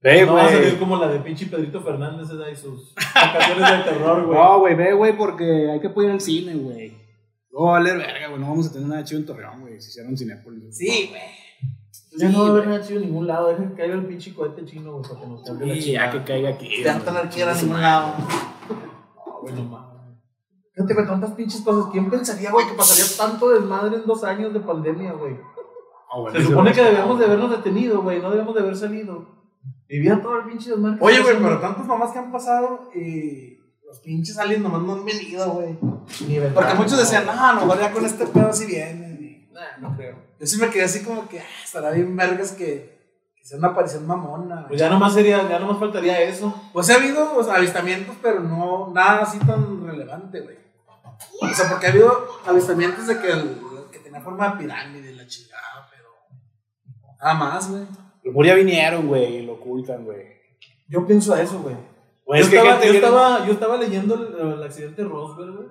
Ve, 0.00 0.26
no 0.26 0.34
va 0.34 0.46
a 0.46 0.50
salir 0.50 0.78
como 0.78 0.98
la 0.98 1.08
de 1.08 1.20
pinche 1.20 1.46
Pedrito 1.46 1.80
Fernández 1.80 2.28
esa 2.28 2.50
y 2.50 2.54
sus 2.54 2.94
vacaciones 2.94 3.70
de 3.70 3.90
terror, 3.90 4.26
güey. 4.26 4.38
No, 4.38 4.58
güey, 4.60 4.74
ve, 4.74 4.92
güey, 4.92 5.16
porque 5.16 5.70
hay 5.70 5.80
que 5.80 5.88
poder 5.88 6.10
ir 6.10 6.14
al 6.14 6.20
cine, 6.20 6.54
güey. 6.54 6.94
No, 7.50 7.66
vale 7.66 7.96
verga, 7.96 8.28
güey. 8.28 8.40
No 8.40 8.48
vamos 8.48 8.66
a 8.66 8.72
tener 8.72 8.86
nada 8.86 9.02
chido 9.02 9.20
en 9.20 9.26
Torreón, 9.26 9.62
güey. 9.62 9.80
Si 9.80 9.88
hicieron 9.88 10.16
Cinépolis. 10.16 10.76
Sí, 10.76 11.06
güey. 11.08 11.43
Ya 12.16 12.28
no 12.28 12.40
va 12.42 12.46
a 12.46 12.50
haber 12.50 12.66
nada 12.68 12.80
chido 12.82 13.00
en 13.00 13.06
ningún 13.06 13.26
lado. 13.26 13.48
Dejen 13.48 13.70
que 13.70 13.74
caiga 13.74 13.94
el 13.94 14.06
pinche 14.06 14.34
cohete 14.34 14.64
chino, 14.64 14.92
güey, 14.92 15.02
para 15.02 15.20
que 15.20 15.26
nos 15.26 15.48
la 15.48 15.74
Sí, 15.74 15.92
ya 15.92 16.10
que 16.10 16.24
caiga 16.24 16.50
aquí. 16.50 16.82
Ya 16.82 16.94
no 16.94 17.00
güey. 17.00 17.14
tener 17.14 17.28
que 17.30 17.40
ir 17.40 17.48
a 17.48 17.54
ningún 17.54 17.80
lado. 17.80 18.14
No, 19.26 19.40
güey, 19.40 19.54
no 19.54 19.64
mames. 19.64 19.94
Fíjate, 20.74 20.94
güey, 20.94 21.06
tantas 21.06 21.30
pinches 21.32 21.60
cosas. 21.60 21.90
¿Quién 21.92 22.10
pensaría, 22.10 22.50
güey, 22.50 22.66
que 22.66 22.74
pasaría 22.74 23.04
tanto 23.16 23.50
desmadre 23.50 23.96
en 23.96 24.06
dos 24.06 24.24
años 24.24 24.52
de 24.52 24.60
pandemia, 24.60 25.12
güey? 25.12 25.36
Ah, 26.12 26.20
güey, 26.20 26.34
Se 26.36 26.44
supone 26.44 26.72
que 26.72 26.82
debíamos 26.82 27.18
de 27.18 27.24
habernos 27.24 27.50
detenido, 27.50 28.02
güey. 28.02 28.20
No 28.20 28.30
debíamos 28.30 28.54
de 28.54 28.60
haber 28.60 28.76
salido. 28.76 29.26
Vivía 29.88 30.20
todo 30.20 30.38
el 30.38 30.44
pinche 30.46 30.70
desmadre. 30.70 30.98
Oye, 31.00 31.20
güey, 31.20 31.36
pero 31.36 31.60
tantas 31.60 31.86
mamás 31.86 32.12
que 32.12 32.18
han 32.18 32.32
pasado 32.32 32.90
y 32.94 33.58
los 33.86 33.98
pinches 34.00 34.38
aliens 34.38 34.62
nomás 34.62 34.82
no 34.82 34.94
han 34.94 35.04
venido, 35.04 35.50
güey. 35.52 35.76
Porque 35.78 36.74
muchos 36.74 36.98
decían, 36.98 37.24
güey. 37.24 37.36
no, 37.36 37.72
a 37.72 37.80
ya 37.80 37.92
con 37.92 38.04
este 38.04 38.26
pedo 38.26 38.52
sí 38.52 38.66
vienen. 38.66 39.13
Nah, 39.54 39.76
no 39.78 39.96
creo. 39.96 40.16
Yo 40.40 40.46
sí 40.46 40.58
me 40.58 40.68
quedé 40.68 40.82
así 40.82 41.04
como 41.04 41.28
que, 41.28 41.38
ah, 41.38 41.46
estará 41.62 41.92
bien 41.92 42.16
vergas 42.16 42.50
que, 42.50 42.98
que 43.36 43.44
sea 43.44 43.56
una 43.56 43.68
aparición 43.68 44.04
mamona. 44.04 44.66
Pues 44.66 44.80
ya 44.80 44.90
nomás 44.90 45.14
sería, 45.14 45.48
ya 45.48 45.60
nomás 45.60 45.78
faltaría 45.78 46.20
eso. 46.22 46.52
Pues 46.72 46.90
ha 46.90 46.96
habido 46.96 47.36
o 47.36 47.42
sea, 47.44 47.54
avistamientos, 47.54 48.16
pero 48.20 48.40
no 48.40 48.90
nada 48.92 49.22
así 49.22 49.38
tan 49.38 49.86
relevante, 49.86 50.40
güey. 50.40 50.56
O 51.40 51.54
sea, 51.54 51.70
porque 51.70 51.86
ha 51.86 51.90
habido 51.90 52.26
avistamientos 52.44 53.06
de 53.06 53.20
que, 53.20 53.30
el, 53.30 53.60
que 53.92 54.00
tenía 54.00 54.20
forma 54.20 54.48
de 54.48 54.58
pirámide 54.64 55.12
y 55.12 55.14
la 55.14 55.26
chingada, 55.28 55.88
pero 55.88 56.08
nada 57.20 57.34
más, 57.34 57.70
güey. 57.70 57.82
Los 58.24 58.32
mejor 58.32 58.46
ya 58.46 58.54
vinieron, 58.56 59.06
güey, 59.06 59.36
y 59.36 59.46
lo 59.46 59.52
ocultan, 59.52 60.04
güey. 60.04 60.34
Yo 60.88 61.06
pienso 61.06 61.36
eso, 61.36 61.60
güey. 61.60 61.76
Yo, 62.26 62.34
es 62.34 62.48
que 62.48 62.56
estaba, 62.56 62.84
yo, 62.84 62.92
estaba, 62.92 63.46
yo 63.46 63.52
estaba 63.52 63.76
leyendo 63.76 64.14
el, 64.16 64.54
el 64.54 64.62
accidente 64.64 65.02
de 65.02 65.08
Roswell, 65.08 65.52
güey. 65.52 65.68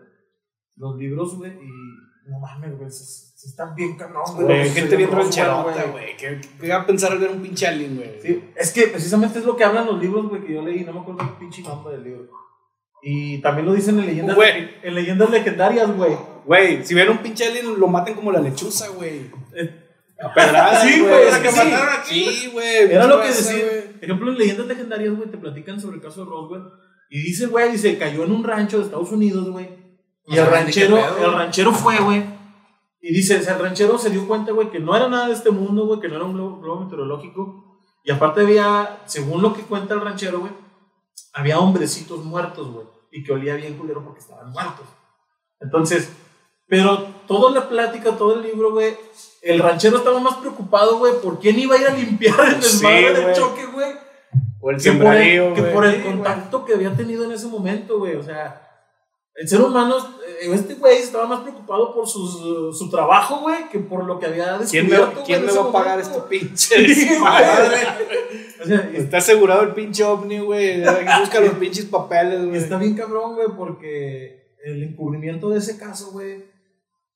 Los 0.78 0.96
libros, 0.96 1.36
güey, 1.36 1.52
y 1.52 2.04
no 2.28 2.40
mames, 2.40 2.78
güey, 2.78 2.90
se, 2.90 3.04
se 3.04 3.48
están 3.50 3.76
bien 3.76 3.96
cabrón, 3.98 4.24
güey. 4.36 4.70
Gente 4.70 4.96
bien 4.96 5.12
rancherota, 5.12 5.84
güey. 5.92 6.16
¿Qué, 6.18 6.40
¿Qué 6.60 6.70
va 6.70 6.78
a 6.82 6.86
pensar 6.86 7.12
al 7.12 7.20
ver 7.20 7.32
un 7.32 7.42
pinche 7.42 7.68
alien, 7.68 7.96
güey? 7.98 8.22
Sí, 8.22 8.44
es 8.56 8.72
que 8.72 8.88
precisamente 8.88 9.40
es 9.40 9.46
lo 9.46 9.56
que 9.56 9.64
hablan 9.64 9.86
los 9.86 10.00
libros, 10.02 10.28
güey, 10.30 10.42
que 10.46 10.54
yo 10.54 10.62
leí, 10.62 10.84
no 10.84 10.94
me 10.94 11.00
acuerdo 11.02 11.22
el 11.22 11.30
pinche 11.38 11.62
nombre 11.62 11.94
del 11.96 12.04
libro. 12.06 12.30
Y 13.02 13.40
también 13.42 13.66
lo 13.66 13.74
dicen 13.74 14.00
en 14.00 14.06
leyendas, 14.06 14.38
en 14.84 14.96
leyendas 14.96 15.30
legendarias, 15.30 15.94
güey. 15.96 16.16
Güey, 16.46 16.86
si 16.86 16.94
ven 16.94 17.10
un 17.10 17.18
pinche 17.18 17.46
alien, 17.46 17.78
lo 17.80 17.88
maten 17.88 18.14
como 18.16 18.32
la 18.32 18.40
lechuza, 18.40 18.88
güey. 18.90 19.30
Eh, 19.56 19.80
A 20.24 20.34
pedradas, 20.34 20.84
Sí, 20.84 21.02
güey. 21.02 21.30
la 21.30 21.42
que 21.42 21.52
sí. 21.52 21.58
mataron 21.58 21.94
aquí. 22.00 22.26
Sí, 22.30 22.50
güey. 22.54 22.92
Era 22.92 23.06
lo 23.08 23.20
que 23.22 23.28
decía. 23.28 23.58
Por 23.96 24.04
ejemplo, 24.06 24.32
en 24.32 24.38
leyendas 24.38 24.68
legendarias, 24.68 25.16
güey, 25.18 25.30
te 25.30 25.38
platican 25.38 25.82
sobre 25.82 25.98
el 25.98 26.02
caso 26.02 26.24
de 26.24 26.30
Roswell. 26.32 26.64
Y 27.10 27.22
dice, 27.24 27.48
güey, 27.48 27.74
dice, 27.74 27.98
cayó 27.98 28.24
en 28.24 28.32
un 28.32 28.44
rancho 28.44 28.78
de 28.80 28.86
Estados 28.86 29.12
Unidos, 29.12 29.50
güey. 29.50 29.83
Y 30.28 30.38
el 30.38 30.48
ranchero, 30.48 30.96
pedo. 30.96 31.26
el 31.26 31.34
ranchero 31.34 31.72
fue, 31.74 31.98
güey. 32.00 32.24
Y 33.02 33.14
dice, 33.14 33.38
o 33.38 33.42
sea, 33.42 33.56
el 33.56 33.62
ranchero 33.62 33.98
se 33.98 34.10
dio 34.10 34.26
cuenta, 34.28 34.52
güey, 34.54 34.70
que 34.72 34.80
no 34.80 34.96
era 34.96 35.08
nada 35.10 35.28
de 35.28 35.34
este 35.34 35.52
mundo, 35.52 35.86
güey, 35.86 36.00
que 36.00 36.08
no 36.08 36.16
era 36.16 36.24
un 36.26 36.34
globo, 36.34 36.62
globo 36.62 36.82
meteorológico. 36.82 37.82
Y 38.04 38.12
aparte 38.12 38.42
había, 38.42 39.02
según 39.06 39.42
lo 39.42 39.54
que 39.54 39.64
cuenta 39.64 39.94
el 39.94 40.02
ranchero, 40.02 40.40
güey, 40.40 40.52
había 41.34 41.60
hombrecitos 41.60 42.24
muertos, 42.24 42.72
güey. 42.72 42.86
Y 43.12 43.24
que 43.24 43.34
olía 43.34 43.56
bien 43.56 43.78
culero 43.78 44.04
porque 44.04 44.22
estaban 44.22 44.52
muertos. 44.52 44.86
Entonces, 45.60 46.12
pero 46.68 47.04
toda 47.28 47.52
la 47.52 47.68
plática, 47.70 48.12
todo 48.18 48.36
el 48.36 48.42
libro, 48.42 48.72
güey, 48.72 48.96
el 49.42 49.60
ranchero 49.60 49.98
estaba 49.98 50.20
más 50.20 50.36
preocupado, 50.36 50.98
güey, 50.98 51.14
por 51.22 51.40
quién 51.40 51.60
iba 51.60 51.76
a 51.76 51.80
ir 51.82 51.88
a 51.88 51.94
limpiar 51.94 52.40
el 52.48 52.64
Sí, 52.64 52.84
desmadre 52.84 53.14
del 53.14 53.36
choque, 53.36 53.66
güey. 53.66 53.92
O 54.62 54.72
el 54.72 54.82
Que 54.82 54.92
por 54.94 55.16
el, 55.16 55.54
que 55.54 55.62
por 55.64 55.86
el 55.86 55.96
Sí, 55.98 56.02
contacto 56.04 56.64
que 56.66 56.74
había 56.74 56.96
tenido 56.96 57.26
en 57.26 57.34
ese 57.34 57.48
momento, 57.48 58.00
güey. 58.00 58.16
O 58.16 58.24
sea, 58.24 58.73
el 59.36 59.48
ser 59.48 59.62
humano, 59.62 59.98
eh, 60.28 60.50
este 60.54 60.76
güey 60.76 60.98
estaba 60.98 61.26
más 61.26 61.42
preocupado 61.42 61.94
por 61.94 62.04
uh, 62.04 62.08
su 62.74 62.90
trabajo, 62.92 63.40
güey, 63.42 63.68
que 63.70 63.80
por 63.80 64.04
lo 64.06 64.20
que 64.20 64.28
había 64.28 64.60
¿Quién 64.70 64.88
descubierto. 64.88 65.24
quién 65.26 65.46
me 65.46 65.52
va 65.52 65.64
a 65.64 65.72
pagar 65.72 66.00
este 66.00 66.20
pinche? 66.30 66.76
O 68.62 68.66
sea, 68.66 68.90
es- 68.94 69.04
Está 69.04 69.18
asegurado 69.18 69.64
el 69.64 69.74
pinche 69.74 70.04
ovni, 70.04 70.40
güey. 70.40 70.82
Busca 71.20 71.40
los 71.42 71.54
pinches 71.56 71.86
papeles, 71.86 72.46
güey. 72.46 72.58
está 72.58 72.78
bien 72.78 72.96
cabrón, 72.96 73.36
güey, 73.36 73.48
porque 73.58 74.56
el 74.64 74.84
encubrimiento 74.84 75.50
de 75.50 75.60
ese 75.60 75.78
caso, 75.78 76.12
güey, 76.12 76.46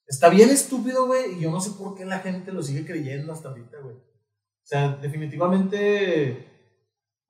está 0.07 0.29
bien 0.29 0.49
estúpido, 0.49 1.05
güey, 1.05 1.35
y 1.37 1.41
yo 1.41 1.51
no 1.51 1.61
sé 1.61 1.71
por 1.71 1.95
qué 1.95 2.03
la 2.05 2.19
gente 2.19 2.51
lo 2.51 2.61
sigue 2.63 2.85
creyendo 2.85 3.31
hasta 3.31 3.49
ahorita, 3.49 3.77
güey. 3.81 3.95
O 3.95 4.69
sea, 4.69 4.97
definitivamente 5.01 6.56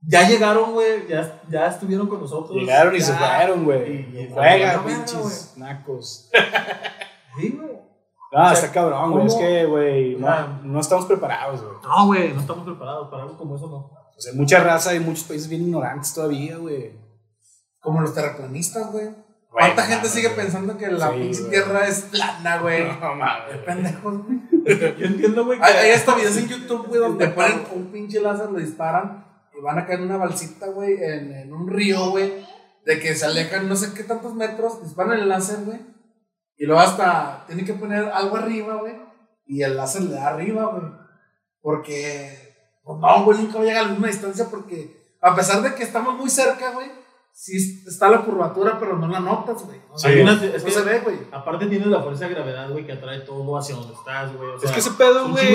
ya 0.01 0.27
llegaron, 0.27 0.73
güey, 0.73 1.07
ya, 1.07 1.41
ya 1.49 1.67
estuvieron 1.67 2.07
con 2.07 2.21
nosotros. 2.21 2.55
Llegaron 2.57 2.95
y 2.95 3.01
se 3.01 3.13
fueron, 3.13 3.65
güey. 3.65 3.91
Y- 3.91 4.19
y- 4.19 4.29
Juega, 4.33 4.73
no, 4.77 4.85
pinches 4.85 5.53
nacos. 5.57 6.29
Sí, 7.39 7.49
güey. 7.49 7.67
No, 8.31 8.41
O 8.41 8.45
sea, 8.45 8.53
está 8.53 8.71
cabrón, 8.71 9.11
güey. 9.11 9.27
Es 9.27 9.35
que, 9.35 9.65
güey, 9.65 10.15
no, 10.15 10.59
no 10.63 10.79
estamos 10.79 11.05
preparados, 11.05 11.61
güey. 11.61 11.75
No, 11.83 12.05
güey, 12.07 12.33
no 12.33 12.41
estamos 12.41 12.65
preparados 12.65 13.09
para 13.09 13.23
algo 13.23 13.37
como 13.37 13.55
eso, 13.55 13.67
no. 13.67 13.75
O 13.77 14.19
sea, 14.19 14.33
mucha 14.33 14.59
raza 14.63 14.95
y 14.95 14.99
muchos 14.99 15.23
países 15.25 15.47
bien 15.47 15.61
ignorantes 15.61 16.13
todavía, 16.13 16.57
güey. 16.57 16.91
Como 17.79 18.01
los 18.01 18.13
terraplanistas, 18.15 18.91
güey. 18.91 19.09
¿Cuánta 19.51 19.83
gente 19.83 20.09
sigue 20.09 20.29
pensando 20.31 20.77
que 20.77 20.87
la 20.87 21.11
Sí, 21.11 21.47
tierra 21.49 21.87
es 21.87 22.01
plana, 22.01 22.57
güey? 22.57 22.83
No 22.99 23.15
mames. 23.15 23.57
pendejos, 23.65 24.17
güey. 24.25 24.39
Yo 24.99 25.05
entiendo, 25.05 25.45
güey. 25.45 25.59
Hay, 25.61 25.73
hay 25.75 25.91
hasta 25.91 26.15
videos 26.15 26.37
en 26.37 26.47
YouTube, 26.49 26.87
güey, 26.87 26.99
donde 26.99 27.27
ponen 27.29 27.63
un 27.73 27.85
pinche 27.91 28.19
láser, 28.19 28.49
lo 28.49 28.59
disparan 28.59 29.26
y 29.57 29.61
van 29.61 29.79
a 29.79 29.85
caer 29.85 29.99
en 29.99 30.05
una 30.05 30.17
balsita, 30.17 30.67
güey, 30.67 30.93
en, 31.01 31.33
en 31.33 31.53
un 31.53 31.67
río, 31.67 32.09
güey, 32.11 32.45
de 32.85 32.99
que 32.99 33.15
se 33.15 33.25
alejan 33.25 33.67
no 33.67 33.75
sé 33.75 33.93
qué 33.93 34.03
tantos 34.03 34.33
metros, 34.33 34.81
disparan 34.83 35.19
el 35.19 35.27
láser, 35.29 35.59
güey, 35.65 35.79
y 36.57 36.65
luego 36.65 36.81
hasta 36.81 37.43
tienen 37.47 37.65
que 37.65 37.73
poner 37.73 38.05
algo 38.05 38.37
arriba, 38.37 38.75
güey, 38.75 38.95
y 39.45 39.61
el 39.63 39.75
láser 39.77 40.03
le 40.03 40.15
da 40.15 40.27
arriba, 40.29 40.65
güey, 40.65 40.91
porque, 41.61 42.55
pues 42.83 42.99
no, 42.99 43.23
güey, 43.25 43.39
nunca 43.39 43.57
va 43.57 43.63
a 43.63 43.65
llegar 43.65 43.83
a 43.83 43.85
la 43.87 43.91
misma 43.91 44.07
distancia 44.07 44.45
porque, 44.49 44.95
a 45.21 45.35
pesar 45.35 45.61
de 45.61 45.73
que 45.75 45.83
estamos 45.83 46.15
muy 46.15 46.29
cerca, 46.29 46.71
güey, 46.71 46.89
sí 47.33 47.83
está 47.87 48.09
la 48.09 48.21
curvatura, 48.21 48.77
pero 48.79 48.97
no 48.97 49.07
la 49.07 49.19
notas, 49.19 49.63
güey. 49.63 49.79
O 49.91 49.97
sea, 49.97 50.11
no 50.23 50.31
es 50.31 50.63
que- 50.63 50.71
se 50.71 50.81
ve, 50.81 50.99
güey. 51.01 51.17
Aparte 51.31 51.67
tienes 51.67 51.87
la 51.87 52.01
fuerza 52.01 52.27
de 52.27 52.33
gravedad, 52.33 52.69
güey, 52.71 52.85
que 52.85 52.93
atrae 52.93 53.19
todo 53.21 53.57
hacia 53.57 53.75
donde 53.75 53.93
estás, 53.93 54.35
güey. 54.35 54.49
O 54.49 54.59
sea, 54.59 54.69
Es 54.69 54.73
que 54.73 54.79
ese 54.79 54.91
pedo, 54.91 55.29
güey. 55.29 55.45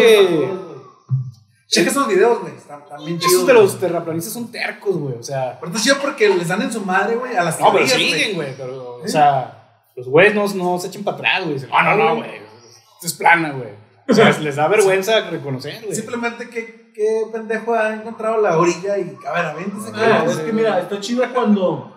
Checa 1.73 1.91
esos 1.91 2.07
videos, 2.07 2.41
güey, 2.41 2.55
están, 2.55 2.83
están 2.83 3.03
bien 3.03 3.18
chidos. 3.18 3.33
Esos 3.33 3.47
de 3.47 3.55
los 3.55 3.81
terraplanistas 3.81 4.35
son 4.35 4.53
tercos, 4.53 4.95
güey. 4.95 5.14
O 5.14 5.23
sea, 5.23 5.59
Pero 5.59 5.73
está 5.73 5.83
chido 5.83 5.97
porque 6.03 6.29
les 6.29 6.47
dan 6.47 6.61
en 6.61 6.70
su 6.70 6.83
madre, 6.83 7.16
güey, 7.16 7.35
a 7.35 7.45
las 7.45 7.59
no, 7.59 7.73
pero 7.73 7.87
siguen, 7.87 8.35
güey. 8.35 8.55
Pero, 8.55 8.97
o 8.97 9.05
¿Eh? 9.05 9.09
sea, 9.09 9.87
los 9.97 10.07
güeyes 10.07 10.35
no, 10.35 10.47
no 10.49 10.79
se 10.79 10.89
echen 10.89 11.03
para 11.03 11.16
atrás, 11.16 11.45
güey. 11.47 11.59
No, 11.61 11.83
no, 11.83 11.97
no, 11.97 12.16
güey. 12.16 12.31
Esto 12.37 13.07
es 13.07 13.14
plana, 13.14 13.53
güey. 13.53 13.70
O 14.07 14.12
sea, 14.12 14.31
les 14.41 14.57
da 14.57 14.68
vergüenza 14.68 15.31
reconocer, 15.31 15.83
güey. 15.83 15.97
Simplemente 15.97 16.51
qué, 16.51 16.93
qué 16.95 17.23
pendejo 17.33 17.73
ha 17.73 17.95
encontrado 17.95 18.43
la 18.43 18.59
orilla 18.59 18.99
y, 18.99 19.16
a 19.27 19.33
ver, 19.33 19.47
avéntese. 19.47 19.93
Ah, 19.95 20.27
es 20.29 20.37
que 20.37 20.53
mira, 20.53 20.79
está 20.79 21.01
chido 21.01 21.25
cuando, 21.33 21.97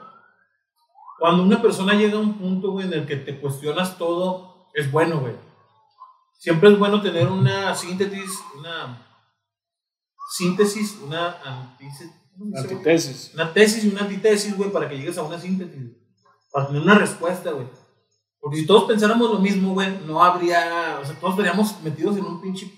cuando 1.19 1.43
una 1.43 1.61
persona 1.61 1.95
llega 1.95 2.15
a 2.15 2.21
un 2.21 2.38
punto, 2.38 2.71
güey, 2.71 2.88
en 2.88 2.93
el 2.93 3.05
que 3.05 3.17
te 3.17 3.41
cuestionas 3.41 3.97
todo, 3.97 4.69
es 4.73 4.89
bueno, 4.89 5.19
güey. 5.19 5.34
Siempre 6.39 6.69
es 6.69 6.80
bueno 6.80 7.01
tener 7.01 7.28
una 7.28 7.76
síntesis, 7.76 8.32
una 8.57 9.01
síntesis, 10.32 10.97
una 11.03 11.38
antítesis, 11.43 12.11
¿cómo 12.38 12.51
se? 12.55 12.61
Antitesis. 12.61 13.32
una 13.34 13.53
tesis 13.53 13.84
y 13.86 13.89
una 13.89 14.01
antitesis, 14.01 14.55
güey, 14.57 14.71
para 14.71 14.89
que 14.89 14.97
llegues 14.97 15.17
a 15.17 15.23
una 15.23 15.39
síntesis, 15.39 15.91
para 16.51 16.67
tener 16.67 16.82
una 16.82 16.95
respuesta, 16.95 17.51
güey. 17.51 17.67
Porque 18.39 18.57
si 18.57 18.65
todos 18.67 18.84
pensáramos 18.86 19.32
lo 19.32 19.39
mismo, 19.39 19.73
güey, 19.73 19.89
no 20.05 20.23
habría, 20.23 20.99
o 21.01 21.05
sea, 21.05 21.15
todos 21.19 21.34
estaríamos 21.34 21.82
metidos 21.82 22.15
en 22.17 22.26
un 22.26 22.41
pinche 22.41 22.71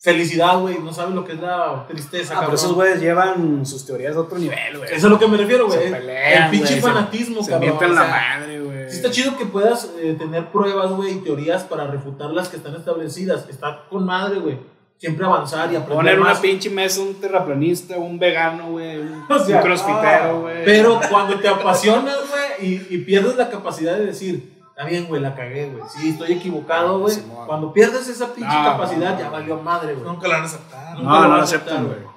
felicidad, 0.00 0.60
güey, 0.60 0.78
no 0.80 0.92
sabes 0.92 1.14
lo 1.14 1.24
que 1.24 1.32
es 1.32 1.40
la 1.40 1.86
tristeza, 1.88 2.34
Ah, 2.34 2.40
pero 2.40 2.40
cabrón. 2.40 2.54
esos 2.56 2.72
güeyes 2.74 3.00
llevan 3.00 3.64
sus 3.64 3.86
teorías 3.86 4.14
a 4.14 4.20
otro 4.20 4.38
nivel, 4.38 4.76
güey. 4.76 4.88
Eso 4.88 4.96
es 4.96 5.04
a 5.04 5.08
lo 5.08 5.18
que 5.18 5.26
me 5.26 5.38
refiero, 5.38 5.66
güey. 5.66 5.78
Se 5.78 5.86
El 6.34 6.50
pinche 6.50 6.74
se- 6.74 6.80
fanatismo, 6.82 7.42
Se 7.42 7.50
cabrón. 7.52 7.68
mienten 7.70 7.90
o 7.90 7.94
la 7.94 8.04
madre, 8.06 8.60
güey. 8.60 8.90
Sí 8.90 8.96
está 8.96 9.10
chido 9.10 9.36
que 9.38 9.46
puedas 9.46 9.90
eh, 9.98 10.14
tener 10.18 10.52
pruebas, 10.52 10.92
güey, 10.92 11.14
y 11.14 11.20
teorías 11.20 11.64
para 11.64 11.86
refutar 11.86 12.30
las 12.32 12.48
que 12.50 12.58
están 12.58 12.74
establecidas. 12.76 13.48
Está 13.48 13.86
con 13.88 14.04
madre, 14.04 14.40
güey. 14.40 14.60
Siempre 15.06 15.26
avanzar 15.26 15.70
y 15.72 15.76
aprender 15.76 15.96
Poner 15.96 16.20
una 16.20 16.30
más. 16.30 16.40
pinche 16.40 16.70
mesa, 16.70 17.00
un 17.02 17.14
terraplanista, 17.20 17.98
un 17.98 18.18
vegano, 18.18 18.70
güey. 18.70 18.98
Un, 18.98 19.24
O 19.30 19.38
sea, 19.38 19.56
un 19.58 19.62
crossfitero, 19.62 20.40
güey. 20.42 20.64
Pero 20.64 21.00
cuando 21.10 21.38
te 21.38 21.48
apasionas, 21.48 22.16
güey, 22.30 22.72
y, 22.74 22.86
y 22.94 22.98
pierdes 22.98 23.36
la 23.36 23.50
capacidad 23.50 23.96
de 23.98 24.06
decir, 24.06 24.62
está 24.70 24.84
bien, 24.84 25.06
güey, 25.06 25.20
la 25.20 25.34
cagué, 25.34 25.68
güey. 25.70 25.82
Sí, 25.94 26.10
estoy 26.10 26.32
equivocado, 26.32 27.00
güey. 27.00 27.14
Simón. 27.14 27.46
Cuando 27.46 27.72
pierdes 27.72 28.08
esa 28.08 28.32
pinche 28.32 28.48
No, 28.54 28.64
capacidad, 28.64 29.12
no, 29.14 29.18
ya 29.20 29.30
valió 29.30 29.56
madre, 29.60 29.94
güey. 29.94 30.06
Nunca 30.06 30.26
la 30.28 30.34
van 30.36 30.42
a 30.44 30.46
aceptar. 30.46 30.98
Nunca 30.98 31.02
No, 31.02 31.10
no 31.10 31.18
vas 31.20 31.28
lo 31.28 31.34
a 31.34 31.42
aceptar, 31.42 31.68
aceptan, 31.74 31.86
güey. 31.86 31.98
güey. 32.02 32.14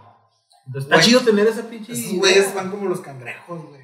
Está 0.81 0.95
Güey. 0.95 1.05
chido 1.07 1.19
tener 1.21 1.47
ese 1.47 1.63
pinche. 1.63 1.91
Esos 1.93 2.17
güeyes 2.17 2.53
van 2.55 2.69
como 2.71 2.87
los 2.89 2.99
cangrejos, 3.01 3.65
güey. 3.69 3.81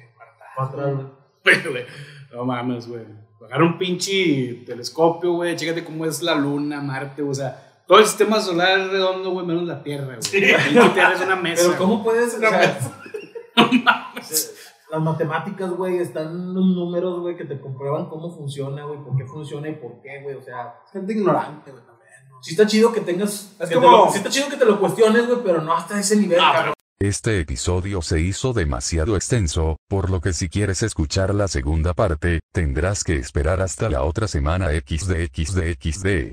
para 0.56 0.68
atrás, 0.68 0.94
güey. 0.94 1.06
Güey, 1.44 1.72
güey, 1.72 1.84
No 2.32 2.44
mames, 2.44 2.86
güey. 2.88 3.02
Agarra 3.44 3.64
un 3.64 3.76
pinche 3.76 4.62
telescopio, 4.66 5.32
güey. 5.34 5.54
Chécate 5.56 5.84
cómo 5.84 6.06
es 6.06 6.22
la 6.22 6.34
luna, 6.34 6.80
Marte, 6.80 7.22
o 7.22 7.34
sea. 7.34 7.63
Todo 7.86 7.98
el 7.98 8.06
sistema 8.06 8.40
solar 8.40 8.80
es 8.80 8.90
redondo, 8.90 9.30
güey, 9.30 9.46
menos 9.46 9.64
la 9.64 9.82
Tierra, 9.82 10.04
güey. 10.06 10.16
La 10.52 10.58
pinche 10.64 10.88
Tierra 10.90 11.12
es 11.12 11.20
una 11.20 11.36
mesa. 11.36 11.64
Pero 11.66 11.78
¿cómo 11.78 12.02
puedes? 12.02 12.34
o 12.34 12.38
Una 12.38 12.48
sea, 12.50 12.78
Las 14.90 15.02
matemáticas, 15.02 15.70
güey, 15.70 15.98
están 15.98 16.54
los 16.54 16.64
números, 16.64 17.20
güey, 17.20 17.36
que 17.36 17.44
te 17.44 17.58
comprueban 17.60 18.06
cómo 18.08 18.34
funciona, 18.34 18.84
güey, 18.84 19.00
por 19.02 19.16
qué 19.16 19.26
funciona 19.26 19.68
y 19.68 19.74
por 19.74 20.00
qué, 20.02 20.22
güey. 20.22 20.36
O 20.36 20.42
sea, 20.42 20.74
Gente 20.92 21.12
ignorante, 21.14 21.70
güey, 21.72 21.82
también. 21.84 22.10
¿no? 22.30 22.42
sí 22.42 22.52
está 22.52 22.66
chido 22.66 22.92
que 22.92 23.00
tengas. 23.00 23.54
Es 23.58 23.68
que 23.68 23.74
como- 23.74 23.86
te 23.86 23.92
lo- 24.06 24.10
sí 24.12 24.18
está 24.18 24.30
chido 24.30 24.48
que 24.48 24.56
te 24.56 24.64
lo 24.64 24.78
cuestiones, 24.78 25.26
güey, 25.26 25.38
pero 25.44 25.60
no 25.62 25.74
hasta 25.74 25.98
ese 25.98 26.16
nivel, 26.16 26.38
Ah, 26.40 26.52
cabrón. 26.54 26.74
Este 27.00 27.40
episodio 27.40 28.00
se 28.02 28.20
hizo 28.20 28.52
demasiado 28.52 29.16
extenso, 29.16 29.76
por 29.88 30.10
lo 30.10 30.20
que 30.20 30.32
si 30.32 30.48
quieres 30.48 30.82
escuchar 30.82 31.34
la 31.34 31.48
segunda 31.48 31.92
parte, 31.92 32.38
tendrás 32.52 33.02
que 33.04 33.16
esperar 33.16 33.60
hasta 33.60 33.90
la 33.90 34.04
otra 34.04 34.28
semana 34.28 34.68
XD 34.70 35.26
XD 35.34 35.74
XD. 35.74 36.30